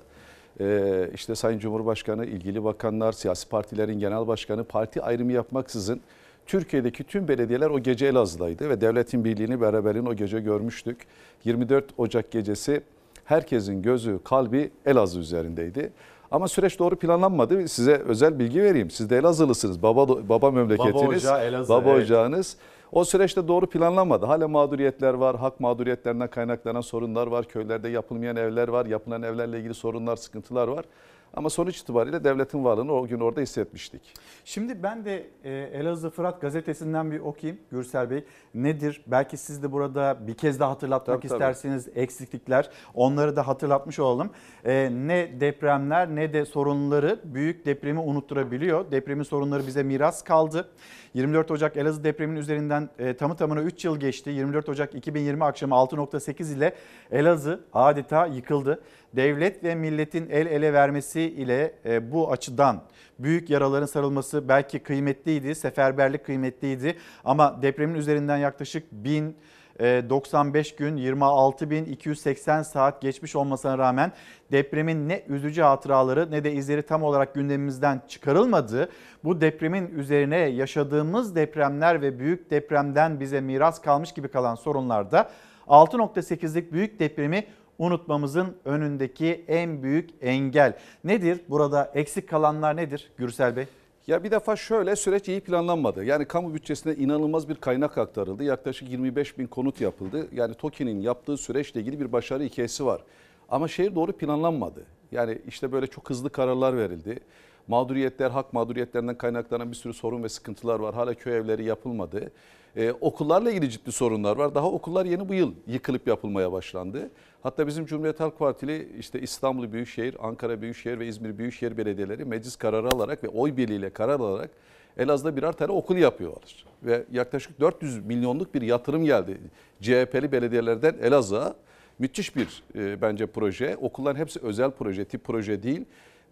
Ee, 0.59 1.09
işte 1.13 1.35
Sayın 1.35 1.59
Cumhurbaşkanı, 1.59 2.25
ilgili 2.25 2.63
bakanlar, 2.63 3.11
siyasi 3.11 3.49
partilerin 3.49 3.99
genel 3.99 4.27
başkanı 4.27 4.63
parti 4.63 5.01
ayrımı 5.01 5.31
yapmaksızın 5.31 6.01
Türkiye'deki 6.45 7.03
tüm 7.03 7.27
belediyeler 7.27 7.69
o 7.69 7.79
gece 7.79 8.05
Elazığ'daydı 8.05 8.69
ve 8.69 8.81
devletin 8.81 9.25
birliğini, 9.25 9.61
beraberliğini 9.61 10.09
o 10.09 10.13
gece 10.13 10.39
görmüştük. 10.39 10.97
24 11.43 11.85
Ocak 11.97 12.31
gecesi 12.31 12.81
herkesin 13.25 13.81
gözü, 13.81 14.19
kalbi 14.23 14.71
Elazığ 14.85 15.19
üzerindeydi. 15.19 15.91
Ama 16.31 16.47
süreç 16.47 16.79
doğru 16.79 16.95
planlanmadı. 16.95 17.67
Size 17.67 17.93
özel 17.93 18.39
bilgi 18.39 18.63
vereyim. 18.63 18.89
Siz 18.89 19.09
de 19.09 19.17
Elazığlısınız. 19.17 19.83
Baba 19.83 20.29
baba 20.29 20.51
memleketiniz. 20.51 20.95
Baba 20.95 21.07
ocağı 21.07 21.43
Elazığ, 21.43 21.69
Baba 21.69 21.89
evet. 21.89 22.03
ocağınız. 22.03 22.57
O 22.93 23.05
süreçte 23.05 23.47
doğru 23.47 23.67
planlanmadı. 23.67 24.25
Hala 24.25 24.47
mağduriyetler 24.47 25.13
var, 25.13 25.35
hak 25.35 25.59
mağduriyetlerinden 25.59 26.27
kaynaklanan 26.27 26.81
sorunlar 26.81 27.27
var. 27.27 27.45
Köylerde 27.45 27.89
yapılmayan 27.89 28.35
evler 28.35 28.67
var, 28.67 28.85
yapılan 28.85 29.23
evlerle 29.23 29.59
ilgili 29.59 29.73
sorunlar, 29.73 30.15
sıkıntılar 30.15 30.67
var. 30.67 30.85
Ama 31.33 31.49
sonuç 31.49 31.77
itibariyle 31.77 32.23
devletin 32.23 32.63
varlığını 32.63 32.93
o 32.93 33.07
gün 33.07 33.19
orada 33.19 33.41
hissetmiştik. 33.41 34.01
Şimdi 34.45 34.83
ben 34.83 35.05
de 35.05 35.27
e, 35.43 35.51
Elazığ 35.51 36.09
Fırat 36.09 36.41
gazetesinden 36.41 37.11
bir 37.11 37.19
okuyayım 37.19 37.61
Gürsel 37.71 38.09
Bey. 38.09 38.23
Nedir? 38.53 39.03
Belki 39.07 39.37
siz 39.37 39.63
de 39.63 39.71
burada 39.71 40.17
bir 40.27 40.33
kez 40.33 40.59
daha 40.59 40.71
hatırlatmak 40.71 41.17
Tabii, 41.21 41.27
tabii. 41.27 41.37
isterseniz 41.37 41.89
eksiklikler. 41.95 42.69
Onları 42.93 43.35
da 43.35 43.47
hatırlatmış 43.47 43.99
olalım. 43.99 44.29
E, 44.65 44.89
ne 44.93 45.39
depremler 45.39 46.15
ne 46.15 46.33
de 46.33 46.45
sorunları 46.45 47.19
büyük 47.23 47.65
depremi 47.65 47.99
unutturabiliyor. 47.99 48.91
Depremin 48.91 49.23
sorunları 49.23 49.67
bize 49.67 49.83
miras 49.83 50.23
kaldı. 50.23 50.69
24 51.13 51.51
Ocak 51.51 51.77
Elazığ 51.77 52.03
depreminin 52.03 52.39
üzerinden 52.39 52.89
e, 52.99 53.13
tamı 53.17 53.35
tamına 53.35 53.61
3 53.61 53.85
yıl 53.85 53.99
geçti. 53.99 54.29
24 54.29 54.69
Ocak 54.69 54.95
2020 54.95 55.43
akşamı 55.43 55.75
6.8 55.75 56.57
ile 56.57 56.75
Elazığ 57.11 57.63
adeta 57.73 58.25
yıkıldı. 58.25 58.81
Devlet 59.15 59.63
ve 59.63 59.75
milletin 59.75 60.29
el 60.29 60.45
ele 60.45 60.73
vermesi 60.73 61.21
ile 61.21 61.73
e, 61.85 62.11
bu 62.11 62.31
açıdan 62.31 62.81
büyük 63.19 63.49
yaraların 63.49 63.85
sarılması 63.85 64.49
belki 64.49 64.79
kıymetliydi, 64.79 65.55
seferberlik 65.55 66.25
kıymetliydi. 66.25 66.97
Ama 67.23 67.61
depremin 67.61 67.95
üzerinden 67.95 68.37
yaklaşık 68.37 68.91
1000 68.91 69.35
e, 69.79 70.03
95 70.09 70.75
gün 70.75 70.97
26.280 70.97 72.63
saat 72.63 73.01
geçmiş 73.01 73.35
olmasına 73.35 73.77
rağmen 73.77 74.11
depremin 74.51 75.09
ne 75.09 75.23
üzücü 75.27 75.61
hatıraları 75.61 76.31
ne 76.31 76.43
de 76.43 76.53
izleri 76.53 76.81
tam 76.81 77.03
olarak 77.03 77.35
gündemimizden 77.35 78.01
çıkarılmadı. 78.07 78.89
Bu 79.23 79.41
depremin 79.41 79.87
üzerine 79.87 80.37
yaşadığımız 80.37 81.35
depremler 81.35 82.01
ve 82.01 82.19
büyük 82.19 82.51
depremden 82.51 83.19
bize 83.19 83.41
miras 83.41 83.81
kalmış 83.81 84.11
gibi 84.11 84.27
kalan 84.27 84.55
sorunlarda 84.55 85.29
6.8'lik 85.67 86.71
büyük 86.71 86.99
depremi 86.99 87.45
unutmamızın 87.77 88.57
önündeki 88.65 89.45
en 89.47 89.83
büyük 89.83 90.09
engel. 90.21 90.77
Nedir? 91.03 91.41
Burada 91.49 91.91
eksik 91.95 92.29
kalanlar 92.29 92.77
nedir 92.77 93.11
Gürsel 93.17 93.55
Bey? 93.55 93.65
Ya 94.07 94.23
bir 94.23 94.31
defa 94.31 94.55
şöyle 94.55 94.95
süreç 94.95 95.27
iyi 95.27 95.41
planlanmadı. 95.41 96.03
Yani 96.05 96.25
kamu 96.25 96.53
bütçesine 96.53 96.93
inanılmaz 96.93 97.49
bir 97.49 97.55
kaynak 97.55 97.97
aktarıldı. 97.97 98.43
Yaklaşık 98.43 98.89
25 98.89 99.37
bin 99.37 99.47
konut 99.47 99.81
yapıldı. 99.81 100.27
Yani 100.31 100.53
TOKİ'nin 100.53 101.01
yaptığı 101.01 101.37
süreçle 101.37 101.79
ilgili 101.81 101.99
bir 101.99 102.11
başarı 102.11 102.43
hikayesi 102.43 102.85
var. 102.85 103.01
Ama 103.49 103.67
şehir 103.67 103.95
doğru 103.95 104.11
planlanmadı. 104.11 104.83
Yani 105.11 105.41
işte 105.47 105.71
böyle 105.71 105.87
çok 105.87 106.09
hızlı 106.09 106.29
kararlar 106.29 106.77
verildi. 106.77 107.19
Mağduriyetler, 107.67 108.29
hak 108.29 108.53
mağduriyetlerinden 108.53 109.17
kaynaklanan 109.17 109.71
bir 109.71 109.75
sürü 109.75 109.93
sorun 109.93 110.23
ve 110.23 110.29
sıkıntılar 110.29 110.79
var. 110.79 110.95
Hala 110.95 111.13
köy 111.13 111.37
evleri 111.37 111.63
yapılmadı. 111.63 112.31
Ee, 112.75 112.91
okullarla 113.01 113.51
ilgili 113.51 113.69
ciddi 113.69 113.91
sorunlar 113.91 114.37
var. 114.37 114.55
Daha 114.55 114.71
okullar 114.71 115.05
yeni 115.05 115.29
bu 115.29 115.33
yıl 115.33 115.53
yıkılıp 115.67 116.07
yapılmaya 116.07 116.51
başlandı. 116.51 117.09
Hatta 117.43 117.67
bizim 117.67 117.85
Cumhuriyet 117.85 118.19
Halk 118.19 118.39
Partili 118.39 118.89
işte 118.99 119.21
İstanbul 119.21 119.71
Büyükşehir, 119.71 120.15
Ankara 120.19 120.61
Büyükşehir 120.61 120.99
ve 120.99 121.07
İzmir 121.07 121.37
Büyükşehir 121.37 121.77
Belediyeleri 121.77 122.25
meclis 122.25 122.55
kararı 122.55 122.87
alarak 122.87 123.23
ve 123.23 123.27
oy 123.27 123.57
birliğiyle 123.57 123.89
karar 123.89 124.19
alarak 124.19 124.49
Elazığ'da 124.97 125.35
birer 125.35 125.51
tane 125.51 125.71
okul 125.71 125.97
yapıyorlar. 125.97 126.65
Ve 126.83 127.03
yaklaşık 127.11 127.59
400 127.59 128.05
milyonluk 128.05 128.55
bir 128.55 128.61
yatırım 128.61 129.05
geldi 129.05 129.37
CHP'li 129.81 130.31
belediyelerden 130.31 130.95
Elazığ'a. 131.01 131.55
Müthiş 131.99 132.35
bir 132.35 132.63
e, 132.75 133.01
bence 133.01 133.25
proje. 133.25 133.77
Okulların 133.77 134.19
hepsi 134.19 134.39
özel 134.39 134.71
proje, 134.71 135.05
tip 135.05 135.23
proje 135.23 135.63
değil. 135.63 135.85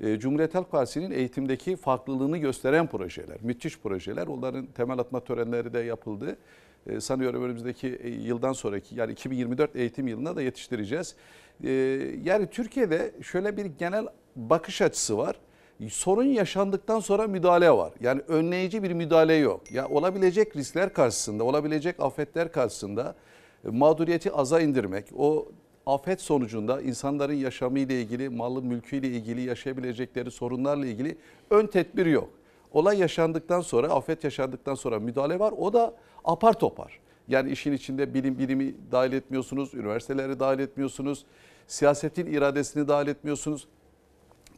E, 0.03 0.19
Cumhuriyet 0.19 0.55
Halk 0.55 0.71
Partisi'nin 0.71 1.11
eğitimdeki 1.11 1.75
farklılığını 1.75 2.37
gösteren 2.37 2.87
projeler, 2.87 3.37
müthiş 3.41 3.79
projeler. 3.79 4.27
Onların 4.27 4.65
temel 4.65 4.99
atma 4.99 5.19
törenleri 5.19 5.73
de 5.73 5.79
yapıldı. 5.79 6.37
E, 6.87 7.01
sanıyorum 7.01 7.43
önümüzdeki 7.43 7.99
e, 8.03 8.09
yıldan 8.09 8.53
sonraki 8.53 8.95
yani 8.95 9.11
2024 9.11 9.75
eğitim 9.75 10.07
yılına 10.07 10.35
da 10.35 10.41
yetiştireceğiz. 10.41 11.15
E, 11.63 11.71
yani 12.23 12.47
Türkiye'de 12.47 13.11
şöyle 13.21 13.57
bir 13.57 13.65
genel 13.65 14.05
bakış 14.35 14.81
açısı 14.81 15.17
var. 15.17 15.35
Sorun 15.89 16.23
yaşandıktan 16.23 16.99
sonra 16.99 17.27
müdahale 17.27 17.71
var. 17.71 17.93
Yani 17.99 18.21
önleyici 18.27 18.83
bir 18.83 18.93
müdahale 18.93 19.33
yok. 19.33 19.71
Ya 19.71 19.87
olabilecek 19.87 20.55
riskler 20.55 20.93
karşısında, 20.93 21.43
olabilecek 21.43 21.99
afetler 21.99 22.51
karşısında 22.51 23.15
e, 23.65 23.69
mağduriyeti 23.69 24.31
aza 24.31 24.61
indirmek, 24.61 25.05
o 25.17 25.47
afet 25.85 26.21
sonucunda 26.21 26.81
insanların 26.81 27.33
yaşamı 27.33 27.79
ile 27.79 28.01
ilgili, 28.01 28.29
malı 28.29 28.61
mülkü 28.61 28.95
ile 28.95 29.07
ilgili 29.07 29.41
yaşayabilecekleri 29.41 30.31
sorunlarla 30.31 30.85
ilgili 30.85 31.17
ön 31.49 31.67
tedbir 31.67 32.05
yok. 32.05 32.29
Olay 32.73 32.99
yaşandıktan 32.99 33.61
sonra, 33.61 33.89
afet 33.89 34.23
yaşandıktan 34.23 34.75
sonra 34.75 34.99
müdahale 34.99 35.39
var. 35.39 35.53
O 35.57 35.73
da 35.73 35.93
apar 36.25 36.59
topar. 36.59 36.99
Yani 37.27 37.51
işin 37.51 37.73
içinde 37.73 38.13
bilim 38.13 38.39
bilimi 38.39 38.75
dahil 38.91 39.13
etmiyorsunuz, 39.13 39.73
üniversiteleri 39.73 40.39
dahil 40.39 40.59
etmiyorsunuz, 40.59 41.25
siyasetin 41.67 42.25
iradesini 42.25 42.87
dahil 42.87 43.07
etmiyorsunuz. 43.07 43.67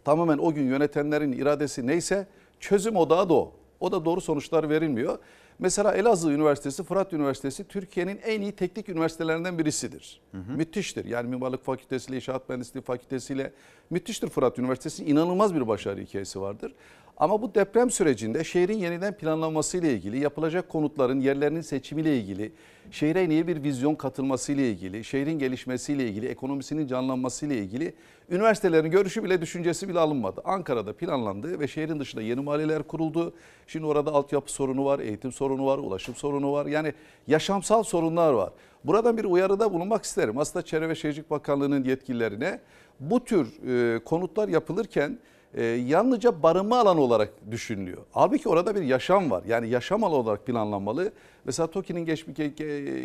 Tamamen 0.03 0.37
o 0.37 0.53
gün 0.53 0.63
yönetenlerin 0.67 1.31
iradesi 1.31 1.87
neyse 1.87 2.27
çözüm 2.59 2.95
odağı 2.95 3.29
da 3.29 3.33
o. 3.33 3.53
O 3.79 3.91
da 3.91 4.05
doğru 4.05 4.21
sonuçlar 4.21 4.69
verilmiyor. 4.69 5.17
Mesela 5.59 5.93
Elazığ 5.93 6.31
Üniversitesi, 6.31 6.83
Fırat 6.83 7.13
Üniversitesi 7.13 7.63
Türkiye'nin 7.63 8.19
en 8.25 8.41
iyi 8.41 8.51
teknik 8.51 8.89
üniversitelerinden 8.89 9.59
birisidir. 9.59 10.21
Hı 10.31 10.37
hı. 10.37 10.51
Müthiştir. 10.51 11.05
Yani 11.05 11.29
Mimarlık 11.29 11.63
Fakültesiyle, 11.63 12.15
İnşaat 12.15 12.49
Mühendisliği 12.49 12.83
Fakültesiyle 12.83 13.53
müthiştir 13.89 14.29
Fırat 14.29 14.59
Üniversitesi. 14.59 15.05
İnanılmaz 15.05 15.55
bir 15.55 15.67
başarı 15.67 16.01
hikayesi 16.01 16.41
vardır. 16.41 16.73
Ama 17.17 17.41
bu 17.41 17.55
deprem 17.55 17.91
sürecinde 17.91 18.43
şehrin 18.43 18.77
yeniden 18.77 19.13
planlanması 19.13 19.77
ile 19.77 19.93
ilgili, 19.93 20.19
yapılacak 20.19 20.69
konutların 20.69 21.19
yerlerinin 21.19 21.61
seçimiyle 21.61 22.17
ilgili, 22.17 22.51
şehre 22.91 23.29
niye 23.29 23.47
bir 23.47 23.63
vizyon 23.63 23.95
katılması 23.95 24.51
ile 24.51 24.69
ilgili, 24.69 25.03
şehrin 25.03 25.39
gelişmesiyle 25.39 26.07
ilgili, 26.07 26.27
ekonomisinin 26.27 26.87
canlanması 26.87 27.45
ile 27.45 27.57
ilgili 27.57 27.93
üniversitelerin 28.29 28.91
görüşü 28.91 29.23
bile 29.23 29.41
düşüncesi 29.41 29.89
bile 29.89 29.99
alınmadı. 29.99 30.41
Ankara'da 30.45 30.93
planlandı 30.93 31.59
ve 31.59 31.67
şehrin 31.67 31.99
dışında 31.99 32.21
yeni 32.21 32.41
mahalleler 32.41 32.83
kuruldu. 32.83 33.33
Şimdi 33.67 33.85
orada 33.85 34.11
altyapı 34.11 34.51
sorunu 34.51 34.85
var, 34.85 34.99
eğitim 34.99 35.31
sorunu 35.31 35.65
var, 35.65 35.77
ulaşım 35.77 36.15
sorunu 36.15 36.51
var. 36.51 36.65
Yani 36.65 36.93
yaşamsal 37.27 37.83
sorunlar 37.83 38.33
var. 38.33 38.49
Buradan 38.83 39.17
bir 39.17 39.25
uyarıda 39.25 39.73
bulunmak 39.73 40.03
isterim. 40.03 40.37
Aslında 40.37 40.65
Çevre 40.65 40.89
ve 40.89 40.95
Şehircilik 40.95 41.29
Bakanlığı'nın 41.29 41.83
yetkililerine 41.83 42.59
bu 42.99 43.23
tür 43.23 43.47
e, 43.67 43.99
konutlar 43.99 44.47
yapılırken 44.47 45.19
e, 45.53 45.63
yalnızca 45.63 46.43
barınma 46.43 46.79
alanı 46.79 47.01
olarak 47.01 47.29
düşünülüyor. 47.51 48.01
Halbuki 48.11 48.49
orada 48.49 48.75
bir 48.75 48.81
yaşam 48.81 49.31
var. 49.31 49.43
Yani 49.47 49.69
yaşam 49.69 50.03
alanı 50.03 50.17
olarak 50.17 50.45
planlanmalı. 50.45 51.11
Mesela 51.45 51.67
TOKİ'nin 51.67 52.05
geç, 52.05 52.25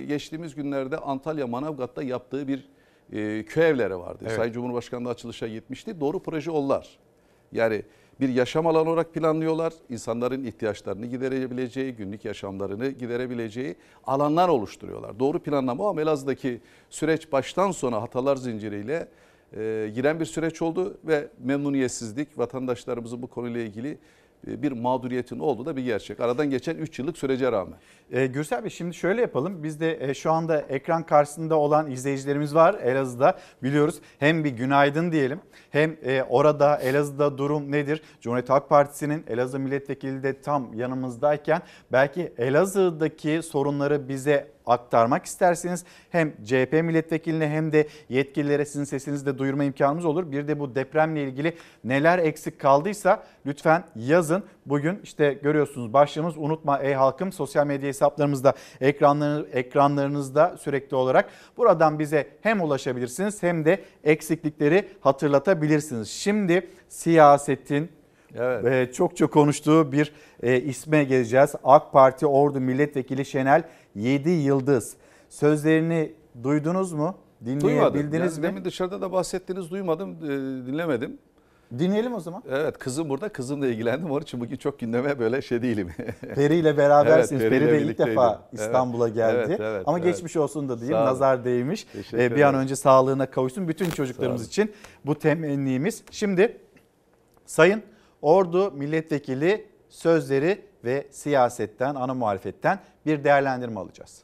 geçtiğimiz 0.09 0.55
günlerde 0.55 0.97
Antalya 0.97 1.47
Manavgat'ta 1.47 2.03
yaptığı 2.03 2.49
bir 2.49 2.69
e, 3.13 3.45
köy 3.45 3.69
evleri 3.69 3.99
vardı. 3.99 4.25
Evet. 4.27 4.37
Sayın 4.37 4.53
Cumhurbaşkanı 4.53 5.05
da 5.05 5.11
açılışa 5.11 5.49
gitmişti. 5.49 6.01
Doğru 6.01 6.23
proje 6.23 6.51
onlar. 6.51 6.99
Yani 7.53 7.83
bir 8.21 8.29
yaşam 8.29 8.67
alanı 8.67 8.91
olarak 8.91 9.15
planlıyorlar. 9.15 9.73
İnsanların 9.91 10.45
ihtiyaçlarını 10.45 11.07
giderebileceği, 11.07 11.93
günlük 11.93 12.25
yaşamlarını 12.25 12.89
giderebileceği 12.89 13.77
alanlar 14.07 14.49
oluşturuyorlar. 14.49 15.19
Doğru 15.19 15.39
planlama 15.39 15.91
ama 15.91 16.03
Elazığ'daki 16.03 16.61
süreç 16.91 17.33
baştan 17.33 17.71
sona 17.71 18.03
hatalar 18.03 18.37
zinciriyle 18.37 19.09
e, 19.57 19.91
giren 19.95 20.21
bir 20.21 20.25
süreç 20.25 20.63
oldu 20.63 20.99
ve 21.05 21.29
memnuniyetsizlik 21.39 22.39
vatandaşlarımızın 22.39 23.23
bu 23.23 23.27
konuyla 23.27 23.61
ilgili 23.61 23.99
e, 24.47 24.63
bir 24.63 24.73
mağduriyetin 24.73 25.39
olduğu 25.39 25.67
da 25.67 25.77
bir 25.77 25.85
gerçek. 25.85 26.21
Aradan 26.21 26.51
geçen 26.51 26.77
3 26.77 26.99
yıllık 26.99 27.19
sürece 27.19 27.53
rağmen. 27.53 27.79
E, 28.11 28.27
Gürsel 28.27 28.63
Bey 28.65 28.71
şimdi 28.71 28.95
şöyle 28.95 29.21
yapalım. 29.21 29.63
Biz 29.63 29.81
de 29.81 30.09
e, 30.11 30.15
şu 30.15 30.33
anda 30.33 30.61
ekran 30.61 31.07
karşısında 31.07 31.57
olan 31.57 31.91
izleyicilerimiz 31.91 32.55
var 32.55 32.75
Elazığ'da 32.75 33.39
biliyoruz. 33.63 34.01
Hem 34.19 34.45
bir 34.45 34.51
günaydın 34.51 35.13
diyelim 35.13 35.41
hem 35.71 35.97
e, 36.03 36.23
orada 36.23 36.77
Elazığ'da 36.77 37.39
durum 37.39 37.73
nedir? 37.73 38.03
Cumhuriyet 38.21 38.51
Halk 38.51 38.69
Partisi'nin 38.69 39.25
Elazığ 39.29 39.59
milletvekili 39.59 40.23
de 40.23 40.41
tam 40.41 40.75
yanımızdayken 40.75 41.63
belki 41.93 42.33
Elazığ'daki 42.39 43.43
sorunları 43.43 44.09
bize 44.09 44.58
aktarmak 44.69 45.25
isterseniz 45.25 45.85
hem 46.11 46.33
CHP 46.45 46.73
milletvekiline 46.73 47.49
hem 47.49 47.73
de 47.73 47.89
yetkililere 48.09 48.65
sizin 48.65 48.85
sesinizi 48.85 49.27
de 49.27 49.39
duyurma 49.39 49.65
imkanımız 49.65 50.05
olur. 50.05 50.33
Bir 50.33 50.49
de 50.49 50.61
bu 50.61 50.75
depremle 50.75 51.23
ilgili 51.23 51.57
neler 51.85 52.19
eksik 52.19 52.61
kaldıysa 52.61 53.23
lütfen 53.47 53.85
yazın. 53.97 54.43
Bugün 54.67 55.01
işte 55.03 55.39
görüyorsunuz 55.43 55.93
başlığımız 55.93 56.35
unutma 56.37 56.79
ey 56.79 56.95
halkım 56.95 57.33
sosyal 57.33 57.67
medya 57.67 57.89
hesaplarımızda 57.89 58.55
ekranları, 58.81 59.49
ekranlarınızda 59.53 60.57
sürekli 60.61 60.97
olarak 60.97 61.31
buradan 61.57 61.99
bize 61.99 62.27
hem 62.41 62.61
ulaşabilirsiniz 62.61 63.43
hem 63.43 63.65
de 63.65 63.83
eksiklikleri 64.05 64.89
hatırlatabilirsiniz. 65.01 66.09
Şimdi 66.11 66.71
siyasetin 66.89 67.99
Evet. 68.37 68.65
Ve 68.65 68.93
çokça 68.93 69.27
konuştuğu 69.27 69.93
bir 69.93 70.13
e, 70.43 70.61
isme 70.61 71.05
geleceğiz. 71.05 71.55
AK 71.65 71.93
Parti 71.93 72.27
Ordu 72.27 72.61
Milletvekili 72.61 73.25
Şenel 73.25 73.63
7 73.99 74.31
Yıldız. 74.31 74.97
Sözlerini 75.29 76.13
duydunuz 76.43 76.93
mu? 76.93 77.15
Dinleyebildiniz 77.45 78.37
yani 78.37 78.41
mi? 78.41 78.43
Demin 78.43 78.65
dışarıda 78.65 79.01
da 79.01 79.13
bahsettiniz 79.13 79.71
duymadım, 79.71 80.11
e, 80.11 80.29
dinlemedim. 80.67 81.19
Dinleyelim 81.79 82.15
o 82.15 82.21
zaman. 82.21 82.43
Evet 82.51 82.79
kızım 82.79 83.09
burada. 83.09 83.29
Kızımla 83.29 83.67
ilgilendim. 83.67 84.11
Onun 84.11 84.21
için 84.21 84.41
bugün 84.41 84.57
çok 84.57 84.79
gündeme 84.79 85.19
böyle 85.19 85.43
şey 85.43 85.63
değilim. 85.63 85.91
Peri 86.35 86.57
ile 86.57 86.77
berabersiniz. 86.77 87.43
Evet, 87.43 87.51
Peri, 87.51 87.67
Peri 87.67 87.81
de 87.81 87.83
ilk 87.83 87.99
defa 87.99 88.49
İstanbul'a 88.53 89.09
geldi. 89.09 89.45
Evet, 89.49 89.61
evet, 89.61 89.83
Ama 89.87 89.99
evet. 89.99 90.15
geçmiş 90.15 90.37
olsun 90.37 90.69
da 90.69 90.81
diyeyim. 90.81 90.99
Nazar 90.99 91.45
değmiş. 91.45 91.87
Ee, 92.13 92.37
bir 92.37 92.43
an 92.43 92.55
önce 92.55 92.77
sağlığına 92.77 93.31
kavuşsun. 93.31 93.69
Bütün 93.69 93.91
çocuklarımız 93.91 94.47
için 94.47 94.73
bu 95.07 95.19
temennimiz. 95.19 96.03
Şimdi 96.11 96.57
Sayın 97.47 97.83
Ordu 98.23 98.71
Milletvekili 98.71 99.67
sözleri 99.89 100.68
ve 100.85 101.09
siyasetten, 101.11 101.95
ana 101.95 102.15
muhalefetten 102.15 102.81
bir 103.07 103.25
değerlendirme 103.25 103.81
alacağız. 103.81 104.23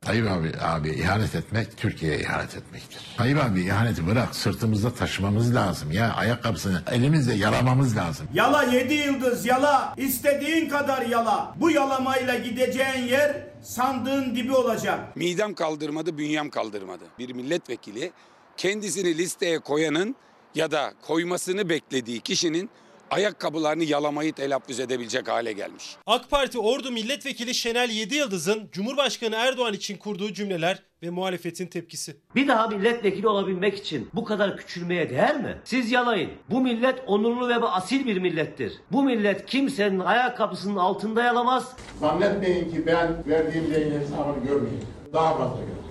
Tayyip 0.00 0.30
abi, 0.30 0.52
abi 0.62 0.90
ihanet 0.90 1.34
etmek 1.34 1.76
Türkiye'ye 1.76 2.20
ihanet 2.20 2.56
etmektir. 2.56 3.14
Tayyip 3.16 3.44
abi 3.44 3.62
ihaneti 3.62 4.06
bırak 4.06 4.34
sırtımızda 4.34 4.94
taşımamız 4.94 5.54
lazım 5.54 5.90
ya 5.90 6.14
ayakkabısını 6.14 6.82
elimizle 6.92 7.34
yalamamız 7.34 7.96
lazım. 7.96 8.28
Yala 8.34 8.62
yedi 8.62 8.94
yıldız 8.94 9.46
yala 9.46 9.94
istediğin 9.96 10.68
kadar 10.68 11.02
yala. 11.02 11.54
Bu 11.60 11.70
yalamayla 11.70 12.34
gideceğin 12.34 13.06
yer 13.08 13.46
sandığın 13.62 14.36
dibi 14.36 14.52
olacak. 14.52 15.16
Midem 15.16 15.54
kaldırmadı 15.54 16.18
bünyem 16.18 16.50
kaldırmadı. 16.50 17.04
Bir 17.18 17.32
milletvekili 17.32 18.12
kendisini 18.56 19.18
listeye 19.18 19.58
koyanın 19.58 20.16
ya 20.54 20.70
da 20.70 20.92
koymasını 21.02 21.68
beklediği 21.68 22.20
kişinin 22.20 22.70
ayakkabılarını 23.14 23.84
yalamayı 23.84 24.32
telaffuz 24.32 24.80
edebilecek 24.80 25.28
hale 25.28 25.52
gelmiş. 25.52 25.96
AK 26.06 26.30
Parti 26.30 26.58
Ordu 26.58 26.90
Milletvekili 26.90 27.54
Şenel 27.54 27.90
Yıldız'ın 27.90 28.68
Cumhurbaşkanı 28.72 29.34
Erdoğan 29.34 29.74
için 29.74 29.96
kurduğu 29.96 30.32
cümleler 30.32 30.82
ve 31.02 31.10
muhalefetin 31.10 31.66
tepkisi. 31.66 32.16
Bir 32.34 32.48
daha 32.48 32.68
milletvekili 32.68 33.28
olabilmek 33.28 33.78
için 33.78 34.08
bu 34.14 34.24
kadar 34.24 34.56
küçülmeye 34.56 35.10
değer 35.10 35.40
mi? 35.40 35.58
Siz 35.64 35.92
yalayın. 35.92 36.30
Bu 36.50 36.60
millet 36.60 37.02
onurlu 37.06 37.48
ve 37.48 37.54
asil 37.54 38.06
bir 38.06 38.16
millettir. 38.16 38.72
Bu 38.92 39.02
millet 39.02 39.46
kimsenin 39.46 40.00
ayakkabısının 40.00 40.76
altında 40.76 41.22
yalamaz. 41.22 41.76
Zannetmeyin 42.00 42.70
ki 42.70 42.86
ben 42.86 43.24
verdiğim 43.26 43.74
şeyin 43.74 44.00
hesabını 44.00 44.44
görmeyeyim. 44.46 44.86
Daha 45.12 45.36
fazla 45.38 45.56
göreceğim. 45.60 45.84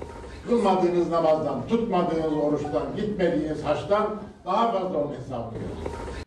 Kılmadığınız 0.48 1.10
namazdan, 1.10 1.68
tutmadığınız 1.68 2.34
oruçtan, 2.34 2.96
gitmediğiniz 2.96 3.64
haçtan 3.64 4.22
daha 4.46 4.72
fazla 4.72 4.98
onun 4.98 5.16
hesabını. 5.16 5.64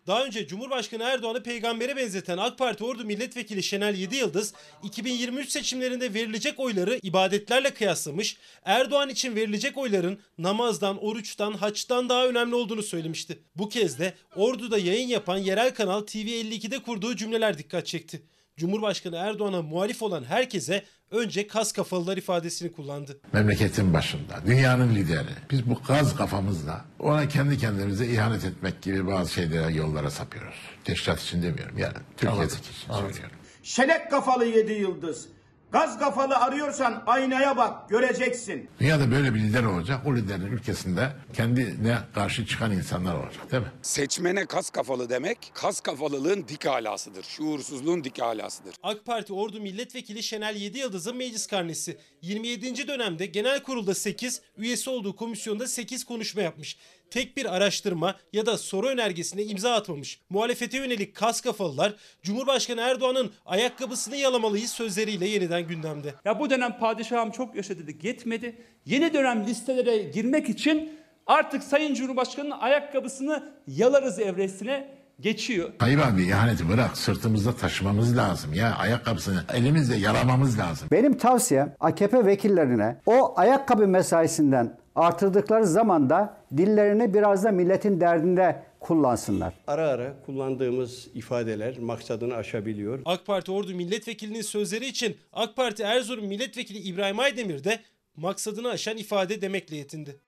Daha 0.06 0.24
önce 0.24 0.46
Cumhurbaşkanı 0.46 1.02
Erdoğan'ı 1.02 1.42
peygambere 1.42 1.96
benzeten 1.96 2.38
AK 2.38 2.58
Parti 2.58 2.84
Ordu 2.84 3.04
Milletvekili 3.04 3.62
Şenel 3.62 3.94
Yediyıldız 3.94 4.54
2023 4.82 5.48
seçimlerinde 5.48 6.14
verilecek 6.14 6.60
oyları 6.60 6.98
ibadetlerle 7.02 7.74
kıyaslamış, 7.74 8.36
Erdoğan 8.64 9.08
için 9.08 9.36
verilecek 9.36 9.78
oyların 9.78 10.18
namazdan, 10.38 11.04
oruçtan, 11.04 11.52
haçtan 11.52 12.08
daha 12.08 12.26
önemli 12.26 12.54
olduğunu 12.54 12.82
söylemişti. 12.82 13.38
Bu 13.56 13.68
kez 13.68 13.98
de 13.98 14.14
Ordu'da 14.36 14.78
yayın 14.78 15.08
yapan 15.08 15.38
yerel 15.38 15.74
kanal 15.74 16.02
TV52'de 16.02 16.78
kurduğu 16.82 17.16
cümleler 17.16 17.58
dikkat 17.58 17.86
çekti. 17.86 18.22
Cumhurbaşkanı 18.56 19.16
Erdoğan'a 19.16 19.62
muhalif 19.62 20.02
olan 20.02 20.24
herkese 20.24 20.84
önce 21.10 21.46
kas 21.46 21.72
kafalılar 21.72 22.16
ifadesini 22.16 22.72
kullandı. 22.72 23.18
Memleketin 23.32 23.94
başında, 23.94 24.40
dünyanın 24.46 24.94
lideri. 24.94 25.28
Biz 25.50 25.70
bu 25.70 25.74
gaz 25.88 26.16
kafamızla 26.16 26.84
ona 26.98 27.28
kendi 27.28 27.58
kendimize 27.58 28.06
ihanet 28.06 28.44
etmek 28.44 28.82
gibi 28.82 29.06
bazı 29.06 29.32
şeylere 29.32 29.72
yollara 29.72 30.10
sapıyoruz. 30.10 30.56
Teşkilat 30.84 31.22
için 31.22 31.42
demiyorum 31.42 31.78
yani. 31.78 31.96
Türkiye'deki 32.16 32.54
için 32.54 32.92
söylüyorum. 32.92 33.36
Şelek 33.62 34.10
kafalı 34.10 34.44
yedi 34.44 34.72
yıldız. 34.72 35.28
Gaz 35.76 35.98
kafalı 35.98 36.36
arıyorsan 36.36 37.02
aynaya 37.06 37.56
bak 37.56 37.88
göreceksin. 37.88 38.70
Dünyada 38.80 39.10
böyle 39.10 39.34
bir 39.34 39.40
lider 39.40 39.64
olacak. 39.64 40.00
O 40.06 40.16
liderin 40.16 40.46
ülkesinde 40.46 41.12
kendine 41.34 41.98
karşı 42.14 42.46
çıkan 42.46 42.72
insanlar 42.72 43.14
olacak 43.14 43.52
değil 43.52 43.62
mi? 43.62 43.68
Seçmene 43.82 44.46
kas 44.46 44.70
kafalı 44.70 45.10
demek, 45.10 45.38
kas 45.54 45.80
kafalılığın 45.80 46.48
dik 46.48 46.66
alasıdır. 46.66 47.22
Şuursuzluğun 47.24 48.04
dik 48.04 48.22
alasıdır. 48.22 48.74
AK 48.82 49.04
Parti 49.04 49.32
Ordu 49.32 49.60
Milletvekili 49.60 50.22
Şenel 50.22 50.56
Yediyıldız'ın 50.56 51.16
meclis 51.16 51.46
karnesi 51.46 51.98
27. 52.22 52.88
dönemde 52.88 53.26
genel 53.26 53.62
kurulda 53.62 53.94
8, 53.94 54.42
üyesi 54.56 54.90
olduğu 54.90 55.16
komisyonda 55.16 55.66
8 55.66 56.04
konuşma 56.04 56.42
yapmış. 56.42 56.76
Tek 57.10 57.36
bir 57.36 57.56
araştırma 57.56 58.14
ya 58.32 58.46
da 58.46 58.58
soru 58.58 58.88
önergesine 58.88 59.42
imza 59.42 59.74
atmamış. 59.74 60.20
Muhalefete 60.30 60.78
yönelik 60.78 61.14
kas 61.14 61.40
kafalılar 61.40 61.94
Cumhurbaşkanı 62.22 62.80
Erdoğan'ın 62.80 63.30
ayakkabısını 63.46 64.16
yalamalıyız 64.16 64.70
sözleriyle 64.70 65.28
yeniden 65.28 65.68
gündemde. 65.68 66.14
Ya 66.24 66.38
bu 66.40 66.50
dönem 66.50 66.78
padişahım 66.78 67.30
çok 67.30 67.56
yaşa 67.56 67.78
dedik 67.78 68.04
yetmedi. 68.04 68.56
Yeni 68.84 69.14
dönem 69.14 69.46
listelere 69.46 69.98
girmek 69.98 70.48
için 70.48 70.98
artık 71.26 71.62
Sayın 71.62 71.94
Cumhurbaşkanı'nın 71.94 72.58
ayakkabısını 72.60 73.52
yalarız 73.66 74.18
evresine 74.18 74.96
geçiyor. 75.20 75.70
Tayyip 75.78 76.06
abi 76.06 76.22
ihaneti 76.22 76.68
bırak 76.68 76.96
sırtımızda 76.96 77.56
taşımamız 77.56 78.16
lazım 78.16 78.52
ya 78.54 78.74
ayakkabısını 78.76 79.44
elimizle 79.54 79.96
yalamamız 79.96 80.58
lazım. 80.58 80.88
Benim 80.92 81.18
tavsiyem 81.18 81.74
AKP 81.80 82.26
vekillerine 82.26 82.96
o 83.06 83.38
ayakkabı 83.38 83.86
mesaisinden 83.88 84.78
artırdıkları 84.96 85.66
zaman 85.66 86.10
da 86.10 86.36
dillerini 86.56 87.14
biraz 87.14 87.44
da 87.44 87.50
milletin 87.52 88.00
derdinde 88.00 88.62
kullansınlar. 88.80 89.54
Ara 89.66 89.88
ara 89.88 90.14
kullandığımız 90.26 91.08
ifadeler 91.14 91.78
maksadını 91.78 92.34
aşabiliyor. 92.34 92.98
AK 93.04 93.26
Parti 93.26 93.52
Ordu 93.52 93.74
Milletvekilinin 93.74 94.42
sözleri 94.42 94.86
için 94.86 95.16
AK 95.32 95.56
Parti 95.56 95.82
Erzurum 95.82 96.26
Milletvekili 96.26 96.78
İbrahim 96.78 97.18
Aydemir 97.18 97.64
de 97.64 97.80
maksadını 98.16 98.68
aşan 98.68 98.96
ifade 98.96 99.40
demekle 99.40 99.76
yetindi. 99.76 100.20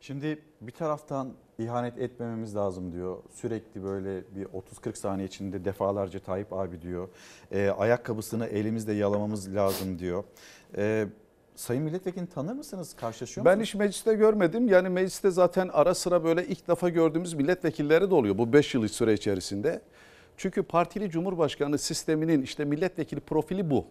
Şimdi 0.00 0.38
bir 0.60 0.72
taraftan 0.72 1.32
ihanet 1.58 1.98
etmememiz 1.98 2.56
lazım 2.56 2.92
diyor. 2.92 3.18
Sürekli 3.34 3.82
böyle 3.84 4.24
bir 4.36 4.44
30-40 4.44 4.96
saniye 4.96 5.28
içinde 5.28 5.64
defalarca 5.64 6.18
Tayyip 6.20 6.52
abi 6.52 6.82
diyor. 6.82 7.08
Ee, 7.52 7.68
ayakkabısını 7.68 8.46
elimizde 8.46 8.92
yalamamız 8.92 9.54
lazım 9.54 9.98
diyor. 9.98 10.24
Ee, 10.76 11.06
Sayın 11.54 11.82
milletvekilini 11.82 12.28
tanır 12.28 12.52
mısınız? 12.52 12.96
Karşılaşıyor 12.96 13.44
Ben 13.44 13.58
musunuz? 13.58 13.68
hiç 13.68 13.74
mecliste 13.74 14.14
görmedim. 14.14 14.68
Yani 14.68 14.88
mecliste 14.88 15.30
zaten 15.30 15.70
ara 15.72 15.94
sıra 15.94 16.24
böyle 16.24 16.46
ilk 16.46 16.68
defa 16.68 16.88
gördüğümüz 16.88 17.34
milletvekilleri 17.34 18.10
de 18.10 18.14
oluyor 18.14 18.38
bu 18.38 18.52
5 18.52 18.74
yıl 18.74 18.88
süre 18.88 19.12
içerisinde. 19.14 19.80
Çünkü 20.36 20.62
partili 20.62 21.10
cumhurbaşkanı 21.10 21.78
sisteminin 21.78 22.42
işte 22.42 22.64
milletvekili 22.64 23.20
profili 23.20 23.70
bu. 23.70 23.86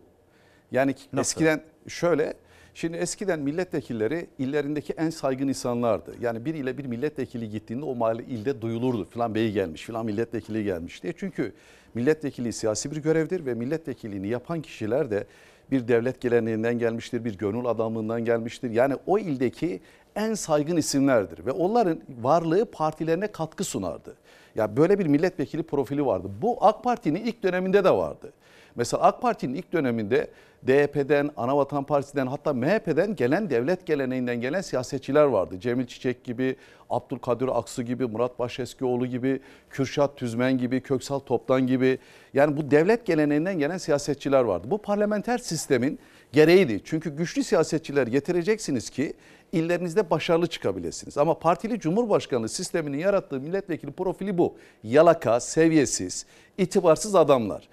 Yani 0.71 0.95
Nasıl? 1.13 1.31
eskiden 1.31 1.61
şöyle 1.87 2.33
Şimdi 2.75 2.97
eskiden 2.97 3.39
milletvekilleri 3.39 4.27
illerindeki 4.39 4.93
en 4.93 5.09
saygın 5.09 5.47
insanlardı. 5.47 6.15
Yani 6.21 6.45
bir 6.45 6.53
ile 6.55 6.77
bir 6.77 6.85
milletvekili 6.85 7.49
gittiğinde 7.49 7.85
o 7.85 7.95
mahalle 7.95 8.23
ilde 8.23 8.61
duyulurdu. 8.61 9.05
Filan 9.05 9.35
bey 9.35 9.51
gelmiş, 9.51 9.83
filan 9.83 10.05
milletvekili 10.05 10.63
gelmiş 10.63 11.03
diye. 11.03 11.13
Çünkü 11.17 11.53
milletvekili 11.93 12.53
siyasi 12.53 12.91
bir 12.91 12.97
görevdir 12.97 13.45
ve 13.45 13.53
milletvekilliğini 13.53 14.27
yapan 14.27 14.61
kişiler 14.61 15.11
de 15.11 15.27
bir 15.71 15.87
devlet 15.87 16.21
geleneğinden 16.21 16.79
gelmiştir, 16.79 17.25
bir 17.25 17.37
gönül 17.37 17.65
adamlığından 17.65 18.25
gelmiştir. 18.25 18.69
Yani 18.69 18.95
o 19.05 19.19
ildeki 19.19 19.81
en 20.15 20.33
saygın 20.33 20.77
isimlerdir 20.77 21.45
ve 21.45 21.51
onların 21.51 21.99
varlığı 22.21 22.65
partilerine 22.65 23.27
katkı 23.27 23.63
sunardı. 23.63 24.15
Ya 24.55 24.77
böyle 24.77 24.99
bir 24.99 25.05
milletvekili 25.05 25.63
profili 25.63 26.05
vardı. 26.05 26.27
Bu 26.41 26.65
AK 26.65 26.83
Parti'nin 26.83 27.25
ilk 27.25 27.43
döneminde 27.43 27.83
de 27.83 27.91
vardı. 27.91 28.33
Mesela 28.75 29.03
AK 29.03 29.21
Parti'nin 29.21 29.53
ilk 29.53 29.73
döneminde 29.73 30.27
DYP'den, 30.67 31.29
Anavatan 31.37 31.83
Partisi'den 31.83 32.27
hatta 32.27 32.53
MHP'den 32.53 33.15
gelen 33.15 33.49
devlet 33.49 33.85
geleneğinden 33.85 34.41
gelen 34.41 34.61
siyasetçiler 34.61 35.23
vardı. 35.23 35.59
Cemil 35.59 35.87
Çiçek 35.87 36.23
gibi, 36.23 36.55
Abdülkadir 36.89 37.59
Aksu 37.59 37.83
gibi, 37.83 38.05
Murat 38.05 38.39
Başeskioğlu 38.39 39.07
gibi, 39.07 39.39
Kürşat 39.69 40.17
Tüzmen 40.17 40.57
gibi, 40.57 40.81
Köksal 40.81 41.19
Toptan 41.19 41.67
gibi. 41.67 41.99
Yani 42.33 42.57
bu 42.57 42.71
devlet 42.71 43.05
geleneğinden 43.05 43.59
gelen 43.59 43.77
siyasetçiler 43.77 44.43
vardı. 44.43 44.67
Bu 44.71 44.77
parlamenter 44.77 45.37
sistemin 45.37 45.99
gereğiydi. 46.31 46.81
Çünkü 46.83 47.15
güçlü 47.15 47.43
siyasetçiler 47.43 48.07
getireceksiniz 48.07 48.89
ki 48.89 49.13
illerinizde 49.51 50.09
başarılı 50.09 50.47
çıkabilirsiniz. 50.47 51.17
Ama 51.17 51.39
partili 51.39 51.79
cumhurbaşkanlığı 51.79 52.49
sisteminin 52.49 52.97
yarattığı 52.97 53.39
milletvekili 53.39 53.91
profili 53.91 54.37
bu. 54.37 54.55
Yalaka, 54.83 55.39
seviyesiz, 55.39 56.25
itibarsız 56.57 57.15
adamlar. 57.15 57.69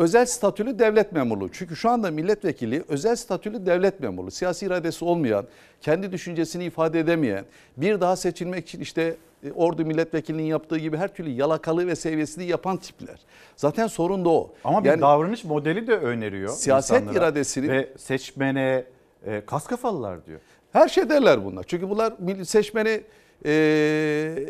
Özel 0.00 0.26
statülü 0.26 0.78
devlet 0.78 1.12
memurluğu. 1.12 1.48
Çünkü 1.52 1.76
şu 1.76 1.90
anda 1.90 2.10
milletvekili 2.10 2.84
özel 2.88 3.16
statülü 3.16 3.66
devlet 3.66 4.00
memurluğu. 4.00 4.30
Siyasi 4.30 4.66
iradesi 4.66 5.04
olmayan, 5.04 5.46
kendi 5.80 6.12
düşüncesini 6.12 6.64
ifade 6.64 7.00
edemeyen, 7.00 7.44
bir 7.76 8.00
daha 8.00 8.16
seçilmek 8.16 8.68
için 8.68 8.80
işte 8.80 9.16
e, 9.44 9.52
ordu 9.52 9.84
milletvekilinin 9.84 10.42
yaptığı 10.42 10.78
gibi 10.78 10.96
her 10.96 11.14
türlü 11.14 11.30
yalakalığı 11.30 11.86
ve 11.86 11.96
seviyesini 11.96 12.44
yapan 12.44 12.76
tipler. 12.76 13.20
Zaten 13.56 13.86
sorun 13.86 14.24
da 14.24 14.28
o. 14.28 14.52
Ama 14.64 14.84
bir 14.84 14.88
Yani 14.88 15.00
davranış 15.00 15.44
modeli 15.44 15.86
de 15.86 15.96
öneriyor. 15.96 16.48
Siyaset 16.48 17.02
insanlara. 17.02 17.18
iradesini- 17.28 17.68
Ve 17.68 17.88
seçmene 17.98 18.84
e, 19.26 19.42
kas 19.46 19.66
kafalılar 19.66 20.26
diyor. 20.26 20.40
Her 20.72 20.88
şey 20.88 21.08
derler 21.10 21.44
bunlar. 21.44 21.64
Çünkü 21.66 21.90
bunlar 21.90 22.12
seçmeni 22.44 23.00
e, 23.46 24.46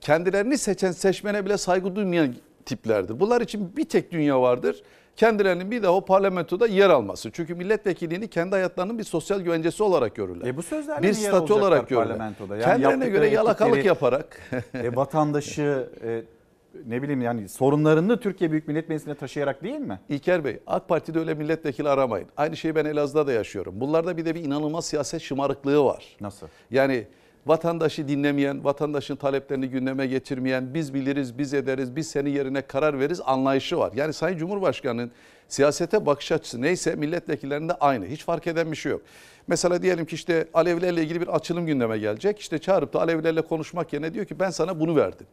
kendilerini 0.00 0.58
seçen 0.58 0.92
seçmene 0.92 1.44
bile 1.44 1.58
saygı 1.58 1.96
duymayan 1.96 2.34
tiplerdir. 2.66 3.20
Bunlar 3.20 3.40
için 3.40 3.76
bir 3.76 3.84
tek 3.84 4.12
dünya 4.12 4.42
vardır. 4.42 4.82
Kendilerinin 5.16 5.70
bir 5.70 5.82
daha 5.82 5.92
o 5.92 6.04
parlamentoda 6.04 6.66
yer 6.66 6.90
alması. 6.90 7.30
Çünkü 7.30 7.54
milletvekilliğini 7.54 8.28
kendi 8.28 8.50
hayatlarının 8.50 8.98
bir 8.98 9.04
sosyal 9.04 9.40
güvencesi 9.40 9.82
olarak 9.82 10.14
görürler. 10.14 10.46
E 10.46 10.56
bu 10.56 10.62
sözlerle 10.62 11.02
bir 11.08 11.12
statü 11.12 11.52
olarak 11.52 11.88
görürler. 11.88 12.08
parlamentoda? 12.08 12.56
Yani 12.56 12.64
Kendilerine 12.64 13.08
göre 13.08 13.28
yalakalık 13.28 13.84
yaparak. 13.84 14.40
e, 14.74 14.96
vatandaşı 14.96 15.90
e, 16.04 16.22
ne 16.86 17.02
bileyim 17.02 17.22
yani 17.22 17.48
sorunlarını 17.48 18.20
Türkiye 18.20 18.50
Büyük 18.50 18.68
Millet 18.68 18.88
Meclisi'ne 18.88 19.14
taşıyarak 19.14 19.62
değil 19.62 19.78
mi? 19.80 20.00
İlker 20.08 20.44
Bey, 20.44 20.58
AK 20.66 20.88
Parti'de 20.88 21.18
öyle 21.18 21.34
milletvekili 21.34 21.88
aramayın. 21.88 22.28
Aynı 22.36 22.56
şeyi 22.56 22.74
ben 22.74 22.84
Elazığ'da 22.84 23.26
da 23.26 23.32
yaşıyorum. 23.32 23.74
Bunlarda 23.80 24.16
bir 24.16 24.24
de 24.24 24.34
bir 24.34 24.44
inanılmaz 24.44 24.84
siyaset 24.86 25.22
şımarıklığı 25.22 25.84
var. 25.84 26.16
Nasıl? 26.20 26.46
Yani 26.70 27.06
vatandaşı 27.46 28.08
dinlemeyen, 28.08 28.64
vatandaşın 28.64 29.16
taleplerini 29.16 29.68
gündeme 29.68 30.06
getirmeyen, 30.06 30.74
biz 30.74 30.94
biliriz, 30.94 31.38
biz 31.38 31.54
ederiz, 31.54 31.96
biz 31.96 32.10
senin 32.10 32.30
yerine 32.30 32.62
karar 32.62 32.98
veririz 32.98 33.20
anlayışı 33.24 33.78
var. 33.78 33.92
Yani 33.94 34.12
Sayın 34.12 34.38
Cumhurbaşkanı'nın 34.38 35.10
siyasete 35.48 36.06
bakış 36.06 36.32
açısı 36.32 36.62
neyse 36.62 36.94
milletvekillerinde 36.94 37.72
aynı. 37.72 38.06
Hiç 38.06 38.24
fark 38.24 38.46
eden 38.46 38.70
bir 38.70 38.76
şey 38.76 38.92
yok. 38.92 39.02
Mesela 39.46 39.82
diyelim 39.82 40.06
ki 40.06 40.14
işte 40.14 40.48
Alevilerle 40.54 41.02
ilgili 41.02 41.20
bir 41.20 41.28
açılım 41.28 41.66
gündeme 41.66 41.98
gelecek. 41.98 42.38
İşte 42.38 42.58
çağırıp 42.58 42.92
da 42.92 43.00
Alevilerle 43.00 43.42
konuşmak 43.42 43.92
yerine 43.92 44.14
diyor 44.14 44.26
ki 44.26 44.40
ben 44.40 44.50
sana 44.50 44.80
bunu 44.80 44.96
verdim. 44.96 45.26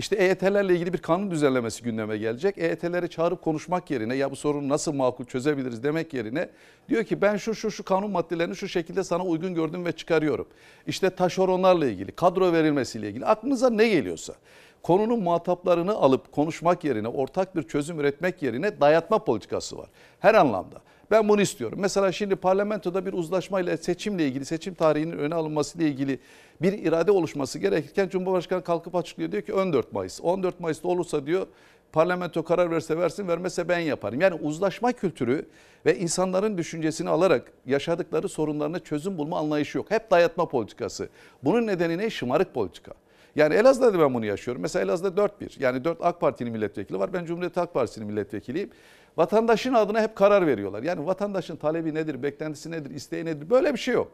İşte 0.00 0.16
EYT'lerle 0.16 0.74
ilgili 0.74 0.92
bir 0.92 0.98
kanun 0.98 1.30
düzenlemesi 1.30 1.82
gündeme 1.82 2.16
gelecek. 2.16 2.58
EYT'leri 2.58 3.08
çağırıp 3.08 3.42
konuşmak 3.42 3.90
yerine 3.90 4.14
ya 4.14 4.30
bu 4.30 4.36
sorunu 4.36 4.68
nasıl 4.68 4.92
makul 4.92 5.24
çözebiliriz 5.24 5.82
demek 5.82 6.14
yerine 6.14 6.48
diyor 6.88 7.04
ki 7.04 7.20
ben 7.22 7.36
şu 7.36 7.54
şu 7.54 7.70
şu 7.70 7.84
kanun 7.84 8.10
maddelerini 8.10 8.56
şu 8.56 8.68
şekilde 8.68 9.04
sana 9.04 9.24
uygun 9.24 9.54
gördüm 9.54 9.84
ve 9.84 9.92
çıkarıyorum. 9.92 10.48
İşte 10.86 11.10
taşeronlarla 11.10 11.86
ilgili, 11.86 12.12
kadro 12.12 12.52
verilmesiyle 12.52 13.08
ilgili 13.08 13.26
aklınıza 13.26 13.70
ne 13.70 13.88
geliyorsa 13.88 14.34
konunun 14.82 15.22
muhataplarını 15.22 15.92
alıp 15.92 16.32
konuşmak 16.32 16.84
yerine 16.84 17.08
ortak 17.08 17.56
bir 17.56 17.62
çözüm 17.62 18.00
üretmek 18.00 18.42
yerine 18.42 18.80
dayatma 18.80 19.24
politikası 19.24 19.78
var. 19.78 19.88
Her 20.20 20.34
anlamda. 20.34 20.80
Ben 21.10 21.28
bunu 21.28 21.40
istiyorum. 21.40 21.78
Mesela 21.82 22.12
şimdi 22.12 22.36
parlamentoda 22.36 23.06
bir 23.06 23.12
uzlaşmayla 23.12 23.76
seçimle 23.76 24.26
ilgili, 24.26 24.44
seçim 24.44 24.74
tarihinin 24.74 25.18
öne 25.18 25.34
alınması 25.34 25.78
ile 25.78 25.88
ilgili 25.88 26.18
bir 26.62 26.72
irade 26.72 27.12
oluşması 27.12 27.58
gerekirken 27.58 28.08
Cumhurbaşkanı 28.08 28.64
kalkıp 28.64 28.94
açıklıyor 28.94 29.32
diyor 29.32 29.42
ki 29.42 29.54
14 29.54 29.92
Mayıs. 29.92 30.20
14 30.22 30.60
Mayıs'ta 30.60 30.88
olursa 30.88 31.26
diyor 31.26 31.46
parlamento 31.92 32.44
karar 32.44 32.70
verse 32.70 32.98
versin 32.98 33.28
vermezse 33.28 33.68
ben 33.68 33.78
yaparım. 33.78 34.20
Yani 34.20 34.34
uzlaşma 34.34 34.92
kültürü 34.92 35.46
ve 35.86 35.98
insanların 35.98 36.58
düşüncesini 36.58 37.08
alarak 37.08 37.52
yaşadıkları 37.66 38.28
sorunlarına 38.28 38.78
çözüm 38.78 39.18
bulma 39.18 39.38
anlayışı 39.38 39.78
yok. 39.78 39.90
Hep 39.90 40.10
dayatma 40.10 40.48
politikası. 40.48 41.08
Bunun 41.44 41.66
nedeni 41.66 41.98
ne? 41.98 42.10
Şımarık 42.10 42.54
politika. 42.54 42.92
Yani 43.36 43.54
Elazığ'da 43.54 43.94
da 43.94 43.98
ben 44.00 44.14
bunu 44.14 44.26
yaşıyorum. 44.26 44.62
Mesela 44.62 44.84
Elazığ'da 44.84 45.22
4-1. 45.22 45.62
Yani 45.62 45.84
4 45.84 45.98
AK 46.00 46.20
Parti'nin 46.20 46.52
milletvekili 46.52 46.98
var. 46.98 47.12
Ben 47.12 47.24
Cumhuriyet 47.24 47.56
Halk 47.56 47.74
Partisi'nin 47.74 48.06
milletvekiliyim. 48.06 48.70
Vatandaşın 49.16 49.74
adına 49.74 50.02
hep 50.02 50.16
karar 50.16 50.46
veriyorlar. 50.46 50.82
Yani 50.82 51.06
vatandaşın 51.06 51.56
talebi 51.56 51.94
nedir, 51.94 52.22
beklentisi 52.22 52.70
nedir, 52.70 52.90
isteği 52.90 53.24
nedir? 53.24 53.50
Böyle 53.50 53.72
bir 53.72 53.78
şey 53.78 53.94
yok. 53.94 54.12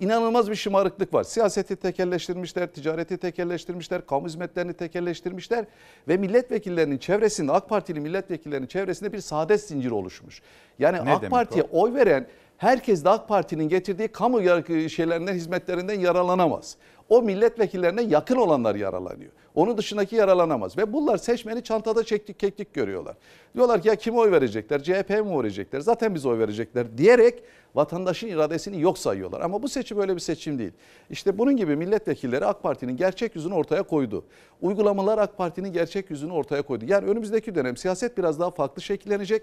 İnanılmaz 0.00 0.50
bir 0.50 0.54
şımarıklık 0.54 1.14
var. 1.14 1.24
Siyaseti 1.24 1.76
tekelleştirmişler, 1.76 2.66
ticareti 2.66 3.16
tekelleştirmişler, 3.16 4.06
kamu 4.06 4.26
hizmetlerini 4.26 4.74
tekelleştirmişler 4.74 5.64
ve 6.08 6.16
milletvekillerinin 6.16 6.98
çevresinde, 6.98 7.52
AK 7.52 7.68
Partili 7.68 8.00
milletvekillerinin 8.00 8.66
çevresinde 8.66 9.12
bir 9.12 9.20
saadet 9.20 9.60
zinciri 9.60 9.94
oluşmuş. 9.94 10.42
Yani 10.78 11.04
Ne 11.04 11.12
AK 11.12 11.30
Parti'ye 11.30 11.64
oy 11.72 11.94
veren 11.94 12.26
herkes 12.58 13.04
de 13.04 13.10
AK 13.10 13.28
Parti'nin 13.28 13.68
getirdiği 13.68 14.08
kamu 14.08 14.42
şeylerinden, 14.88 15.34
hizmetlerinden 15.34 16.00
yaralanamaz. 16.00 16.76
O 17.08 17.22
milletvekillerine 17.22 18.02
yakın 18.02 18.36
olanlar 18.36 18.74
yaralanıyor. 18.74 19.30
Onun 19.54 19.78
dışındaki 19.78 20.16
yaralanamaz. 20.16 20.78
Ve 20.78 20.92
bunlar 20.92 21.16
seçmeni 21.16 21.62
çantada 21.62 22.04
çektik 22.04 22.38
keklik 22.38 22.74
görüyorlar. 22.74 23.16
Diyorlar 23.54 23.82
ki 23.82 23.88
ya 23.88 23.96
kime 23.96 24.18
oy 24.18 24.30
verecekler? 24.30 24.82
CHP'ye 24.82 25.22
mi 25.22 25.30
oy 25.30 25.42
verecekler? 25.42 25.80
Zaten 25.80 26.14
biz 26.14 26.26
oy 26.26 26.38
verecekler 26.38 26.98
diyerek 26.98 27.42
vatandaşın 27.74 28.28
iradesini 28.28 28.80
yok 28.80 28.98
sayıyorlar. 28.98 29.40
Ama 29.40 29.62
bu 29.62 29.68
seçim 29.68 30.00
öyle 30.00 30.14
bir 30.14 30.20
seçim 30.20 30.58
değil. 30.58 30.72
İşte 31.10 31.38
bunun 31.38 31.56
gibi 31.56 31.76
milletvekilleri 31.76 32.46
AK 32.46 32.62
Parti'nin 32.62 32.96
gerçek 32.96 33.36
yüzünü 33.36 33.54
ortaya 33.54 33.82
koydu. 33.82 34.24
Uygulamalar 34.62 35.18
AK 35.18 35.38
Parti'nin 35.38 35.72
gerçek 35.72 36.10
yüzünü 36.10 36.32
ortaya 36.32 36.62
koydu. 36.62 36.84
Yani 36.88 37.06
önümüzdeki 37.06 37.54
dönem 37.54 37.76
siyaset 37.76 38.18
biraz 38.18 38.40
daha 38.40 38.50
farklı 38.50 38.82
şekillenecek. 38.82 39.42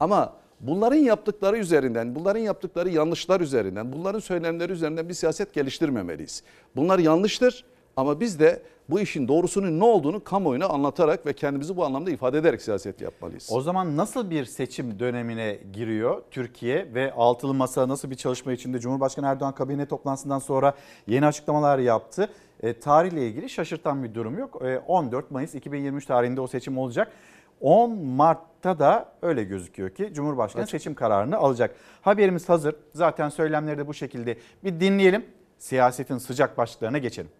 Ama 0.00 0.32
bunların 0.60 0.96
yaptıkları 0.96 1.58
üzerinden, 1.58 2.14
bunların 2.14 2.40
yaptıkları 2.40 2.90
yanlışlar 2.90 3.40
üzerinden, 3.40 3.92
bunların 3.92 4.18
söylemleri 4.20 4.72
üzerinden 4.72 5.08
bir 5.08 5.14
siyaset 5.14 5.54
geliştirmemeliyiz. 5.54 6.42
Bunlar 6.76 6.98
yanlıştır 6.98 7.64
ama 7.96 8.20
biz 8.20 8.40
de 8.40 8.62
bu 8.90 9.00
işin 9.00 9.28
doğrusunun 9.28 9.80
ne 9.80 9.84
olduğunu 9.84 10.24
kamuoyuna 10.24 10.66
anlatarak 10.66 11.26
ve 11.26 11.32
kendimizi 11.32 11.76
bu 11.76 11.84
anlamda 11.84 12.10
ifade 12.10 12.38
ederek 12.38 12.62
siyaset 12.62 13.00
yapmalıyız. 13.00 13.48
O 13.52 13.60
zaman 13.60 13.96
nasıl 13.96 14.30
bir 14.30 14.44
seçim 14.44 14.98
dönemine 14.98 15.58
giriyor 15.72 16.22
Türkiye 16.30 16.94
ve 16.94 17.12
altılı 17.12 17.54
masa 17.54 17.88
nasıl 17.88 18.10
bir 18.10 18.14
çalışma 18.14 18.52
içinde 18.52 18.78
Cumhurbaşkanı 18.78 19.26
Erdoğan 19.26 19.54
kabine 19.54 19.86
toplantısından 19.86 20.38
sonra 20.38 20.74
yeni 21.06 21.26
açıklamalar 21.26 21.78
yaptı. 21.78 22.28
E, 22.62 22.80
tarihle 22.80 23.26
ilgili 23.26 23.50
şaşırtan 23.50 24.04
bir 24.04 24.14
durum 24.14 24.38
yok. 24.38 24.62
E, 24.64 24.78
14 24.78 25.30
Mayıs 25.30 25.54
2023 25.54 26.06
tarihinde 26.06 26.40
o 26.40 26.46
seçim 26.46 26.78
olacak. 26.78 27.12
10 27.60 27.98
Mart'ta 27.98 28.78
da 28.78 29.12
öyle 29.22 29.44
gözüküyor 29.44 29.90
ki 29.90 30.10
Cumhurbaşkanı 30.14 30.66
seçim 30.66 30.94
kararını 30.94 31.36
alacak. 31.36 31.76
Haberimiz 32.02 32.48
hazır. 32.48 32.76
Zaten 32.94 33.28
söylemleri 33.28 33.78
de 33.78 33.86
bu 33.86 33.94
şekilde. 33.94 34.38
Bir 34.64 34.80
dinleyelim. 34.80 35.26
Siyasetin 35.58 36.18
sıcak 36.18 36.58
başlıklarına 36.58 36.98
geçelim. 36.98 37.30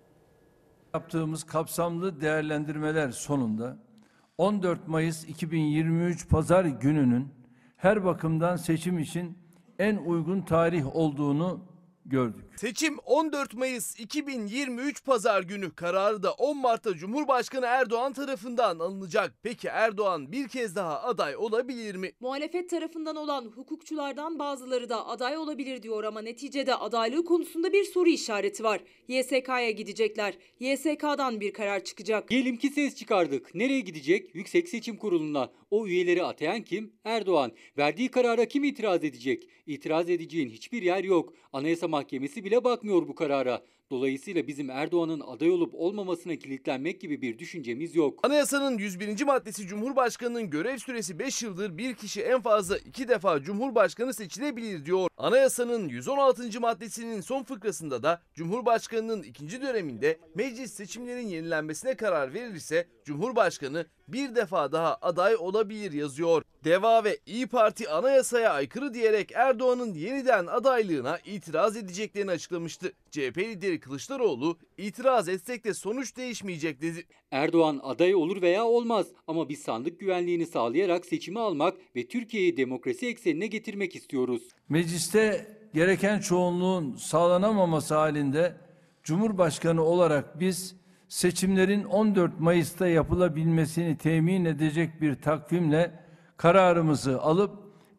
Yaptığımız 0.95 1.45
kapsamlı 1.45 2.21
değerlendirmeler 2.21 3.11
sonunda 3.11 3.77
14 4.39 4.89
Mayıs 4.89 5.25
2023 5.25 6.29
Pazar 6.29 6.65
gününün 6.65 7.29
her 7.77 8.05
bakımdan 8.05 8.57
seçim 8.57 8.99
için 8.99 9.39
en 9.79 9.97
uygun 9.97 10.43
tarih 10.43 10.97
olduğunu 10.97 11.61
gördük. 12.11 12.45
Seçim 12.57 12.99
14 12.99 13.55
Mayıs 13.55 14.01
2023 14.01 15.05
Pazar 15.05 15.43
günü 15.43 15.75
kararı 15.75 16.23
da 16.23 16.33
10 16.33 16.57
Mart'ta 16.57 16.95
Cumhurbaşkanı 16.95 17.67
Erdoğan 17.67 18.13
tarafından 18.13 18.79
alınacak. 18.79 19.35
Peki 19.43 19.69
Erdoğan 19.69 20.33
bir 20.33 20.49
kez 20.49 20.77
daha 20.77 21.03
aday 21.03 21.37
olabilir 21.37 21.95
mi? 21.95 22.13
Muhalefet 22.21 22.71
tarafından 22.71 23.17
olan 23.17 23.45
hukukçulardan 23.45 24.39
bazıları 24.39 24.89
da 24.89 25.07
aday 25.07 25.37
olabilir 25.37 25.83
diyor 25.83 26.05
ama 26.05 26.21
neticede 26.23 26.75
adaylığı 26.75 27.25
konusunda 27.25 27.73
bir 27.73 27.85
soru 27.85 28.09
işareti 28.09 28.65
var. 28.65 28.81
YSK'ya 29.09 29.71
gidecekler. 29.71 30.35
YSK'dan 30.61 31.41
bir 31.41 31.53
karar 31.53 31.85
çıkacak. 31.85 32.31
Diyelim 32.31 32.57
ki 32.57 32.69
ses 32.69 32.97
çıkardık. 32.97 33.55
Nereye 33.55 33.81
gidecek? 33.81 34.35
Yüksek 34.35 34.69
Seçim 34.69 34.97
Kurulu'na. 34.97 35.51
O 35.71 35.87
üyeleri 35.87 36.25
atayan 36.25 36.63
kim? 36.63 36.93
Erdoğan. 37.05 37.53
Verdiği 37.79 38.09
karara 38.09 38.45
kim 38.45 38.65
itiraz 38.65 39.05
edecek? 39.05 39.49
İtiraz 39.67 40.11
edeceğin 40.11 40.49
hiçbir 40.49 40.83
yer 40.83 41.05
yok. 41.05 41.35
Anayasa 41.53 41.89
Mahkemesi 42.01 42.45
bile 42.45 42.65
bakmıyor 42.65 43.09
bu 43.09 43.15
karara. 43.15 43.63
Dolayısıyla 43.91 44.47
bizim 44.47 44.71
Erdoğan'ın 44.71 45.21
aday 45.21 45.51
olup 45.51 45.75
olmamasına 45.75 46.37
kilitlenmek 46.37 47.01
gibi 47.01 47.23
bir 47.23 47.39
düşüncemiz 47.39 47.97
yok. 47.97 48.21
Anayasanın 48.23 48.79
101. 48.79 49.25
maddesi 49.25 49.67
Cumhurbaşkanının 49.67 50.51
görev 50.51 50.79
süresi 50.79 51.19
5 51.19 51.43
yıldır 51.43 51.79
bir 51.79 51.95
kişi 51.95 52.23
en 52.23 52.41
fazla 52.41 52.79
2 52.79 53.09
defa 53.09 53.43
Cumhurbaşkanı 53.43 54.15
seçilebilir 54.15 54.85
diyor. 54.85 55.09
Anayasanın 55.17 55.89
116. 55.89 56.61
maddesinin 56.61 57.21
son 57.21 57.43
fıkrasında 57.43 58.03
da 58.03 58.23
Cumhurbaşkanının 58.35 59.23
ikinci 59.23 59.63
döneminde 59.63 60.19
meclis 60.35 60.73
seçimlerin 60.73 61.29
yenilenmesine 61.29 61.95
karar 61.95 62.35
verilirse 62.35 62.89
Cumhurbaşkanı 63.05 63.87
bir 64.09 64.35
defa 64.35 64.73
daha 64.73 64.99
aday 65.03 65.37
olabilir 65.37 65.93
yazıyor. 65.93 66.43
Deva 66.65 67.05
ve 67.05 67.19
İyi 67.27 67.47
Parti 67.47 67.91
anayasaya 67.91 68.53
aykırı 68.53 68.95
diyerek 68.95 69.33
Erdoğan'ın 69.35 69.95
yeniden 69.95 70.47
adaylığına 70.47 71.19
itiraz 71.25 71.77
edeceklerini 71.77 72.31
açıklamıştı. 72.31 72.93
CHP 73.11 73.39
lideri 73.39 73.80
Kılıçdaroğlu 73.81 74.59
itiraz 74.79 75.29
etsek 75.29 75.65
de 75.65 75.75
sonuç 75.75 76.17
değişmeyecek 76.17 76.83
dedi. 76.83 77.05
Erdoğan 77.31 77.81
aday 77.83 78.15
olur 78.15 78.43
veya 78.43 78.65
olmaz 78.65 79.07
ama 79.27 79.49
biz 79.49 79.63
sandık 79.63 80.01
güvenliğini 80.01 80.47
sağlayarak 80.47 81.07
seçimi 81.07 81.41
almak 81.41 81.75
ve 81.97 82.09
Türkiye'yi 82.09 82.57
demokrasi 82.57 83.07
eksenine 83.07 83.47
getirmek 83.47 83.97
istiyoruz. 83.97 84.43
Mecliste 84.69 85.47
gereken 85.75 86.21
çoğunluğun 86.21 86.97
sağlanamaması 86.97 87.95
halinde 87.95 88.57
Cumhurbaşkanı 89.03 89.83
olarak 89.83 90.41
biz 90.41 90.77
seçimlerin 91.09 91.85
14 91.85 92.41
Mayıs'ta 92.41 92.89
yapılabilmesini 92.89 93.99
temin 93.99 94.45
edecek 94.45 95.01
bir 95.01 95.15
takvimle 95.15 96.05
kararımızı 96.37 97.21
alıp 97.21 97.51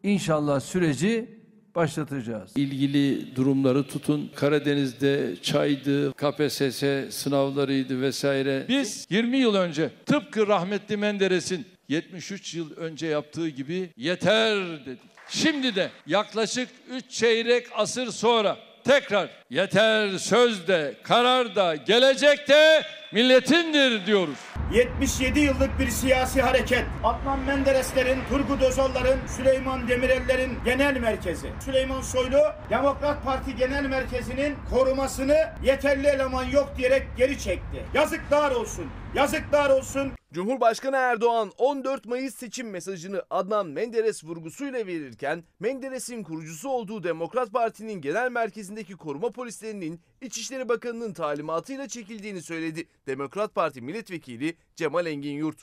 inşallah 0.02 0.60
süreci 0.60 1.41
başlatacağız. 1.74 2.50
ilgili 2.56 3.36
durumları 3.36 3.86
tutun. 3.86 4.30
Karadeniz'de 4.34 5.36
çaydı, 5.42 6.12
KPSS 6.12 6.82
sınavlarıydı 7.16 8.00
vesaire. 8.00 8.64
Biz 8.68 9.06
20 9.10 9.36
yıl 9.36 9.54
önce 9.54 9.90
tıpkı 10.06 10.46
rahmetli 10.46 10.96
Menderes'in 10.96 11.66
73 11.88 12.54
yıl 12.54 12.76
önce 12.76 13.06
yaptığı 13.06 13.48
gibi 13.48 13.90
yeter 13.96 14.86
dedik. 14.86 15.12
Şimdi 15.28 15.74
de 15.74 15.90
yaklaşık 16.06 16.68
3 16.90 17.10
çeyrek 17.10 17.66
asır 17.74 18.06
sonra 18.06 18.58
tekrar 18.84 19.30
yeter 19.50 20.18
söz 20.18 20.68
de 20.68 20.94
karar 21.02 21.56
da 21.56 21.74
gelecek 21.76 22.48
de 22.48 22.82
milletindir 23.12 24.06
diyoruz. 24.06 24.38
77 24.72 25.40
yıllık 25.40 25.78
bir 25.78 25.88
siyasi 25.88 26.42
hareket. 26.42 26.84
Adnan 27.04 27.40
Mendereslerin, 27.40 28.18
Turgut 28.28 28.62
Özal'ların, 28.62 29.26
Süleyman 29.26 29.88
Demirel'lerin 29.88 30.58
genel 30.64 30.96
merkezi. 30.96 31.50
Süleyman 31.64 32.00
Soylu, 32.00 32.40
Demokrat 32.70 33.24
Parti 33.24 33.56
Genel 33.56 33.84
Merkezi'nin 33.86 34.56
korumasını 34.70 35.36
yeterli 35.64 36.06
eleman 36.06 36.44
yok 36.44 36.72
diyerek 36.78 37.06
geri 37.16 37.38
çekti. 37.38 37.84
Yazıklar 37.94 38.50
olsun. 38.50 38.86
Yazıklar 39.14 39.70
olsun. 39.70 40.12
Cumhurbaşkanı 40.32 40.96
Erdoğan 40.96 41.52
14 41.58 42.06
Mayıs 42.06 42.34
seçim 42.34 42.70
mesajını 42.70 43.22
Adnan 43.30 43.66
Menderes 43.66 44.24
vurgusuyla 44.24 44.86
verirken 44.86 45.44
Menderes'in 45.60 46.22
kurucusu 46.22 46.68
olduğu 46.68 47.02
Demokrat 47.02 47.52
Parti'nin 47.52 48.00
genel 48.00 48.30
merkezindeki 48.30 48.96
koruma 48.96 49.30
polislerinin 49.30 50.00
İçişleri 50.22 50.68
Bakanı'nın 50.68 51.12
talimatıyla 51.12 51.88
çekildiğini 51.88 52.42
söyledi. 52.42 52.84
Demokrat 53.06 53.54
Parti 53.54 53.80
milletvekili 53.80 54.56
Cemal 54.76 55.06
Engin 55.06 55.32
Yurt. 55.32 55.58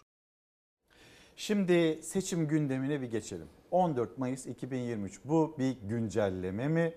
Şimdi 1.36 2.00
seçim 2.04 2.48
gündemine 2.48 3.02
bir 3.02 3.08
geçelim. 3.08 3.48
14 3.72 4.18
Mayıs 4.18 4.46
2023 4.46 5.20
bu 5.26 5.56
bir 5.60 5.78
güncelleme 5.90 6.68
mi? 6.68 6.94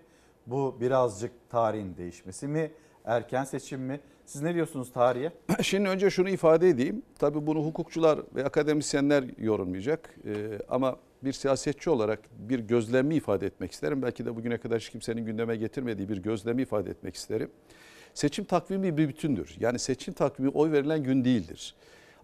Bu 0.47 0.81
birazcık 0.81 1.33
tarihin 1.51 1.97
değişmesi 1.97 2.49
mi? 2.49 2.73
Erken 3.05 3.45
seçim 3.45 3.81
mi? 3.81 4.01
Siz 4.27 4.43
ne 4.43 4.55
diyorsunuz 4.55 4.93
tarihe? 4.93 5.33
Şimdi 5.63 5.89
önce 5.89 6.11
şunu 6.11 6.29
ifade 6.29 6.69
edeyim. 6.69 7.03
Tabii 7.19 7.47
bunu 7.47 7.65
hukukçular 7.65 8.21
ve 8.35 8.45
akademisyenler 8.45 9.25
yorumlayacak. 9.39 10.15
Ee, 10.25 10.59
ama 10.69 10.97
bir 11.25 11.33
siyasetçi 11.33 11.91
olarak 11.91 12.21
bir 12.39 12.59
gözlemi 12.59 13.15
ifade 13.15 13.47
etmek 13.47 13.73
isterim. 13.73 14.03
Belki 14.03 14.27
de 14.27 14.37
bugüne 14.37 14.59
kadar 14.59 14.81
hiç 14.81 14.91
kimsenin 14.91 15.25
gündeme 15.27 15.57
getirmediği 15.57 16.09
bir 16.09 16.17
gözlemi 16.17 16.63
ifade 16.63 16.91
etmek 16.91 17.15
isterim. 17.15 17.51
Seçim 18.15 18.45
takvimi 18.45 18.97
bir 18.97 19.09
bütündür. 19.09 19.57
Yani 19.61 19.79
seçim 19.79 20.15
takvimi 20.15 20.51
oy 20.51 20.73
verilen 20.73 21.03
gün 21.03 21.25
değildir. 21.25 21.75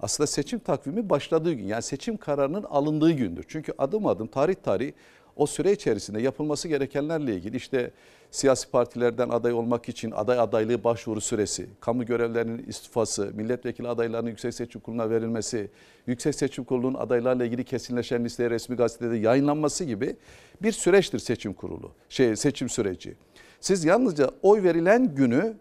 Aslında 0.00 0.26
seçim 0.26 0.58
takvimi 0.58 1.10
başladığı 1.10 1.52
gün 1.52 1.64
yani 1.64 1.82
seçim 1.82 2.16
kararının 2.16 2.62
alındığı 2.62 3.10
gündür. 3.10 3.44
Çünkü 3.48 3.72
adım 3.78 4.06
adım 4.06 4.26
tarih 4.26 4.54
tarih 4.54 4.92
o 5.36 5.46
süre 5.46 5.72
içerisinde 5.72 6.22
yapılması 6.22 6.68
gerekenlerle 6.68 7.34
ilgili 7.34 7.56
işte 7.56 7.90
siyasi 8.30 8.70
partilerden 8.70 9.28
aday 9.28 9.52
olmak 9.52 9.88
için 9.88 10.10
aday 10.10 10.40
adaylığı 10.40 10.84
başvuru 10.84 11.20
süresi, 11.20 11.66
kamu 11.80 12.06
görevlerinin 12.06 12.66
istifası, 12.66 13.30
milletvekili 13.34 13.88
adaylarının 13.88 14.30
Yüksek 14.30 14.54
Seçim 14.54 14.80
Kurulu'na 14.80 15.10
verilmesi, 15.10 15.70
Yüksek 16.06 16.34
Seçim 16.34 16.64
Kurulu'nun 16.64 16.94
adaylarla 16.94 17.44
ilgili 17.44 17.64
kesinleşen 17.64 18.24
listeye 18.24 18.50
resmi 18.50 18.76
gazetede 18.76 19.16
yayınlanması 19.16 19.84
gibi 19.84 20.16
bir 20.62 20.72
süreçtir 20.72 21.18
seçim 21.18 21.52
kurulu, 21.52 21.92
şey 22.08 22.36
seçim 22.36 22.68
süreci. 22.68 23.14
Siz 23.60 23.84
yalnızca 23.84 24.30
oy 24.42 24.62
verilen 24.62 25.14
günü 25.14 25.56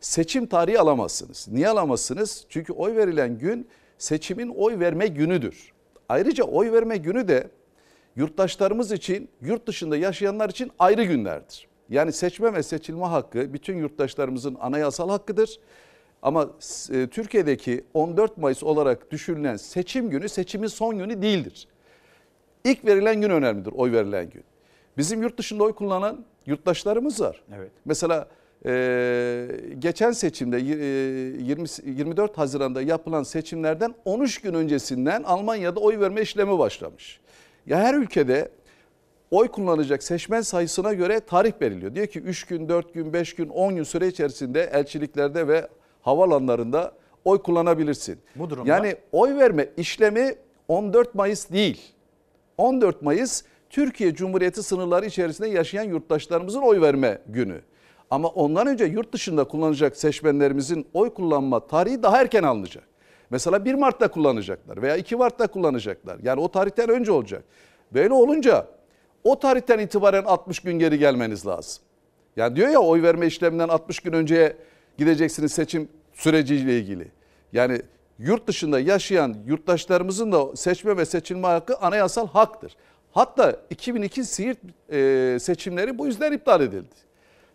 seçim 0.00 0.46
tarihi 0.46 0.80
alamazsınız. 0.80 1.48
Niye 1.50 1.68
alamazsınız? 1.68 2.44
Çünkü 2.48 2.72
oy 2.72 2.96
verilen 2.96 3.38
gün 3.38 3.68
seçimin 3.98 4.48
oy 4.48 4.78
verme 4.78 5.06
günüdür. 5.06 5.72
Ayrıca 6.08 6.44
oy 6.44 6.72
verme 6.72 6.96
günü 6.96 7.28
de 7.28 7.48
yurttaşlarımız 8.16 8.92
için, 8.92 9.28
yurt 9.42 9.66
dışında 9.66 9.96
yaşayanlar 9.96 10.50
için 10.50 10.70
ayrı 10.78 11.04
günlerdir. 11.04 11.69
Yani 11.90 12.12
seçme 12.12 12.54
ve 12.54 12.62
seçilme 12.62 13.06
hakkı 13.06 13.52
bütün 13.52 13.76
yurttaşlarımızın 13.76 14.56
anayasal 14.60 15.10
hakkıdır. 15.10 15.60
Ama 16.22 16.50
e, 16.92 17.06
Türkiye'deki 17.06 17.84
14 17.94 18.38
Mayıs 18.38 18.62
olarak 18.62 19.10
düşünülen 19.10 19.56
seçim 19.56 20.10
günü 20.10 20.28
seçimin 20.28 20.66
son 20.66 20.98
günü 20.98 21.22
değildir. 21.22 21.68
İlk 22.64 22.84
verilen 22.84 23.20
gün 23.20 23.30
önemlidir, 23.30 23.72
oy 23.72 23.92
verilen 23.92 24.30
gün. 24.30 24.44
Bizim 24.98 25.22
yurt 25.22 25.38
dışında 25.38 25.64
oy 25.64 25.72
kullanan 25.72 26.24
yurttaşlarımız 26.46 27.20
var. 27.20 27.42
Evet. 27.56 27.70
Mesela 27.84 28.28
e, 28.66 29.46
geçen 29.78 30.12
seçimde 30.12 30.56
e, 30.56 30.62
20, 31.42 31.66
24 31.84 32.38
Haziran'da 32.38 32.82
yapılan 32.82 33.22
seçimlerden 33.22 33.94
13 34.04 34.40
gün 34.40 34.54
öncesinden 34.54 35.22
Almanya'da 35.22 35.80
oy 35.80 36.00
verme 36.00 36.22
işlemi 36.22 36.58
başlamış. 36.58 37.20
Ya 37.66 37.78
her 37.78 37.94
ülkede 37.94 38.48
oy 39.30 39.48
kullanacak 39.48 40.02
seçmen 40.02 40.40
sayısına 40.40 40.92
göre 40.92 41.20
tarih 41.20 41.52
veriliyor. 41.62 41.94
Diyor 41.94 42.06
ki 42.06 42.20
3 42.20 42.44
gün, 42.44 42.68
4 42.68 42.94
gün, 42.94 43.12
5 43.12 43.34
gün, 43.34 43.48
10 43.48 43.76
gün 43.76 43.82
süre 43.82 44.08
içerisinde 44.08 44.62
elçiliklerde 44.62 45.48
ve 45.48 45.68
havalanlarında 46.02 46.92
oy 47.24 47.42
kullanabilirsin. 47.42 48.18
Bu 48.36 48.50
durumda 48.50 48.70
Yani 48.70 48.96
oy 49.12 49.36
verme 49.36 49.68
işlemi 49.76 50.34
14 50.68 51.14
Mayıs 51.14 51.50
değil. 51.50 51.80
14 52.58 53.02
Mayıs 53.02 53.42
Türkiye 53.70 54.14
Cumhuriyeti 54.14 54.62
sınırları 54.62 55.06
içerisinde 55.06 55.48
yaşayan 55.48 55.84
yurttaşlarımızın 55.84 56.62
oy 56.62 56.80
verme 56.80 57.18
günü. 57.26 57.60
Ama 58.10 58.28
ondan 58.28 58.66
önce 58.66 58.84
yurt 58.84 59.12
dışında 59.12 59.44
kullanacak 59.44 59.96
seçmenlerimizin 59.96 60.86
oy 60.94 61.14
kullanma 61.14 61.66
tarihi 61.66 62.02
daha 62.02 62.20
erken 62.20 62.42
alınacak. 62.42 62.84
Mesela 63.30 63.64
1 63.64 63.74
Mart'ta 63.74 64.08
kullanacaklar 64.10 64.82
veya 64.82 64.96
2 64.96 65.16
Mart'ta 65.16 65.46
kullanacaklar. 65.46 66.18
Yani 66.22 66.40
o 66.40 66.48
tarihten 66.50 66.88
önce 66.88 67.12
olacak. 67.12 67.44
Böyle 67.92 68.14
olunca 68.14 68.66
o 69.24 69.38
tarihten 69.38 69.78
itibaren 69.78 70.24
60 70.24 70.60
gün 70.60 70.78
geri 70.78 70.98
gelmeniz 70.98 71.46
lazım. 71.46 71.82
Yani 72.36 72.56
diyor 72.56 72.68
ya 72.68 72.80
oy 72.80 73.02
verme 73.02 73.26
işleminden 73.26 73.68
60 73.68 74.00
gün 74.00 74.12
önceye 74.12 74.56
gideceksiniz 74.98 75.52
seçim 75.52 75.88
süreciyle 76.12 76.78
ilgili. 76.78 77.08
Yani 77.52 77.82
yurt 78.18 78.46
dışında 78.46 78.80
yaşayan 78.80 79.36
yurttaşlarımızın 79.46 80.32
da 80.32 80.56
seçme 80.56 80.96
ve 80.96 81.04
seçilme 81.04 81.46
hakkı 81.46 81.76
anayasal 81.76 82.28
haktır. 82.28 82.76
Hatta 83.12 83.56
2002 83.70 84.24
Siirt 84.24 84.58
e, 84.92 85.38
seçimleri 85.40 85.98
bu 85.98 86.06
yüzden 86.06 86.32
iptal 86.32 86.60
edildi. 86.60 86.94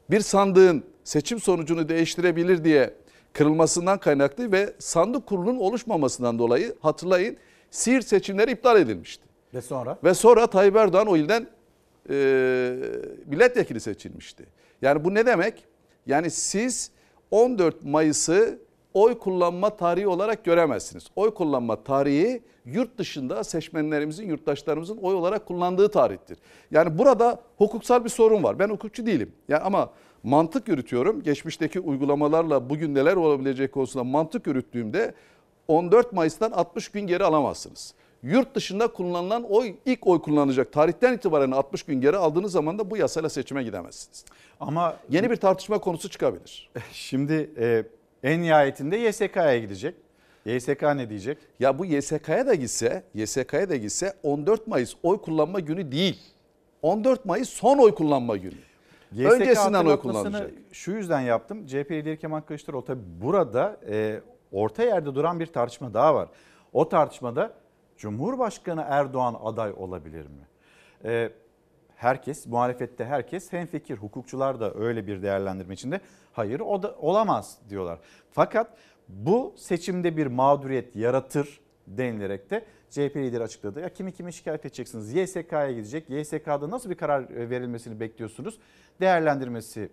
Bir 0.10 0.20
sandığın 0.20 0.84
seçim 1.04 1.40
sonucunu 1.40 1.90
değiştirebilir 1.90 2.64
diye 2.64 2.94
kırılmasından 3.34 4.00
kaynaklı 4.00 4.52
ve 4.52 4.74
sandık 4.80 5.26
kurulunun 5.26 5.60
oluşmamasından 5.60 6.40
dolayı 6.40 6.76
hatırlayın 6.82 7.38
Siirt 7.72 8.08
seçimleri 8.08 8.52
iptal 8.52 8.80
edilmişti. 8.80 9.24
Ve 9.54 9.62
sonra? 9.62 9.98
Ve 10.04 10.14
sonra 10.14 10.48
Tayyip 10.48 10.76
Erdoğan 10.76 11.08
o 11.08 11.18
ilden 11.18 11.48
e, 12.10 12.16
milletvekili 13.26 13.80
seçilmişti. 13.80 14.46
Yani 14.82 15.04
bu 15.04 15.14
ne 15.14 15.26
demek? 15.26 15.66
Yani 16.06 16.32
siz 16.32 16.92
14 17.32 17.84
Mayıs'ı 17.84 18.60
oy 18.94 19.20
kullanma 19.20 19.70
tarihi 19.70 20.08
olarak 20.08 20.46
göremezsiniz. 20.46 21.08
Oy 21.16 21.34
kullanma 21.34 21.84
tarihi 21.84 22.44
yurt 22.66 22.98
dışında 22.98 23.44
seçmenlerimizin, 23.44 24.28
yurttaşlarımızın 24.28 24.98
oy 24.98 25.16
olarak 25.16 25.46
kullandığı 25.46 25.92
tarihtir. 25.92 26.38
Yani 26.72 26.98
burada 26.98 27.42
hukuksal 27.58 28.04
bir 28.04 28.10
sorun 28.10 28.44
var. 28.44 28.60
Ben 28.60 28.70
hukukçu 28.70 29.06
değilim. 29.06 29.32
Yani 29.48 29.64
ama 29.64 29.90
mantık 30.24 30.68
yürütüyorum. 30.68 31.24
Geçmişteki 31.24 31.80
uygulamalarla 31.80 32.70
bugün 32.70 32.96
neler 32.96 33.16
olabilecek 33.16 33.72
konusunda 33.72 34.04
mantık 34.04 34.48
yürüttüğümde 34.48 35.14
14 35.68 36.14
Mayıs'tan 36.14 36.52
60 36.52 36.90
gün 36.90 37.08
geri 37.08 37.24
alamazsınız. 37.24 37.94
Yurt 38.26 38.56
dışında 38.56 38.88
kullanılan 38.88 39.44
oy 39.44 39.76
ilk 39.86 40.08
oy 40.08 40.22
kullanacak 40.22 40.74
tarihten 40.74 41.14
itibaren 41.14 41.52
60 41.52 41.84
gün 41.84 42.02
geri 42.02 42.18
aldığınız 42.18 42.52
zaman 42.52 42.80
da 42.80 42.90
bu 42.90 42.98
yasayla 42.98 43.30
seçime 43.30 43.64
gidemezsiniz. 43.64 44.26
Ama 44.60 44.98
yeni 45.10 45.32
bir 45.32 45.36
tartışma 45.36 45.80
konusu 45.80 46.10
çıkabilir. 46.10 46.70
Şimdi 46.92 47.50
e, 47.58 47.84
en 48.24 48.42
nihayetinde 48.42 48.98
YSK'ya 48.98 49.60
gidecek. 49.60 49.96
YSK 50.46 50.82
ne 50.84 51.10
diyecek? 51.10 51.38
Ya 51.60 51.80
bu 51.80 51.86
YSK'ya 51.86 52.48
da 52.48 52.54
gitse, 52.56 53.04
YSK'ya 53.14 53.70
da 53.70 53.76
gitse 53.76 54.14
14 54.24 54.68
Mayıs 54.68 54.96
oy 55.04 55.22
kullanma 55.22 55.60
günü 55.60 55.92
değil. 55.92 56.20
14 56.82 57.26
Mayıs 57.26 57.50
son 57.50 57.78
oy 57.78 57.96
kullanma 57.96 58.38
günü. 58.38 58.60
YSK 59.12 59.32
Öncesinden 59.32 59.86
oy 59.86 60.00
kullanacak. 60.00 60.52
Şu 60.72 60.92
yüzden 60.92 61.22
yaptım. 61.22 61.66
CHP 61.68 61.92
lideri 61.92 62.20
Kemal 62.20 62.42
Kılıçdaroğlu 62.42 62.86
tabii 62.86 63.04
burada 63.22 63.78
e, 63.90 64.22
orta 64.52 64.84
yerde 64.84 65.16
duran 65.16 65.40
bir 65.40 65.48
tartışma 65.48 65.94
daha 65.94 66.16
var. 66.16 66.30
O 66.74 66.90
tartışmada 66.90 67.54
Cumhurbaşkanı 67.98 68.86
Erdoğan 68.90 69.36
aday 69.44 69.74
olabilir 69.78 70.26
mi? 70.26 70.48
E, 71.06 71.32
herkes, 71.96 72.48
muhalefette 72.48 73.06
herkes 73.06 73.54
hemfikir. 73.54 73.98
Hukukçular 73.98 74.60
da 74.60 74.74
öyle 74.74 75.08
bir 75.08 75.22
değerlendirme 75.22 75.74
içinde. 75.74 76.00
Hayır 76.34 76.60
o 76.60 76.84
da 76.84 76.96
olamaz 77.00 77.58
diyorlar. 77.70 78.00
Fakat 78.32 78.78
bu 79.08 79.54
seçimde 79.58 80.18
bir 80.18 80.28
mağduriyet 80.28 80.96
yaratır 80.96 81.60
denilerek 81.88 82.50
de 82.50 82.66
CHP 82.90 83.16
lideri 83.16 83.44
açıkladı. 83.44 83.80
Ya 83.80 83.90
kimi 83.90 84.12
kime 84.12 84.32
şikayet 84.32 84.66
edeceksiniz? 84.66 85.14
YSK'ya 85.14 85.72
gidecek. 85.72 86.10
YSK'da 86.10 86.70
nasıl 86.70 86.90
bir 86.90 86.96
karar 86.96 87.50
verilmesini 87.50 88.00
bekliyorsunuz? 88.00 88.60
Değerlendirmesi 89.02 89.90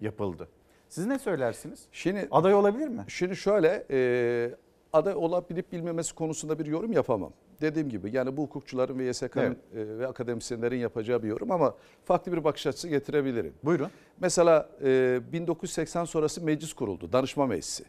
yapıldı. 0.00 0.48
Siz 0.88 1.06
ne 1.06 1.18
söylersiniz? 1.18 1.86
Şimdi 1.92 2.28
aday 2.30 2.54
olabilir 2.54 2.88
mi? 2.88 3.04
Şimdi 3.08 3.36
şöyle 3.36 3.86
e, 3.90 4.54
aday 4.94 5.14
olabilip 5.14 5.72
bilmemesi 5.72 6.14
konusunda 6.14 6.58
bir 6.58 6.66
yorum 6.66 6.92
yapamam. 6.92 7.32
Dediğim 7.60 7.88
gibi 7.88 8.10
yani 8.16 8.36
bu 8.36 8.42
hukukçuların 8.42 8.98
ve 8.98 9.04
YSK'nın 9.04 9.56
Evet. 9.74 9.88
e, 9.88 9.98
ve 9.98 10.06
akademisyenlerin 10.06 10.76
yapacağı 10.78 11.22
bir 11.22 11.28
yorum 11.28 11.50
ama 11.50 11.74
farklı 12.04 12.32
bir 12.32 12.44
bakış 12.44 12.66
açısı 12.66 12.88
getirebilirim. 12.88 13.54
Buyurun. 13.64 13.90
Mesela 14.20 14.68
e, 14.84 15.20
1980 15.32 16.04
sonrası 16.04 16.44
meclis 16.44 16.72
kuruldu. 16.72 17.12
Danışma 17.12 17.46
meclisi. 17.46 17.84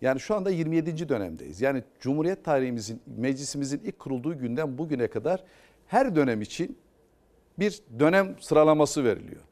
Yani 0.00 0.20
şu 0.20 0.34
anda 0.34 0.50
27. 0.50 1.08
dönemdeyiz. 1.08 1.60
Yani 1.60 1.82
Cumhuriyet 2.00 2.44
tarihimizin, 2.44 3.00
meclisimizin 3.06 3.80
ilk 3.84 3.98
kurulduğu 3.98 4.38
günden 4.38 4.78
bugüne 4.78 5.06
kadar 5.08 5.44
her 5.86 6.16
dönem 6.16 6.40
için 6.40 6.78
bir 7.58 7.82
dönem 7.98 8.36
sıralaması 8.40 9.04
veriliyor. 9.04 9.42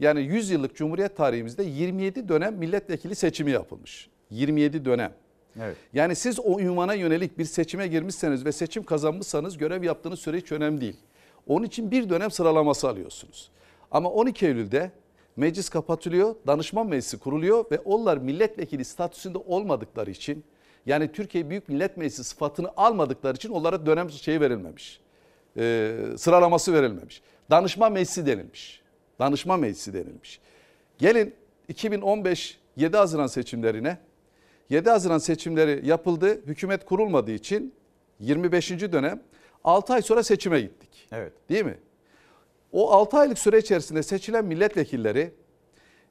Yani 0.00 0.20
100 0.20 0.50
yıllık 0.50 0.76
Cumhuriyet 0.76 1.16
tarihimizde 1.16 1.62
27 1.62 2.28
dönem 2.28 2.54
milletvekili 2.54 3.14
seçimi 3.14 3.50
yapılmış. 3.50 4.08
27 4.30 4.84
dönem. 4.84 5.12
Evet. 5.60 5.76
Yani 5.92 6.16
siz 6.16 6.40
o 6.40 6.60
ünvana 6.60 6.94
yönelik 6.94 7.38
bir 7.38 7.44
seçime 7.44 7.86
girmişseniz 7.86 8.44
ve 8.44 8.52
seçim 8.52 8.82
kazanmışsanız 8.84 9.58
görev 9.58 9.82
yaptığınız 9.84 10.18
süre 10.20 10.36
hiç 10.36 10.52
önemli 10.52 10.80
değil. 10.80 10.96
Onun 11.46 11.64
için 11.66 11.90
bir 11.90 12.10
dönem 12.10 12.30
sıralaması 12.30 12.88
alıyorsunuz. 12.88 13.50
Ama 13.90 14.10
12 14.10 14.46
Eylül'de 14.46 14.90
meclis 15.36 15.68
kapatılıyor, 15.68 16.34
danışman 16.46 16.86
meclisi 16.86 17.18
kuruluyor 17.18 17.64
ve 17.70 17.78
onlar 17.78 18.16
milletvekili 18.18 18.84
statüsünde 18.84 19.38
olmadıkları 19.38 20.10
için 20.10 20.44
yani 20.86 21.12
Türkiye 21.12 21.50
Büyük 21.50 21.68
Millet 21.68 21.96
Meclisi 21.96 22.24
sıfatını 22.24 22.70
almadıkları 22.76 23.36
için 23.36 23.50
onlara 23.50 23.86
dönem 23.86 24.10
şeyi 24.10 24.40
verilmemiş. 24.40 25.00
Ee, 25.56 25.96
sıralaması 26.16 26.74
verilmemiş. 26.74 27.22
Danışman 27.50 27.92
meclisi 27.92 28.26
denilmiş. 28.26 28.82
Danışman 29.18 29.60
meclisi 29.60 29.94
denilmiş. 29.94 30.40
Gelin 30.98 31.34
2015 31.68 32.58
7 32.76 32.96
Haziran 32.96 33.26
seçimlerine 33.26 33.98
7 34.70 34.90
Haziran 34.90 35.18
seçimleri 35.18 35.88
yapıldı. 35.88 36.42
Hükümet 36.46 36.84
kurulmadığı 36.84 37.30
için 37.32 37.74
25. 38.20 38.70
dönem 38.70 39.20
6 39.64 39.92
ay 39.92 40.02
sonra 40.02 40.22
seçime 40.22 40.60
gittik. 40.60 41.08
Evet. 41.12 41.32
Değil 41.48 41.64
mi? 41.64 41.78
O 42.72 42.90
6 42.92 43.18
aylık 43.18 43.38
süre 43.38 43.58
içerisinde 43.58 44.02
seçilen 44.02 44.44
milletvekilleri 44.44 45.34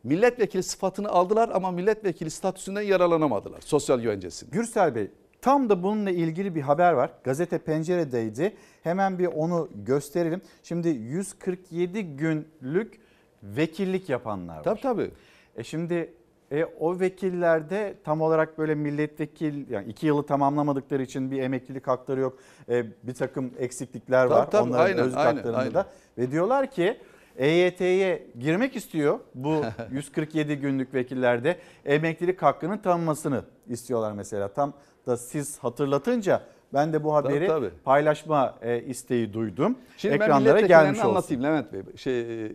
milletvekili 0.03 0.64
sıfatını 0.64 1.10
aldılar 1.10 1.49
ama 1.53 1.72
milletvekili 1.72 2.31
statüsünden 2.31 2.81
yararlanamadılar 2.81 3.61
sosyal 3.61 3.99
güvencesinde. 3.99 4.52
Gürsel 4.52 4.95
Bey 4.95 5.11
tam 5.41 5.69
da 5.69 5.84
bununla 5.84 6.11
ilgili 6.11 6.56
bir 6.56 6.61
haber 6.61 6.94
var. 6.94 7.11
Gazete 7.23 7.57
Pencere'deydi. 7.57 8.56
Hemen 8.84 9.19
bir 9.19 9.26
onu 9.26 9.69
gösterelim. 9.76 10.41
Şimdi 10.64 10.88
147 10.90 12.03
günlük 12.03 12.99
vekillik 13.44 14.10
yapanlar 14.10 14.57
var. 14.57 14.64
Tabii 14.64 14.81
tabii. 14.81 15.11
E 15.56 15.64
şimdi 15.64 16.14
e, 16.51 16.65
o 16.80 16.99
vekillerde 16.99 17.95
tam 18.03 18.21
olarak 18.21 18.57
böyle 18.57 18.76
milletvekil 18.76 19.69
yani 19.69 19.88
iki 19.88 20.07
yılı 20.07 20.26
tamamlamadıkları 20.26 21.03
için 21.03 21.31
bir 21.31 21.41
emeklilik 21.41 21.88
hakları 21.88 22.19
yok. 22.19 22.38
E, 22.69 22.85
bir 23.03 23.13
takım 23.13 23.51
eksiklikler 23.59 24.27
Tabii, 24.27 24.39
var 24.39 24.51
tabii, 24.51 24.69
onların 24.69 24.85
aynen, 24.85 24.99
özlük 24.99 25.17
aynen, 25.17 25.35
haklarında 25.35 25.59
aynen. 25.59 25.73
da. 25.73 25.85
Ve 26.17 26.31
diyorlar 26.31 26.71
ki 26.71 26.97
EYT'ye 27.38 28.27
girmek 28.39 28.76
istiyor 28.76 29.19
bu 29.35 29.61
147 29.91 30.55
günlük 30.55 30.93
vekillerde 30.93 31.57
emeklilik 31.85 32.41
hakkının 32.41 32.77
tanınmasını 32.77 33.43
istiyorlar 33.67 34.11
mesela. 34.11 34.47
Tam 34.47 34.73
da 35.07 35.17
siz 35.17 35.59
hatırlatınca 35.59 36.41
ben 36.73 36.93
de 36.93 37.03
bu 37.03 37.15
haberi 37.15 37.47
tabii. 37.47 37.69
paylaşma 37.84 38.55
e, 38.61 38.81
isteği 38.84 39.34
duydum. 39.34 39.77
Şimdi 39.97 40.19
ben 40.19 40.26
Ekranlara 40.26 40.39
milletvekillerini 40.39 40.84
gelmiş 40.85 40.99
olsun. 40.99 41.09
anlatayım 41.09 41.43
Levent 41.43 41.73
Bey, 41.73 41.81
şey, 41.95 42.45
e, 42.45 42.51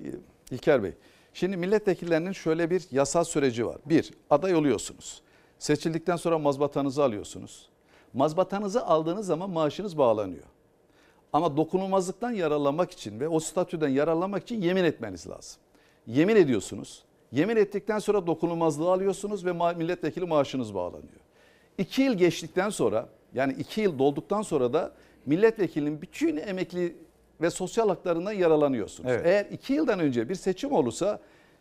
İlker 0.50 0.82
Bey. 0.82 0.92
Şimdi 1.34 1.56
milletvekillerinin 1.56 2.32
şöyle 2.32 2.70
bir 2.70 2.86
yasal 2.90 3.24
süreci 3.24 3.66
var. 3.66 3.76
Bir, 3.86 4.10
aday 4.30 4.54
oluyorsunuz. 4.54 5.22
Seçildikten 5.58 6.16
sonra 6.16 6.38
mazbatanızı 6.38 7.04
alıyorsunuz. 7.04 7.68
Mazbatanızı 8.12 8.86
aldığınız 8.86 9.26
zaman 9.26 9.50
maaşınız 9.50 9.98
bağlanıyor. 9.98 10.44
Ama 11.32 11.56
dokunulmazlıktan 11.56 12.30
yararlanmak 12.30 12.90
için 12.90 13.20
ve 13.20 13.28
o 13.28 13.40
statüden 13.40 13.88
yararlanmak 13.88 14.42
için 14.42 14.62
yemin 14.62 14.84
etmeniz 14.84 15.28
lazım. 15.28 15.60
Yemin 16.06 16.36
ediyorsunuz. 16.36 17.04
Yemin 17.32 17.56
ettikten 17.56 17.98
sonra 17.98 18.26
dokunulmazlığı 18.26 18.92
alıyorsunuz 18.92 19.44
ve 19.44 19.52
milletvekili 19.52 20.24
maaşınız 20.24 20.74
bağlanıyor. 20.74 21.20
İki 21.78 22.02
yıl 22.02 22.14
geçtikten 22.14 22.70
sonra 22.70 23.08
yani 23.34 23.52
iki 23.52 23.80
yıl 23.80 23.98
dolduktan 23.98 24.42
sonra 24.42 24.72
da 24.72 24.92
milletvekilinin 25.26 26.02
bütün 26.02 26.36
emekli 26.36 26.96
ve 27.44 27.50
sosyal 27.50 27.88
haklarından 27.88 28.32
yararlanıyorsunuz. 28.32 29.10
Evet. 29.10 29.26
Eğer 29.26 29.46
iki 29.50 29.72
yıldan 29.72 30.00
önce 30.00 30.28
bir 30.28 30.34
seçim 30.34 30.72
olursa 30.72 31.20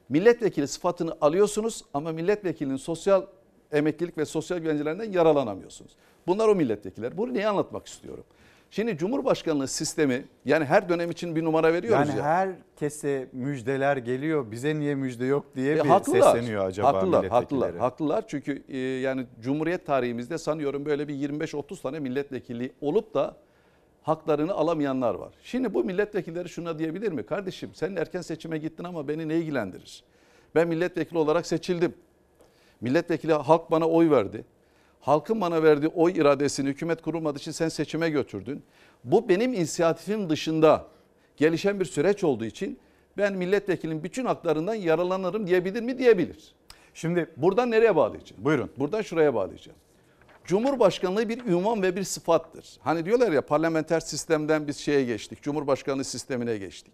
milletvekili 0.09 0.67
sıfatını 0.67 1.13
alıyorsunuz 1.21 1.83
ama 1.93 2.11
milletvekilinin 2.11 2.77
sosyal 2.77 3.23
emeklilik 3.71 4.17
ve 4.17 4.25
sosyal 4.25 4.57
güvencelerinden 4.57 5.11
yararlanamıyorsunuz. 5.11 5.91
Bunlar 6.27 6.47
o 6.47 6.55
milletvekiller. 6.55 7.17
Bunu 7.17 7.33
niye 7.33 7.47
anlatmak 7.47 7.87
istiyorum? 7.87 8.23
Şimdi 8.71 8.97
Cumhurbaşkanlığı 8.97 9.67
sistemi 9.67 10.25
yani 10.45 10.65
her 10.65 10.89
dönem 10.89 11.11
için 11.11 11.35
bir 11.35 11.43
numara 11.43 11.73
veriyoruz 11.73 12.07
Yani 12.09 12.17
ya. 12.19 12.23
herkese 12.25 13.29
müjdeler 13.33 13.97
geliyor. 13.97 14.51
Bize 14.51 14.79
niye 14.79 14.95
müjde 14.95 15.25
yok 15.25 15.45
diye 15.55 15.73
E, 15.73 15.83
bir 15.83 15.89
haklılar. 15.89 16.35
sesleniyor 16.35 16.65
acaba 16.65 16.87
Haklılar, 16.87 17.03
milletvekilleri. 17.19 17.31
haklılar, 17.61 17.77
haklılar. 17.77 18.23
Çünkü 18.27 18.63
e, 18.69 18.77
yani 18.77 19.25
Cumhuriyet 19.41 19.85
tarihimizde 19.85 20.37
sanıyorum 20.37 20.85
böyle 20.85 21.07
bir 21.07 21.13
25-30 21.29 21.81
tane 21.81 21.99
milletvekili 21.99 22.73
olup 22.81 23.13
da 23.13 23.35
haklarını 24.03 24.53
alamayanlar 24.53 25.15
var. 25.15 25.33
Şimdi 25.43 25.73
bu 25.73 25.83
milletvekilleri 25.83 26.49
şuna 26.49 26.79
diyebilir 26.79 27.11
mi? 27.11 27.23
Kardeşim 27.23 27.69
sen 27.73 27.95
erken 27.95 28.21
seçime 28.21 28.57
gittin 28.57 28.83
ama 28.83 29.07
beni 29.07 29.27
ne 29.27 29.35
ilgilendirir? 29.35 30.03
Ben 30.55 30.67
milletvekili 30.67 31.17
olarak 31.17 31.47
seçildim. 31.47 31.95
Milletvekili 32.81 33.33
halk 33.33 33.71
bana 33.71 33.89
oy 33.89 34.09
verdi. 34.09 34.45
Halkın 34.99 35.41
bana 35.41 35.63
verdiği 35.63 35.87
oy 35.87 36.11
iradesini 36.11 36.69
hükümet 36.69 37.01
kurulmadığı 37.01 37.37
için 37.37 37.51
sen 37.51 37.69
seçime 37.69 38.09
götürdün. 38.09 38.63
Bu 39.03 39.29
benim 39.29 39.53
inisiyatifim 39.53 40.29
dışında 40.29 40.85
gelişen 41.37 41.79
bir 41.79 41.85
süreç 41.85 42.23
olduğu 42.23 42.45
için 42.45 42.79
ben 43.17 43.33
milletvekilinin 43.33 44.03
bütün 44.03 44.25
haklarından 44.25 44.73
yararlanırım 44.75 45.47
diyebilir 45.47 45.81
mi? 45.81 45.97
Diyebilir. 45.97 46.55
Şimdi 46.93 47.29
buradan 47.37 47.71
nereye 47.71 47.95
bağlayacağım? 47.95 48.45
Buyurun. 48.45 48.69
Buradan 48.77 49.01
şuraya 49.01 49.33
bağlayacağım. 49.33 49.77
Cumhurbaşkanlığı 50.45 51.29
bir 51.29 51.45
ünvan 51.45 51.83
ve 51.83 51.95
bir 51.95 52.03
sıfattır. 52.03 52.77
Hani 52.81 53.05
diyorlar 53.05 53.31
ya 53.31 53.41
parlamenter 53.41 53.99
sistemden 53.99 54.67
biz 54.67 54.77
şeye 54.77 55.03
geçtik. 55.03 55.41
Cumhurbaşkanlığı 55.41 56.03
sistemine 56.03 56.57
geçtik. 56.57 56.93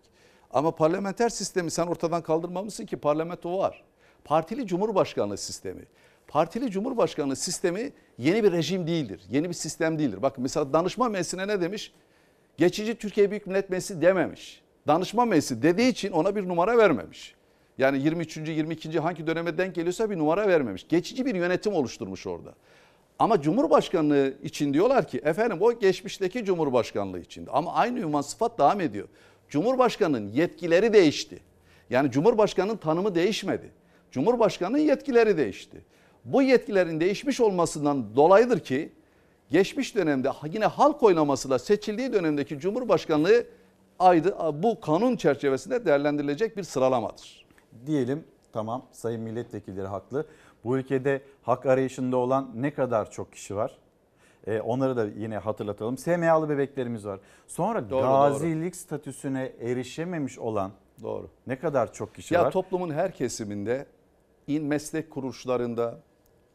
Ama 0.51 0.71
parlamenter 0.71 1.29
sistemi 1.29 1.71
sen 1.71 1.87
ortadan 1.87 2.21
kaldırmamışsın 2.21 2.85
ki 2.85 2.97
parlamento 2.97 3.57
var. 3.57 3.83
Partili 4.23 4.67
Cumhurbaşkanlığı 4.67 5.37
sistemi. 5.37 5.81
Partili 6.27 6.71
Cumhurbaşkanlığı 6.71 7.35
sistemi 7.35 7.91
yeni 8.17 8.43
bir 8.43 8.51
rejim 8.51 8.87
değildir. 8.87 9.21
Yeni 9.29 9.49
bir 9.49 9.53
sistem 9.53 9.99
değildir. 9.99 10.21
Bakın 10.21 10.41
mesela 10.41 10.73
danışma 10.73 11.09
meclisine 11.09 11.47
ne 11.47 11.61
demiş? 11.61 11.93
Geçici 12.57 12.95
Türkiye 12.95 13.31
Büyük 13.31 13.47
Millet 13.47 13.69
Meclisi 13.69 14.01
dememiş. 14.01 14.61
Danışma 14.87 15.25
meclisi 15.25 15.61
dediği 15.61 15.89
için 15.89 16.11
ona 16.11 16.35
bir 16.35 16.47
numara 16.47 16.77
vermemiş. 16.77 17.35
Yani 17.77 18.03
23. 18.03 18.37
22. 18.37 18.99
hangi 18.99 19.27
döneme 19.27 19.57
denk 19.57 19.75
geliyorsa 19.75 20.09
bir 20.09 20.17
numara 20.17 20.47
vermemiş. 20.47 20.87
Geçici 20.89 21.25
bir 21.25 21.35
yönetim 21.35 21.73
oluşturmuş 21.73 22.27
orada. 22.27 22.53
Ama 23.19 23.41
Cumhurbaşkanlığı 23.41 24.33
için 24.43 24.73
diyorlar 24.73 25.07
ki 25.07 25.21
efendim 25.23 25.57
o 25.61 25.79
geçmişteki 25.79 26.45
Cumhurbaşkanlığı 26.45 27.19
içinde. 27.19 27.51
Ama 27.51 27.73
aynı 27.73 27.99
ünvan 27.99 28.21
sıfat 28.21 28.59
devam 28.59 28.81
ediyor. 28.81 29.07
Cumhurbaşkanının 29.49 30.27
yetkileri 30.27 30.93
değişti. 30.93 31.39
Yani 31.89 32.11
Cumhurbaşkanının 32.11 32.77
tanımı 32.77 33.15
değişmedi. 33.15 33.71
Cumhurbaşkanının 34.11 34.77
yetkileri 34.77 35.37
değişti. 35.37 35.81
Bu 36.25 36.41
yetkilerin 36.41 36.99
değişmiş 36.99 37.39
olmasından 37.39 38.15
dolayıdır 38.15 38.59
ki 38.59 38.91
geçmiş 39.51 39.95
dönemde 39.95 40.29
yine 40.53 40.65
halk 40.65 41.03
oylamasıyla 41.03 41.59
seçildiği 41.59 42.13
dönemdeki 42.13 42.59
Cumhurbaşkanlığı 42.59 43.45
aydı 43.99 44.35
bu 44.53 44.81
kanun 44.81 45.15
çerçevesinde 45.15 45.85
değerlendirilecek 45.85 46.57
bir 46.57 46.63
sıralamadır. 46.63 47.45
diyelim 47.85 48.23
tamam 48.53 48.85
sayın 48.91 49.21
milletvekilleri 49.21 49.87
haklı. 49.87 50.25
Bu 50.63 50.77
ülkede 50.77 51.21
hak 51.41 51.65
arayışında 51.65 52.17
olan 52.17 52.51
ne 52.55 52.73
kadar 52.73 53.11
çok 53.11 53.33
kişi 53.33 53.55
var? 53.55 53.77
Ee, 54.47 54.61
onları 54.61 54.97
da 54.97 55.05
yine 55.05 55.37
hatırlatalım. 55.37 55.97
SMA'lı 55.97 56.49
bebeklerimiz 56.49 57.05
var. 57.05 57.19
Sonra 57.47 57.89
Doğru, 57.89 58.01
gazilik 58.01 58.75
statüsüne 58.75 59.51
erişememiş 59.61 60.39
olan 60.39 60.71
Doğru. 61.03 61.29
ne 61.47 61.59
kadar 61.59 61.93
çok 61.93 62.15
kişi 62.15 62.33
ya 62.33 62.43
var? 62.43 62.51
toplumun 62.51 62.91
her 62.91 63.13
kesiminde 63.13 63.85
in 64.47 64.63
meslek 64.65 65.11
kuruluşlarında 65.11 65.99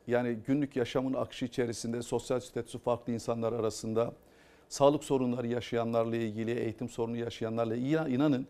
yani 0.06 0.34
günlük 0.46 0.76
yaşamın 0.76 1.14
akışı 1.14 1.44
içerisinde 1.44 2.02
sosyal 2.02 2.40
statüsü 2.40 2.78
farklı 2.78 3.12
insanlar 3.12 3.52
arasında 3.52 4.12
sağlık 4.68 5.04
sorunları 5.04 5.46
yaşayanlarla 5.46 6.16
ilgili, 6.16 6.50
eğitim 6.50 6.88
sorunu 6.88 7.16
yaşayanlarla 7.16 7.76
ilgili 7.76 8.14
inanın 8.14 8.46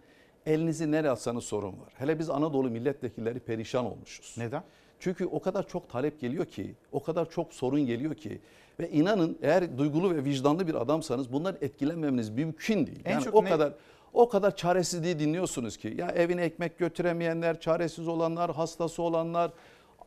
elinizi 0.47 0.93
nereye 0.93 1.11
atsanız 1.11 1.45
sorun 1.45 1.73
var. 1.73 1.93
Hele 1.95 2.19
biz 2.19 2.31
Anadolu 2.31 2.71
milletvekilleri 2.71 3.41
perişan 3.41 3.85
olmuşuz. 3.85 4.35
Neden? 4.39 4.63
Çünkü 5.01 5.27
o 5.27 5.41
kadar 5.41 5.69
çok 5.69 5.89
talep 5.89 6.21
geliyor 6.21 6.45
ki, 6.47 6.75
o 6.93 7.03
kadar 7.03 7.31
çok 7.31 7.53
sorun 7.53 7.87
geliyor 7.87 8.15
ki 8.15 8.41
ve 8.81 8.91
inanın 8.91 9.39
eğer 9.43 9.79
duygulu 9.79 10.15
ve 10.15 10.25
vicdanlı 10.25 10.67
bir 10.67 10.75
adamsanız 10.75 11.33
bundan 11.33 11.57
etkilenmemeniz 11.61 12.31
mümkün 12.31 12.87
değil. 12.87 13.01
En 13.05 13.13
yani 13.13 13.25
çok 13.25 13.35
o 13.35 13.45
ne- 13.45 13.49
kadar 13.49 13.73
o 14.13 14.29
kadar 14.29 14.57
çaresizliği 14.57 15.19
dinliyorsunuz 15.19 15.77
ki 15.77 15.95
ya 15.99 16.09
evine 16.11 16.43
ekmek 16.43 16.79
götüremeyenler, 16.79 17.61
çaresiz 17.61 18.09
olanlar, 18.09 18.55
hastası 18.55 19.03
olanlar, 19.03 19.51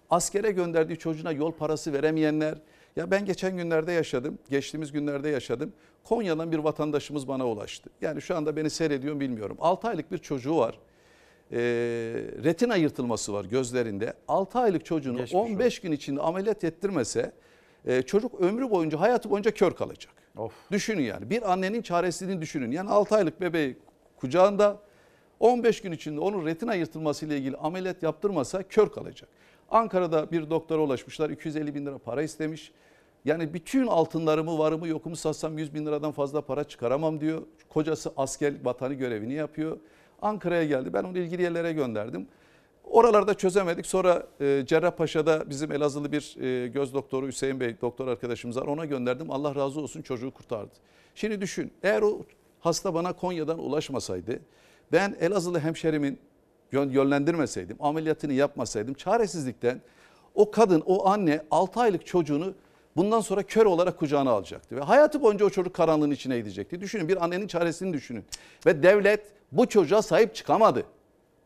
askere 0.10 0.52
gönderdiği 0.52 0.98
çocuğuna 0.98 1.32
yol 1.32 1.52
parası 1.52 1.94
veremeyenler. 1.94 2.56
Ya 2.96 3.12
ben 3.12 3.26
geçen 3.26 3.58
günlerde 3.58 3.92
yaşadım, 3.92 4.40
geçtiğimiz 4.50 4.92
günlerde 4.92 5.30
yaşadım. 5.30 5.74
Konya'dan 6.04 6.52
bir 6.52 6.58
vatandaşımız 6.58 7.28
bana 7.28 7.48
ulaştı. 7.48 7.90
Yani 8.02 8.22
şu 8.22 8.38
anda 8.38 8.56
beni 8.56 8.70
seyrediyor 8.70 9.20
bilmiyorum. 9.20 9.58
6 9.60 9.88
aylık 9.88 10.12
bir 10.12 10.18
çocuğu 10.18 10.58
var. 10.58 10.80
Ee, 11.52 11.58
retina 12.44 12.76
yırtılması 12.76 13.34
var 13.34 13.46
gözlerinde. 13.46 14.14
6 14.28 14.60
aylık 14.60 14.86
çocuğunu 14.86 15.18
Geçmiş 15.18 15.34
15 15.34 15.80
gün 15.80 15.92
içinde 15.92 16.22
ameliyat 16.22 16.64
ettirmese 16.64 17.32
e, 17.86 18.02
çocuk 18.02 18.42
ömrü 18.42 18.70
boyunca 18.70 19.00
hayatı 19.00 19.30
boyunca 19.30 19.52
kör 19.52 19.72
kalacak. 19.72 20.14
Of. 20.38 20.54
Düşünün 20.72 21.04
yani 21.04 21.30
bir 21.30 21.52
annenin 21.52 21.82
çaresizliğini 21.82 22.42
düşünün. 22.42 22.72
Yani 22.72 22.90
6 22.90 23.16
aylık 23.16 23.42
bebeği 23.42 23.78
kucağında 24.18 24.80
15 25.40 25.82
gün 25.82 25.92
içinde 25.92 26.20
onun 26.20 26.46
retina 26.46 26.76
yırtılması 26.76 27.26
ile 27.26 27.38
ilgili 27.38 27.58
ameliyat 27.58 28.04
yaptırmasa 28.04 28.64
kör 28.64 28.90
kalacak. 28.92 29.30
Ankara'da 29.70 30.32
bir 30.32 30.50
doktora 30.50 30.82
ulaşmışlar 30.82 31.30
250 31.30 31.76
bin 31.76 31.86
lira 31.86 31.98
para 31.98 32.22
istemiş. 32.22 32.72
Yani 33.26 33.54
bütün 33.54 33.88
altınlarımı 33.88 34.58
varımı 34.58 34.88
yokumu 34.88 35.16
satsam 35.16 35.58
100 35.58 35.74
bin 35.74 35.86
liradan 35.86 36.12
fazla 36.12 36.42
para 36.42 36.64
çıkaramam 36.64 37.22
diyor. 37.22 37.42
Kocası 37.70 38.14
asker 38.18 38.54
vatanı 38.64 38.94
görevini 38.94 39.34
yapıyor. 39.34 39.78
Ankara'ya 40.22 40.66
geldi 40.66 40.94
ben 40.94 41.04
onu 41.04 41.18
ilgili 41.18 41.42
yerlere 41.42 41.74
gönderdim. 41.74 42.28
Oralarda 42.84 43.34
çözemedik. 43.34 43.86
Sonra 43.86 44.28
e, 44.42 44.64
Cerrahpaşa'da 44.68 45.50
bizim 45.50 45.72
Elazığlı 45.72 46.12
bir 46.12 46.38
e, 46.42 46.68
göz 46.68 46.94
doktoru 46.94 47.28
Hüseyin 47.28 47.60
Bey 47.60 47.76
doktor 47.82 48.08
arkadaşımız 48.08 48.58
var. 48.58 48.66
Ona 48.68 48.86
gönderdim. 48.86 49.32
Allah 49.32 49.56
razı 49.56 49.82
olsun 49.82 50.02
çocuğu 50.02 50.32
kurtardı. 50.32 50.72
Şimdi 51.16 51.42
düşün 51.42 51.72
eğer 51.84 52.02
o 52.02 52.22
hasta 52.60 52.94
bana 52.94 53.14
Konya'dan 53.14 53.60
ulaşmasaydı 53.60 54.40
ben 54.92 55.16
Elazığlı 55.20 55.60
hemşerimin 55.60 56.20
yön- 56.72 56.90
yönlendirmeseydim, 56.90 57.78
ameliyatını 57.80 58.34
yapmasaydım 58.34 58.94
çaresizlikten 58.94 59.82
o 60.36 60.52
kadın, 60.52 60.84
o 60.86 61.08
anne 61.08 61.42
6 61.52 61.80
aylık 61.80 62.06
çocuğunu 62.06 62.54
bundan 62.98 63.22
sonra 63.22 63.44
kör 63.44 63.66
olarak 63.66 64.00
kucağına 64.00 64.32
alacaktı. 64.32 64.76
Ve 64.76 64.82
hayatı 64.82 65.22
boyunca 65.22 65.46
o 65.46 65.50
çocuk 65.50 65.74
karanlığın 65.74 66.12
içine 66.12 66.38
gidecekti. 66.40 66.82
Düşünün 66.82 67.08
bir 67.08 67.24
annenin 67.24 67.48
çaresini 67.48 67.94
düşünün. 67.94 68.26
Ve 68.66 68.84
devlet 68.84 69.22
bu 69.52 69.70
çocuğa 69.70 70.02
sahip 70.02 70.36
çıkamadı. 70.36 70.84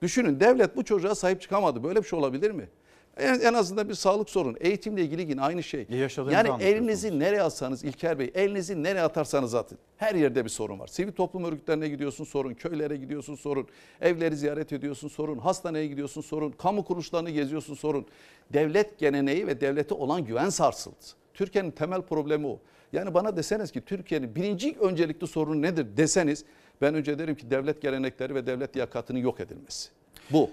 Düşünün 0.01 0.39
devlet 0.39 0.75
bu 0.75 0.85
çocuğa 0.85 1.15
sahip 1.15 1.41
çıkamadı. 1.41 1.83
Böyle 1.83 2.03
bir 2.03 2.07
şey 2.07 2.19
olabilir 2.19 2.51
mi? 2.51 2.69
En, 3.17 3.39
en 3.39 3.53
azından 3.53 3.89
bir 3.89 3.93
sağlık 3.93 4.29
sorunu. 4.29 4.57
Eğitimle 4.57 5.01
ilgili 5.01 5.29
yine 5.29 5.41
aynı 5.41 5.63
şey. 5.63 5.85
yaşadığınızı 5.89 6.35
Yani 6.35 6.63
elinizi 6.63 7.19
nereye 7.19 7.41
atsanız 7.41 7.83
İlker 7.83 8.19
Bey, 8.19 8.31
elinizi 8.35 8.83
nereye 8.83 9.01
atarsanız 9.01 9.55
atın. 9.55 9.77
Her 9.97 10.15
yerde 10.15 10.43
bir 10.43 10.49
sorun 10.49 10.79
var. 10.79 10.87
Sivil 10.87 11.11
toplum 11.11 11.43
örgütlerine 11.43 11.89
gidiyorsun 11.89 12.23
sorun, 12.23 12.53
köylere 12.53 12.97
gidiyorsun 12.97 13.35
sorun, 13.35 13.67
evleri 14.01 14.35
ziyaret 14.35 14.73
ediyorsun 14.73 15.07
sorun, 15.07 15.37
hastaneye 15.37 15.87
gidiyorsun 15.87 16.21
sorun, 16.21 16.51
kamu 16.51 16.85
kuruluşlarını 16.85 17.29
geziyorsun 17.29 17.73
sorun. 17.73 18.05
Devlet 18.53 18.99
geleneği 18.99 19.47
ve 19.47 19.61
devlete 19.61 19.93
olan 19.93 20.25
güven 20.25 20.49
sarsıldı. 20.49 21.20
Türkiye'nin 21.33 21.71
temel 21.71 22.01
problemi 22.01 22.47
o. 22.47 22.59
Yani 22.93 23.13
bana 23.13 23.37
deseniz 23.37 23.71
ki 23.71 23.81
Türkiye'nin 23.81 24.35
birinci 24.35 24.77
öncelikli 24.79 25.27
sorunu 25.27 25.61
nedir 25.61 25.87
deseniz 25.97 26.45
ben 26.81 26.95
önce 26.95 27.19
derim 27.19 27.35
ki 27.35 27.51
devlet 27.51 27.81
gelenekleri 27.81 28.35
ve 28.35 28.45
devlet 28.47 28.75
liyakatının 28.75 29.19
yok 29.19 29.39
edilmesi. 29.39 29.89
Bu. 30.31 30.49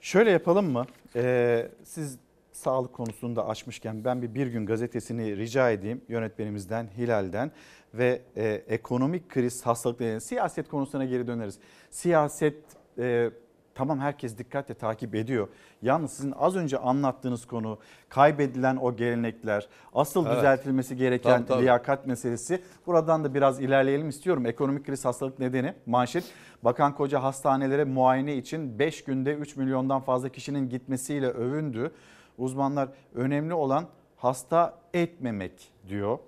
Şöyle 0.00 0.30
yapalım 0.30 0.70
mı? 0.72 0.86
Ee, 1.16 1.68
siz 1.84 2.18
sağlık 2.52 2.92
konusunda 2.92 3.48
açmışken 3.48 4.04
ben 4.04 4.22
bir 4.22 4.34
Bir 4.34 4.46
Gün 4.46 4.66
gazetesini 4.66 5.36
rica 5.36 5.70
edeyim 5.70 6.00
yönetmenimizden 6.08 6.88
Hilal'den 6.98 7.50
ve 7.94 8.20
e, 8.36 8.62
ekonomik 8.68 9.28
kriz 9.28 9.66
hastalıkları 9.66 10.20
siyaset 10.20 10.68
konusuna 10.68 11.04
geri 11.04 11.26
döneriz. 11.26 11.58
Siyaset 11.90 12.56
e, 12.98 13.30
Tamam 13.74 13.98
herkes 14.00 14.38
dikkatle 14.38 14.74
takip 14.74 15.14
ediyor. 15.14 15.48
Yalnız 15.82 16.12
sizin 16.12 16.32
az 16.32 16.56
önce 16.56 16.78
anlattığınız 16.78 17.46
konu 17.46 17.78
kaybedilen 18.08 18.76
o 18.76 18.96
gelenekler, 18.96 19.68
asıl 19.94 20.26
Evet. 20.26 20.36
düzeltilmesi 20.36 20.96
gereken 20.96 21.36
Tabii, 21.38 21.46
tabii. 21.48 21.62
liyakat 21.62 22.06
meselesi. 22.06 22.62
Buradan 22.86 23.24
da 23.24 23.34
biraz 23.34 23.60
ilerleyelim 23.60 24.08
istiyorum. 24.08 24.46
Ekonomik 24.46 24.86
kriz 24.86 25.04
hastalık 25.04 25.38
nedeni 25.38 25.74
manşet. 25.86 26.24
Bakan 26.62 26.94
Koca 26.94 27.22
hastanelere 27.22 27.84
muayene 27.84 28.36
için 28.36 28.78
5 28.78 29.04
günde 29.04 29.34
3 29.34 29.56
milyondan 29.56 30.00
fazla 30.00 30.28
kişinin 30.28 30.68
gitmesiyle 30.68 31.26
övündü. 31.28 31.92
Uzmanlar 32.38 32.88
önemli 33.14 33.54
olan 33.54 33.84
hasta 34.16 34.78
etmemek 34.94 35.72
diyor. 35.88 36.18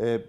Ee, 0.00 0.20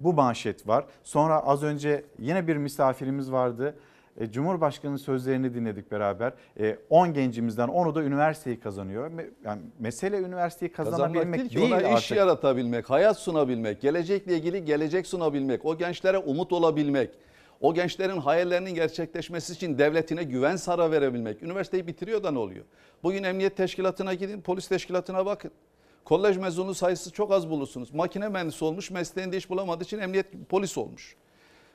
bu 0.00 0.12
manşet 0.12 0.68
var. 0.68 0.84
Sonra 1.04 1.40
az 1.40 1.62
önce 1.62 2.04
yine 2.18 2.46
bir 2.46 2.56
misafirimiz 2.56 3.32
vardı. 3.32 3.74
E, 4.20 4.30
Cumhurbaşkanı'nın 4.30 4.96
sözlerini 4.96 5.54
dinledik 5.54 5.90
beraber. 5.92 6.32
E, 6.60 6.78
10 6.90 7.12
gencimizden 7.14 7.68
10'u 7.68 7.94
da 7.94 8.02
üniversiteyi 8.02 8.60
kazanıyor. 8.60 9.10
Me- 9.10 9.30
Yani 9.44 9.60
mesele 9.78 10.18
üniversiteyi 10.18 10.72
Kazanmak 10.72 10.98
kazanabilmek 11.00 11.40
değil 11.40 11.50
ki 11.50 11.56
değil, 11.56 11.72
ona 11.72 11.80
iş 11.82 11.86
artık. 11.94 12.16
yaratabilmek, 12.16 12.90
hayat 12.90 13.18
sunabilmek, 13.18 13.80
gelecekle 13.80 14.34
ilgili 14.36 14.64
gelecek 14.64 15.06
sunabilmek, 15.06 15.64
o 15.64 15.78
gençlere 15.78 16.18
umut 16.18 16.52
olabilmek, 16.52 17.10
o 17.60 17.74
gençlerin 17.74 18.16
hayallerinin 18.18 18.74
gerçekleşmesi 18.74 19.52
için 19.52 19.78
devletine 19.78 20.22
güven 20.24 20.56
sara 20.56 20.90
verebilmek. 20.90 21.42
Üniversiteyi 21.42 21.86
bitiriyor 21.86 22.22
da 22.22 22.30
ne 22.30 22.38
oluyor? 22.38 22.64
Bugün 23.02 23.22
emniyet 23.22 23.56
teşkilatına 23.56 24.14
gidin, 24.14 24.40
polis 24.40 24.68
teşkilatına 24.68 25.26
bakın. 25.26 25.50
Kolej 26.04 26.36
mezunu 26.36 26.74
sayısı 26.74 27.10
çok 27.12 27.32
az 27.32 27.50
bulursunuz. 27.50 27.94
Makine 27.94 28.28
mühendisi 28.28 28.64
olmuş, 28.64 28.90
mesleğinde 28.90 29.36
iş 29.36 29.50
bulamadığı 29.50 29.84
için 29.84 29.98
emniyet 29.98 30.26
polis 30.48 30.78
olmuş. 30.78 31.16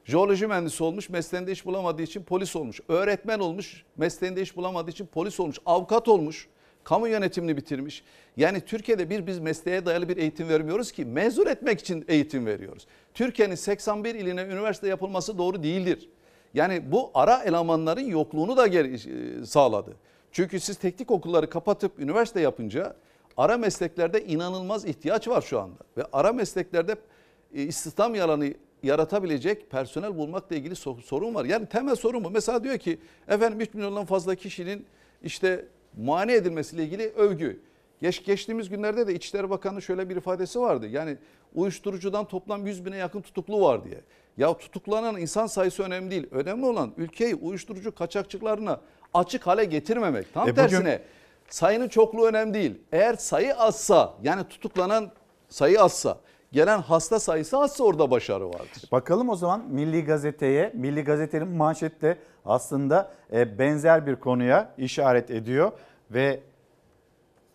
Jeoloji 0.05 0.47
mühendisi 0.47 0.83
olmuş, 0.83 1.09
mesleğinde 1.09 1.51
iş 1.51 1.65
bulamadığı 1.65 2.01
için 2.01 2.23
polis 2.23 2.55
olmuş. 2.55 2.79
Öğretmen 2.87 3.39
olmuş, 3.39 3.83
mesleğinde 3.97 4.41
iş 4.41 4.57
bulamadığı 4.57 4.91
için 4.91 5.05
polis 5.05 5.39
olmuş. 5.39 5.57
Avukat 5.65 6.07
olmuş, 6.07 6.47
kamu 6.83 7.07
yönetimini 7.07 7.57
bitirmiş. 7.57 8.03
Yani 8.37 8.61
Türkiye'de 8.61 9.09
bir 9.09 9.27
biz 9.27 9.39
mesleğe 9.39 9.85
dayalı 9.85 10.09
bir 10.09 10.17
eğitim 10.17 10.49
vermiyoruz 10.49 10.91
ki 10.91 11.05
mezun 11.05 11.45
etmek 11.45 11.79
için 11.79 12.05
eğitim 12.07 12.45
veriyoruz. 12.45 12.87
Türkiye'nin 13.13 13.55
81 13.55 14.15
iline 14.15 14.41
üniversite 14.41 14.87
yapılması 14.87 15.37
doğru 15.37 15.63
değildir. 15.63 16.09
Yani 16.53 16.91
bu 16.91 17.11
ara 17.13 17.43
elemanların 17.43 18.05
yokluğunu 18.05 18.57
da 18.57 18.67
e, 18.67 19.45
sağladı. 19.45 19.95
Çünkü 20.31 20.59
siz 20.59 20.77
teknik 20.77 21.11
okulları 21.11 21.49
kapatıp 21.49 21.99
üniversite 21.99 22.41
yapınca 22.41 22.95
ara 23.37 23.57
mesleklerde 23.57 24.25
inanılmaz 24.25 24.85
ihtiyaç 24.85 25.27
var 25.27 25.41
şu 25.41 25.59
anda. 25.59 25.83
Ve 25.97 26.05
ara 26.13 26.33
mesleklerde 26.33 26.95
e, 27.55 27.63
istihdam 27.63 28.15
yalanı 28.15 28.53
yaratabilecek 28.83 29.69
personel 29.71 30.17
bulmakla 30.17 30.55
ilgili 30.55 30.73
so- 30.73 31.01
sorun 31.01 31.35
var. 31.35 31.45
Yani 31.45 31.65
temel 31.65 31.95
sorun 31.95 32.23
bu. 32.23 32.29
Mesela 32.31 32.63
diyor 32.63 32.77
ki 32.77 32.99
efendim 33.27 33.59
3 33.61 33.73
milyondan 33.73 34.05
fazla 34.05 34.35
kişinin 34.35 34.85
işte 35.23 35.65
muayene 35.97 36.33
edilmesiyle 36.33 36.83
ilgili 36.83 37.07
övgü. 37.09 37.59
Geç, 38.01 38.25
geçtiğimiz 38.25 38.69
günlerde 38.69 39.07
de 39.07 39.13
İçişleri 39.13 39.49
Bakanı 39.49 39.81
şöyle 39.81 40.09
bir 40.09 40.15
ifadesi 40.15 40.59
vardı. 40.59 40.87
Yani 40.87 41.17
uyuşturucudan 41.55 42.25
toplam 42.27 42.67
100 42.67 42.85
bine 42.85 42.97
yakın 42.97 43.21
tutuklu 43.21 43.61
var 43.61 43.83
diye. 43.85 44.01
Ya 44.37 44.57
tutuklanan 44.57 45.17
insan 45.17 45.47
sayısı 45.47 45.83
önemli 45.83 46.11
değil. 46.11 46.27
Önemli 46.31 46.65
olan 46.65 46.91
ülkeyi 46.97 47.35
uyuşturucu 47.35 47.95
kaçakçılarına 47.95 48.81
açık 49.13 49.47
hale 49.47 49.65
getirmemek. 49.65 50.33
Tam 50.33 50.43
E 50.49 50.51
bugün- 50.51 50.55
tersine 50.61 51.01
sayının 51.49 51.87
çokluğu 51.87 52.25
önemli 52.27 52.53
değil. 52.53 52.75
Eğer 52.91 53.13
sayı 53.13 53.55
azsa 53.55 54.13
yani 54.23 54.43
tutuklanan 54.43 55.11
sayı 55.49 55.81
azsa 55.81 56.17
gelen 56.51 56.81
hasta 56.81 57.19
sayısı 57.19 57.57
azsa 57.57 57.83
orada 57.83 58.11
başarı 58.11 58.45
vardır. 58.45 58.83
Bakalım 58.91 59.29
o 59.29 59.35
zaman 59.35 59.65
Milli 59.69 60.05
Gazete'ye. 60.05 60.71
Milli 60.75 61.03
Gazete'nin 61.03 61.47
manşetle 61.47 62.17
aslında 62.45 63.11
e, 63.33 63.59
benzer 63.59 64.07
bir 64.07 64.15
konuya 64.15 64.73
işaret 64.77 65.31
ediyor 65.31 65.71
ve 66.11 66.39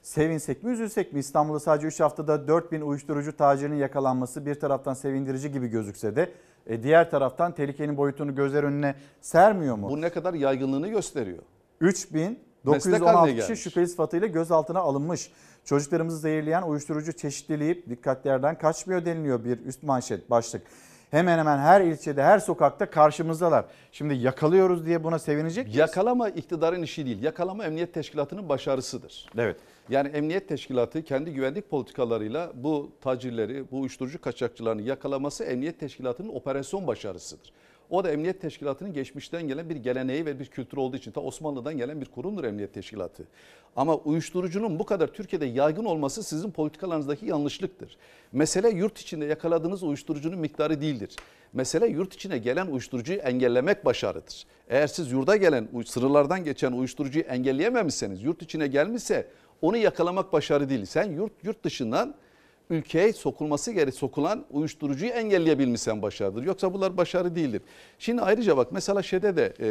sevinsek 0.03 0.63
mi 0.63 0.73
üzülsek 0.73 1.13
mi 1.13 1.19
İstanbul'da 1.19 1.61
sadece 1.61 1.87
3 1.87 2.01
haftada 2.01 2.49
4 2.49 2.73
bin 2.73 2.81
uyuşturucu 2.81 3.37
tacirinin 3.37 3.77
yakalanması 3.77 4.47
bir 4.47 4.55
taraftan 4.55 4.95
sevindirici 4.95 5.53
gibi 5.53 5.69
gözükse 5.69 6.17
de 6.17 6.33
e, 6.67 6.83
diğer 6.83 7.11
taraftan 7.11 7.53
tehlikenin 7.53 7.97
boyutunu 7.97 8.35
gözler 8.35 8.63
önüne 8.63 8.95
sermiyor 9.21 9.77
mu? 9.77 9.91
Bu 9.91 10.01
ne 10.01 10.11
kadar 10.11 10.35
yaygınlığını 10.35 10.89
gösteriyor. 10.89 11.43
3 11.81 12.15
bin 12.15 12.46
916 12.67 13.37
kişi 13.37 13.57
şüpheli 13.57 13.87
sıfatıyla 13.87 14.27
gözaltına 14.27 14.79
alınmış. 14.79 15.31
Çocuklarımızı 15.65 16.19
zehirleyen 16.19 16.63
uyuşturucu 16.63 17.13
çeşitliliği 17.13 17.85
dikkatlerden 17.91 18.59
kaçmıyor 18.59 19.05
deniliyor 19.05 19.45
bir 19.45 19.67
üst 19.67 19.83
manşet 19.83 20.31
başlık. 20.31 20.63
Hemen 21.11 21.39
hemen 21.39 21.59
her 21.59 21.81
ilçede, 21.81 22.23
her 22.23 22.39
sokakta 22.39 22.91
karşımızdalar. 22.91 23.65
Şimdi 23.93 24.15
yakalıyoruz 24.15 24.87
diye 24.87 25.05
buna 25.05 25.19
sevinecek 25.19 25.67
miyiz? 25.67 25.79
Yakalama 25.79 26.29
iktidarın 26.29 26.83
işi 26.83 27.07
değil. 27.07 27.23
Yakalama 27.23 27.65
emniyet 27.65 27.95
teşkilatının 27.95 28.49
başarısıdır. 28.49 29.27
Evet. 29.39 29.57
Yani 29.89 30.09
emniyet 30.09 30.49
teşkilatı 30.49 31.03
kendi 31.03 31.35
güvenlik 31.35 31.71
politikalarıyla 31.71 32.53
bu 32.55 32.91
tacirleri, 33.01 33.71
bu 33.71 33.81
uyuşturucu 33.81 34.21
kaçakçılarını 34.21 34.83
yakalaması 34.83 35.45
emniyet 35.45 35.81
teşkilatının 35.81 36.29
operasyon 36.29 36.87
başarısıdır. 36.87 37.53
O 37.91 38.05
da 38.05 38.11
emniyet 38.11 38.41
teşkilatının 38.41 38.93
geçmişten 38.93 39.49
gelen 39.49 39.71
bir 39.71 39.77
geleneği 39.77 40.27
ve 40.27 40.41
bir 40.41 40.47
kültür 40.47 40.77
olduğu 40.77 40.97
için 40.97 41.11
ta 41.11 41.21
Osmanlı'dan 41.21 41.77
gelen 41.77 42.01
bir 42.01 42.07
kurumdur 42.07 42.45
emniyet 42.45 42.75
teşkilatı. 42.75 43.25
Ama 43.77 43.97
uyuşturucunun 43.97 44.79
bu 44.79 44.87
kadar 44.87 45.07
Türkiye'de 45.07 45.47
yaygın 45.47 45.85
olması 45.85 46.23
sizin 46.23 46.51
politikalarınızdaki 46.51 47.27
yanlışlıktır. 47.27 47.97
Mesele 48.33 48.69
yurt 48.71 48.99
içinde 48.99 49.25
yakaladığınız 49.25 49.83
uyuşturucunun 49.83 50.39
miktarı 50.39 50.81
değildir. 50.81 51.17
Mesele 51.53 51.87
yurt 51.87 52.15
içine 52.15 52.39
gelen 52.39 52.67
uyuşturucuyu 52.67 53.19
engellemek 53.19 53.85
başarıdır. 53.85 54.47
Eğer 54.69 54.87
siz 54.87 55.13
yurda 55.13 55.37
gelen, 55.37 55.69
sınırlardan 55.87 56.45
geçen 56.45 56.73
uyuşturucuyu 56.73 57.25
engelleyememişseniz, 57.25 58.23
yurt 58.23 58.43
içine 58.43 58.67
gelmişse 58.67 59.29
onu 59.63 59.77
yakalamak 59.77 60.33
başarı 60.33 60.69
değil. 60.69 60.85
Sen 60.85 61.13
yurt 61.13 61.33
yurt 61.43 61.65
dışından 61.65 62.15
ülkeye 62.71 63.13
sokulması 63.13 63.73
gerek 63.73 63.95
sokulan 63.95 64.45
uyuşturucuyu 64.51 65.11
engelleyebilmişsen 65.11 66.03
başarıdır. 66.03 66.43
Yoksa 66.43 66.75
bunlar 66.75 66.97
başarı 66.97 67.35
değildir. 67.35 67.63
Şimdi 67.99 68.23
ayrıca 68.23 68.57
bak 68.57 68.73
mesela 68.73 69.03
şeyde 69.03 69.37
de 69.37 69.55
e, 69.61 69.69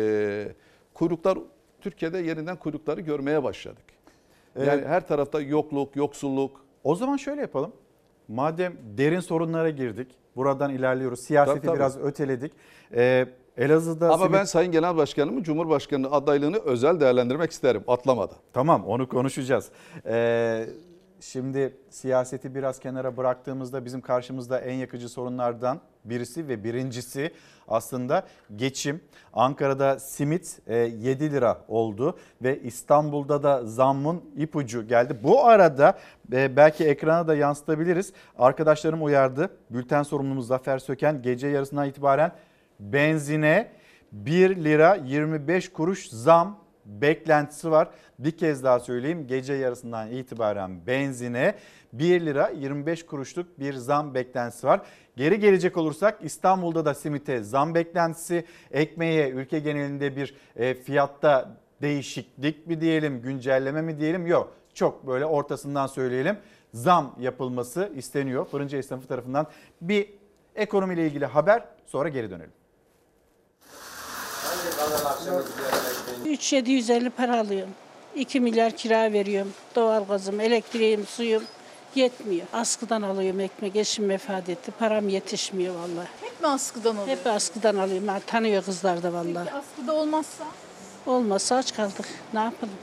kuyruklar 0.94 1.38
Türkiye'de 1.82 2.18
yeniden 2.18 2.56
kuyrukları 2.56 3.02
görmeye 3.02 3.44
başladık. 3.44 3.84
Yani 4.56 4.70
Evet. 4.70 4.88
her 4.88 5.08
tarafta 5.08 5.42
yokluk, 5.42 5.96
yoksulluk. 5.96 6.66
O 6.84 6.96
zaman 6.96 7.18
şöyle 7.18 7.42
yapalım. 7.42 7.72
Madem 8.28 8.74
derin 8.98 9.20
sorunlara 9.20 9.70
girdik, 9.70 10.08
buradan 10.36 10.74
ilerliyoruz. 10.74 11.20
Siyaseti 11.20 11.58
Tabii, 11.58 11.68
tabii. 11.68 11.76
biraz 11.76 11.98
öteledik. 11.98 12.52
Ee, 12.94 13.26
Elazığ'da... 13.58 14.14
Ama 14.14 14.26
simit- 14.26 14.34
ben 14.34 14.44
Sayın 14.44 14.72
Genel 14.72 14.96
Başkanımın 14.96 15.44
Cumhurbaşkanı 15.44 16.12
adaylığını 16.12 16.58
özel 16.58 17.00
değerlendirmek 17.00 17.52
isterim 17.52 17.84
atlamadan. 17.88 18.38
Tamam 18.54 18.86
onu 18.86 19.08
konuşacağız. 19.10 19.70
Ee, 20.06 20.66
şimdi 21.20 21.78
siyaseti 21.90 22.56
biraz 22.56 22.80
kenara 22.80 23.18
bıraktığımızda 23.18 23.86
bizim 23.86 24.02
karşımızda 24.02 24.60
en 24.60 24.74
yakıcı 24.74 25.10
sorunlardan 25.10 25.80
birisi 26.06 26.48
ve 26.48 26.64
birincisi 26.64 27.32
aslında 27.68 28.24
geçim. 28.56 29.02
Ankara'da 29.34 30.00
simit 30.00 30.60
e, 30.68 30.76
7 30.76 31.32
lira 31.32 31.62
oldu 31.68 32.18
ve 32.42 32.62
İstanbul'da 32.62 33.44
da 33.44 33.66
zammın 33.66 34.22
ipucu 34.38 34.88
geldi. 34.88 35.18
Bu 35.24 35.46
arada 35.46 35.98
e, 36.34 36.56
belki 36.56 36.86
ekrana 36.86 37.28
da 37.28 37.36
yansıtabiliriz. 37.36 38.14
Arkadaşlarım 38.38 39.04
uyardı. 39.04 39.50
Bülten 39.70 40.04
sorumlumuz 40.04 40.48
Zafer 40.48 40.80
Söken 40.80 41.22
gece 41.22 41.48
yarısından 41.48 41.88
itibaren 41.88 42.32
benzine 42.80 43.72
1 44.12 44.56
lira 44.64 44.96
25 44.96 45.72
kuruş 45.72 46.10
zam 46.10 46.65
beklentisi 46.86 47.72
var. 47.72 47.90
Bir 48.20 48.32
kez 48.32 48.64
daha 48.64 48.80
söyleyeyim 48.80 49.28
gece 49.28 49.54
yarısından 49.54 50.12
itibaren 50.12 50.88
benzine 50.88 51.56
1 51.94 52.26
lira 52.26 52.50
25 52.50 53.06
kuruşluk 53.06 53.60
bir 53.60 53.74
zam 53.74 54.14
beklentisi 54.14 54.68
var. 54.68 54.82
Geri 55.18 55.40
gelecek 55.40 55.78
olursak 55.78 56.20
İstanbul'da 56.24 56.86
da 56.86 56.94
simite 56.94 57.44
zam 57.44 57.76
beklentisi, 57.76 58.46
ekmeğe 58.72 59.30
ülke 59.30 59.60
genelinde 59.60 60.16
bir 60.16 60.36
e, 60.56 60.74
fiyatta 60.74 61.58
değişiklik 61.82 62.68
mi 62.68 62.82
diyelim, 62.82 63.22
güncelleme 63.22 63.82
mi 63.82 64.00
diyelim 64.00 64.28
yok. 64.28 64.54
Çok 64.74 65.08
böyle 65.08 65.26
ortasından 65.26 65.88
söyleyelim 65.88 66.38
zam 66.76 67.16
yapılması 67.20 67.92
isteniyor 67.96 68.46
fırıncı 68.46 68.78
esnafı 68.78 69.08
tarafından. 69.08 69.48
Bir 69.82 70.10
ekonomiyle 70.56 71.08
ilgili 71.08 71.26
haber 71.26 71.64
sonra 71.86 72.10
geri 72.10 72.32
dönelim. 72.32 72.52
3750 76.26 77.10
para 77.10 77.40
alıyorum. 77.40 77.74
2 78.16 78.40
milyar 78.40 78.72
kira 78.72 79.14
veriyorum. 79.14 79.54
Doğalgazım, 79.76 80.40
elektriğim, 80.40 81.06
suyum 81.08 81.44
yetmiyor. 81.96 82.48
Askıdan 82.54 83.02
alıyorum 83.02 83.40
ekmek. 83.40 83.76
Eşim 83.76 84.10
vefat 84.10 84.50
etti. 84.50 84.72
Param 84.80 85.10
yetişmiyor 85.10 85.76
vallahi. 85.76 86.08
Hep 86.22 86.42
mi 86.42 86.48
askıdan 86.48 86.96
alıyorsun? 86.96 87.08
Hep 87.26 87.28
askıdan 87.28 87.76
alıyorum. 87.76 88.08
Ha, 88.08 88.20
Tanıyor 88.28 88.64
kızlar 88.64 89.04
da 89.04 89.14
vallahi. 89.14 89.46
Peki 89.46 89.52
askıda 89.54 89.94
olmazsa? 89.94 90.44
Olmazsa 91.06 91.56
aç 91.56 91.76
kaldık. 91.76 92.08
Ne 92.34 92.40
yapalım? 92.40 92.74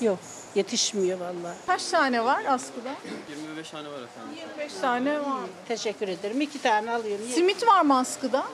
Yok. 0.00 0.18
Yetişmiyor 0.54 1.18
vallahi. 1.20 1.56
Kaç 1.66 1.84
tane 1.86 2.24
var 2.24 2.44
askıda? 2.48 2.90
25 3.30 3.70
tane 3.70 3.88
var 3.88 4.02
efendim. 4.02 4.38
25 4.58 4.72
tane 4.80 5.20
var. 5.20 5.40
Teşekkür 5.68 6.08
ederim. 6.08 6.40
İki 6.40 6.62
tane 6.62 6.90
alıyorum. 6.90 7.24
Simit 7.34 7.66
var 7.66 7.80
mı 7.82 7.98
askıda? 7.98 8.44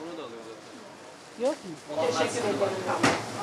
Yok 1.41 1.55
mu? 1.65 1.95
Teşekkür 2.07 2.39
ederim. 2.49 2.57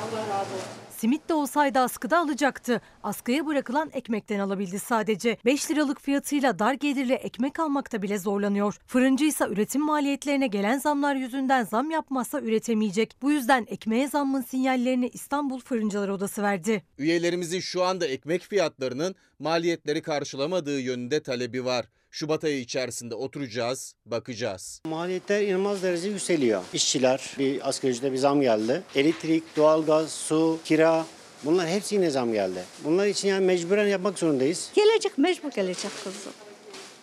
Allah 0.01 0.21
razı 0.21 0.53
olsun. 0.55 0.67
simit 0.97 1.29
de 1.29 1.33
olsaydı 1.33 1.79
askıda 1.79 2.19
alacaktı. 2.19 2.81
Askıya 3.03 3.45
bırakılan 3.45 3.89
ekmekten 3.93 4.39
alabildi 4.39 4.79
sadece. 4.79 5.37
5 5.45 5.71
liralık 5.71 6.01
fiyatıyla 6.01 6.59
dar 6.59 6.73
gelirli 6.73 7.13
ekmek 7.13 7.59
almakta 7.59 8.01
bile 8.01 8.17
zorlanıyor. 8.17 8.75
Fırıncı 8.87 9.25
ise 9.25 9.45
üretim 9.45 9.81
maliyetlerine 9.81 10.47
gelen 10.47 10.77
zamlar 10.77 11.15
yüzünden 11.15 11.63
zam 11.63 11.91
yapmazsa 11.91 12.41
üretemeyecek. 12.41 13.15
Bu 13.21 13.31
yüzden 13.31 13.65
ekmeğe 13.69 14.07
zammın 14.07 14.41
sinyallerini 14.41 15.09
İstanbul 15.13 15.59
Fırıncılar 15.59 16.09
Odası 16.09 16.41
verdi. 16.41 16.83
Üyelerimizin 16.97 17.59
şu 17.59 17.83
anda 17.83 18.07
ekmek 18.07 18.41
fiyatlarının 18.41 19.15
maliyetleri 19.39 20.01
karşılamadığı 20.01 20.79
yönünde 20.79 21.23
talebi 21.23 21.65
var. 21.65 21.85
Şubat 22.11 22.43
ayı 22.43 22.59
içerisinde 22.59 23.15
oturacağız, 23.15 23.93
bakacağız. 24.05 24.81
Maliyetler 24.85 25.41
inanılmaz 25.41 25.83
derece 25.83 26.09
yükseliyor. 26.09 26.63
İşçiler 26.73 27.35
bir 27.39 27.69
asgari 27.69 27.91
ücrete 27.91 28.11
bir 28.11 28.17
zam 28.17 28.41
geldi. 28.41 28.83
Elektrik, 28.95 29.43
doğalgaz, 29.57 30.11
su, 30.11 30.59
kira 30.65 31.05
bunlar 31.45 31.67
hepsi 31.69 31.95
yine 31.95 32.09
zam 32.09 32.33
geldi. 32.33 32.63
Bunlar 32.83 33.07
için 33.07 33.27
yani 33.27 33.45
mecburen 33.45 33.87
yapmak 33.87 34.19
zorundayız. 34.19 34.71
Gelecek 34.75 35.17
mecbur 35.17 35.51
gelecek 35.51 35.91
kızım. 36.03 36.33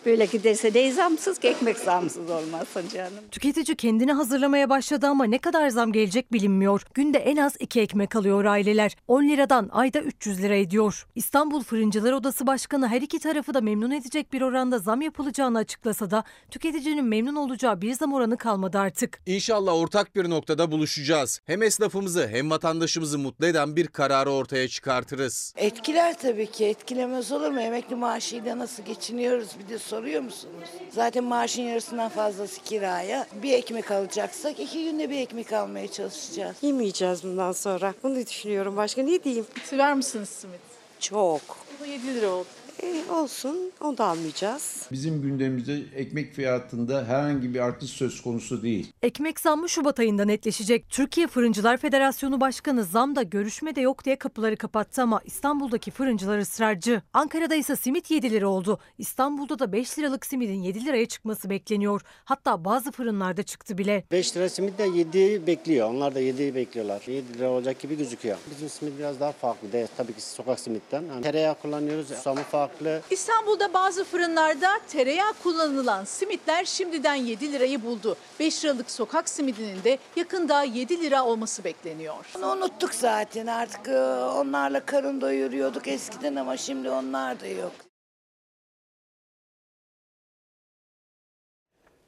Böyle 0.07 0.25
giderse 0.25 0.73
de 0.73 0.91
zamsız 0.91 1.39
ki 1.39 1.47
ekmek 1.47 1.77
zamsız 1.77 2.29
olmasın 2.29 2.83
canım. 2.93 3.23
Tüketici 3.31 3.75
kendini 3.75 4.13
hazırlamaya 4.13 4.69
başladı 4.69 5.07
ama 5.07 5.23
ne 5.25 5.37
kadar 5.37 5.69
zam 5.69 5.91
gelecek 5.91 6.33
bilinmiyor. 6.33 6.81
Günde 6.93 7.17
en 7.17 7.37
az 7.37 7.55
iki 7.59 7.81
ekmek 7.81 8.15
alıyor 8.15 8.45
aileler. 8.45 8.95
10 9.07 9.23
liradan 9.23 9.69
ayda 9.71 9.99
300 9.99 10.41
lira 10.41 10.55
ediyor. 10.55 11.07
İstanbul 11.15 11.63
Fırıncılar 11.63 12.11
Odası 12.11 12.47
Başkanı 12.47 12.87
her 12.87 13.01
iki 13.01 13.19
tarafı 13.19 13.53
da 13.53 13.61
memnun 13.61 13.91
edecek 13.91 14.33
bir 14.33 14.41
oranda 14.41 14.79
zam 14.79 15.01
yapılacağını 15.01 15.57
açıklasa 15.57 16.11
da 16.11 16.23
tüketicinin 16.51 17.05
memnun 17.05 17.35
olacağı 17.35 17.81
bir 17.81 17.93
zam 17.93 18.13
oranı 18.13 18.37
kalmadı 18.37 18.79
artık. 18.79 19.21
İnşallah 19.25 19.73
ortak 19.73 20.15
bir 20.15 20.29
noktada 20.29 20.71
buluşacağız. 20.71 21.41
Hem 21.45 21.63
esnafımızı 21.63 22.27
hem 22.27 22.49
vatandaşımızı 22.49 23.19
mutlu 23.19 23.45
eden 23.45 23.75
bir 23.75 23.87
kararı 23.87 24.31
ortaya 24.31 24.67
çıkartırız. 24.67 25.53
Etkiler 25.57 26.17
tabii 26.17 26.51
ki. 26.51 26.65
Etkilemez 26.65 27.31
olur 27.31 27.49
mu? 27.49 27.59
Emekli 27.59 27.95
maaşıyla 27.95 28.57
nasıl 28.57 28.83
geçiniyoruz 28.83 29.49
bir 29.59 29.69
de 29.69 29.79
soruyor 29.97 30.21
musunuz? 30.21 30.69
Zaten 30.91 31.23
maaşın 31.23 31.61
yarısından 31.61 32.09
fazlası 32.09 32.61
kiraya. 32.63 33.27
Bir 33.43 33.53
ekmek 33.53 33.91
alacaksak 33.91 34.59
iki 34.59 34.83
günde 34.85 35.09
bir 35.09 35.17
ekmek 35.17 35.53
almaya 35.53 35.87
çalışacağız. 35.87 36.55
Yemeyeceğiz 36.61 37.23
bundan 37.23 37.51
sonra. 37.51 37.93
Bunu 38.03 38.25
düşünüyorum. 38.25 38.77
Başka 38.77 39.01
ne 39.01 39.23
diyeyim? 39.23 39.45
Sever 39.63 39.93
misiniz 39.93 40.29
simit? 40.29 40.59
Çok. 40.99 41.41
Bu 41.79 41.83
da 41.83 41.87
7 41.87 42.15
lira 42.15 42.29
oldu. 42.29 42.47
E, 42.83 43.11
olsun. 43.11 43.71
Onu 43.81 43.97
da 43.97 44.05
almayacağız. 44.05 44.87
Bizim 44.91 45.21
gündemimizde 45.21 45.79
ekmek 45.95 46.33
fiyatında 46.33 47.05
herhangi 47.05 47.53
bir 47.53 47.59
artış 47.59 47.89
söz 47.89 48.21
konusu 48.21 48.63
değil. 48.63 48.91
Ekmek 49.01 49.39
zammı 49.39 49.69
Şubat 49.69 49.99
ayında 49.99 50.25
netleşecek. 50.25 50.89
Türkiye 50.89 51.27
Fırıncılar 51.27 51.77
Federasyonu 51.77 52.41
Başkanı 52.41 52.83
zamda 52.83 53.23
görüşme 53.23 53.75
de 53.75 53.81
yok 53.81 54.05
diye 54.05 54.15
kapıları 54.15 54.57
kapattı 54.57 55.01
ama 55.01 55.21
İstanbul'daki 55.25 55.91
fırıncılar 55.91 56.37
ısrarcı. 56.39 57.01
Ankara'da 57.13 57.55
ise 57.55 57.75
simit 57.75 58.11
7 58.11 58.31
lira 58.31 58.47
oldu. 58.47 58.79
İstanbul'da 58.97 59.59
da 59.59 59.71
5 59.71 59.99
liralık 59.99 60.25
simidin 60.25 60.61
7 60.61 60.85
liraya 60.85 61.05
çıkması 61.05 61.49
bekleniyor. 61.49 62.01
Hatta 62.25 62.65
bazı 62.65 62.91
fırınlarda 62.91 63.43
çıktı 63.43 63.77
bile. 63.77 64.03
5 64.11 64.37
lira 64.37 64.49
simit 64.49 64.77
de 64.77 64.87
7 64.95 65.47
bekliyor. 65.47 65.89
Onlar 65.89 66.15
da 66.15 66.21
7'yi 66.21 66.55
bekliyorlar. 66.55 67.01
7 67.07 67.33
lira 67.37 67.49
olacak 67.49 67.79
gibi 67.79 67.97
gözüküyor. 67.97 68.37
Bizim 68.51 68.69
simit 68.69 68.99
biraz 68.99 69.19
daha 69.19 69.31
farklı. 69.31 69.71
De, 69.71 69.87
tabii 69.97 70.13
ki 70.13 70.21
sokak 70.21 70.59
simitten. 70.59 71.03
Yani 71.09 71.21
tereyağı 71.23 71.55
kullanıyoruz. 71.55 72.07
Susamı 72.07 72.41
farklı. 72.41 72.66
İstanbul'da 73.11 73.73
bazı 73.73 74.03
fırınlarda 74.03 74.79
tereyağı 74.87 75.33
kullanılan 75.43 76.03
simitler 76.03 76.65
şimdiden 76.65 77.15
7 77.15 77.53
lirayı 77.53 77.83
buldu. 77.83 78.17
5 78.39 78.65
liralık 78.65 78.91
sokak 78.91 79.29
simidinin 79.29 79.83
de 79.83 79.97
yakında 80.15 80.63
7 80.63 81.01
lira 81.01 81.25
olması 81.25 81.63
bekleniyor. 81.63 82.15
Onu 82.37 82.51
unuttuk 82.51 82.93
zaten 82.93 83.47
artık 83.47 83.87
e, 83.87 83.99
onlarla 84.13 84.85
karın 84.85 85.21
doyuruyorduk 85.21 85.87
eskiden 85.87 86.35
ama 86.35 86.57
şimdi 86.57 86.89
onlar 86.89 87.39
da 87.39 87.47
yok. 87.47 87.71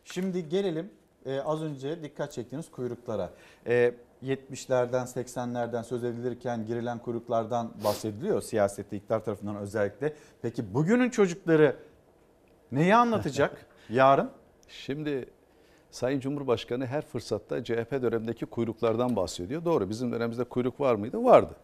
Şimdi 0.04 0.50
gelelim 0.50 0.92
e, 1.26 1.40
az 1.40 1.62
önce 1.62 2.04
dikkat 2.04 2.32
çektiğiniz 2.32 2.72
kuyruklara. 2.72 3.34
E, 3.68 3.94
70'lerden 4.24 5.06
80'lerden 5.06 5.84
söz 5.84 6.04
edilirken 6.04 6.66
girilen 6.66 7.00
kuyruklardan 7.00 7.74
bahsediliyor 7.84 8.42
siyasette 8.42 8.98
iktidar 8.98 9.24
tarafından 9.26 9.56
özellikle. 9.56 10.14
Peki 10.42 10.74
bugünün 10.74 11.10
çocukları 11.10 11.76
neyi 12.72 12.96
anlatacak 12.96 13.66
yarın? 13.90 14.30
Şimdi 14.68 15.30
Sayın 15.92 16.20
Cumhurbaşkanı 16.20 16.86
her 16.86 17.06
fırsatta 17.06 17.64
CHP 17.64 17.92
dönemindeki 17.92 18.46
kuyruklardan 18.46 19.16
bahsediyor. 19.16 19.66
Doğru 19.66 19.90
bizim 19.90 20.12
dönemimizde 20.12 20.44
kuyruk 20.44 20.80
var 20.80 20.96
mıydı? 20.96 21.24
Vardı. 21.24 21.56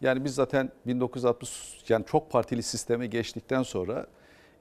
Yani 0.00 0.24
biz 0.24 0.34
zaten 0.34 0.70
1960 0.86 1.84
yani 1.88 2.04
çok 2.06 2.30
partili 2.30 2.62
sisteme 2.62 3.06
geçtikten 3.06 3.62
sonra 3.62 4.06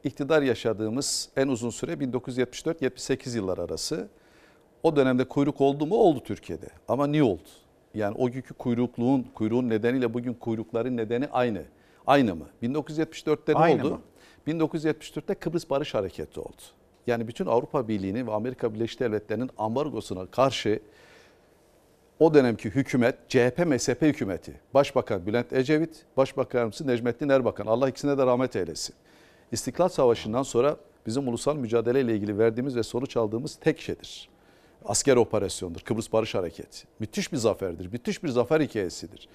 iktidar 0.04 0.42
yaşadığımız 0.42 1.30
en 1.36 1.48
uzun 1.48 1.70
süre 1.70 1.94
1974-78 1.94 3.36
yıllar 3.36 3.58
arası. 3.58 4.08
O 4.86 4.96
dönemde 4.96 5.24
kuyruk 5.24 5.62
oldu 5.62 5.86
mu? 5.86 5.96
Oldu 5.96 6.24
Türkiye'de. 6.24 6.68
Ama 6.88 7.08
niye 7.08 7.24
oldu? 7.24 7.50
Yani 7.94 8.16
o 8.20 8.32
günkü 8.32 8.54
kuyrukluğun, 8.54 9.26
kuyruğun 9.36 9.70
nedeniyle 9.70 10.14
bugün 10.14 10.34
kuyrukların 10.34 10.98
nedeni 10.98 11.28
aynı. 11.32 11.62
Aynı 12.08 12.36
mı? 12.36 12.46
1974'te 12.64 13.54
ne 13.54 13.58
Aynı 13.58 13.82
oldu? 13.82 13.92
mı? 13.92 14.02
1974'te 14.48 15.34
Kıbrıs 15.34 15.70
Barış 15.70 15.94
Hareketi 15.94 16.40
oldu. 16.40 16.62
Yani 17.08 17.28
bütün 17.28 17.46
Avrupa 17.46 17.88
Birliği'nin 17.88 18.28
ve 18.28 18.32
Amerika 18.32 18.74
Birleşik 18.74 19.00
Devletleri'nin 19.00 19.50
ambargosuna 19.58 20.26
karşı 20.26 20.80
o 22.20 22.34
dönemki 22.34 22.70
hükümet 22.70 23.16
CHP 23.30 23.66
MSP 23.68 24.02
hükümeti. 24.02 24.60
Başbakan 24.74 25.26
Bülent 25.26 25.54
Ecevit, 25.54 26.06
Başbakan 26.18 26.60
Yardımcısı 26.60 26.88
Necmettin 26.88 27.30
Erbakan. 27.30 27.66
Allah 27.66 27.90
ikisine 27.90 28.18
de 28.18 28.26
rahmet 28.26 28.56
eylesin. 28.56 28.96
İstiklal 29.52 29.90
Savaşı'ndan 29.90 30.44
sonra 30.44 30.78
bizim 31.08 31.28
ulusal 31.28 31.56
mücadeleyle 31.56 32.16
ilgili 32.16 32.38
verdiğimiz 32.38 32.76
ve 32.76 32.84
sonuç 32.84 33.18
aldığımız 33.18 33.56
tek 33.56 33.82
şeydir. 33.82 34.35
Asker 34.86 35.16
operasyondur. 35.16 35.80
Kıbrıs 35.82 36.14
Barış 36.14 36.36
Hareketi. 36.36 36.88
Müthiş 37.00 37.32
bir 37.32 37.38
zaferdir. 37.38 37.92
Müthiş 37.92 38.24
bir 38.24 38.30
zafer 38.30 38.62
hikayesidir. 38.62 39.30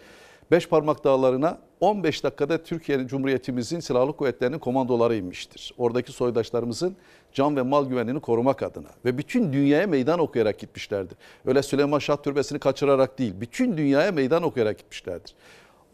Beş 0.51 0.69
parmak 0.69 1.05
dağlarına 1.05 1.59
15 1.81 2.25
dakikada 2.25 2.63
Türkiye'nin 2.63 3.07
Cumhuriyetimizin 3.07 3.81
silahlı 3.81 4.17
kuvvetlerinin 4.17 4.59
komandoları 4.59 5.17
inmiştir. 5.17 5.75
Oradaki 5.79 6.13
soydaşlarımızın 6.13 6.97
can 7.33 7.57
ve 7.57 7.63
mal 7.63 7.87
güvenliğini 7.87 8.21
korumak 8.21 8.63
adına 8.63 8.89
ve 9.05 9.19
bütün 9.19 9.53
dünyaya 9.53 9.87
meydan 9.87 10.19
okuyarak 10.19 10.59
gitmişlerdir. 10.59 11.19
Öyle 11.47 11.63
Süleyman 11.63 11.99
Şah 11.99 12.17
Türbesi'ni 12.17 12.59
kaçırarak 12.59 13.19
değil, 13.19 13.35
bütün 13.41 13.77
dünyaya 13.77 14.13
meydan 14.13 14.43
okuyarak 14.43 14.79
gitmişlerdir. 14.79 15.35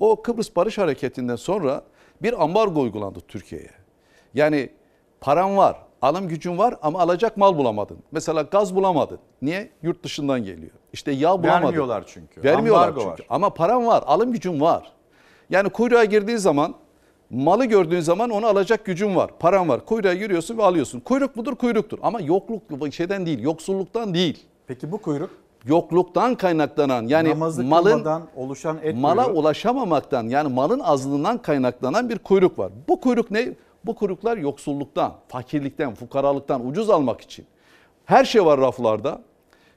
O 0.01 0.23
Kıbrıs 0.23 0.57
Barış 0.57 0.79
Hareketi'nden 0.79 1.37
sonra 1.37 1.83
bir 2.23 2.43
ambargo 2.43 2.81
uygulandı 2.81 3.21
Türkiye'ye. 3.29 3.71
Yani 4.35 4.71
paran 5.21 5.57
var, 5.57 5.77
alım 6.07 6.29
gücün 6.29 6.59
var 6.59 6.75
ama 6.83 7.01
alacak 7.01 7.37
mal 7.37 7.57
bulamadın. 7.57 7.97
Mesela 8.13 8.43
gaz 8.43 8.75
bulamadın. 8.75 9.19
Niye? 9.43 9.71
Yurt 9.83 10.03
dışından 10.05 10.45
geliyor. 10.45 10.73
İşte 10.93 11.13
yağ 11.13 11.43
bulamadın. 11.43 11.65
Vermiyorlar 11.65 12.05
çünkü. 12.07 12.45
Vermiyorlar 12.45 12.89
Ambargo 12.89 13.01
çünkü. 13.01 13.23
var. 13.23 13.27
Ama 13.31 13.51
paran 13.51 13.87
var, 13.87 14.05
alım 14.07 14.33
gücün 14.33 14.61
var. 14.61 14.93
Yani 15.51 15.69
kuyruğa 15.71 16.05
girdiğin 16.05 16.39
zaman, 16.39 16.75
malı 17.31 17.65
gördüğün 17.65 18.01
zaman 18.01 18.31
onu 18.31 18.47
alacak 18.47 18.85
gücün 18.85 19.17
var. 19.17 19.31
Paran 19.39 19.69
var. 19.69 19.85
Kuyruğa 19.87 20.15
giriyorsun 20.15 20.59
ve 20.59 20.63
alıyorsun. 20.65 21.01
Kuyruk 21.01 21.37
mudur? 21.37 21.55
Kuyruktur. 21.55 21.99
Ama 22.03 22.21
yokluk 22.21 22.63
şeyden 22.95 23.27
değil, 23.27 23.43
yoksulluktan 23.43 24.15
değil. 24.15 24.45
Peki 24.67 24.93
bu 24.93 24.99
kuyruk? 24.99 25.31
Yokluktan 25.65 26.35
kaynaklanan 26.35 27.07
yani 27.07 27.31
Namazı 27.31 27.65
malın 27.65 28.07
oluşan 28.37 28.79
et 28.83 28.97
mala 28.97 29.25
kuyruğu. 29.25 29.39
ulaşamamaktan 29.39 30.29
yani 30.29 30.55
malın 30.55 30.81
azlığından 30.81 31.39
kaynaklanan 31.39 32.09
bir 32.09 32.19
kuyruk 32.19 32.59
var. 32.59 32.73
Bu 32.89 33.01
kuyruk 33.01 33.31
ne? 33.31 33.49
Bu 33.87 33.95
kuyruklar 33.95 34.37
yoksulluktan, 34.37 35.15
fakirlikten, 35.29 35.95
fukaralıktan 35.95 36.67
ucuz 36.67 36.91
almak 36.91 37.21
için. 37.21 37.47
Her 38.05 38.25
şey 38.25 38.45
var 38.45 38.61
raflarda. 38.61 39.23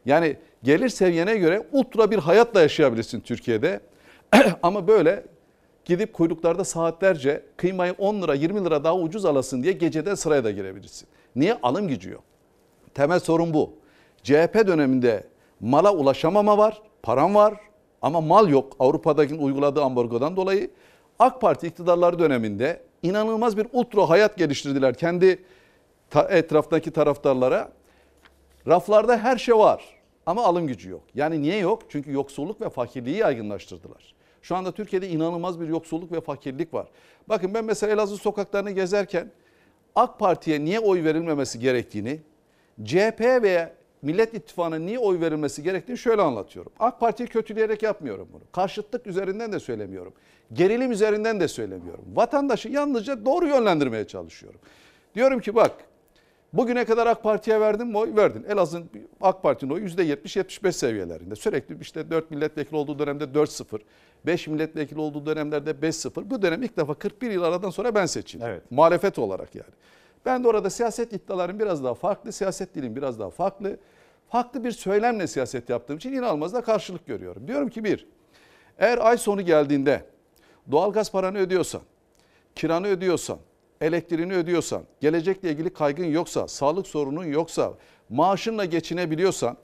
Yani 0.06 0.38
gelir 0.64 0.90
seviyene 0.90 1.38
göre 1.38 1.68
ultra 1.72 2.12
bir 2.12 2.18
hayatla 2.18 2.62
yaşayabilirsin 2.62 3.20
Türkiye'de. 3.20 3.80
Ama 4.64 4.88
böyle 4.88 5.26
gidip 5.86 6.14
kuyruklarda 6.14 6.64
saatlerce 6.66 7.44
kıymayı 7.58 7.96
10 7.98 8.22
lira 8.22 8.34
20 8.34 8.66
lira 8.66 8.84
daha 8.84 8.96
ucuz 8.96 9.26
alasın 9.26 9.64
diye 9.64 9.74
geceden 9.74 10.16
sıraya 10.16 10.44
da 10.44 10.52
girebilirsin. 10.52 11.08
Niye? 11.36 11.58
Alım 11.64 11.88
gücü 11.88 12.12
yok. 12.12 12.24
Temel 12.94 13.20
sorun 13.20 13.54
bu. 13.54 13.74
CHP 14.24 14.68
döneminde 14.68 15.24
mala 15.60 15.94
ulaşamama 15.94 16.58
var, 16.58 16.82
param 17.04 17.36
var 17.36 17.54
ama 18.02 18.22
mal 18.22 18.50
yok 18.50 18.76
Avrupa'daki 18.80 19.36
uyguladığı 19.36 19.84
ambargodan 19.84 20.36
dolayı. 20.36 20.72
AK 21.20 21.42
Parti 21.42 21.68
iktidarları 21.68 22.20
döneminde 22.20 22.89
inanılmaz 23.04 23.58
bir 23.58 23.68
ultra 23.74 24.10
hayat 24.10 24.38
geliştirdiler 24.38 24.94
kendi 24.94 25.44
ta- 26.10 26.28
etraftaki 26.30 26.92
taraftarlara. 26.92 27.72
Raflarda 28.68 29.18
her 29.18 29.38
şey 29.38 29.56
var 29.56 29.84
ama 30.26 30.44
alım 30.44 30.68
gücü 30.68 30.90
yok. 30.90 31.02
Yani 31.16 31.42
niye 31.42 31.58
yok? 31.58 31.82
Çünkü 31.90 32.12
yoksulluk 32.12 32.62
ve 32.62 32.70
fakirliği 32.70 33.18
yaygınlaştırdılar. 33.18 34.14
Şu 34.42 34.56
anda 34.56 34.72
Türkiye'de 34.72 35.10
inanılmaz 35.10 35.60
bir 35.60 35.68
yoksulluk 35.68 36.12
ve 36.12 36.22
fakirlik 36.22 36.74
var. 36.74 36.88
Bakın 37.30 37.54
ben 37.54 37.66
mesela 37.66 37.94
Elazığ 37.94 38.18
sokaklarını 38.18 38.72
gezerken 38.72 39.32
AK 39.96 40.20
Parti'ye 40.20 40.66
niye 40.66 40.80
oy 40.80 41.04
verilmemesi 41.04 41.60
gerektiğini, 41.60 42.20
CHP 42.84 43.20
ve 43.22 43.74
Millet 44.02 44.34
İttifakı'na 44.34 44.80
niye 44.80 45.00
oy 45.00 45.20
verilmesi 45.20 45.64
gerektiğini 45.64 45.98
şöyle 45.98 46.22
anlatıyorum. 46.22 46.72
AK 46.80 47.00
Parti'yi 47.00 47.30
kötüleyerek 47.30 47.84
yapmıyorum 47.84 48.28
bunu. 48.34 48.42
Karşıtlık 48.52 49.08
üzerinden 49.08 49.54
de 49.54 49.60
söylemiyorum. 49.60 50.14
Gerilim 50.54 50.92
üzerinden 50.92 51.40
de 51.40 51.48
söylemiyorum. 51.48 52.06
Vatandaşı 52.14 52.70
yalnızca 52.70 53.26
doğru 53.26 53.48
yönlendirmeye 53.48 54.08
çalışıyorum. 54.08 54.60
Diyorum 55.16 55.40
ki 55.40 55.56
bak 55.56 55.72
bugüne 56.54 56.86
kadar 56.86 57.08
AK 57.08 57.24
Parti'ye 57.24 57.60
verdin 57.60 57.88
mi 57.88 57.98
oy? 57.98 58.16
Verdin. 58.16 58.44
Elazığ'ın 58.44 58.90
AK 59.22 59.44
Parti'nin 59.44 59.72
oyu 59.72 59.86
%70-75 59.86 60.72
seviyelerinde. 60.72 61.36
Sürekli 61.36 61.78
işte 61.82 62.12
4 62.12 62.32
milletvekili 62.32 62.76
olduğu 62.76 63.00
dönemde 63.00 63.24
4-0, 63.24 63.80
5 64.26 64.48
milletvekili 64.48 65.00
olduğu 65.00 65.26
dönemlerde 65.26 65.72
5-0. 65.72 66.30
Bu 66.30 66.42
dönem 66.42 66.64
ilk 66.64 66.78
defa 66.78 66.94
41 66.94 67.32
yıl 67.32 67.44
aradan 67.44 67.70
sonra 67.70 67.96
ben 67.96 68.06
seçildim. 68.06 68.48
Evet. 68.48 68.72
Muhalefet 68.72 69.20
olarak 69.20 69.56
yani. 69.56 69.72
Ben 70.26 70.44
de 70.44 70.48
orada 70.48 70.70
siyaset 70.70 71.14
iddialarım 71.14 71.60
biraz 71.60 71.84
daha 71.84 71.94
farklı, 71.94 72.32
siyaset 72.32 72.76
dilim 72.76 72.96
biraz 72.96 73.20
daha 73.20 73.30
farklı. 73.30 73.78
Farklı 74.30 74.64
bir 74.64 74.72
söylemle 74.72 75.28
siyaset 75.28 75.70
yaptığım 75.70 75.98
için 75.98 76.14
inanılmaz 76.14 76.54
da 76.54 76.62
karşılık 76.62 77.08
görüyorum. 77.08 77.48
Diyorum 77.48 77.70
ki 77.70 77.84
bir, 77.84 78.08
eğer 78.78 78.98
ay 78.98 79.18
sonu 79.18 79.42
geldiğinde 79.42 80.06
doğalgaz 80.72 81.12
paranı 81.12 81.38
ödüyorsan, 81.38 81.82
kiranı 82.56 82.88
ödüyorsan, 82.88 83.38
elektriğini 83.82 84.34
ödüyorsan, 84.34 84.84
gelecekle 85.00 85.52
ilgili 85.52 85.74
kaygın 85.74 86.06
yoksa, 86.06 86.48
sağlık 86.48 86.88
sorunun 86.88 87.26
yoksa, 87.26 87.74
maaşınla 88.10 88.66
geçinebiliyorsan, 88.66 89.58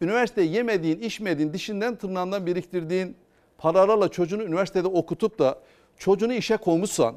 üniversite 0.00 0.42
yemediğin, 0.42 1.00
içmediğin, 1.00 1.52
dişinden 1.52 1.96
tırnağından 1.96 2.46
biriktirdiğin 2.46 3.16
paralarla 3.58 4.08
çocuğunu 4.08 4.42
üniversitede 4.42 4.88
okutup 4.88 5.38
da 5.38 5.58
çocuğunu 5.98 6.32
işe 6.32 6.56
koymuşsan, 6.56 7.16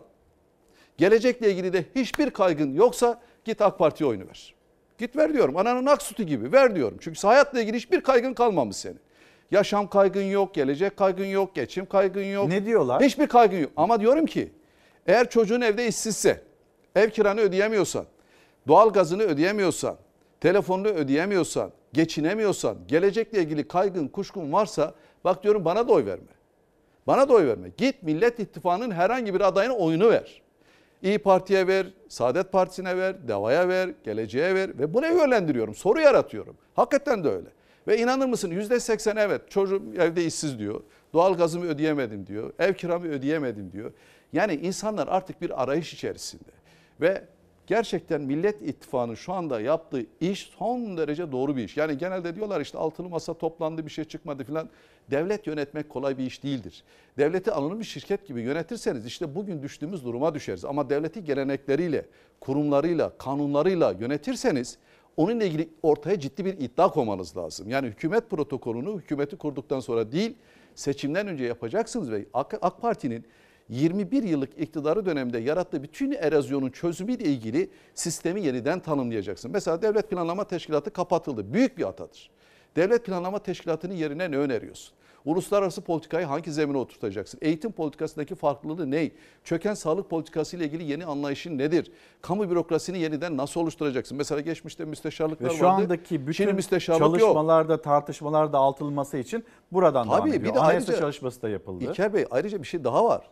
gelecekle 1.00 1.52
ilgili 1.52 1.74
de 1.74 1.86
hiçbir 1.96 2.30
kaygın 2.30 2.74
yoksa 2.74 3.22
git 3.46 3.62
AK 3.62 3.80
Parti'ye 3.80 4.10
oyunu 4.10 4.28
ver. 4.28 4.56
Git 4.98 5.16
ver 5.16 5.34
diyorum. 5.34 5.58
Ananın 5.58 5.86
ak 5.86 6.02
sütü 6.02 6.24
gibi 6.24 6.52
ver 6.54 6.76
diyorum. 6.76 6.98
Çünkü 7.02 7.28
hayatla 7.28 7.62
ilgili 7.62 7.78
hiçbir 7.78 8.02
kaygın 8.02 8.34
kalmamış 8.34 8.76
senin. 8.76 9.00
Yaşam 9.52 9.90
kaygın 9.90 10.24
yok, 10.24 10.54
gelecek 10.54 10.98
kaygın 10.98 11.26
yok, 11.26 11.56
geçim 11.56 11.86
kaygın 11.86 12.24
yok. 12.24 12.48
Ne 12.48 12.66
diyorlar? 12.66 13.04
Hiçbir 13.04 13.28
kaygın 13.28 13.58
yok. 13.58 13.72
Ama 13.78 14.02
diyorum 14.02 14.26
ki 14.26 14.52
eğer 15.08 15.30
çocuğun 15.30 15.62
evde 15.62 15.88
işsizse, 15.88 16.42
ev 16.96 17.10
kiranı 17.10 17.40
ödeyemiyorsan, 17.40 18.06
doğal 18.68 18.90
gazını 18.90 19.24
ödeyemiyorsan, 19.24 19.98
telefonunu 20.42 20.88
ödeyemiyorsan, 20.88 21.72
geçinemiyorsan, 21.94 22.78
gelecekle 22.88 23.40
ilgili 23.40 23.68
kaygın, 23.68 24.08
kuşkun 24.08 24.54
varsa 24.54 24.94
bak 25.24 25.44
diyorum 25.44 25.66
bana 25.66 25.88
da 25.88 25.92
oy 25.92 26.06
verme. 26.06 26.34
Bana 27.08 27.30
da 27.30 27.34
oy 27.34 27.48
verme. 27.48 27.70
Git 27.78 28.04
Millet 28.04 28.40
İttifakı'nın 28.40 28.92
herhangi 28.92 29.34
bir 29.34 29.42
adayına 29.42 29.74
oyunu 29.74 30.10
ver. 30.10 30.42
İyi 31.04 31.20
Parti'ye 31.20 31.68
ver, 31.68 31.88
Saadet 32.08 32.52
Partisi'ne 32.52 32.98
ver, 32.98 33.28
DEVA'ya 33.28 33.68
ver, 33.68 33.90
Geleceğe 34.04 34.56
ver 34.56 34.80
ve 34.80 34.94
buna 34.94 35.08
yönlendiriyorum. 35.08 35.76
Soru 35.76 36.02
yaratıyorum. 36.02 36.58
Hakikaten 36.76 37.24
de 37.24 37.30
öyle. 37.30 37.48
Ve 37.88 37.98
inanır 37.98 38.26
mısın 38.26 38.52
%80 38.52 39.20
evet 39.20 39.52
çocuğum 39.52 39.84
evde 39.98 40.26
işsiz 40.26 40.60
diyor. 40.60 40.82
Doğal 41.14 41.34
gazımı 41.34 41.66
ödeyemedim 41.66 42.28
diyor. 42.28 42.54
Ev 42.60 42.74
kiramı 42.74 43.08
ödeyemedim 43.08 43.72
diyor. 43.72 43.92
Yani 44.34 44.54
insanlar 44.54 45.08
artık 45.08 45.42
bir 45.42 45.64
arayış 45.64 45.94
içerisinde. 45.94 46.52
Ve 47.02 47.24
gerçekten 47.68 48.22
Millet 48.22 48.62
İttifakı'nın 48.62 49.16
şu 49.16 49.34
anda 49.34 49.62
yaptığı 49.62 50.06
iş 50.20 50.52
son 50.60 50.98
derece 50.98 51.32
doğru 51.32 51.56
bir 51.56 51.64
iş. 51.64 51.78
Yani 51.78 51.98
genelde 51.98 52.36
diyorlar 52.36 52.62
işte 52.62 52.78
altılı 52.78 53.10
masa 53.10 53.34
toplandı 53.34 53.86
bir 53.86 53.92
şey 53.92 54.06
çıkmadı 54.06 54.44
filan. 54.44 54.70
Devlet 55.12 55.48
yönetmek 55.48 55.90
kolay 55.90 56.18
bir 56.18 56.24
iş 56.24 56.44
değildir. 56.44 56.84
Devleti 57.18 57.52
alınmış 57.52 57.90
şirket 57.90 58.28
gibi 58.28 58.42
yönetirseniz 58.42 59.06
işte 59.06 59.36
bugün 59.36 59.64
düştüğümüz 59.64 60.06
duruma 60.06 60.34
düşeriz. 60.34 60.66
Ama 60.66 60.90
devleti 60.90 61.24
gelenekleriyle, 61.24 62.06
kurumlarıyla, 62.40 63.18
kanunlarıyla 63.18 63.92
yönetirseniz 63.92 64.78
onunla 65.18 65.44
ilgili 65.44 65.70
ortaya 65.84 66.20
ciddi 66.20 66.46
bir 66.46 66.54
iddia 66.54 66.92
koymanız 66.92 67.38
lazım. 67.38 67.70
Yani 67.70 67.88
hükümet 67.88 68.30
protokolünü 68.30 68.98
hükümeti 68.98 69.38
kurduktan 69.38 69.80
sonra 69.80 70.12
değil 70.12 70.36
seçimden 70.76 71.28
önce 71.28 71.46
yapacaksınız 71.46 72.12
ve 72.12 72.26
AK 72.34 72.82
Parti'nin 72.82 73.26
21 73.70 74.24
yıllık 74.24 74.60
iktidarı 74.60 75.06
döneminde 75.06 75.38
yarattığı 75.38 75.84
bütün 75.84 76.12
erozyonun 76.12 76.70
çözümüyle 76.70 77.24
ilgili 77.24 77.70
sistemi 77.96 78.42
yeniden 78.42 78.80
tanımlayacaksın. 78.80 79.52
Mesela 79.52 79.82
Devlet 79.82 80.10
Planlama 80.10 80.44
Teşkilatı 80.44 80.92
kapatıldı. 80.92 81.54
Büyük 81.54 81.78
bir 81.78 81.84
hatadır. 81.84 82.30
Devlet 82.76 83.06
Planlama 83.06 83.40
Teşkilatı'nın 83.40 83.94
yerine 83.94 84.32
ne 84.32 84.38
öneriyorsun? 84.38 84.94
Uluslararası 85.26 85.82
politikayı 85.82 86.26
hangi 86.26 86.52
zemine 86.52 86.78
oturtacaksın? 86.78 87.40
Eğitim 87.42 87.72
politikasındaki 87.72 88.36
farklılığı 88.36 88.92
ne? 88.92 89.12
Çöken 89.44 89.74
sağlık 89.74 90.10
politikası 90.10 90.58
ile 90.58 90.66
ilgili 90.66 90.84
yeni 90.92 91.06
anlayışın 91.06 91.58
nedir? 91.58 91.92
Kamu 92.22 92.50
bürokrasini 92.50 93.00
yeniden 93.00 93.38
nasıl 93.38 93.62
oluşturacaksın? 93.62 94.18
Mesela 94.18 94.42
geçmişte 94.42 94.86
müsteşarlıklar 94.86 95.46
Ve 95.46 95.50
vardı. 95.50 95.60
şu 95.60 95.68
andaki 95.68 96.22
bütün 96.28 96.32
Şimdi 96.44 96.54
müsteşarlık 96.54 97.02
yok. 97.02 97.20
çalışmalarda, 97.20 97.82
tartışmalarda 97.82 98.58
altılması 98.58 99.18
için 99.18 99.46
buradan 99.72 100.08
devam 100.08 100.20
Tabii 100.20 100.30
ediyor. 100.30 100.44
bir 100.44 100.56
de 100.56 100.60
Anayasa 100.60 100.86
ayrıca, 100.88 101.00
çalışması 101.06 101.42
da 101.42 101.50
yapıldı. 101.50 101.84
İlker 101.84 102.14
Bey 102.14 102.26
ayrıca 102.32 102.62
bir 102.62 102.68
şey 102.68 102.84
daha 102.84 103.06
var. 103.06 103.30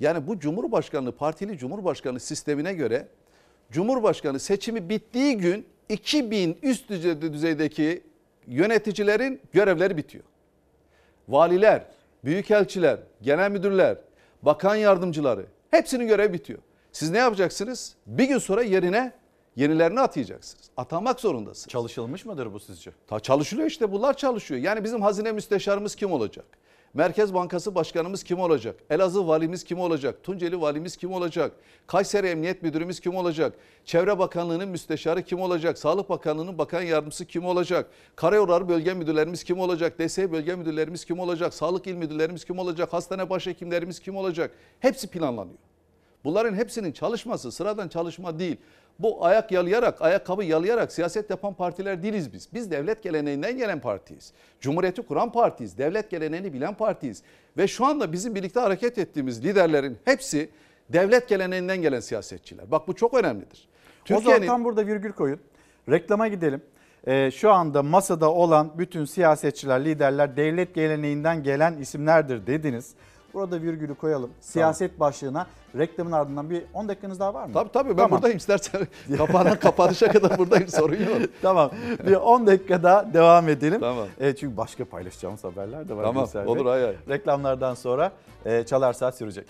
Yani 0.00 0.26
bu 0.26 0.38
Cumhurbaşkanlığı, 0.38 1.12
partili 1.12 1.58
Cumhurbaşkanlığı 1.58 2.20
sistemine 2.20 2.72
göre 2.74 3.08
Cumhurbaşkanı 3.70 4.38
seçimi 4.38 4.88
bittiği 4.88 5.36
gün 5.36 5.66
2000 5.88 6.58
üst 6.62 6.88
düzeyde 6.88 7.32
düzeydeki 7.32 8.02
yöneticilerin 8.48 9.40
görevleri 9.52 9.96
bitiyor. 9.96 10.24
Valiler, 11.28 11.82
büyükelçiler, 12.24 12.98
genel 13.22 13.50
müdürler, 13.50 13.98
bakan 14.42 14.74
yardımcıları 14.74 15.46
hepsinin 15.70 16.08
görevi 16.08 16.32
bitiyor. 16.32 16.58
Siz 16.92 17.10
ne 17.10 17.18
yapacaksınız? 17.18 17.94
Bir 18.06 18.24
gün 18.24 18.38
sonra 18.38 18.62
yerine 18.62 19.12
yenilerini 19.56 20.00
atayacaksınız. 20.00 20.70
Atamak 20.76 21.20
zorundasınız. 21.20 21.68
Çalışılmış 21.68 22.24
mıdır 22.24 22.52
bu 22.52 22.60
sizce? 22.60 22.90
Ta 23.06 23.20
çalışılıyor 23.20 23.68
işte 23.68 23.92
bunlar 23.92 24.16
çalışıyor. 24.16 24.60
Yani 24.60 24.84
bizim 24.84 25.02
hazine 25.02 25.32
müsteşarımız 25.32 25.94
kim 25.94 26.12
olacak? 26.12 26.44
Merkez 26.94 27.34
Bankası 27.34 27.74
Başkanımız 27.74 28.22
kim 28.22 28.40
olacak? 28.40 28.76
Elazığ 28.90 29.28
valimiz 29.28 29.64
kim 29.64 29.80
olacak? 29.80 30.22
Tunceli 30.22 30.60
valimiz 30.60 30.96
kim 30.96 31.12
olacak? 31.12 31.52
Kayseri 31.86 32.26
Emniyet 32.26 32.62
Müdürümüz 32.62 33.00
kim 33.00 33.16
olacak? 33.16 33.54
Çevre 33.84 34.18
Bakanlığı'nın 34.18 34.68
müsteşarı 34.68 35.22
kim 35.22 35.40
olacak? 35.40 35.78
Sağlık 35.78 36.08
Bakanlığı'nın 36.08 36.58
bakan 36.58 36.82
yardımcısı 36.82 37.24
kim 37.24 37.44
olacak? 37.44 37.90
Karayolları 38.16 38.68
bölge 38.68 38.94
müdürlerimiz 38.94 39.44
kim 39.44 39.60
olacak? 39.60 39.98
DSE 39.98 40.32
bölge 40.32 40.54
müdürlerimiz 40.54 41.04
kim 41.04 41.18
olacak? 41.18 41.54
Sağlık 41.54 41.86
il 41.86 41.94
müdürlerimiz 41.94 42.44
kim 42.44 42.58
olacak? 42.58 42.92
Hastane 42.92 43.30
başhekimlerimiz 43.30 44.00
kim 44.00 44.16
olacak? 44.16 44.50
Hepsi 44.80 45.06
planlanıyor. 45.06 45.58
Bunların 46.24 46.54
hepsinin 46.54 46.92
çalışması 46.92 47.52
sıradan 47.52 47.88
çalışma 47.88 48.38
değil. 48.38 48.56
Bu 48.98 49.24
ayak 49.24 49.52
yalayarak, 49.52 50.02
ayakkabı 50.02 50.44
yalayarak 50.44 50.92
siyaset 50.92 51.30
yapan 51.30 51.54
partiler 51.54 52.02
değiliz 52.02 52.32
biz. 52.32 52.48
Biz 52.54 52.70
devlet 52.70 53.02
geleneğinden 53.02 53.56
gelen 53.56 53.80
partiyiz. 53.80 54.32
Cumhuriyeti 54.60 55.02
kuran 55.02 55.32
partiyiz. 55.32 55.78
Devlet 55.78 56.10
geleneğini 56.10 56.52
bilen 56.52 56.74
partiyiz. 56.74 57.22
Ve 57.56 57.68
şu 57.68 57.86
anda 57.86 58.12
bizim 58.12 58.34
birlikte 58.34 58.60
hareket 58.60 58.98
ettiğimiz 58.98 59.44
liderlerin 59.44 59.98
hepsi 60.04 60.50
devlet 60.88 61.28
geleneğinden 61.28 61.82
gelen 61.82 62.00
siyasetçiler. 62.00 62.70
Bak 62.70 62.88
bu 62.88 62.94
çok 62.94 63.14
önemlidir. 63.14 63.68
O 64.10 64.20
zaman 64.20 64.46
tam 64.46 64.64
burada 64.64 64.86
virgül 64.86 65.12
koyun. 65.12 65.40
Reklama 65.88 66.28
gidelim. 66.28 66.62
Ee, 67.06 67.30
şu 67.30 67.50
anda 67.50 67.82
masada 67.82 68.32
olan 68.32 68.72
bütün 68.78 69.04
siyasetçiler, 69.04 69.84
liderler 69.84 70.36
devlet 70.36 70.74
geleneğinden 70.74 71.42
gelen 71.42 71.76
isimlerdir 71.76 72.46
dediniz. 72.46 72.94
Burada 73.34 73.62
virgülü 73.62 73.94
koyalım. 73.94 74.30
Siyaset 74.40 75.00
başlığına 75.00 75.46
reklamın 75.78 76.12
ardından 76.12 76.50
bir 76.50 76.62
10 76.74 76.88
dakikanız 76.88 77.20
daha 77.20 77.34
var 77.34 77.46
mı? 77.46 77.52
Tabii 77.54 77.72
tabii 77.72 77.96
ben 77.98 78.10
buradayım 78.10 78.36
istersen 78.36 78.86
kapanan 79.16 79.58
kapanışa 79.58 80.12
kadar 80.12 80.38
buradayım 80.38 80.68
sorun 80.68 80.96
yok. 80.96 81.30
tamam 81.42 81.70
bir 82.06 82.14
10 82.14 82.46
dakikada 82.46 83.08
devam 83.12 83.48
edelim. 83.48 83.80
Tamam. 83.80 84.06
E, 84.20 84.36
çünkü 84.36 84.56
başka 84.56 84.84
paylaşacağımız 84.84 85.44
haberler 85.44 85.88
de 85.88 85.96
var. 85.96 86.04
Tamam, 86.04 86.24
Gülsel 86.24 86.46
Bey. 86.46 86.52
olur, 86.52 86.66
hay 86.66 86.82
hay. 86.82 86.94
Reklamlardan 87.08 87.74
sonra 87.74 88.12
e, 88.44 88.64
Çalar 88.64 88.92
Saat 88.92 89.16
sürecek. 89.16 89.46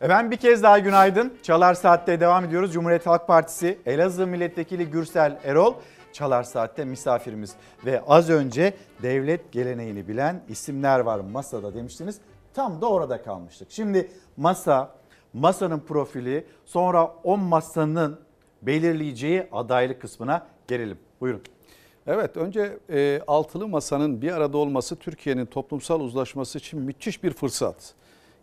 Efendim 0.00 0.30
bir 0.30 0.36
kez 0.36 0.62
daha 0.62 0.78
günaydın. 0.78 1.32
Çalar 1.42 1.74
Saat'te 1.74 2.20
devam 2.20 2.44
ediyoruz. 2.44 2.72
Cumhuriyet 2.72 3.06
Halk 3.06 3.26
Partisi 3.26 3.78
Elazığ 3.86 4.26
Milletvekili 4.26 4.90
Gürsel 4.90 5.38
Erol 5.44 5.74
Çalar 6.12 6.42
Saat'te 6.42 6.84
misafirimiz. 6.84 7.54
Ve 7.86 8.02
az 8.08 8.30
önce 8.30 8.74
devlet 9.02 9.52
geleneğini 9.52 10.08
bilen 10.08 10.40
isimler 10.48 11.00
var 11.00 11.20
masada 11.20 11.74
demiştiniz. 11.74 12.18
Tam 12.54 12.80
da 12.80 12.90
orada 12.90 13.22
kalmıştık. 13.22 13.70
Şimdi 13.70 14.10
masa, 14.36 14.94
masanın 15.32 15.80
profili 15.80 16.46
sonra 16.64 17.14
o 17.24 17.36
masanın 17.36 18.20
belirleyeceği 18.62 19.46
adaylık 19.52 20.00
kısmına 20.00 20.46
gelelim. 20.68 20.98
Buyurun. 21.20 21.42
Evet 22.06 22.36
önce 22.36 22.78
e, 22.90 23.20
altılı 23.26 23.68
masanın 23.68 24.22
bir 24.22 24.32
arada 24.32 24.58
olması 24.58 24.96
Türkiye'nin 24.96 25.46
toplumsal 25.46 26.00
uzlaşması 26.00 26.58
için 26.58 26.80
müthiş 26.80 27.22
bir 27.22 27.30
fırsat. 27.30 27.94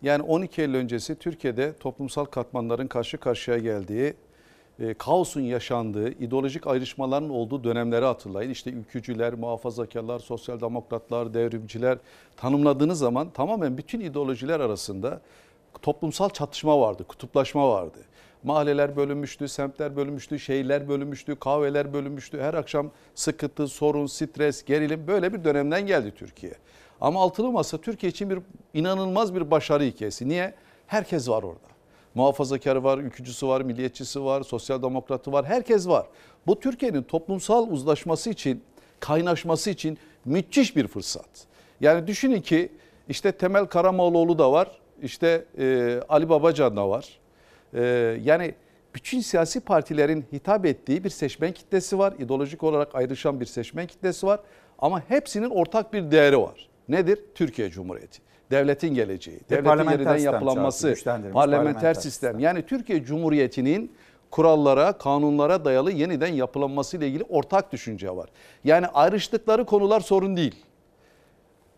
Yani 0.02 0.22
12 0.22 0.62
Eylül 0.62 0.74
öncesi 0.74 1.14
Türkiye'de 1.14 1.72
toplumsal 1.72 2.24
katmanların 2.24 2.86
karşı 2.86 3.18
karşıya 3.18 3.58
geldiği, 3.58 4.14
e, 4.80 4.94
kaosun 4.94 5.40
yaşandığı, 5.40 6.10
ideolojik 6.10 6.66
ayrışmaların 6.66 7.30
olduğu 7.30 7.64
dönemleri 7.64 8.04
hatırlayın. 8.04 8.50
İşte 8.50 8.70
ülkücüler, 8.70 9.34
muhafazakarlar, 9.34 10.18
sosyal 10.18 10.60
demokratlar, 10.60 11.34
devrimciler 11.34 11.98
tanımladığınız 12.36 12.98
zaman 12.98 13.30
tamamen 13.30 13.78
bütün 13.78 14.00
ideolojiler 14.00 14.60
arasında 14.60 15.20
toplumsal 15.82 16.30
çatışma 16.30 16.80
vardı, 16.80 17.04
kutuplaşma 17.08 17.68
vardı. 17.70 17.98
Mahalleler 18.42 18.96
bölünmüştü, 18.96 19.48
semtler 19.48 19.96
bölünmüştü, 19.96 20.38
şehirler 20.38 20.88
bölünmüştü, 20.88 21.36
kahveler 21.36 21.92
bölünmüştü. 21.92 22.40
Her 22.40 22.54
akşam 22.54 22.90
sıkıntı, 23.14 23.68
sorun, 23.68 24.06
stres, 24.06 24.64
gerilim 24.64 25.06
böyle 25.06 25.32
bir 25.32 25.44
dönemden 25.44 25.86
geldi 25.86 26.12
Türkiye. 26.16 26.52
Ama 27.00 27.22
altılı 27.22 27.52
masa 27.52 27.78
Türkiye 27.78 28.10
için 28.10 28.30
bir 28.30 28.38
inanılmaz 28.74 29.34
bir 29.34 29.50
başarı 29.50 29.84
hikayesi. 29.84 30.28
Niye? 30.28 30.54
Herkes 30.86 31.28
var 31.28 31.42
orada. 31.42 31.75
Muhafazakarı 32.16 32.84
var, 32.84 32.98
ülkücüsü 32.98 33.48
var, 33.48 33.60
milliyetçisi 33.60 34.24
var, 34.24 34.42
sosyal 34.42 34.82
demokratı 34.82 35.32
var. 35.32 35.44
Herkes 35.44 35.88
var. 35.88 36.06
Bu 36.46 36.60
Türkiye'nin 36.60 37.02
toplumsal 37.02 37.70
uzlaşması 37.70 38.30
için, 38.30 38.62
kaynaşması 39.00 39.70
için 39.70 39.98
müthiş 40.24 40.76
bir 40.76 40.86
fırsat. 40.86 41.28
Yani 41.80 42.06
düşünün 42.06 42.40
ki 42.40 42.72
işte 43.08 43.32
Temel 43.32 43.66
Karamoğluoğlu 43.66 44.38
da 44.38 44.52
var, 44.52 44.80
işte 45.02 45.44
e, 45.58 46.00
Ali 46.08 46.28
Babacan 46.28 46.76
da 46.76 46.88
var. 46.90 47.18
E, 47.74 47.82
yani 48.24 48.54
bütün 48.94 49.20
siyasi 49.20 49.60
partilerin 49.60 50.24
hitap 50.32 50.66
ettiği 50.66 51.04
bir 51.04 51.10
seçmen 51.10 51.52
kitlesi 51.52 51.98
var. 51.98 52.14
İdeolojik 52.18 52.62
olarak 52.62 52.94
ayrışan 52.94 53.40
bir 53.40 53.46
seçmen 53.46 53.86
kitlesi 53.86 54.26
var. 54.26 54.40
Ama 54.78 55.02
hepsinin 55.08 55.50
ortak 55.50 55.92
bir 55.92 56.10
değeri 56.10 56.38
var. 56.38 56.68
Nedir? 56.88 57.20
Türkiye 57.34 57.70
Cumhuriyeti. 57.70 58.25
Devletin 58.50 58.94
geleceği, 58.94 59.40
devletin 59.50 59.64
parlamenter 59.64 59.98
yeniden 59.98 60.14
sistem 60.16 60.32
yapılanması, 60.32 60.94
parlamenter, 61.04 61.32
parlamenter 61.32 61.94
sistem. 61.94 62.38
Yani 62.38 62.66
Türkiye 62.66 63.04
Cumhuriyeti'nin 63.04 63.92
kurallara, 64.30 64.92
kanunlara 64.92 65.64
dayalı 65.64 65.92
yeniden 65.92 66.32
yapılanması 66.32 66.96
ile 66.96 67.08
ilgili 67.08 67.24
ortak 67.24 67.72
düşünce 67.72 68.16
var. 68.16 68.28
Yani 68.64 68.86
ayrıştıkları 68.86 69.64
konular 69.64 70.00
sorun 70.00 70.36
değil. 70.36 70.64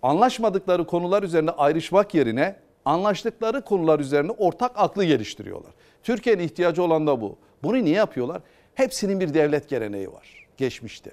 Anlaşmadıkları 0.03 0.87
konular 0.87 1.23
üzerinde 1.23 1.51
ayrışmak 1.51 2.15
yerine 2.15 2.57
anlaştıkları 2.85 3.63
konular 3.63 4.01
üzerine 4.01 4.31
ortak 4.31 4.73
aklı 4.75 5.05
geliştiriyorlar. 5.05 5.73
Türkiye'nin 6.03 6.43
ihtiyacı 6.43 6.83
olan 6.83 7.07
da 7.07 7.21
bu. 7.21 7.37
Bunu 7.63 7.85
niye 7.85 7.97
yapıyorlar? 7.97 8.43
Hepsinin 8.75 9.21
bir 9.21 9.35
devlet 9.35 9.69
geleneği 9.69 10.13
var 10.13 10.47
geçmişte. 10.57 11.11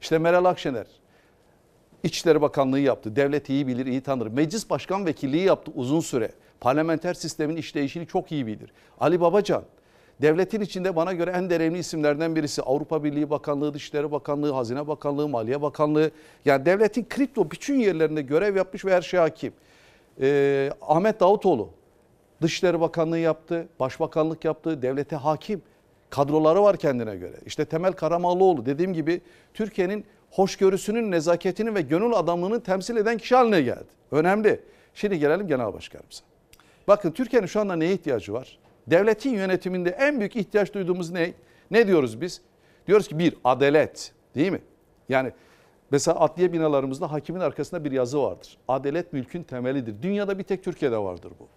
İşte 0.00 0.18
Meral 0.18 0.44
Akşener 0.44 0.86
İçişleri 2.04 2.40
Bakanlığı 2.40 2.80
yaptı. 2.80 3.16
Devlet 3.16 3.48
iyi 3.48 3.66
bilir, 3.66 3.86
iyi 3.86 4.00
tanır. 4.00 4.26
Meclis 4.26 4.70
Başkan 4.70 5.06
Vekilliği 5.06 5.44
yaptı 5.44 5.72
uzun 5.74 6.00
süre. 6.00 6.30
Parlamenter 6.60 7.14
sistemin 7.14 7.56
işleyişini 7.56 8.06
çok 8.06 8.32
iyi 8.32 8.46
bilir. 8.46 8.72
Ali 9.00 9.20
Babacan 9.20 9.62
devletin 10.22 10.60
içinde 10.60 10.96
bana 10.96 11.12
göre 11.12 11.30
en 11.30 11.50
değerli 11.50 11.78
isimlerden 11.78 12.36
birisi. 12.36 12.62
Avrupa 12.62 13.04
Birliği 13.04 13.30
Bakanlığı, 13.30 13.74
Dışişleri 13.74 14.12
Bakanlığı, 14.12 14.52
Hazine 14.52 14.88
Bakanlığı, 14.88 15.28
Maliye 15.28 15.62
Bakanlığı. 15.62 16.10
Yani 16.44 16.66
devletin 16.66 17.06
kripto 17.08 17.50
bütün 17.50 17.74
yerlerinde 17.74 18.22
görev 18.22 18.56
yapmış 18.56 18.84
ve 18.84 18.94
her 18.94 19.02
şeye 19.02 19.18
hakim. 19.20 19.52
Ee, 20.20 20.70
Ahmet 20.82 21.20
Davutoğlu 21.20 21.68
Dışişleri 22.42 22.80
Bakanlığı 22.80 23.18
yaptı, 23.18 23.68
Başbakanlık 23.80 24.44
yaptı, 24.44 24.82
devlete 24.82 25.16
hakim. 25.16 25.62
Kadroları 26.10 26.62
var 26.62 26.76
kendine 26.76 27.16
göre. 27.16 27.36
İşte 27.46 27.64
Temel 27.64 27.92
Karamoğluoğlu 27.92 28.66
dediğim 28.66 28.92
gibi 28.92 29.20
Türkiye'nin 29.54 30.04
hoşgörüsünün, 30.34 31.10
nezaketinin 31.10 31.74
ve 31.74 31.80
gönül 31.80 32.12
adamlığını 32.12 32.62
temsil 32.62 32.96
eden 32.96 33.18
kişi 33.18 33.34
haline 33.34 33.60
geldi. 33.60 33.84
Önemli. 34.10 34.60
Şimdi 34.94 35.18
gelelim 35.18 35.46
genel 35.46 35.74
başkanımıza. 35.74 36.22
Bakın 36.88 37.10
Türkiye'nin 37.10 37.46
şu 37.46 37.60
anda 37.60 37.76
neye 37.76 37.92
ihtiyacı 37.92 38.32
var? 38.32 38.58
Devletin 38.86 39.30
yönetiminde 39.30 39.90
en 39.90 40.18
büyük 40.18 40.36
ihtiyaç 40.36 40.74
duyduğumuz 40.74 41.10
ne? 41.10 41.32
Ne 41.70 41.86
diyoruz 41.86 42.20
biz? 42.20 42.40
Diyoruz 42.86 43.08
ki 43.08 43.18
bir 43.18 43.34
adalet 43.44 44.12
değil 44.34 44.52
mi? 44.52 44.60
Yani 45.08 45.32
mesela 45.90 46.20
adliye 46.20 46.52
binalarımızda 46.52 47.12
hakimin 47.12 47.40
arkasında 47.40 47.84
bir 47.84 47.92
yazı 47.92 48.22
vardır. 48.22 48.58
Adalet 48.68 49.12
mülkün 49.12 49.42
temelidir. 49.42 50.02
Dünyada 50.02 50.38
bir 50.38 50.44
tek 50.44 50.64
Türkiye'de 50.64 50.98
vardır 50.98 51.32
bu. 51.40 51.48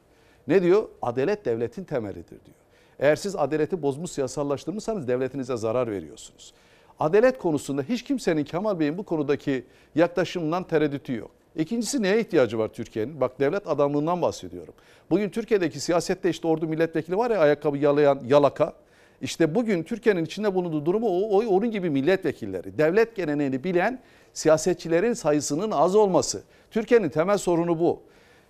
Ne 0.47 0.61
diyor? 0.61 0.87
Adalet 1.01 1.45
devletin 1.45 1.83
temelidir 1.83 2.29
diyor. 2.29 2.57
Eğer 2.99 3.15
siz 3.15 3.35
adaleti 3.35 3.81
bozmuş 3.81 4.11
siyasallaştırmışsanız 4.11 5.07
devletinize 5.07 5.57
zarar 5.57 5.91
veriyorsunuz. 5.91 6.53
Adalet 6.99 7.37
konusunda 7.37 7.81
hiç 7.81 8.03
kimsenin 8.03 8.43
Kemal 8.43 8.79
Bey'in 8.79 8.97
bu 8.97 9.03
konudaki 9.03 9.65
yaklaşımından 9.95 10.63
tereddütü 10.63 11.15
yok. 11.15 11.31
İkincisi 11.55 12.01
neye 12.01 12.19
ihtiyacı 12.19 12.59
var 12.59 12.67
Türkiye'nin? 12.67 13.21
Bak 13.21 13.39
devlet 13.39 13.67
adamlığından 13.67 14.21
bahsediyorum. 14.21 14.73
Bugün 15.09 15.29
Türkiye'deki 15.29 15.79
siyasette 15.79 16.29
işte 16.29 16.47
ordu 16.47 16.67
milletvekili 16.67 17.17
var 17.17 17.31
ya 17.31 17.39
ayakkabı 17.39 17.77
yalayan 17.77 18.21
yalaka. 18.27 18.73
İşte 19.21 19.55
bugün 19.55 19.83
Türkiye'nin 19.83 20.25
içinde 20.25 20.55
bulunduğu 20.55 20.85
durumu 20.85 21.07
o, 21.07 21.37
o 21.37 21.45
onun 21.45 21.71
gibi 21.71 21.89
milletvekilleri, 21.89 22.77
devlet 22.77 23.15
geleneğini 23.15 23.63
bilen 23.63 24.01
siyasetçilerin 24.33 25.13
sayısının 25.13 25.71
az 25.71 25.95
olması. 25.95 26.43
Türkiye'nin 26.71 27.09
temel 27.09 27.37
sorunu 27.37 27.79
bu. 27.79 28.01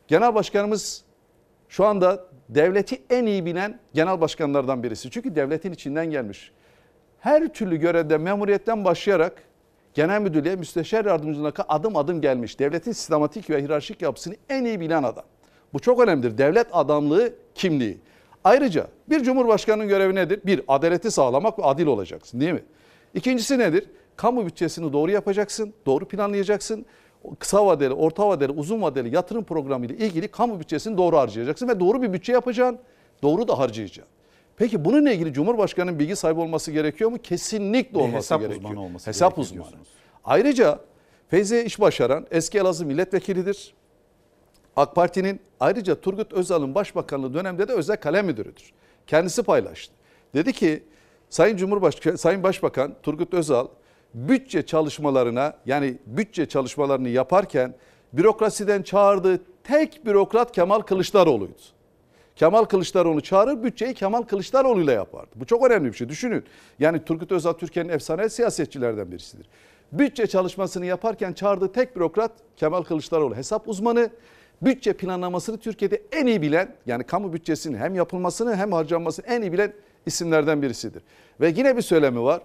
Genel 0.07 0.36
başkanımız 0.36 1.03
şu 1.69 1.86
anda 1.86 2.26
devleti 2.49 3.02
en 3.10 3.26
iyi 3.26 3.45
bilen 3.45 3.80
genel 3.94 4.22
başkanlardan 4.22 4.84
birisi. 4.84 5.11
Çünkü 5.11 5.36
devletin 5.36 5.72
içinden 5.72 6.11
gelmiş. 6.11 6.52
Her 7.19 7.53
türlü 7.53 7.77
görevde 7.77 8.18
memuriyetten 8.18 8.85
başlayarak 8.85 9.44
genel 9.94 10.22
müdürlüğe, 10.22 10.56
müsteşar 10.56 11.06
yardımcılığına 11.06 11.53
adım 11.69 11.95
adım 11.95 12.22
gelmiş. 12.22 12.60
Devletin 12.60 12.91
sistematik 12.91 13.49
ve 13.49 13.60
hiyerarşik 13.60 14.02
yapısını 14.02 14.35
en 14.49 14.65
iyi 14.65 14.80
bilen 14.80 15.03
adam. 15.03 15.23
Bu 15.73 15.80
çok 15.80 15.99
önemlidir. 15.99 16.38
Devlet 16.38 16.68
adamlığı 16.72 17.34
kimliği. 17.56 17.98
Ayrıca 18.44 18.88
bir 19.10 19.23
cumhurbaşkanının 19.23 19.88
görevi 19.88 20.15
nedir? 20.15 20.41
Bir, 20.45 20.61
adaleti 20.68 21.11
sağlamak 21.11 21.60
ve 21.60 21.64
adil 21.64 21.85
olacaksın 21.85 22.39
değil 22.39 22.53
mi? 22.53 22.64
İkincisi 23.14 23.60
nedir? 23.60 23.89
Kamu 24.15 24.45
bütçesini 24.45 24.94
doğru 24.94 25.11
yapacaksın, 25.11 25.73
doğru 25.85 26.07
planlayacaksın. 26.07 26.85
Kısa 27.39 27.65
vadeli, 27.65 27.94
orta 27.94 28.27
vadeli, 28.27 28.52
uzun 28.52 28.81
vadeli 28.81 29.15
yatırım 29.15 29.44
programı 29.44 29.85
ile 29.85 29.98
ilgili 29.98 30.27
kamu 30.27 30.60
bütçesini 30.60 30.98
doğru 30.98 31.18
harcayacaksın 31.18 31.68
ve 31.68 31.80
doğru 31.80 32.02
bir 32.02 32.14
bütçe 32.14 32.34
yapacaksın, 32.34 32.80
doğru 33.23 33.48
da 33.48 33.60
harcayacaksın. 33.60 34.16
Peki 34.58 34.86
bununla 34.86 35.12
ilgili 35.12 35.34
Cumhurbaşkanı'nın 35.34 36.00
bilgi 36.00 36.16
sahibi 36.16 36.40
olması 36.40 36.72
gerekiyor 36.72 37.10
mu? 37.10 37.18
Kesinlikle 37.24 37.98
olması 37.98 38.18
hesap 38.18 38.42
gerekiyor. 38.42 38.64
uzmanı 38.64 38.86
olması 38.86 39.10
hesap 39.10 39.36
gerekiyor 39.36 39.46
uzmanı. 39.46 39.72
diyorsunuz. 39.72 39.88
Ayrıca 40.24 40.80
Feyzi 41.30 41.62
İş 41.62 41.80
Başaran 41.80 42.28
eski 42.32 42.58
Elazığ 42.58 42.86
milletvekilidir. 42.86 43.74
AK 44.76 44.96
Parti'nin 44.96 45.40
ayrıca 45.60 46.02
Turgut 46.02 46.34
Özal'ın 46.34 46.76
başbakanlığı 46.76 47.34
döneminde 47.34 47.68
de 47.68 47.74
özel 47.74 47.98
kalem 47.98 48.26
müdürüdür. 48.26 48.74
Kendisi 49.08 49.44
paylaştı. 49.44 49.94
Dedi 50.34 50.54
ki 50.54 50.84
Sayın 51.30 51.58
Cumhurbaşkanı, 51.58 52.18
Sayın 52.18 52.44
Başbakan 52.44 52.96
Turgut 53.04 53.34
Özal 53.34 53.68
bütçe 54.14 54.66
çalışmalarına 54.66 55.54
yani 55.66 55.98
bütçe 56.06 56.46
çalışmalarını 56.46 57.10
yaparken 57.10 57.76
bürokrasiden 58.14 58.82
çağırdığı 58.82 59.42
tek 59.64 60.06
bürokrat 60.06 60.52
Kemal 60.52 60.80
Kılıçdaroğlu'ydu. 60.80 61.77
Kemal 62.38 62.64
Kılıçdaroğlu 62.64 63.22
çağırır 63.22 63.64
bütçeyi 63.64 63.94
Kemal 63.94 64.22
Kılıçdaroğlu 64.22 64.82
ile 64.82 64.92
yapardı. 64.92 65.30
Bu 65.36 65.46
çok 65.46 65.66
önemli 65.66 65.88
bir 65.88 65.98
şey 65.98 66.10
düşünün. 66.10 66.44
Yani 66.80 67.06
Turgut 67.06 67.32
Özal 67.32 67.54
Türkiye'nin 67.54 67.90
efsane 67.90 68.30
siyasetçilerden 68.30 69.12
birisidir. 69.12 69.48
Bütçe 69.92 70.28
çalışmasını 70.28 70.86
yaparken 70.86 71.34
çağırdığı 71.34 71.72
tek 71.72 71.96
bürokrat 71.96 72.32
Kemal 72.56 72.84
Kılıçdaroğlu. 72.84 73.36
Hesap 73.36 73.68
uzmanı, 73.68 74.10
bütçe 74.62 74.94
planlamasını 74.94 75.58
Türkiye'de 75.58 76.02
en 76.12 76.26
iyi 76.26 76.42
bilen 76.42 76.76
yani 76.86 77.04
kamu 77.04 77.34
bütçesinin 77.34 77.78
hem 77.78 77.96
yapılmasını 77.96 78.56
hem 78.56 78.72
harcanmasını 78.72 79.26
en 79.26 79.42
iyi 79.42 79.54
bilen 79.54 79.74
isimlerden 80.06 80.62
birisidir. 80.62 81.04
Ve 81.42 81.54
yine 81.58 81.78
bir 81.78 81.82
söylemi 81.82 82.24
var. 82.24 82.42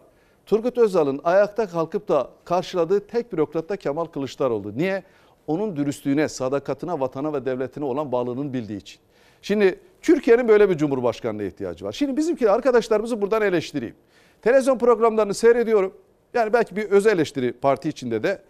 Turgut 0.47 0.78
Özal'ın 0.78 1.20
ayakta 1.24 1.69
kalkıp 1.69 2.09
da 2.09 2.31
karşıladığı 2.44 3.06
tek 3.06 3.32
bürokrat 3.32 3.69
da 3.69 3.77
Kemal 3.77 4.05
Kılıçdaroğlu. 4.05 4.78
Niye? 4.78 5.02
Onun 5.47 5.77
dürüstlüğüne, 5.77 6.28
sadakatine, 6.28 7.01
vatana 7.01 7.32
ve 7.32 7.44
devletine 7.44 7.85
olan 7.85 8.12
bağlılığını 8.12 8.52
bildiği 8.52 8.78
için. 8.78 9.01
Şimdi 9.43 9.81
Türkiye'nin 10.02 10.48
böyle 10.48 10.70
bir 10.70 10.77
cumhurbaşkanına 10.77 11.43
ihtiyacı 11.43 11.85
var. 11.85 11.93
Şimdi 11.93 12.16
bizimki 12.16 12.51
arkadaşlarımızı 12.51 13.23
buradan 13.23 13.43
eleştireyim. 13.43 13.94
Televizyon 14.43 14.78
programlarını 14.78 15.35
seyrediyorum. 15.35 15.94
Yani 16.35 16.52
belki 16.52 16.77
bir 16.77 16.90
öz 16.90 17.06
eleştiri 17.06 17.52
parti 17.52 17.89
içinde 17.89 18.23
de. 18.23 18.43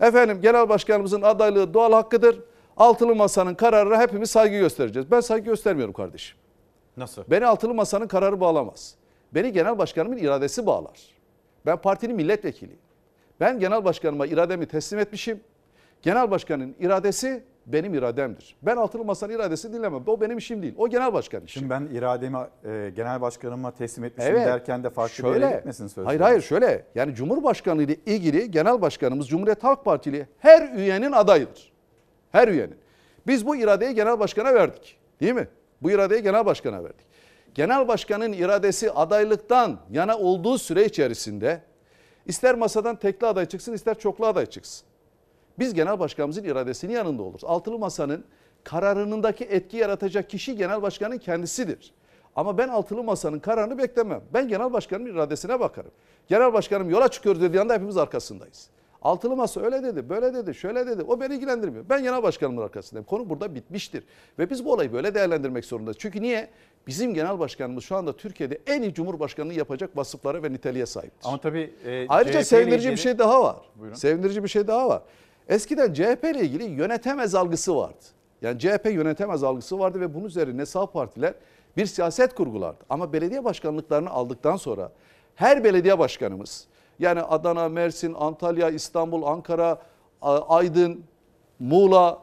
Efendim 0.00 0.38
genel 0.42 0.68
başkanımızın 0.68 1.22
adaylığı 1.22 1.74
doğal 1.74 1.92
hakkıdır. 1.92 2.40
Altılı 2.76 3.14
masanın 3.14 3.54
kararına 3.54 4.00
hepimiz 4.00 4.30
saygı 4.30 4.56
göstereceğiz. 4.58 5.10
Ben 5.10 5.20
saygı 5.20 5.44
göstermiyorum 5.44 5.94
kardeşim. 5.94 6.38
Nasıl? 6.96 7.22
Beni 7.30 7.46
altılı 7.46 7.74
masanın 7.74 8.06
kararı 8.06 8.40
bağlamaz. 8.40 8.94
Beni 9.34 9.52
genel 9.52 9.78
başkanımın 9.78 10.16
iradesi 10.16 10.66
bağlar. 10.66 11.00
Ben 11.66 11.76
partinin 11.76 12.16
milletvekiliyim. 12.16 12.80
Ben 13.40 13.58
genel 13.58 13.84
başkanıma 13.84 14.26
irademi 14.26 14.66
teslim 14.66 15.00
etmişim. 15.00 15.40
Genel 16.02 16.30
başkanın 16.30 16.74
iradesi 16.80 17.44
benim 17.66 17.94
irademdir. 17.94 18.56
Ben 18.62 18.76
altılı 18.76 19.04
masanın 19.04 19.32
iradesini 19.32 19.72
dinlemem. 19.72 20.02
O 20.06 20.20
benim 20.20 20.38
işim 20.38 20.62
değil. 20.62 20.74
O 20.78 20.88
genel 20.88 21.12
başkan 21.12 21.44
işi. 21.44 21.52
Şimdi 21.58 21.70
ben 21.70 21.88
irademi 21.92 22.38
e, 22.64 22.92
genel 22.96 23.20
başkanıma 23.20 23.70
teslim 23.70 24.04
etmişim 24.04 24.36
Evet. 24.36 24.46
derken 24.46 24.84
de 24.84 24.90
farklı 24.90 25.24
bir 25.24 25.28
Şöyle, 25.28 25.46
yere 25.46 25.56
gitmesin 25.56 25.86
sözler. 25.86 26.04
Hayır 26.06 26.20
hayır 26.20 26.40
şöyle. 26.40 26.84
Yani 26.94 27.14
Cumhurbaşkanı 27.14 27.82
ile 27.82 27.96
ilgili 28.06 28.50
genel 28.50 28.82
başkanımız 28.82 29.28
Cumhuriyet 29.28 29.64
Halk 29.64 29.84
Partili 29.84 30.26
her 30.38 30.72
üyenin 30.74 31.12
adayıdır. 31.12 31.72
Her 32.32 32.48
üyenin. 32.48 32.76
Biz 33.26 33.46
bu 33.46 33.56
iradeyi 33.56 33.94
genel 33.94 34.18
başkana 34.18 34.54
verdik. 34.54 34.98
Değil 35.20 35.34
mi? 35.34 35.48
Bu 35.82 35.90
iradeyi 35.90 36.22
genel 36.22 36.46
başkana 36.46 36.84
verdik. 36.84 37.06
Genel 37.54 37.88
başkanın 37.88 38.32
iradesi 38.32 38.90
adaylıktan 38.90 39.78
yana 39.90 40.18
olduğu 40.18 40.58
süre 40.58 40.84
içerisinde 40.84 41.60
ister 42.26 42.54
masadan 42.54 42.96
tekli 42.96 43.26
aday 43.26 43.46
çıksın 43.46 43.72
ister 43.72 43.98
çoklu 43.98 44.26
aday 44.26 44.46
çıksın. 44.46 44.86
Biz 45.58 45.74
genel 45.74 45.98
başkanımızın 45.98 46.44
iradesinin 46.44 46.92
yanında 46.92 47.22
oluruz. 47.22 47.44
Altılı 47.44 47.78
masanın 47.78 48.24
kararınındaki 48.64 49.44
etki 49.44 49.76
yaratacak 49.76 50.30
kişi 50.30 50.56
genel 50.56 50.82
başkanın 50.82 51.18
kendisidir. 51.18 51.92
Ama 52.36 52.58
ben 52.58 52.68
altılı 52.68 53.02
masanın 53.02 53.38
kararını 53.38 53.78
beklemem. 53.78 54.20
Ben 54.34 54.48
genel 54.48 54.72
başkanın 54.72 55.06
iradesine 55.06 55.60
bakarım. 55.60 55.90
Genel 56.28 56.52
başkanım 56.52 56.90
yola 56.90 57.08
çıkıyoruz 57.08 57.42
dediği 57.42 57.60
anda 57.60 57.74
hepimiz 57.74 57.96
arkasındayız. 57.96 58.68
Altılı 59.02 59.36
masa 59.36 59.60
öyle 59.60 59.82
dedi, 59.82 60.08
böyle 60.08 60.34
dedi, 60.34 60.54
şöyle 60.54 60.86
dedi. 60.86 61.02
O 61.02 61.20
beni 61.20 61.34
ilgilendirmiyor. 61.34 61.84
Ben 61.90 62.02
genel 62.02 62.22
başkanımın 62.22 62.62
arkasındayım. 62.62 63.04
Konu 63.06 63.28
burada 63.30 63.54
bitmiştir. 63.54 64.04
Ve 64.38 64.50
biz 64.50 64.64
bu 64.64 64.72
olayı 64.72 64.92
böyle 64.92 65.14
değerlendirmek 65.14 65.64
zorundayız. 65.64 65.96
Çünkü 66.00 66.22
niye? 66.22 66.48
Bizim 66.86 67.14
genel 67.14 67.38
başkanımız 67.38 67.84
şu 67.84 67.96
anda 67.96 68.16
Türkiye'de 68.16 68.60
en 68.66 68.82
iyi 68.82 68.94
cumhurbaşkanlığı 68.94 69.52
yapacak 69.54 69.96
vasıflara 69.96 70.42
ve 70.42 70.52
niteliğe 70.52 70.86
sahiptir. 70.86 71.28
Ama 71.28 71.38
tabii 71.38 71.72
e, 71.86 72.06
Ayrıca 72.08 72.40
CHP 72.42 72.46
sevindirici 72.48 72.88
bir 72.88 72.92
ilgili- 72.92 73.02
şey 73.02 73.18
daha 73.18 73.42
var. 73.42 73.56
Buyurun. 73.76 73.94
Sevindirici 73.96 74.42
bir 74.42 74.48
şey 74.48 74.66
daha 74.66 74.88
var. 74.88 75.02
Eskiden 75.48 75.92
CHP 75.92 76.24
ile 76.24 76.40
ilgili 76.40 76.64
yönetemez 76.64 77.34
algısı 77.34 77.76
vardı. 77.76 78.04
Yani 78.42 78.58
CHP 78.58 78.86
yönetemez 78.86 79.42
algısı 79.42 79.78
vardı 79.78 80.00
ve 80.00 80.14
bunun 80.14 80.24
üzerine 80.24 80.66
sağ 80.66 80.86
partiler 80.86 81.34
bir 81.76 81.86
siyaset 81.86 82.34
kurgulardı. 82.34 82.84
Ama 82.90 83.12
belediye 83.12 83.44
başkanlıklarını 83.44 84.10
aldıktan 84.10 84.56
sonra 84.56 84.92
her 85.34 85.64
belediye 85.64 85.98
başkanımız 85.98 86.66
yani 86.98 87.22
Adana, 87.22 87.68
Mersin, 87.68 88.14
Antalya, 88.14 88.70
İstanbul, 88.70 89.22
Ankara, 89.22 89.82
Aydın, 90.22 91.04
Muğla, 91.58 92.18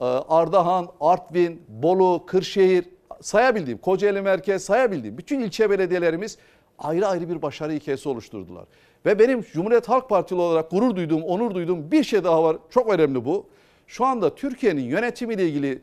e, 0.00 0.04
Ardahan, 0.04 0.88
Artvin, 1.00 1.62
Bolu, 1.68 2.26
Kırşehir 2.26 2.84
sayabildiğim, 3.20 3.78
Kocaeli 3.78 4.22
Merkez 4.22 4.64
sayabildiğim 4.64 5.18
bütün 5.18 5.40
ilçe 5.40 5.70
belediyelerimiz 5.70 6.38
ayrı 6.78 7.06
ayrı 7.06 7.28
bir 7.28 7.42
başarı 7.42 7.72
hikayesi 7.72 8.08
oluşturdular. 8.08 8.64
Ve 9.06 9.18
benim 9.18 9.42
Cumhuriyet 9.42 9.88
Halk 9.88 10.08
Partili 10.08 10.40
olarak 10.40 10.70
gurur 10.70 10.96
duyduğum, 10.96 11.22
onur 11.22 11.54
duyduğum 11.54 11.90
bir 11.90 12.04
şey 12.04 12.24
daha 12.24 12.42
var. 12.42 12.56
Çok 12.70 12.94
önemli 12.94 13.24
bu. 13.24 13.46
Şu 13.86 14.04
anda 14.04 14.34
Türkiye'nin 14.34 14.82
yönetimiyle 14.82 15.48
ilgili 15.48 15.82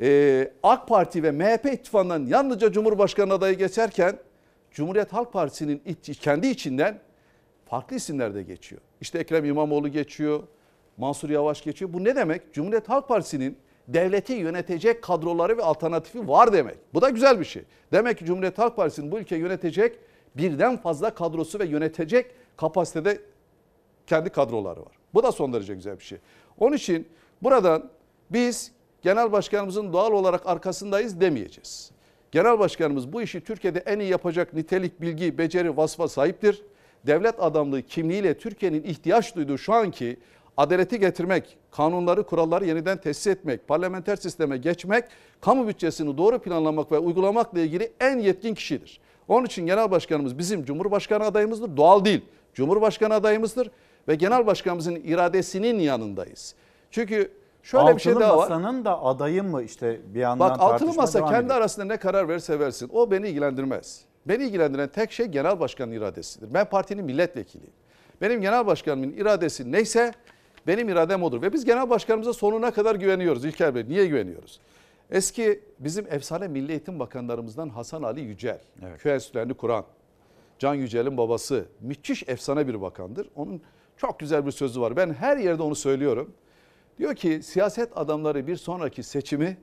e, 0.00 0.50
AK 0.62 0.88
Parti 0.88 1.22
ve 1.22 1.30
MHP 1.30 1.66
ittifakından 1.72 2.26
yalnızca 2.26 2.72
Cumhurbaşkanı 2.72 3.32
adayı 3.32 3.58
geçerken 3.58 4.18
Cumhuriyet 4.70 5.12
Halk 5.12 5.32
Partisi'nin 5.32 5.82
kendi 6.20 6.46
içinden 6.46 7.00
farklı 7.66 7.96
isimler 7.96 8.34
de 8.34 8.42
geçiyor. 8.42 8.80
İşte 9.00 9.18
Ekrem 9.18 9.44
İmamoğlu 9.44 9.88
geçiyor, 9.88 10.42
Mansur 10.96 11.30
Yavaş 11.30 11.62
geçiyor. 11.62 11.92
Bu 11.92 12.04
ne 12.04 12.16
demek? 12.16 12.52
Cumhuriyet 12.52 12.88
Halk 12.88 13.08
Partisi'nin 13.08 13.56
devleti 13.88 14.32
yönetecek 14.32 15.02
kadroları 15.02 15.58
ve 15.58 15.62
alternatifi 15.62 16.28
var 16.28 16.52
demek. 16.52 16.76
Bu 16.94 17.02
da 17.02 17.08
güzel 17.08 17.40
bir 17.40 17.44
şey. 17.44 17.62
Demek 17.92 18.18
ki 18.18 18.24
Cumhuriyet 18.24 18.58
Halk 18.58 18.76
Partisi'nin 18.76 19.12
bu 19.12 19.18
ülkeyi 19.18 19.40
yönetecek 19.40 19.98
birden 20.36 20.76
fazla 20.76 21.14
kadrosu 21.14 21.58
ve 21.58 21.66
yönetecek 21.66 22.26
kapasitede 22.56 23.20
kendi 24.06 24.30
kadroları 24.30 24.80
var. 24.80 24.92
Bu 25.14 25.22
da 25.22 25.32
son 25.32 25.52
derece 25.52 25.74
güzel 25.74 25.98
bir 25.98 26.04
şey. 26.04 26.18
Onun 26.58 26.76
için 26.76 27.08
buradan 27.42 27.90
biz 28.30 28.72
genel 29.02 29.32
başkanımızın 29.32 29.92
doğal 29.92 30.12
olarak 30.12 30.46
arkasındayız 30.46 31.20
demeyeceğiz. 31.20 31.90
Genel 32.30 32.58
başkanımız 32.58 33.12
bu 33.12 33.22
işi 33.22 33.40
Türkiye'de 33.40 33.78
en 33.78 33.98
iyi 33.98 34.10
yapacak 34.10 34.54
nitelik, 34.54 35.00
bilgi, 35.00 35.38
beceri, 35.38 35.76
vasfa 35.76 36.08
sahiptir. 36.08 36.62
Devlet 37.06 37.42
adamlığı 37.42 37.82
kimliğiyle 37.82 38.38
Türkiye'nin 38.38 38.82
ihtiyaç 38.82 39.36
duyduğu 39.36 39.58
şu 39.58 39.72
anki 39.72 40.16
adaleti 40.56 41.00
getirmek, 41.00 41.56
kanunları, 41.70 42.22
kuralları 42.22 42.64
yeniden 42.64 43.00
tesis 43.00 43.26
etmek, 43.26 43.68
parlamenter 43.68 44.16
sisteme 44.16 44.56
geçmek, 44.56 45.04
kamu 45.40 45.68
bütçesini 45.68 46.18
doğru 46.18 46.38
planlamak 46.38 46.92
ve 46.92 46.98
uygulamakla 46.98 47.60
ilgili 47.60 47.92
en 48.00 48.18
yetkin 48.18 48.54
kişidir. 48.54 49.00
Onun 49.28 49.46
için 49.46 49.66
genel 49.66 49.90
başkanımız 49.90 50.38
bizim 50.38 50.64
Cumhurbaşkanı 50.64 51.24
adayımızdır. 51.24 51.76
Doğal 51.76 52.04
değil. 52.04 52.20
Cumhurbaşkanı 52.54 53.14
adayımızdır 53.14 53.70
ve 54.08 54.14
genel 54.14 54.46
başkanımızın 54.46 54.94
iradesinin 54.94 55.78
yanındayız. 55.78 56.54
Çünkü 56.90 57.32
şöyle 57.62 57.96
bir 57.96 58.00
şey 58.00 58.12
Altılı 58.12 58.24
daha 58.24 58.38
var. 58.38 58.50
Masanın 58.50 58.84
da 58.84 59.02
adayı 59.02 59.42
mı 59.42 59.62
işte 59.62 60.00
bir 60.14 60.20
yandan 60.20 60.50
Bak 60.50 60.60
altılı 60.60 60.94
masa 60.94 61.24
kendi 61.24 61.44
ediyor. 61.44 61.56
arasında 61.56 61.84
ne 61.84 61.96
karar 61.96 62.28
verirse 62.28 62.60
versin 62.60 62.90
o 62.92 63.10
beni 63.10 63.28
ilgilendirmez. 63.28 64.00
Beni 64.26 64.44
ilgilendiren 64.44 64.88
tek 64.88 65.12
şey 65.12 65.26
genel 65.26 65.60
başkanın 65.60 65.92
iradesidir. 65.92 66.54
Ben 66.54 66.64
partinin 66.64 67.04
milletvekiliyim. 67.04 67.72
Benim 68.20 68.40
genel 68.40 68.66
başkanımın 68.66 69.12
iradesi 69.12 69.72
neyse 69.72 70.12
benim 70.66 70.88
iradem 70.88 71.22
odur. 71.22 71.42
Ve 71.42 71.52
biz 71.52 71.64
genel 71.64 71.90
başkanımıza 71.90 72.32
sonuna 72.32 72.70
kadar 72.70 72.94
güveniyoruz 72.94 73.44
İlker 73.44 73.74
Bey. 73.74 73.84
Niye 73.88 74.06
güveniyoruz? 74.06 74.60
Eski 75.10 75.60
bizim 75.78 76.06
efsane 76.12 76.48
Milli 76.48 76.70
Eğitim 76.70 76.98
Bakanlarımızdan 76.98 77.68
Hasan 77.68 78.02
Ali 78.02 78.20
Yücel, 78.20 78.60
köy 78.98 79.14
enstitülerini 79.14 79.54
kuran, 79.54 79.84
Can 80.58 80.74
Yücel'in 80.74 81.16
babası 81.16 81.64
müthiş 81.80 82.28
efsane 82.28 82.68
bir 82.68 82.80
bakandır. 82.80 83.28
Onun 83.34 83.62
çok 83.96 84.20
güzel 84.20 84.46
bir 84.46 84.50
sözü 84.50 84.80
var. 84.80 84.96
Ben 84.96 85.14
her 85.14 85.36
yerde 85.36 85.62
onu 85.62 85.74
söylüyorum. 85.74 86.34
Diyor 86.98 87.14
ki 87.14 87.40
siyaset 87.42 87.98
adamları 87.98 88.46
bir 88.46 88.56
sonraki 88.56 89.02
seçimi 89.02 89.56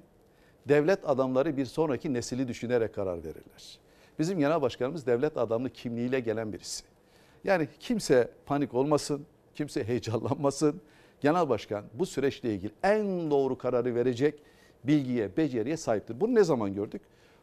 devlet 0.67 1.09
adamları 1.09 1.57
bir 1.57 1.65
sonraki 1.65 2.13
nesili 2.13 2.47
düşünerek 2.47 2.95
karar 2.95 3.17
verirler. 3.23 3.79
Bizim 4.19 4.39
genel 4.39 4.61
başkanımız 4.61 5.07
devlet 5.07 5.37
adamlı 5.37 5.69
kimliğiyle 5.69 6.19
gelen 6.19 6.53
birisi. 6.53 6.83
Yani 7.43 7.67
kimse 7.79 8.29
panik 8.45 8.73
olmasın, 8.73 9.25
kimse 9.55 9.83
heyecanlanmasın. 9.83 10.81
Genel 11.21 11.49
başkan 11.49 11.85
bu 11.93 12.05
süreçle 12.05 12.53
ilgili 12.53 12.71
en 12.83 13.31
doğru 13.31 13.57
kararı 13.57 13.95
verecek 13.95 14.41
bilgiye, 14.87 15.37
beceriye 15.37 15.77
sahiptir. 15.77 16.19
Bunu 16.19 16.35
ne 16.35 16.43
zaman 16.43 16.73
gördük? 16.73 17.01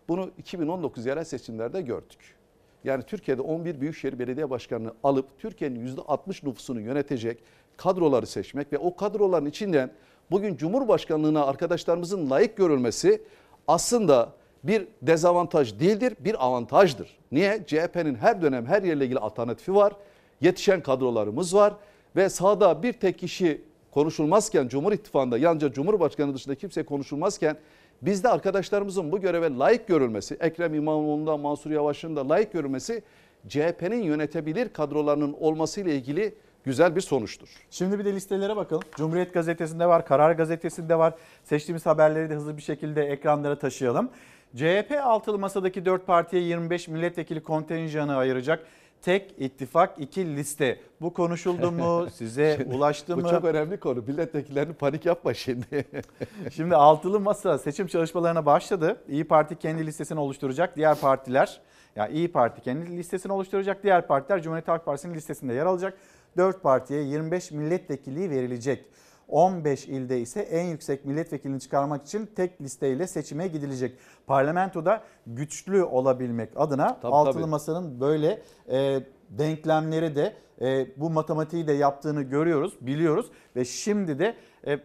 Bunu 0.09 0.31
2019 0.39 1.07
yerel 1.07 1.25
seçimlerde 1.25 1.81
gördük. 1.81 2.37
Yani 2.85 3.03
Türkiye'de 3.03 3.43
11 3.43 3.81
büyükşehir 3.81 4.19
belediye 4.19 4.51
başkanını 4.51 4.93
alıp 5.05 5.39
Türkiye'nin 5.39 5.97
%60 5.97 6.49
nüfusunu 6.49 6.81
yönetecek 6.81 7.39
kadroları 7.77 8.27
seçmek 8.27 8.73
ve 8.73 8.79
o 8.79 8.97
kadroların 8.97 9.47
içinden 9.47 9.91
bugün 10.31 10.57
Cumhurbaşkanlığına 10.57 11.45
arkadaşlarımızın 11.45 12.31
layık 12.31 12.57
görülmesi 12.57 13.23
aslında 13.69 14.33
bir 14.65 14.87
dezavantaj 15.03 15.81
değildir, 15.81 16.15
bir 16.21 16.47
avantajdır. 16.47 17.19
Niye? 17.33 17.65
CHP'nin 17.67 18.15
her 18.15 18.43
dönem 18.43 18.67
her 18.67 18.83
yerle 18.83 19.05
ilgili 19.05 19.19
alternatifi 19.19 19.75
var. 19.75 19.93
Yetişen 20.41 20.83
kadrolarımız 20.83 21.55
var 21.55 21.75
ve 22.17 22.29
sahada 22.29 22.83
bir 22.83 22.93
tek 22.93 23.19
kişi 23.19 23.63
konuşulmazken 23.93 24.69
Cumhur 24.69 24.93
İttifakı'nda 24.93 25.39
yalnızca 25.39 25.73
Cumhurbaşkanı 25.73 26.35
dışında 26.35 26.55
kimse 26.55 26.83
konuşulmazken 26.83 27.57
bizde 28.03 28.29
arkadaşlarımızın 28.29 29.13
bu 29.13 29.21
göreve 29.21 29.57
layık 29.59 29.89
görülmesi, 29.89 30.35
Ekrem 30.41 30.75
İmamoğlu'nda, 30.75 31.37
Mansur 31.37 31.71
Yavaş'ın 31.71 32.17
da 32.17 32.29
layık 32.29 32.53
görülmesi 32.53 33.03
CHP'nin 33.49 34.03
yönetebilir 34.03 34.69
kadrolarının 34.69 35.37
olması 35.41 35.81
ile 35.81 35.95
ilgili 35.95 36.35
güzel 36.65 36.97
bir 36.97 37.01
sonuçtur. 37.01 37.49
Şimdi 37.71 37.99
bir 37.99 38.05
de 38.05 38.13
listelere 38.13 38.57
bakalım. 38.57 38.83
Cumhuriyet 38.97 39.35
Gazetesi'nde 39.35 39.87
var, 39.87 40.07
Karar 40.07 40.33
Gazetesi'nde 40.33 40.99
var. 40.99 41.15
Seçtiğimiz 41.45 41.87
haberleri 41.87 42.31
de 42.31 42.35
hızlı 42.35 42.57
bir 42.57 42.63
şekilde 42.63 43.03
ekranlara 43.03 43.59
taşıyalım. 43.59 44.11
CHP 44.57 45.01
altılı 45.03 45.39
masadaki 45.39 45.85
4 45.85 46.07
partiye 46.07 46.43
25 46.43 46.89
milletvekili 46.89 47.43
kontenjanı 47.43 48.17
ayıracak. 48.17 48.67
Tek 49.03 49.35
ittifak, 49.39 49.99
iki 49.99 50.37
liste. 50.37 50.81
Bu 51.01 51.15
konuşuldu 51.15 51.73
mu? 51.73 52.07
Size 52.15 52.67
ulaştı 52.73 53.17
mı? 53.17 53.25
Bu 53.25 53.29
çok 53.29 53.45
önemli 53.45 53.81
konu. 53.81 54.03
Milletvekillerini 54.07 54.73
panik 54.73 55.07
yapma 55.07 55.35
şimdi. 55.35 55.85
Şimdi 56.53 56.77
altılı 56.77 57.21
masa 57.21 57.59
seçim 57.59 57.87
çalışmalarına 57.87 58.47
başladı. 58.47 58.97
İyi 59.09 59.25
Parti 59.25 59.59
kendi 59.59 59.87
listesini 59.87 60.21
oluşturacak. 60.21 60.77
Diğer 60.77 61.01
partiler, 61.01 61.61
yani 61.97 62.15
İyi 62.15 62.33
Parti 62.33 62.63
kendi 62.63 62.97
listesini 62.97 63.33
oluşturacak. 63.33 63.83
Diğer 63.83 64.07
partiler 64.07 64.43
Cumhuriyet 64.43 64.69
Halk 64.69 64.85
Partisi'nin 64.85 65.15
listesinde 65.15 65.55
yer 65.55 65.67
alacak. 65.67 65.99
4 66.37 66.63
partiye 66.63 67.03
25 67.03 67.51
milletvekili 67.51 68.31
verilecek. 68.31 68.85
15 69.29 69.89
ilde 69.89 70.21
ise 70.21 70.41
en 70.41 70.65
yüksek 70.65 71.05
milletvekilini 71.05 71.61
çıkarmak 71.61 72.07
için 72.07 72.27
tek 72.27 72.61
listeyle 72.61 73.07
seçime 73.07 73.49
gidilecek. 73.49 73.99
Parlamentoda 74.27 75.03
güçlü 75.27 75.85
olabilmek 75.85 76.51
adına 76.57 77.01
Tabii, 77.01 77.15
altılı 77.15 77.43
tabii. 77.43 77.51
masanın 77.51 78.01
böyle 78.01 78.43
e, 78.71 79.01
denklemleri 79.31 80.17
de 80.17 80.37
e, 80.61 80.87
bu 81.01 81.11
matematiği 81.11 81.67
de 81.67 81.73
yaptığını 81.73 82.23
görüyoruz, 82.23 82.75
biliyoruz 82.81 83.27
ve 83.57 83.65
şimdi 83.65 84.19
de 84.19 84.37
e, 84.67 84.79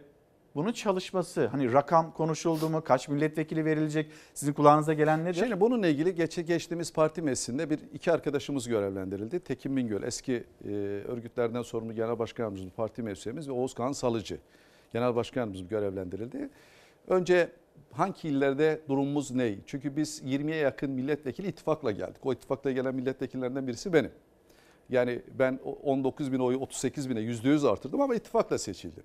bunun 0.54 0.72
çalışması 0.72 1.46
hani 1.46 1.72
rakam 1.72 2.12
konuşuldu 2.12 2.68
mu, 2.68 2.84
kaç 2.84 3.08
milletvekili 3.08 3.64
verilecek, 3.64 4.10
sizin 4.34 4.52
kulağınıza 4.52 4.94
gelen 4.94 5.24
nedir? 5.24 5.40
Şimdi 5.40 5.60
bununla 5.60 5.86
ilgili 5.86 6.14
geç, 6.14 6.46
geçtiğimiz 6.46 6.92
parti 6.92 7.22
meclisinde 7.22 7.70
bir 7.70 7.78
iki 7.94 8.12
arkadaşımız 8.12 8.68
görevlendirildi. 8.68 9.40
Tekin 9.40 9.76
Bingöl 9.76 10.02
eski 10.02 10.44
e, 10.64 10.68
örgütlerden 11.08 11.62
sorumlu 11.62 11.94
genel 11.94 12.18
başkanımızın 12.18 12.70
parti 12.70 13.02
meclisimiz 13.02 13.48
ve 13.48 13.52
Oğuz 13.52 13.74
Kağan 13.74 13.92
Salıcı 13.92 14.38
genel 14.92 15.14
başkanımız 15.14 15.68
görevlendirildi. 15.68 16.50
Önce 17.08 17.50
hangi 17.92 18.28
illerde 18.28 18.80
durumumuz 18.88 19.30
ne? 19.30 19.54
Çünkü 19.66 19.96
biz 19.96 20.22
20'ye 20.22 20.56
yakın 20.56 20.90
milletvekili 20.90 21.48
ittifakla 21.48 21.90
geldik. 21.90 22.26
O 22.26 22.32
ittifakla 22.32 22.72
gelen 22.72 22.94
milletvekillerinden 22.94 23.66
birisi 23.66 23.92
benim. 23.92 24.10
Yani 24.90 25.22
ben 25.38 25.60
o 25.64 25.70
19 25.70 26.32
bin 26.32 26.38
oyu 26.38 26.58
38 26.58 27.10
bine 27.10 27.20
%100 27.20 27.68
artırdım 27.68 28.00
ama 28.00 28.14
ittifakla 28.14 28.58
seçildim. 28.58 29.04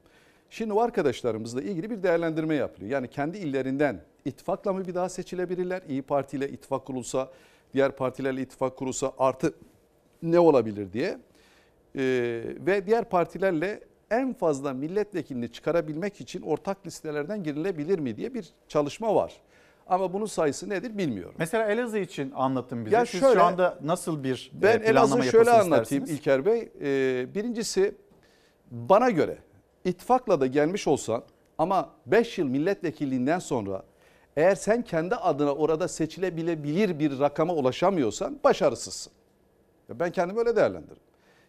Şimdi 0.53 0.73
o 0.73 0.81
arkadaşlarımızla 0.81 1.61
ilgili 1.61 1.89
bir 1.89 2.03
değerlendirme 2.03 2.55
yapılıyor. 2.55 2.91
Yani 2.91 3.07
kendi 3.07 3.37
illerinden 3.37 4.01
ittifakla 4.25 4.73
mı 4.73 4.87
bir 4.87 4.95
daha 4.95 5.09
seçilebilirler? 5.09 5.81
İyi 5.89 6.01
Parti 6.01 6.37
ile 6.37 6.49
ittifak 6.49 6.85
kurulsa, 6.85 7.29
diğer 7.73 7.91
partilerle 7.91 8.41
ittifak 8.41 8.77
kurulsa 8.77 9.13
artı 9.17 9.53
ne 10.23 10.39
olabilir 10.39 10.93
diye. 10.93 11.17
Ee, 11.95 12.01
ve 12.59 12.85
diğer 12.85 13.09
partilerle 13.09 13.79
en 14.11 14.33
fazla 14.33 14.73
milletvekilini 14.73 15.51
çıkarabilmek 15.51 16.21
için 16.21 16.41
ortak 16.41 16.87
listelerden 16.87 17.43
girilebilir 17.43 17.99
mi 17.99 18.17
diye 18.17 18.33
bir 18.33 18.49
çalışma 18.67 19.15
var. 19.15 19.33
Ama 19.87 20.13
bunun 20.13 20.25
sayısı 20.25 20.69
nedir 20.69 20.97
bilmiyorum. 20.97 21.35
Mesela 21.37 21.71
Elazığ 21.71 21.99
için 21.99 22.31
anlatın 22.35 22.85
bize. 22.85 22.95
Ya 22.95 23.05
Siz 23.05 23.19
şöyle, 23.19 23.33
şu 23.33 23.43
anda 23.43 23.79
nasıl 23.83 24.23
bir 24.23 24.51
e, 24.57 24.61
Ben 24.61 24.81
planlama 24.81 25.15
Elazığ'ı 25.15 25.31
şöyle 25.31 25.49
yapılsın 25.49 25.71
anlatayım 25.71 26.03
istersiniz? 26.03 26.19
İlker 26.19 26.45
Bey. 26.45 26.71
Ee, 26.81 27.35
birincisi 27.35 27.95
bana 28.71 29.09
göre 29.09 29.37
ittifakla 29.85 30.41
da 30.41 30.47
gelmiş 30.47 30.87
olsan 30.87 31.23
ama 31.57 31.89
5 32.05 32.37
yıl 32.37 32.47
milletvekilliğinden 32.47 33.39
sonra 33.39 33.83
eğer 34.37 34.55
sen 34.55 34.81
kendi 34.81 35.15
adına 35.15 35.55
orada 35.55 35.87
seçilebilir 35.87 36.99
bir 36.99 37.19
rakama 37.19 37.53
ulaşamıyorsan 37.53 38.39
başarısızsın. 38.43 39.13
Ben 39.89 40.11
kendimi 40.11 40.39
öyle 40.39 40.55
değerlendiririm. 40.55 41.03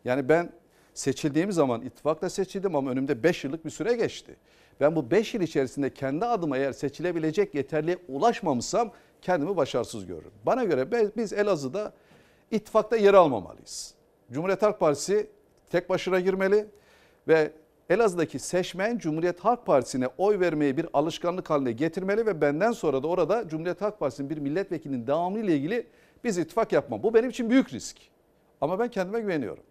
Yani 0.04 0.28
ben 0.28 0.52
seçildiğim 0.94 1.52
zaman 1.52 1.82
ittifakla 1.82 2.30
seçildim 2.30 2.76
ama 2.76 2.90
önümde 2.90 3.22
5 3.22 3.44
yıllık 3.44 3.64
bir 3.64 3.70
süre 3.70 3.94
geçti. 3.94 4.36
Ben 4.80 4.96
bu 4.96 5.10
5 5.10 5.34
yıl 5.34 5.40
içerisinde 5.42 5.94
kendi 5.94 6.24
adıma 6.24 6.58
eğer 6.58 6.72
seçilebilecek 6.72 7.54
yeterliğe 7.54 7.98
ulaşmamışsam 8.08 8.92
kendimi 9.22 9.56
başarısız 9.56 10.06
görürüm. 10.06 10.30
Bana 10.46 10.64
göre 10.64 11.12
biz 11.16 11.32
Elazığ'da 11.32 11.92
ittifakta 12.50 12.96
yer 12.96 13.14
almamalıyız. 13.14 13.94
Cumhuriyet 14.32 14.62
Halk 14.62 14.80
Partisi 14.80 15.30
tek 15.70 15.90
başına 15.90 16.20
girmeli 16.20 16.66
ve 17.28 17.52
Elazığ'daki 17.90 18.38
seçmen 18.38 18.98
Cumhuriyet 18.98 19.40
Halk 19.40 19.66
Partisi'ne 19.66 20.08
oy 20.18 20.40
vermeyi 20.40 20.76
bir 20.76 20.86
alışkanlık 20.92 21.50
haline 21.50 21.72
getirmeli 21.72 22.26
ve 22.26 22.40
benden 22.40 22.72
sonra 22.72 23.02
da 23.02 23.06
orada 23.06 23.48
Cumhuriyet 23.48 23.80
Halk 23.80 24.00
Partisi'nin 24.00 24.30
bir 24.30 24.38
milletvekilinin 24.38 25.06
devamlı 25.06 25.38
ile 25.38 25.56
ilgili 25.56 25.86
biz 26.24 26.38
ittifak 26.38 26.72
yapmam. 26.72 27.02
Bu 27.02 27.14
benim 27.14 27.30
için 27.30 27.50
büyük 27.50 27.72
risk. 27.72 27.96
Ama 28.60 28.78
ben 28.78 28.88
kendime 28.88 29.20
güveniyorum. 29.20 29.62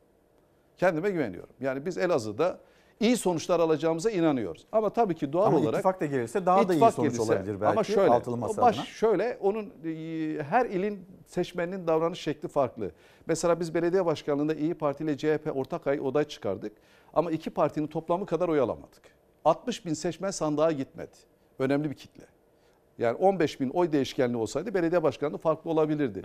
Kendime 0.78 1.10
güveniyorum. 1.10 1.54
Yani 1.60 1.86
biz 1.86 1.98
Elazığ'da 1.98 2.60
iyi 3.00 3.18
sonuçlar 3.18 3.60
alacağımıza 3.60 4.12
inanıyoruz. 4.12 4.66
Ama 4.72 4.90
tabii 4.90 5.16
ki 5.16 5.34
doğal 5.34 5.46
Ama 5.46 5.58
olarak 5.58 5.74
ittifak 5.74 6.02
da 6.02 6.06
gelirse 6.06 6.46
daha 6.46 6.68
da 6.68 6.74
iyi 6.74 6.92
sonuç 6.92 7.20
olabilir 7.20 7.62
belki 7.62 7.72
Ama 7.72 7.84
şöyle, 7.84 8.12
altılı 8.12 8.38
masa 8.38 8.62
baş, 8.62 8.76
adına. 8.76 8.86
şöyle 8.86 9.38
onun 9.42 9.66
e, 9.66 10.44
her 10.44 10.66
ilin 10.66 11.06
seçmeninin 11.26 11.88
davranış 11.88 12.20
şekli 12.20 12.48
farklı. 12.48 12.92
Mesela 13.28 13.60
biz 13.60 13.74
belediye 13.74 14.06
başkanlığında 14.06 14.54
İyi 14.54 14.74
Parti 14.74 15.04
ile 15.04 15.18
CHP 15.18 15.52
ortak 15.56 15.88
ay 15.88 16.00
oday 16.00 16.24
çıkardık. 16.24 16.72
Ama 17.14 17.32
iki 17.32 17.50
partinin 17.50 17.88
toplamı 17.88 18.26
kadar 18.26 18.50
oy 18.50 18.60
alamadık. 18.60 19.02
60 19.46 19.86
bin 19.86 19.94
seçmen 19.94 20.32
sandığa 20.32 20.72
gitmedi. 20.72 21.18
Önemli 21.60 21.90
bir 21.90 21.96
kitle. 21.96 22.24
Yani 22.98 23.16
15 23.16 23.60
bin 23.60 23.70
oy 23.70 23.92
değişkenliği 23.92 24.38
olsaydı 24.42 24.74
belediye 24.74 25.04
başkanlığı 25.04 25.38
farklı 25.38 25.72
olabilirdi. 25.72 26.22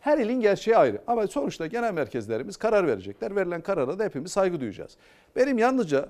Her 0.00 0.18
ilin 0.18 0.40
gerçeği 0.40 0.76
ayrı 0.76 1.02
ama 1.06 1.26
sonuçta 1.26 1.66
genel 1.66 1.92
merkezlerimiz 1.94 2.56
karar 2.56 2.86
verecekler. 2.86 3.36
Verilen 3.36 3.60
karara 3.60 3.98
da 3.98 4.04
hepimiz 4.04 4.32
saygı 4.32 4.60
duyacağız. 4.60 4.96
Benim 5.36 5.58
yalnızca 5.58 6.08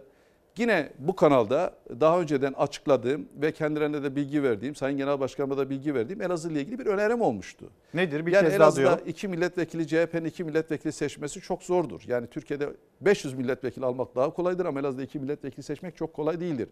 yine 0.58 0.92
bu 0.98 1.16
kanalda 1.16 1.74
daha 2.00 2.20
önceden 2.20 2.52
açıkladığım 2.52 3.28
ve 3.36 3.52
kendilerine 3.52 4.02
de 4.02 4.16
bilgi 4.16 4.42
verdiğim, 4.42 4.74
Sayın 4.74 4.98
Genel 4.98 5.20
Başkanıma 5.20 5.56
da 5.56 5.70
bilgi 5.70 5.94
verdiğim 5.94 6.22
Elazığ 6.22 6.52
ile 6.52 6.60
ilgili 6.60 6.78
bir 6.78 6.86
önerim 6.86 7.20
olmuştu. 7.20 7.70
Nedir? 7.94 8.26
Bir 8.26 8.32
yani 8.32 8.44
kez 8.44 8.52
daha 8.52 8.56
Elazığ'da 8.56 8.84
duyalım. 8.84 9.04
iki 9.06 9.28
milletvekili 9.28 9.86
CHP'nin 9.86 10.24
iki 10.24 10.44
milletvekili 10.44 10.92
seçmesi 10.92 11.40
çok 11.40 11.62
zordur. 11.62 12.02
Yani 12.06 12.26
Türkiye'de 12.26 12.68
500 13.00 13.34
milletvekili 13.34 13.84
almak 13.84 14.14
daha 14.16 14.30
kolaydır 14.30 14.66
ama 14.66 14.80
Elazığ'da 14.80 15.02
iki 15.02 15.18
milletvekili 15.18 15.62
seçmek 15.62 15.96
çok 15.96 16.14
kolay 16.14 16.40
değildir. 16.40 16.68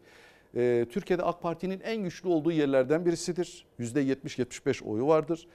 Ee, 0.57 0.87
Türkiye'de 0.91 1.23
AK 1.23 1.43
Parti'nin 1.43 1.81
en 1.81 2.03
güçlü 2.03 2.29
olduğu 2.29 2.53
yerlerden 2.53 3.07
birisidir. 3.07 3.67
%70-75 3.81 4.85
oyu 4.85 5.07
vardır. 5.07 5.47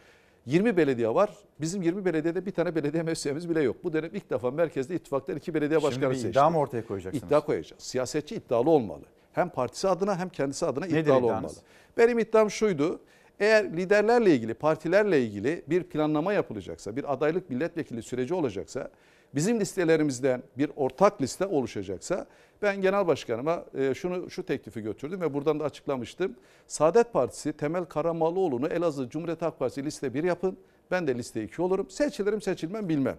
20 0.45 0.77
belediye 0.77 1.09
var. 1.15 1.29
Bizim 1.61 1.81
20 1.81 2.05
belediyede 2.05 2.45
bir 2.45 2.51
tane 2.51 2.75
belediye 2.75 3.03
meclisimiz 3.03 3.49
bile 3.49 3.61
yok. 3.61 3.83
Bu 3.83 3.93
dönem 3.93 4.09
ilk 4.13 4.29
defa 4.29 4.51
merkezde 4.51 4.95
ittifaklar 4.95 5.35
iki 5.35 5.53
belediye 5.53 5.79
Şimdi 5.79 5.91
başkanı 5.91 6.09
bir 6.09 6.15
seçti. 6.15 6.29
iddia 6.29 6.49
mı 6.49 6.57
ortaya 6.59 6.87
koyacaksınız? 6.87 7.23
İddia 7.27 7.41
koyacağız. 7.41 7.83
Siyasetçi 7.83 8.35
iddialı 8.35 8.69
olmalı. 8.69 9.03
Hem 9.33 9.49
partisi 9.49 9.87
adına 9.87 10.19
hem 10.19 10.29
kendisi 10.29 10.65
adına 10.65 10.85
Nedir 10.85 10.97
iddialı 10.97 11.25
iddianız? 11.25 11.51
olmalı. 11.51 11.65
Benim 11.97 12.19
iddiam 12.19 12.51
şuydu. 12.51 12.99
Eğer 13.39 13.77
liderlerle 13.77 14.35
ilgili, 14.35 14.53
partilerle 14.53 15.21
ilgili 15.23 15.63
bir 15.67 15.83
planlama 15.83 16.33
yapılacaksa, 16.33 16.95
bir 16.95 17.13
adaylık 17.13 17.49
milletvekili 17.49 18.03
süreci 18.03 18.33
olacaksa, 18.33 18.89
bizim 19.35 19.59
listelerimizden 19.59 20.43
bir 20.57 20.71
ortak 20.75 21.21
liste 21.21 21.45
oluşacaksa 21.45 22.25
ben 22.61 22.81
genel 22.81 23.07
başkanıma 23.07 23.65
e, 23.77 23.93
şunu 23.93 24.29
şu 24.29 24.45
teklifi 24.45 24.81
götürdüm 24.81 25.21
ve 25.21 25.33
buradan 25.33 25.59
da 25.59 25.63
açıklamıştım. 25.63 26.35
Saadet 26.67 27.13
Partisi 27.13 27.53
Temel 27.53 27.85
Karamollaoğlu'nu 27.85 28.67
Elazığ 28.67 29.09
Cumhuriyet 29.09 29.41
Halk 29.41 29.59
Partisi 29.59 29.85
liste 29.85 30.13
1 30.13 30.23
yapın. 30.23 30.57
Ben 30.91 31.07
de 31.07 31.15
liste 31.15 31.43
2 31.43 31.61
olurum. 31.61 31.89
Seçilirim 31.89 32.41
seçilmem 32.41 32.89
bilmem. 32.89 33.17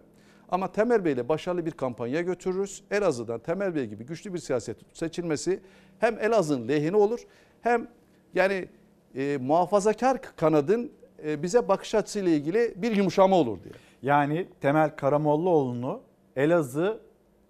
Ama 0.49 0.73
Temel 0.73 1.05
Bey 1.05 1.13
ile 1.13 1.29
başarılı 1.29 1.67
bir 1.67 1.71
kampanya 1.71 2.21
götürürüz. 2.21 2.83
Elazığ'dan 2.91 3.39
Temel 3.39 3.75
Bey 3.75 3.87
gibi 3.87 4.05
güçlü 4.05 4.35
bir 4.35 4.39
siyaset 4.39 4.77
seçilmesi 4.93 5.61
hem 5.99 6.19
Elazığ'ın 6.19 6.69
lehine 6.69 6.97
olur 6.97 7.21
hem 7.61 7.89
yani 8.35 8.69
e, 9.15 9.39
muhafazakar 9.41 10.21
kanadın 10.37 10.93
e, 11.27 11.43
bize 11.43 11.69
bakış 11.69 11.95
açısıyla 11.95 12.31
ilgili 12.31 12.75
bir 12.77 12.97
yumuşama 12.97 13.37
olur 13.37 13.59
diye. 13.63 13.75
Yani 14.03 14.47
Temel 14.61 14.97
Karamollaoğlu'nu 14.97 16.01
Elazığ 16.37 17.01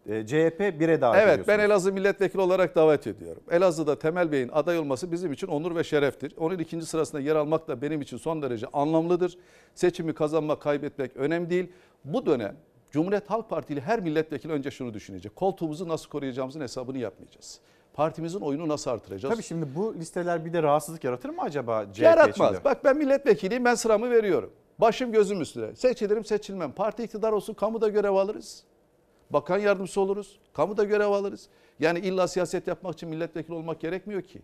CHP 0.07 0.61
1'e 0.61 1.01
davet 1.01 1.17
Evet 1.23 1.29
ediyorsunuz. 1.33 1.49
ben 1.49 1.59
Elazığ 1.59 1.93
milletvekili 1.93 2.41
olarak 2.41 2.77
davet 2.77 3.07
ediyorum. 3.07 3.43
Elazığ'da 3.51 3.99
Temel 3.99 4.33
Bey'in 4.33 4.49
aday 4.53 4.79
olması 4.79 5.13
bizim 5.13 5.33
için 5.33 5.47
onur 5.47 5.77
ve 5.77 5.85
şereftir. 5.85 6.35
Onun 6.39 6.59
ikinci 6.59 6.87
sırasında 6.87 7.21
yer 7.21 7.37
almak 7.37 7.69
da 7.69 7.83
benim 7.83 8.01
için 8.01 8.17
son 8.17 8.43
derece 8.43 8.67
anlamlıdır. 8.73 9.39
Seçimi 9.75 10.15
kazanmak, 10.15 10.61
kaybetmek 10.63 11.17
önemli 11.17 11.51
değil. 11.51 11.73
Bu 12.05 12.27
dönem 12.27 12.57
Cumhuriyet 12.91 13.31
Halk 13.31 13.51
Partili 13.51 13.81
her 13.81 14.01
milletvekili 14.01 14.53
önce 14.53 14.71
şunu 14.71 14.95
düşünecek. 14.95 15.37
Koltuğumuzu 15.37 15.89
nasıl 15.89 16.09
koruyacağımızın 16.09 16.61
hesabını 16.61 16.99
yapmayacağız. 16.99 17.61
Partimizin 17.95 18.41
oyunu 18.41 18.69
nasıl 18.69 18.91
artıracağız? 18.91 19.35
Tabii 19.35 19.43
şimdi 19.45 19.67
bu 19.77 19.95
listeler 19.95 20.45
bir 20.45 20.53
de 20.53 20.63
rahatsızlık 20.63 21.05
yaratır 21.05 21.29
mı 21.29 21.43
acaba 21.43 21.85
CHP 21.93 22.03
Yaratmaz. 22.03 22.51
içinde? 22.51 22.65
Bak 22.65 22.85
ben 22.85 22.97
milletvekiliyim 22.97 23.65
ben 23.65 23.75
sıramı 23.75 24.11
veriyorum. 24.11 24.51
Başım 24.79 25.13
gözüm 25.13 25.41
üstüne. 25.41 25.77
Seçilirim 25.77 26.25
seçilmem. 26.25 26.73
Parti 26.73 27.03
iktidar 27.03 27.33
olsun 27.33 27.55
kamuda 27.55 27.89
görev 27.89 28.11
alırız. 28.13 28.63
Bakan 29.31 29.59
yardımcısı 29.59 30.01
oluruz. 30.01 30.39
Kamuda 30.53 30.85
görev 30.85 31.09
alırız. 31.09 31.49
Yani 31.81 31.99
illa 31.99 32.29
siyaset 32.29 32.67
yapmak 32.67 32.95
için 32.95 33.09
milletvekili 33.09 33.55
olmak 33.55 33.81
gerekmiyor 33.81 34.23
ki. 34.23 34.43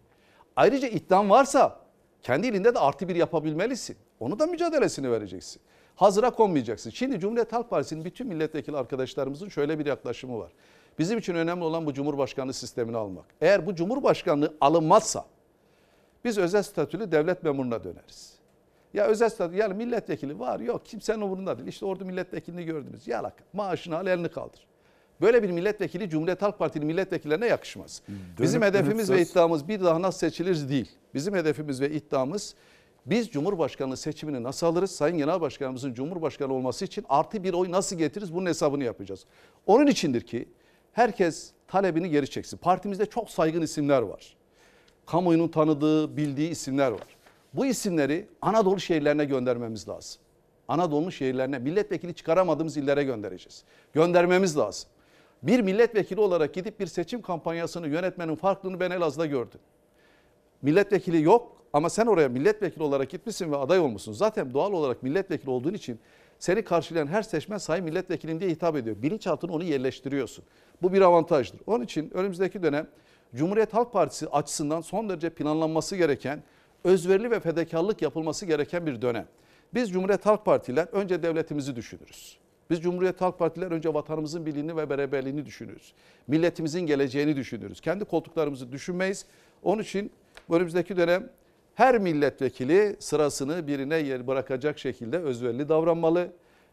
Ayrıca 0.56 0.88
iddian 0.88 1.30
varsa 1.30 1.80
kendi 2.22 2.46
ilinde 2.46 2.74
de 2.74 2.78
artı 2.78 3.08
bir 3.08 3.16
yapabilmelisin. 3.16 3.96
Onu 4.20 4.38
da 4.38 4.46
mücadelesini 4.46 5.10
vereceksin. 5.10 5.62
Hazıra 5.96 6.30
konmayacaksın. 6.30 6.90
Şimdi 6.90 7.20
Cumhuriyet 7.20 7.52
Halk 7.52 7.70
Partisi'nin 7.70 8.04
bütün 8.04 8.26
milletvekili 8.26 8.76
arkadaşlarımızın 8.76 9.48
şöyle 9.48 9.78
bir 9.78 9.86
yaklaşımı 9.86 10.38
var. 10.38 10.52
Bizim 10.98 11.18
için 11.18 11.34
önemli 11.34 11.64
olan 11.64 11.86
bu 11.86 11.94
Cumhurbaşkanlığı 11.94 12.52
sistemini 12.52 12.96
almak. 12.96 13.24
Eğer 13.40 13.66
bu 13.66 13.74
Cumhurbaşkanlığı 13.74 14.54
alınmazsa 14.60 15.24
biz 16.24 16.38
özel 16.38 16.62
statülü 16.62 17.12
devlet 17.12 17.42
memuruna 17.42 17.84
döneriz. 17.84 18.34
Ya 18.94 19.06
özel 19.06 19.28
statü 19.28 19.56
yani 19.56 19.74
milletvekili 19.74 20.38
var 20.38 20.60
yok 20.60 20.86
kimsenin 20.86 21.20
umurunda 21.20 21.58
değil. 21.58 21.68
İşte 21.68 21.86
orada 21.86 22.04
milletvekilini 22.04 22.64
gördünüz. 22.64 23.08
Yalak 23.08 23.34
maaşını 23.52 23.98
al 23.98 24.06
elini 24.06 24.28
kaldır. 24.28 24.66
Böyle 25.22 25.42
bir 25.42 25.50
milletvekili 25.50 26.10
Cumhuriyet 26.10 26.42
Halk 26.42 26.58
Partili 26.58 26.84
milletvekillerine 26.84 27.46
yakışmaz. 27.46 28.02
Bizim 28.40 28.62
dönüp 28.62 28.74
hedefimiz 28.74 29.10
ve 29.10 29.22
iddiamız 29.22 29.68
bir 29.68 29.80
daha 29.80 30.02
nasıl 30.02 30.18
seçiliriz 30.18 30.70
değil. 30.70 30.90
Bizim 31.14 31.34
hedefimiz 31.34 31.80
ve 31.80 31.90
iddiamız 31.90 32.54
biz 33.06 33.30
Cumhurbaşkanlığı 33.30 33.96
seçimini 33.96 34.42
nasıl 34.42 34.66
alırız? 34.66 34.90
Sayın 34.90 35.18
Genel 35.18 35.40
Başkanımızın 35.40 35.94
Cumhurbaşkanı 35.94 36.54
olması 36.54 36.84
için 36.84 37.04
artı 37.08 37.44
bir 37.44 37.52
oy 37.52 37.70
nasıl 37.70 37.98
getiririz? 37.98 38.34
Bunun 38.34 38.46
hesabını 38.46 38.84
yapacağız. 38.84 39.24
Onun 39.66 39.86
içindir 39.86 40.20
ki 40.20 40.48
herkes 40.92 41.50
talebini 41.68 42.10
geri 42.10 42.30
çeksin. 42.30 42.56
Partimizde 42.56 43.06
çok 43.06 43.30
saygın 43.30 43.62
isimler 43.62 44.02
var 44.02 44.36
kamuoyunun 45.06 45.48
tanıdığı, 45.48 46.16
bildiği 46.16 46.50
isimler 46.50 46.90
var. 46.90 47.16
Bu 47.54 47.66
isimleri 47.66 48.28
Anadolu 48.42 48.80
şehirlerine 48.80 49.24
göndermemiz 49.24 49.88
lazım. 49.88 50.22
Anadolu 50.68 51.12
şehirlerine 51.12 51.58
milletvekili 51.58 52.14
çıkaramadığımız 52.14 52.76
illere 52.76 53.04
göndereceğiz. 53.04 53.64
Göndermemiz 53.92 54.58
lazım. 54.58 54.90
Bir 55.42 55.60
milletvekili 55.60 56.20
olarak 56.20 56.54
gidip 56.54 56.80
bir 56.80 56.86
seçim 56.86 57.22
kampanyasını 57.22 57.88
yönetmenin 57.88 58.34
farklılığını 58.34 58.80
ben 58.80 58.90
Elazığ'da 58.90 59.26
gördüm. 59.26 59.60
Milletvekili 60.62 61.22
yok 61.22 61.56
ama 61.72 61.90
sen 61.90 62.06
oraya 62.06 62.28
milletvekili 62.28 62.82
olarak 62.82 63.10
gitmişsin 63.10 63.52
ve 63.52 63.56
aday 63.56 63.78
olmuşsun. 63.78 64.12
Zaten 64.12 64.54
doğal 64.54 64.72
olarak 64.72 65.02
milletvekili 65.02 65.50
olduğun 65.50 65.74
için 65.74 65.98
seni 66.38 66.62
karşılayan 66.62 67.06
her 67.06 67.22
seçmen 67.22 67.58
sayın 67.58 67.84
milletvekilim 67.84 68.40
diye 68.40 68.50
hitap 68.50 68.76
ediyor. 68.76 68.96
Bilinçaltına 69.02 69.52
onu 69.52 69.64
yerleştiriyorsun. 69.64 70.44
Bu 70.82 70.92
bir 70.92 71.00
avantajdır. 71.00 71.60
Onun 71.66 71.84
için 71.84 72.10
önümüzdeki 72.14 72.62
dönem 72.62 72.88
Cumhuriyet 73.34 73.74
Halk 73.74 73.92
Partisi 73.92 74.28
açısından 74.28 74.80
son 74.80 75.08
derece 75.08 75.30
planlanması 75.30 75.96
gereken, 75.96 76.42
özverili 76.84 77.30
ve 77.30 77.40
fedakarlık 77.40 78.02
yapılması 78.02 78.46
gereken 78.46 78.86
bir 78.86 79.02
dönem. 79.02 79.26
Biz 79.74 79.90
Cumhuriyet 79.90 80.26
Halk 80.26 80.44
Partiler 80.44 80.88
önce 80.92 81.22
devletimizi 81.22 81.76
düşünürüz. 81.76 82.38
Biz 82.72 82.82
Cumhuriyet 82.82 83.20
Halk 83.20 83.38
Partiler 83.38 83.70
önce 83.70 83.94
vatanımızın 83.94 84.46
birliğini 84.46 84.76
ve 84.76 84.90
beraberliğini 84.90 85.46
düşünürüz. 85.46 85.92
Milletimizin 86.26 86.80
geleceğini 86.80 87.36
düşünürüz. 87.36 87.80
Kendi 87.80 88.04
koltuklarımızı 88.04 88.72
düşünmeyiz. 88.72 89.26
Onun 89.62 89.82
için 89.82 90.10
önümüzdeki 90.50 90.96
dönem 90.96 91.28
her 91.74 91.98
milletvekili 91.98 92.96
sırasını 92.98 93.66
birine 93.66 93.96
yer 93.96 94.26
bırakacak 94.26 94.78
şekilde 94.78 95.18
özverili 95.18 95.68
davranmalı 95.68 96.28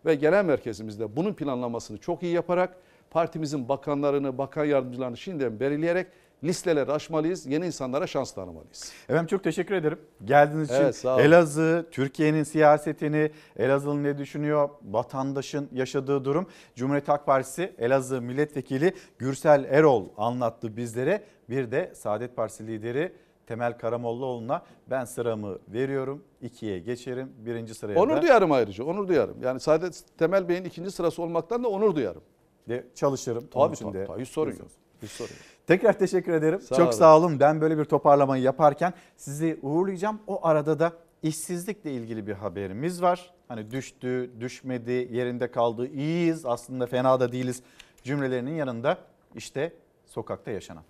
ve 0.05 0.15
genel 0.15 0.45
merkezimizde 0.45 1.15
bunun 1.15 1.33
planlamasını 1.33 1.97
çok 1.97 2.23
iyi 2.23 2.33
yaparak 2.33 2.77
partimizin 3.11 3.69
bakanlarını, 3.69 4.37
bakan 4.37 4.65
yardımcılarını 4.65 5.17
şimdiden 5.17 5.59
belirleyerek 5.59 6.07
listeleri 6.43 6.91
aşmalıyız, 6.91 7.45
yeni 7.45 7.65
insanlara 7.65 8.07
şans 8.07 8.31
tanımalıyız. 8.31 8.93
Efendim 9.09 9.27
çok 9.27 9.43
teşekkür 9.43 9.75
ederim. 9.75 9.99
Geldiğiniz 10.25 10.69
için 10.69 10.81
Evet, 10.81 10.95
sağ 10.95 11.15
olun. 11.15 11.23
Elazığ, 11.23 11.87
Türkiye'nin 11.91 12.43
siyasetini, 12.43 13.31
Elazığ'ın 13.57 14.03
ne 14.03 14.17
düşünüyor, 14.17 14.69
vatandaşın 14.83 15.69
yaşadığı 15.73 16.25
durum. 16.25 16.47
Cumhuriyet 16.75 17.07
Halk 17.07 17.25
Partisi 17.25 17.73
Elazığ 17.77 18.21
Milletvekili 18.21 18.93
Gürsel 19.17 19.65
Erol 19.69 20.05
anlattı 20.17 20.77
bizlere. 20.77 21.23
Bir 21.49 21.71
de 21.71 21.91
Saadet 21.95 22.35
Partisi 22.35 22.67
lideri 22.67 23.13
Temel 23.47 23.77
Karamollaoğlu'na 23.77 24.61
ben 24.87 25.05
sıramı 25.05 25.57
veriyorum. 25.67 26.23
ikiye 26.41 26.79
geçerim. 26.79 27.31
Birinci 27.37 27.73
sıraya 27.73 27.99
Onur 27.99 28.17
da 28.17 28.21
duyarım 28.21 28.51
ayrıca, 28.51 28.83
onur 28.83 29.07
duyarım. 29.07 29.37
Yani 29.43 29.59
Saadet 29.59 30.03
Temel 30.17 30.49
Bey'in 30.49 30.63
ikinci 30.63 30.91
sırası 30.91 31.21
olmaktan 31.21 31.63
da 31.63 31.67
onur 31.67 31.95
duyarım. 31.95 32.21
de 32.69 32.85
çalışırım. 32.95 33.47
Tabii 33.47 33.75
tabii, 33.75 34.05
tabii, 34.07 34.21
hiç 34.21 34.29
sorun 34.29 34.51
yok. 34.51 34.67
Hiç 35.01 35.11
sorun 35.11 35.29
yok. 35.29 35.39
Tekrar 35.69 35.99
teşekkür 35.99 36.33
ederim. 36.33 36.61
Sağ 36.61 36.75
Çok 36.75 36.88
olun. 36.88 36.91
sağ 36.91 37.17
olun. 37.17 37.39
Ben 37.39 37.61
böyle 37.61 37.77
bir 37.77 37.85
toparlamayı 37.85 38.43
yaparken 38.43 38.93
sizi 39.17 39.59
uğurlayacağım. 39.61 40.19
O 40.27 40.48
arada 40.48 40.80
da 40.80 40.93
işsizlikle 41.23 41.91
ilgili 41.91 42.27
bir 42.27 42.33
haberimiz 42.33 43.01
var. 43.01 43.33
Hani 43.48 43.72
düştü, 43.72 44.31
düşmedi, 44.39 45.07
yerinde 45.11 45.51
kaldı, 45.51 45.88
iyiyiz 45.88 46.45
aslında 46.45 46.88
fena 46.88 47.19
da 47.19 47.31
değiliz 47.31 47.64
cümlelerinin 48.03 48.56
yanında 48.56 48.98
işte 49.35 49.73
sokakta 50.06 50.51
yaşanan. 50.51 50.83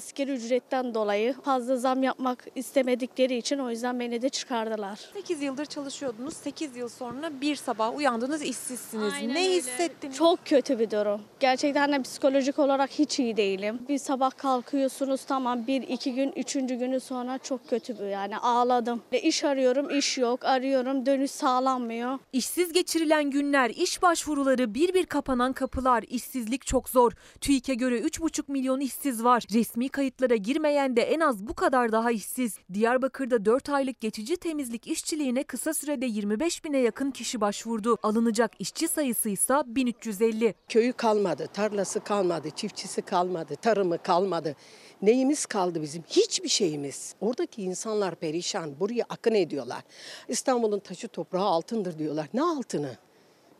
Askeri 0.00 0.32
ücretten 0.32 0.94
dolayı 0.94 1.34
fazla 1.44 1.76
zam 1.76 2.02
yapmak 2.02 2.46
istemedikleri 2.54 3.36
için 3.36 3.58
o 3.58 3.70
yüzden 3.70 4.00
beni 4.00 4.22
de 4.22 4.28
çıkardılar. 4.28 4.98
8 5.12 5.42
yıldır 5.42 5.66
çalışıyordunuz. 5.66 6.34
8 6.36 6.76
yıl 6.76 6.88
sonra 6.88 7.40
bir 7.40 7.56
sabah 7.56 7.96
uyandınız 7.96 8.42
işsizsiniz. 8.42 9.12
Aynen 9.14 9.34
ne 9.34 9.38
öyle. 9.38 9.56
hissettiniz? 9.56 10.16
Çok 10.16 10.46
kötü 10.46 10.78
bir 10.78 10.90
durum. 10.90 11.20
Gerçekten 11.40 11.92
de 11.92 12.02
psikolojik 12.02 12.58
olarak 12.58 12.90
hiç 12.90 13.18
iyi 13.18 13.36
değilim. 13.36 13.78
Bir 13.88 13.98
sabah 13.98 14.30
kalkıyorsunuz 14.30 15.24
tamam 15.24 15.66
bir 15.66 15.82
iki 15.82 16.14
gün 16.14 16.32
üçüncü 16.36 16.74
günü 16.74 17.00
sonra 17.00 17.38
çok 17.38 17.68
kötü 17.70 17.98
bir 17.98 18.04
yani 18.06 18.38
ağladım. 18.38 19.02
Ve 19.12 19.22
iş 19.22 19.44
arıyorum 19.44 19.98
iş 19.98 20.18
yok 20.18 20.44
arıyorum 20.44 21.06
dönüş 21.06 21.30
sağlanmıyor. 21.30 22.18
İşsiz 22.32 22.72
geçirilen 22.72 23.30
günler, 23.30 23.70
iş 23.70 24.02
başvuruları, 24.02 24.74
bir 24.74 24.94
bir 24.94 25.06
kapanan 25.06 25.52
kapılar, 25.52 26.04
işsizlik 26.08 26.66
çok 26.66 26.88
zor. 26.88 27.12
TÜİK'e 27.40 27.74
göre 27.74 28.00
3,5 28.00 28.42
milyon 28.48 28.80
işsiz 28.80 29.24
var. 29.24 29.44
Resmi 29.52 29.89
kayıtlara 29.90 30.36
girmeyen 30.36 30.96
de 30.96 31.02
en 31.02 31.20
az 31.20 31.46
bu 31.46 31.54
kadar 31.54 31.92
daha 31.92 32.10
işsiz. 32.10 32.58
Diyarbakır'da 32.72 33.44
4 33.44 33.68
aylık 33.68 34.00
geçici 34.00 34.36
temizlik 34.36 34.86
işçiliğine 34.86 35.42
kısa 35.42 35.74
sürede 35.74 36.06
25 36.06 36.64
bine 36.64 36.78
yakın 36.78 37.10
kişi 37.10 37.40
başvurdu. 37.40 37.96
Alınacak 38.02 38.52
işçi 38.58 38.88
sayısı 38.88 39.28
ise 39.28 39.54
1350. 39.66 40.54
Köyü 40.68 40.92
kalmadı, 40.92 41.46
tarlası 41.52 42.00
kalmadı, 42.00 42.50
çiftçisi 42.50 43.02
kalmadı, 43.02 43.56
tarımı 43.56 43.98
kalmadı. 43.98 44.56
Neyimiz 45.02 45.46
kaldı 45.46 45.82
bizim? 45.82 46.02
Hiçbir 46.02 46.48
şeyimiz. 46.48 47.14
Oradaki 47.20 47.62
insanlar 47.62 48.14
perişan, 48.14 48.80
buraya 48.80 49.04
akın 49.08 49.34
ediyorlar. 49.34 49.82
İstanbul'un 50.28 50.78
taşı 50.78 51.08
toprağı 51.08 51.44
altındır 51.44 51.98
diyorlar. 51.98 52.28
Ne 52.34 52.42
altını? 52.42 52.96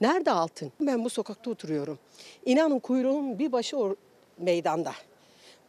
Nerede 0.01 0.31
altın? 0.31 0.73
Ben 0.81 1.05
bu 1.05 1.11
sokakta 1.11 1.51
oturuyorum. 1.51 1.99
İnanın 2.45 2.79
kuyruğun 2.79 3.39
bir 3.39 3.53
başı 3.53 3.79
o 3.79 3.97
meydanda. 4.39 4.93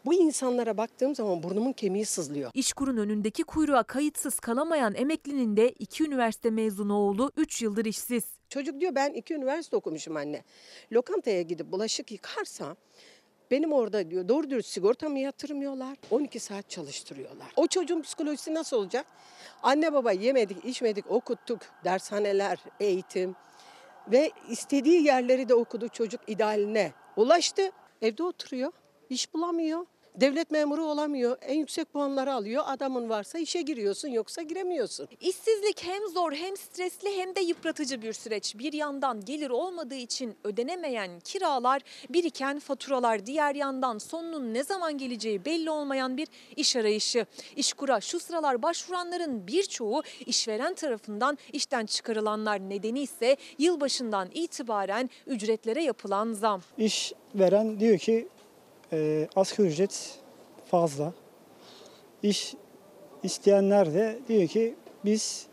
Bu 0.06 0.14
insanlara 0.14 0.78
baktığım 0.78 1.16
zaman 1.16 1.44
burnumun 1.44 1.72
kemiği 1.72 2.06
sızlıyor. 2.06 2.52
İşkurun 2.54 2.98
önündeki 2.98 3.44
kuyruğa 3.44 3.84
kayıtsız 3.84 4.40
kalamayan 4.40 4.96
emeklinin 4.96 5.58
de 5.58 5.70
iki 5.70 6.04
üniversite 6.04 6.50
mezunu 6.50 6.98
oğlu 6.98 7.32
3 7.38 7.62
yıldır 7.62 7.86
işsiz. 7.86 8.24
Çocuk 8.50 8.82
diyor 8.82 8.96
ben 8.96 9.14
iki 9.14 9.34
üniversite 9.34 9.76
okumuşum 9.76 10.16
anne. 10.16 10.44
Lokantaya 10.92 11.42
gidip 11.42 11.72
bulaşık 11.72 12.12
yıkarsam 12.12 12.78
benim 13.52 13.74
orada 13.74 14.12
diyor 14.12 14.28
doğru 14.28 14.50
dürüst 14.50 14.70
sigortamı 14.70 15.20
yatırmıyorlar. 15.20 15.98
12 16.12 16.40
saat 16.40 16.70
çalıştırıyorlar. 16.70 17.48
O 17.56 17.68
çocuğun 17.68 18.02
psikolojisi 18.02 18.54
nasıl 18.54 18.78
olacak? 18.78 19.06
Anne 19.64 19.94
baba 19.94 20.12
yemedik, 20.12 20.66
içmedik, 20.66 21.12
okuttuk. 21.12 21.60
Dershaneler, 21.84 22.60
eğitim 22.80 23.36
ve 24.08 24.32
istediği 24.50 25.04
yerleri 25.04 25.50
de 25.50 25.54
okudu 25.54 25.88
çocuk 25.88 26.22
idealine. 26.28 26.92
Ulaştı. 27.16 27.72
Evde 28.02 28.24
oturuyor. 28.24 28.72
İş 29.12 29.34
bulamıyor. 29.34 29.86
Devlet 30.16 30.52
memuru 30.52 30.86
olamıyor. 30.86 31.38
En 31.42 31.56
yüksek 31.56 31.94
puanları 31.94 32.34
alıyor. 32.34 32.64
Adamın 32.66 33.10
varsa 33.10 33.40
işe 33.40 33.62
giriyorsun 33.62 34.08
yoksa 34.08 34.42
giremiyorsun. 34.42 35.08
İşsizlik 35.22 35.84
hem 35.84 36.08
zor 36.08 36.32
hem 36.32 36.58
stresli 36.58 37.18
hem 37.18 37.36
de 37.36 37.42
yıpratıcı 37.42 38.02
bir 38.02 38.14
süreç. 38.14 38.56
Bir 38.60 38.74
yandan 38.74 39.26
gelir 39.26 39.50
olmadığı 39.50 39.96
için 39.96 40.36
ödenemeyen 40.44 41.20
kiralar, 41.20 41.82
biriken 42.10 42.60
faturalar, 42.60 43.26
diğer 43.26 43.56
yandan 43.56 43.98
sonunun 43.98 44.54
ne 44.54 44.64
zaman 44.64 44.98
geleceği 44.98 45.46
belli 45.46 45.70
olmayan 45.70 46.18
bir 46.18 46.28
iş 46.56 46.76
arayışı. 46.76 47.26
İşkura 47.56 48.02
şu 48.02 48.20
sıralar 48.20 48.62
başvuranların 48.62 49.48
birçoğu 49.48 50.04
işveren 50.26 50.74
tarafından 50.74 51.38
işten 51.54 51.86
çıkarılanlar 51.86 52.60
nedeni 52.60 53.02
ise 53.02 53.38
yılbaşından 53.58 54.30
itibaren 54.34 55.10
ücretlere 55.28 55.84
yapılan 55.84 56.34
zam. 56.34 56.62
İş 56.78 57.14
veren 57.36 57.80
diyor 57.80 57.98
ki 57.98 58.28
e, 58.94 59.28
asgari 59.36 59.68
ücret 59.68 60.20
fazla. 60.66 61.14
İş 62.24 62.54
isteyenler 63.24 63.94
de 63.94 64.20
diyor 64.28 64.48
ki 64.48 64.76
biz 65.06 65.48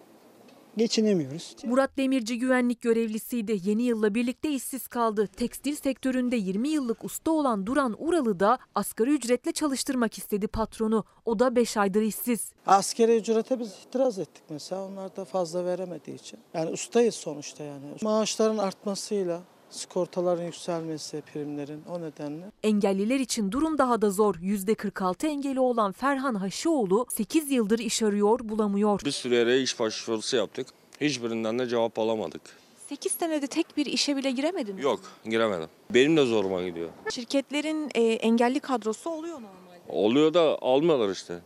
geçinemiyoruz. 0.77 1.57
Murat 1.65 1.91
Demirci 1.97 2.39
güvenlik 2.39 2.81
görevlisiydi. 2.81 3.61
Yeni 3.65 3.83
yılla 3.83 4.15
birlikte 4.15 4.51
işsiz 4.51 4.89
kaldı. 4.89 5.27
Tekstil 5.27 5.75
sektöründe 5.75 6.37
20 6.37 6.69
yıllık 6.69 7.05
usta 7.05 7.31
olan 7.31 7.67
Duran 7.67 7.97
Uralı 7.99 8.41
da 8.41 8.59
asgari 8.75 9.11
ücretle 9.11 9.53
çalıştırmak 9.53 10.19
istedi 10.19 10.47
patronu. 10.47 11.05
O 11.25 11.39
da 11.39 11.57
5 11.57 11.77
aydır 11.77 12.03
işsiz. 12.03 12.53
Askeri 12.67 13.17
ücrete 13.17 13.61
biz 13.61 13.73
itiraz 13.89 14.19
ettik 14.19 14.43
mesela. 14.51 14.85
Onlar 14.85 15.17
da 15.17 15.25
fazla 15.25 15.65
veremediği 15.65 16.17
için. 16.17 16.39
Yani 16.55 16.71
ustayız 16.71 17.15
sonuçta 17.15 17.65
yani. 17.65 17.85
Maaşların 18.03 18.59
artmasıyla 18.59 19.43
sigortaların 19.71 20.45
yükselmesi, 20.45 21.23
primlerin 21.33 21.83
o 21.89 22.01
nedenle. 22.01 22.45
Engelliler 22.63 23.21
için 23.21 23.53
durum 23.53 23.79
daha 23.79 24.03
da 24.03 24.11
zor. 24.11 24.35
%46 24.35 25.27
engeli 25.27 25.61
olan 25.61 25.93
Ferhan 25.93 26.35
Haşioğlu 26.35 27.07
8 27.11 27.51
yıldır 27.51 27.79
iş 27.79 28.03
arıyor, 28.03 28.41
bulamıyor. 28.43 29.01
Bir 29.05 29.11
sürü 29.11 29.35
yere 29.35 29.61
iş 29.61 29.81
başvurusu 29.81 30.37
yaptık. 30.37 30.67
Hiçbirinden 31.01 31.59
de 31.59 31.69
cevap 31.69 31.99
alamadık. 31.99 32.41
8 32.89 33.13
senede 33.13 33.47
tek 33.47 33.77
bir 33.77 33.87
işe 33.87 34.17
bile 34.17 34.31
giremedin 34.31 34.75
mi? 34.75 34.83
Yok 34.83 35.01
giremedim. 35.25 35.69
Benim 35.91 36.17
de 36.17 36.25
zoruma 36.25 36.63
gidiyor. 36.63 36.89
Şirketlerin 37.11 37.91
e, 37.95 38.03
engelli 38.03 38.61
kadrosu 38.61 39.11
oluyor 39.11 39.35
normalde. 39.35 39.79
Oluyor 39.89 40.35
da 40.35 40.59
almıyorlar 40.63 41.11
işte. 41.11 41.39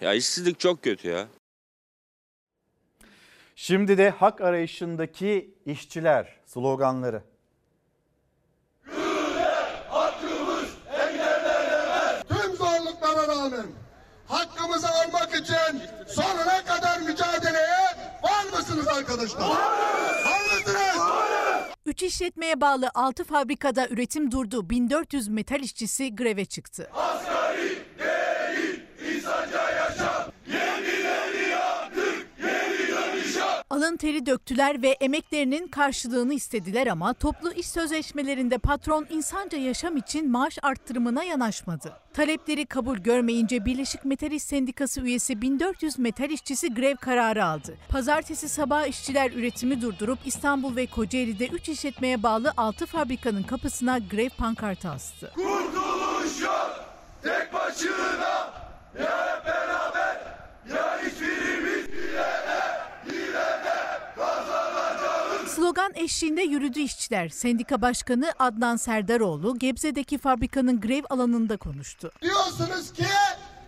Ya 0.00 0.14
işsizlik 0.14 0.60
çok 0.60 0.82
kötü 0.82 1.08
ya. 1.08 1.28
Şimdi 3.58 3.98
de 3.98 4.10
hak 4.10 4.40
arayışındaki 4.40 5.54
işçiler 5.66 6.40
sloganları. 6.46 7.22
Tüm 12.28 12.56
zorluklara 12.56 13.28
rağmen 13.28 13.66
hakkımızı 14.26 14.86
almak 14.88 15.34
için 15.34 15.82
sonuna 16.06 16.64
kadar 16.64 17.00
mücadeleye 17.00 17.86
var 18.22 18.44
mısınız 18.58 18.88
arkadaşlar? 18.88 19.40
Var 19.40 20.40
mısınız? 20.54 21.02
Üç 21.86 22.02
işletmeye 22.02 22.60
bağlı 22.60 22.90
6 22.94 23.24
fabrikada 23.24 23.88
üretim 23.88 24.30
durdu. 24.30 24.70
1400 24.70 25.28
metal 25.28 25.60
işçisi 25.60 26.14
greve 26.16 26.44
çıktı. 26.44 26.90
Alın 33.76 33.96
teri 33.96 34.26
döktüler 34.26 34.82
ve 34.82 34.88
emeklerinin 34.88 35.68
karşılığını 35.68 36.34
istediler 36.34 36.86
ama 36.86 37.14
toplu 37.14 37.52
iş 37.52 37.68
sözleşmelerinde 37.68 38.58
patron 38.58 39.06
insanca 39.10 39.58
yaşam 39.58 39.96
için 39.96 40.30
maaş 40.30 40.58
arttırımına 40.62 41.24
yanaşmadı. 41.24 41.92
Talepleri 42.14 42.66
kabul 42.66 42.96
görmeyince 42.98 43.64
Birleşik 43.64 44.04
Metal 44.04 44.32
İş 44.32 44.42
Sendikası 44.42 45.00
üyesi 45.00 45.42
1400 45.42 45.98
metal 45.98 46.30
işçisi 46.30 46.74
grev 46.74 46.96
kararı 46.96 47.44
aldı. 47.44 47.76
Pazartesi 47.88 48.48
sabah 48.48 48.86
işçiler 48.86 49.30
üretimi 49.30 49.82
durdurup 49.82 50.18
İstanbul 50.24 50.76
ve 50.76 50.86
Kocaeli'de 50.86 51.46
3 51.48 51.68
işletmeye 51.68 52.22
bağlı 52.22 52.52
6 52.56 52.86
fabrikanın 52.86 53.42
kapısına 53.42 53.98
grev 53.98 54.30
pankartı 54.30 54.88
astı. 54.88 55.32
Kurtuluş 55.34 56.42
yok 56.42 56.84
tek 57.22 57.52
başına 57.52 58.52
ya 58.98 59.36
hep 59.36 59.46
beraber 59.46 60.20
ya 60.74 61.00
hiçbirimiz 61.02 61.92
bilene 61.92 62.60
bilene 63.06 63.76
kazanacağız. 64.16 65.42
Slogan 65.76 65.94
eşliğinde 65.94 66.42
yürüdü 66.42 66.80
işçiler. 66.80 67.28
Sendika 67.28 67.82
Başkanı 67.82 68.32
Adnan 68.38 68.76
Serdaroğlu 68.76 69.58
Gebze'deki 69.58 70.18
fabrikanın 70.18 70.80
grev 70.80 71.02
alanında 71.10 71.56
konuştu. 71.56 72.10
Diyorsunuz 72.22 72.92
ki 72.92 73.04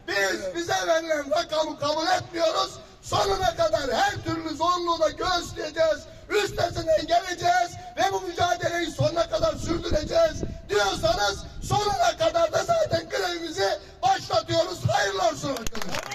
biz 0.08 0.54
bize 0.56 0.72
verilen 0.86 1.30
rakamı 1.30 1.78
kabul 1.78 2.06
etmiyoruz. 2.06 2.78
Sonuna 3.02 3.56
kadar 3.56 3.92
her 3.92 4.12
türlü 4.24 4.56
zorluğu 4.56 5.00
da 5.00 5.10
göğüsleyeceğiz. 5.10 5.98
Üstesinden 6.44 7.06
geleceğiz 7.06 7.70
ve 7.96 8.12
bu 8.12 8.20
mücadeleyi 8.20 8.90
sonuna 8.90 9.30
kadar 9.30 9.56
sürdüreceğiz. 9.56 10.42
diyorsanız 10.68 11.44
sonuna 11.62 12.16
kadar 12.18 12.52
da 12.52 12.64
zaten 12.64 13.08
grevimizi 13.08 13.68
başlatıyoruz. 14.02 14.78
Hayırlı 14.88 15.22
olsun 15.22 15.48
arkadaşlar. 15.50 16.08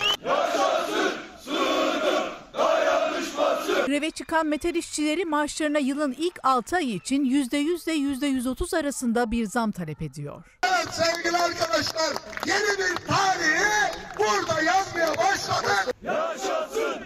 Greve 3.85 4.11
çıkan 4.11 4.47
metal 4.47 4.75
işçileri 4.75 5.25
maaşlarına 5.25 5.79
yılın 5.79 6.15
ilk 6.17 6.39
6 6.43 6.75
ayı 6.75 6.95
için 6.95 7.25
%100 7.25 7.83
ile 7.83 7.95
%130 8.27 8.77
arasında 8.77 9.31
bir 9.31 9.45
zam 9.45 9.71
talep 9.71 10.01
ediyor. 10.01 10.43
Evet 10.63 10.93
sevgili 10.93 11.37
arkadaşlar 11.37 12.13
yeni 12.45 12.77
bir 12.79 12.95
tarihi 13.07 13.93
burada 14.19 14.61
yazmaya 14.61 15.17
başladık. 15.17 15.95
Yaşasın 16.03 17.03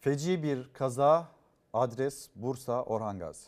Feci 0.00 0.42
bir 0.42 0.72
kaza 0.72 1.28
adres 1.72 2.28
Bursa 2.36 2.82
Orhan 2.82 3.18
Gazi. 3.18 3.46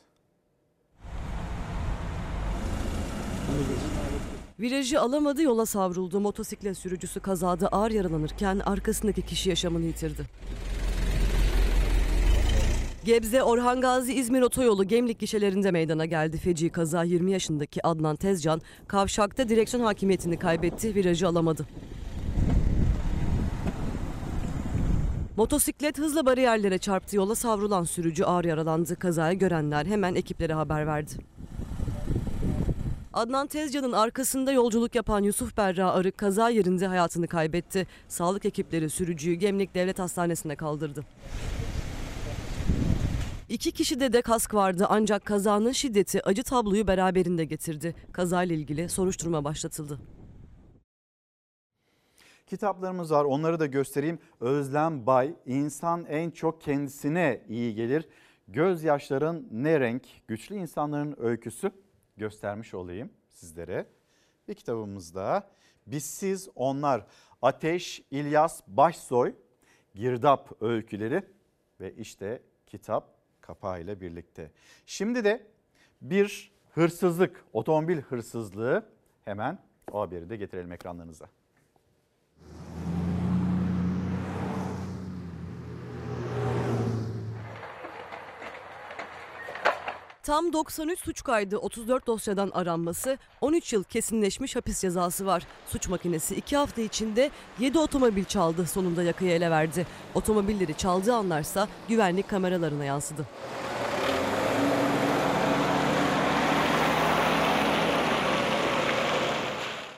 Virajı 4.60 5.00
alamadı 5.00 5.42
yola 5.42 5.66
savruldu. 5.66 6.20
Motosiklet 6.20 6.78
sürücüsü 6.78 7.20
kazada 7.20 7.68
ağır 7.68 7.90
yaralanırken 7.90 8.58
arkasındaki 8.58 9.22
kişi 9.22 9.48
yaşamını 9.48 9.84
yitirdi. 9.84 10.22
Gebze 13.04 13.42
Orhan 13.42 13.80
Gazi 13.80 14.14
İzmir 14.14 14.42
Otoyolu 14.42 14.84
Gemlik 14.84 15.18
gişelerinde 15.18 15.70
meydana 15.70 16.04
geldi. 16.04 16.38
Feci 16.38 16.70
kaza 16.70 17.04
20 17.04 17.32
yaşındaki 17.32 17.86
Adnan 17.86 18.16
Tezcan 18.16 18.60
kavşakta 18.86 19.48
direksiyon 19.48 19.84
hakimiyetini 19.84 20.38
kaybetti, 20.38 20.94
virajı 20.94 21.28
alamadı. 21.28 21.66
Motosiklet 25.36 25.98
hızla 25.98 26.26
bariyerlere 26.26 26.78
çarptı. 26.78 27.16
Yola 27.16 27.34
savrulan 27.34 27.84
sürücü 27.84 28.24
ağır 28.24 28.44
yaralandı. 28.44 28.96
Kazayı 28.96 29.38
görenler 29.38 29.86
hemen 29.86 30.14
ekiplere 30.14 30.52
haber 30.52 30.86
verdi. 30.86 31.37
Adnan 33.18 33.46
Tezcan'ın 33.46 33.92
arkasında 33.92 34.52
yolculuk 34.52 34.94
yapan 34.94 35.22
Yusuf 35.22 35.56
Berra 35.56 35.92
Arık 35.92 36.18
kaza 36.18 36.48
yerinde 36.48 36.86
hayatını 36.86 37.28
kaybetti. 37.28 37.86
Sağlık 38.08 38.44
ekipleri 38.44 38.90
sürücüyü 38.90 39.36
Gemlik 39.36 39.74
Devlet 39.74 39.98
Hastanesi'ne 39.98 40.56
kaldırdı. 40.56 41.04
İki 43.48 43.72
kişide 43.72 44.12
de 44.12 44.22
kask 44.22 44.54
vardı 44.54 44.86
ancak 44.88 45.24
kazanın 45.24 45.72
şiddeti 45.72 46.26
acı 46.26 46.42
tabloyu 46.42 46.86
beraberinde 46.86 47.44
getirdi. 47.44 47.94
Kazayla 48.12 48.56
ilgili 48.56 48.88
soruşturma 48.88 49.44
başlatıldı. 49.44 49.98
Kitaplarımız 52.46 53.10
var 53.10 53.24
onları 53.24 53.60
da 53.60 53.66
göstereyim. 53.66 54.18
Özlem 54.40 55.06
Bay, 55.06 55.34
insan 55.46 56.04
en 56.04 56.30
çok 56.30 56.60
kendisine 56.60 57.44
iyi 57.48 57.74
gelir. 57.74 58.08
Gözyaşların 58.48 59.44
ne 59.50 59.80
renk, 59.80 60.02
güçlü 60.28 60.56
insanların 60.56 61.16
öyküsü 61.18 61.70
göstermiş 62.18 62.74
olayım 62.74 63.10
sizlere. 63.28 63.86
Bir 64.48 64.54
kitabımızda 64.54 65.50
Bizsiz 65.86 66.48
Onlar, 66.54 67.06
Ateş 67.42 68.02
İlyas 68.10 68.62
Başsoy, 68.66 69.34
Girdap 69.94 70.62
öyküleri 70.62 71.22
ve 71.80 71.94
işte 71.94 72.42
kitap 72.66 73.14
kapağıyla 73.40 74.00
birlikte. 74.00 74.50
Şimdi 74.86 75.24
de 75.24 75.46
bir 76.02 76.52
hırsızlık, 76.74 77.44
otomobil 77.52 78.00
hırsızlığı 78.00 78.86
hemen 79.24 79.58
o 79.92 80.00
haberi 80.00 80.30
de 80.30 80.36
getirelim 80.36 80.72
ekranlarınıza. 80.72 81.28
Tam 90.28 90.52
93 90.52 91.00
suç 91.00 91.22
kaydı 91.22 91.56
34 91.56 92.06
dosyadan 92.06 92.50
aranması 92.54 93.18
13 93.40 93.72
yıl 93.72 93.84
kesinleşmiş 93.84 94.56
hapis 94.56 94.80
cezası 94.80 95.26
var. 95.26 95.46
Suç 95.66 95.88
makinesi 95.88 96.34
2 96.34 96.56
hafta 96.56 96.82
içinde 96.82 97.30
7 97.58 97.78
otomobil 97.78 98.24
çaldı 98.24 98.66
sonunda 98.66 99.02
yakayı 99.02 99.30
ele 99.30 99.50
verdi. 99.50 99.86
Otomobilleri 100.14 100.76
çaldığı 100.76 101.14
anlarsa 101.14 101.68
güvenlik 101.88 102.28
kameralarına 102.28 102.84
yansıdı. 102.84 103.26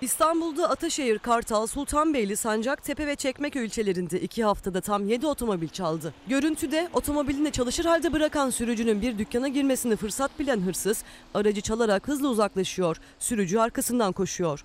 İstanbul'da 0.02 0.70
Ataşehir, 0.70 1.18
Kartal, 1.18 1.66
Sultanbeyli, 1.66 2.36
Sancaktepe 2.36 3.06
ve 3.06 3.16
Çekmeköy 3.16 3.64
ilçelerinde 3.64 4.20
iki 4.20 4.44
haftada 4.44 4.80
tam 4.80 5.08
7 5.08 5.26
otomobil 5.26 5.68
çaldı. 5.68 6.14
Görüntüde 6.28 6.88
otomobilini 6.92 7.52
çalışır 7.52 7.84
halde 7.84 8.12
bırakan 8.12 8.50
sürücünün 8.50 9.02
bir 9.02 9.18
dükkana 9.18 9.48
girmesini 9.48 9.96
fırsat 9.96 10.38
bilen 10.38 10.60
hırsız 10.60 11.04
aracı 11.34 11.60
çalarak 11.60 12.08
hızla 12.08 12.28
uzaklaşıyor. 12.28 12.96
Sürücü 13.18 13.58
arkasından 13.58 14.12
koşuyor. 14.12 14.64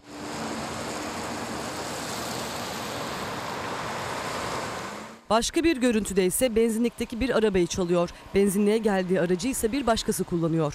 Başka 5.30 5.64
bir 5.64 5.78
görüntüde 5.78 6.26
ise 6.26 6.56
benzinlikteki 6.56 7.20
bir 7.20 7.38
arabayı 7.38 7.68
çalıyor. 7.68 8.10
Benzinliğe 8.36 8.78
geldiği 8.78 9.22
aracı 9.22 9.48
ise 9.48 9.72
bir 9.72 9.88
başkası 9.88 10.24
kullanıyor. 10.24 10.74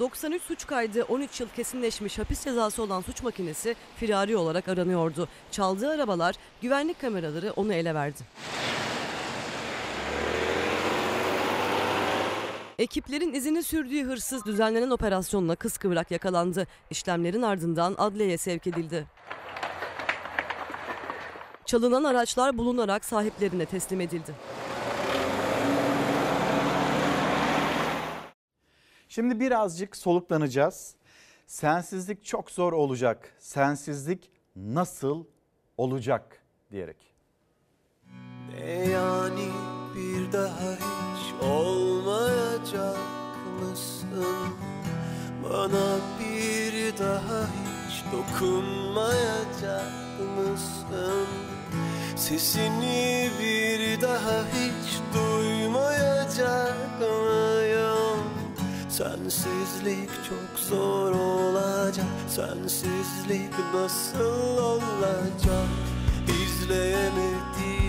93 0.00 0.42
suç 0.42 0.66
kaydı 0.66 1.02
13 1.04 1.40
yıl 1.40 1.48
kesinleşmiş 1.48 2.18
hapis 2.18 2.44
cezası 2.44 2.82
olan 2.82 3.00
suç 3.00 3.22
makinesi 3.22 3.76
firari 3.96 4.36
olarak 4.36 4.68
aranıyordu. 4.68 5.28
Çaldığı 5.50 5.90
arabalar 5.90 6.34
güvenlik 6.62 7.00
kameraları 7.00 7.52
onu 7.56 7.72
ele 7.72 7.94
verdi. 7.94 8.22
Ekiplerin 12.78 13.32
izini 13.32 13.62
sürdüğü 13.62 14.04
hırsız 14.04 14.46
düzenlenen 14.46 14.90
operasyonla 14.90 15.56
kıskıvrak 15.56 16.10
yakalandı. 16.10 16.66
İşlemlerin 16.90 17.42
ardından 17.42 17.94
adliyeye 17.98 18.38
sevk 18.38 18.66
edildi. 18.66 19.06
Çalınan 21.66 22.04
araçlar 22.04 22.58
bulunarak 22.58 23.04
sahiplerine 23.04 23.66
teslim 23.66 24.00
edildi. 24.00 24.34
Şimdi 29.14 29.40
birazcık 29.40 29.96
soluklanacağız. 29.96 30.94
Sensizlik 31.46 32.24
çok 32.24 32.50
zor 32.50 32.72
olacak. 32.72 33.34
Sensizlik 33.38 34.30
nasıl 34.56 35.24
olacak 35.78 36.42
diyerek. 36.70 36.96
Ne 38.50 38.88
yani 38.88 39.48
bir 39.96 40.32
daha 40.32 40.72
hiç 40.74 41.42
olmayacak 41.42 42.98
mısın? 43.60 44.54
Bana 45.44 45.96
bir 46.20 46.98
daha 46.98 47.46
hiç 47.46 48.04
dokunmayacak 48.12 49.92
mısın? 50.38 51.26
Sesini 52.16 53.30
bir 53.40 54.00
daha 54.02 54.44
hiç 54.44 55.00
duymayacak 55.14 56.76
mıyım? 57.00 57.53
Sensizlik 58.98 60.10
çok 60.28 60.60
zor 60.60 61.12
olacak. 61.12 62.06
Sensizlik 62.28 63.52
nasıl 63.74 64.58
olacak? 64.58 65.68
İzleyemediğimiz 66.28 67.83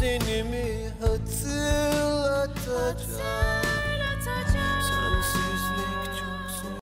Bana 0.00 0.47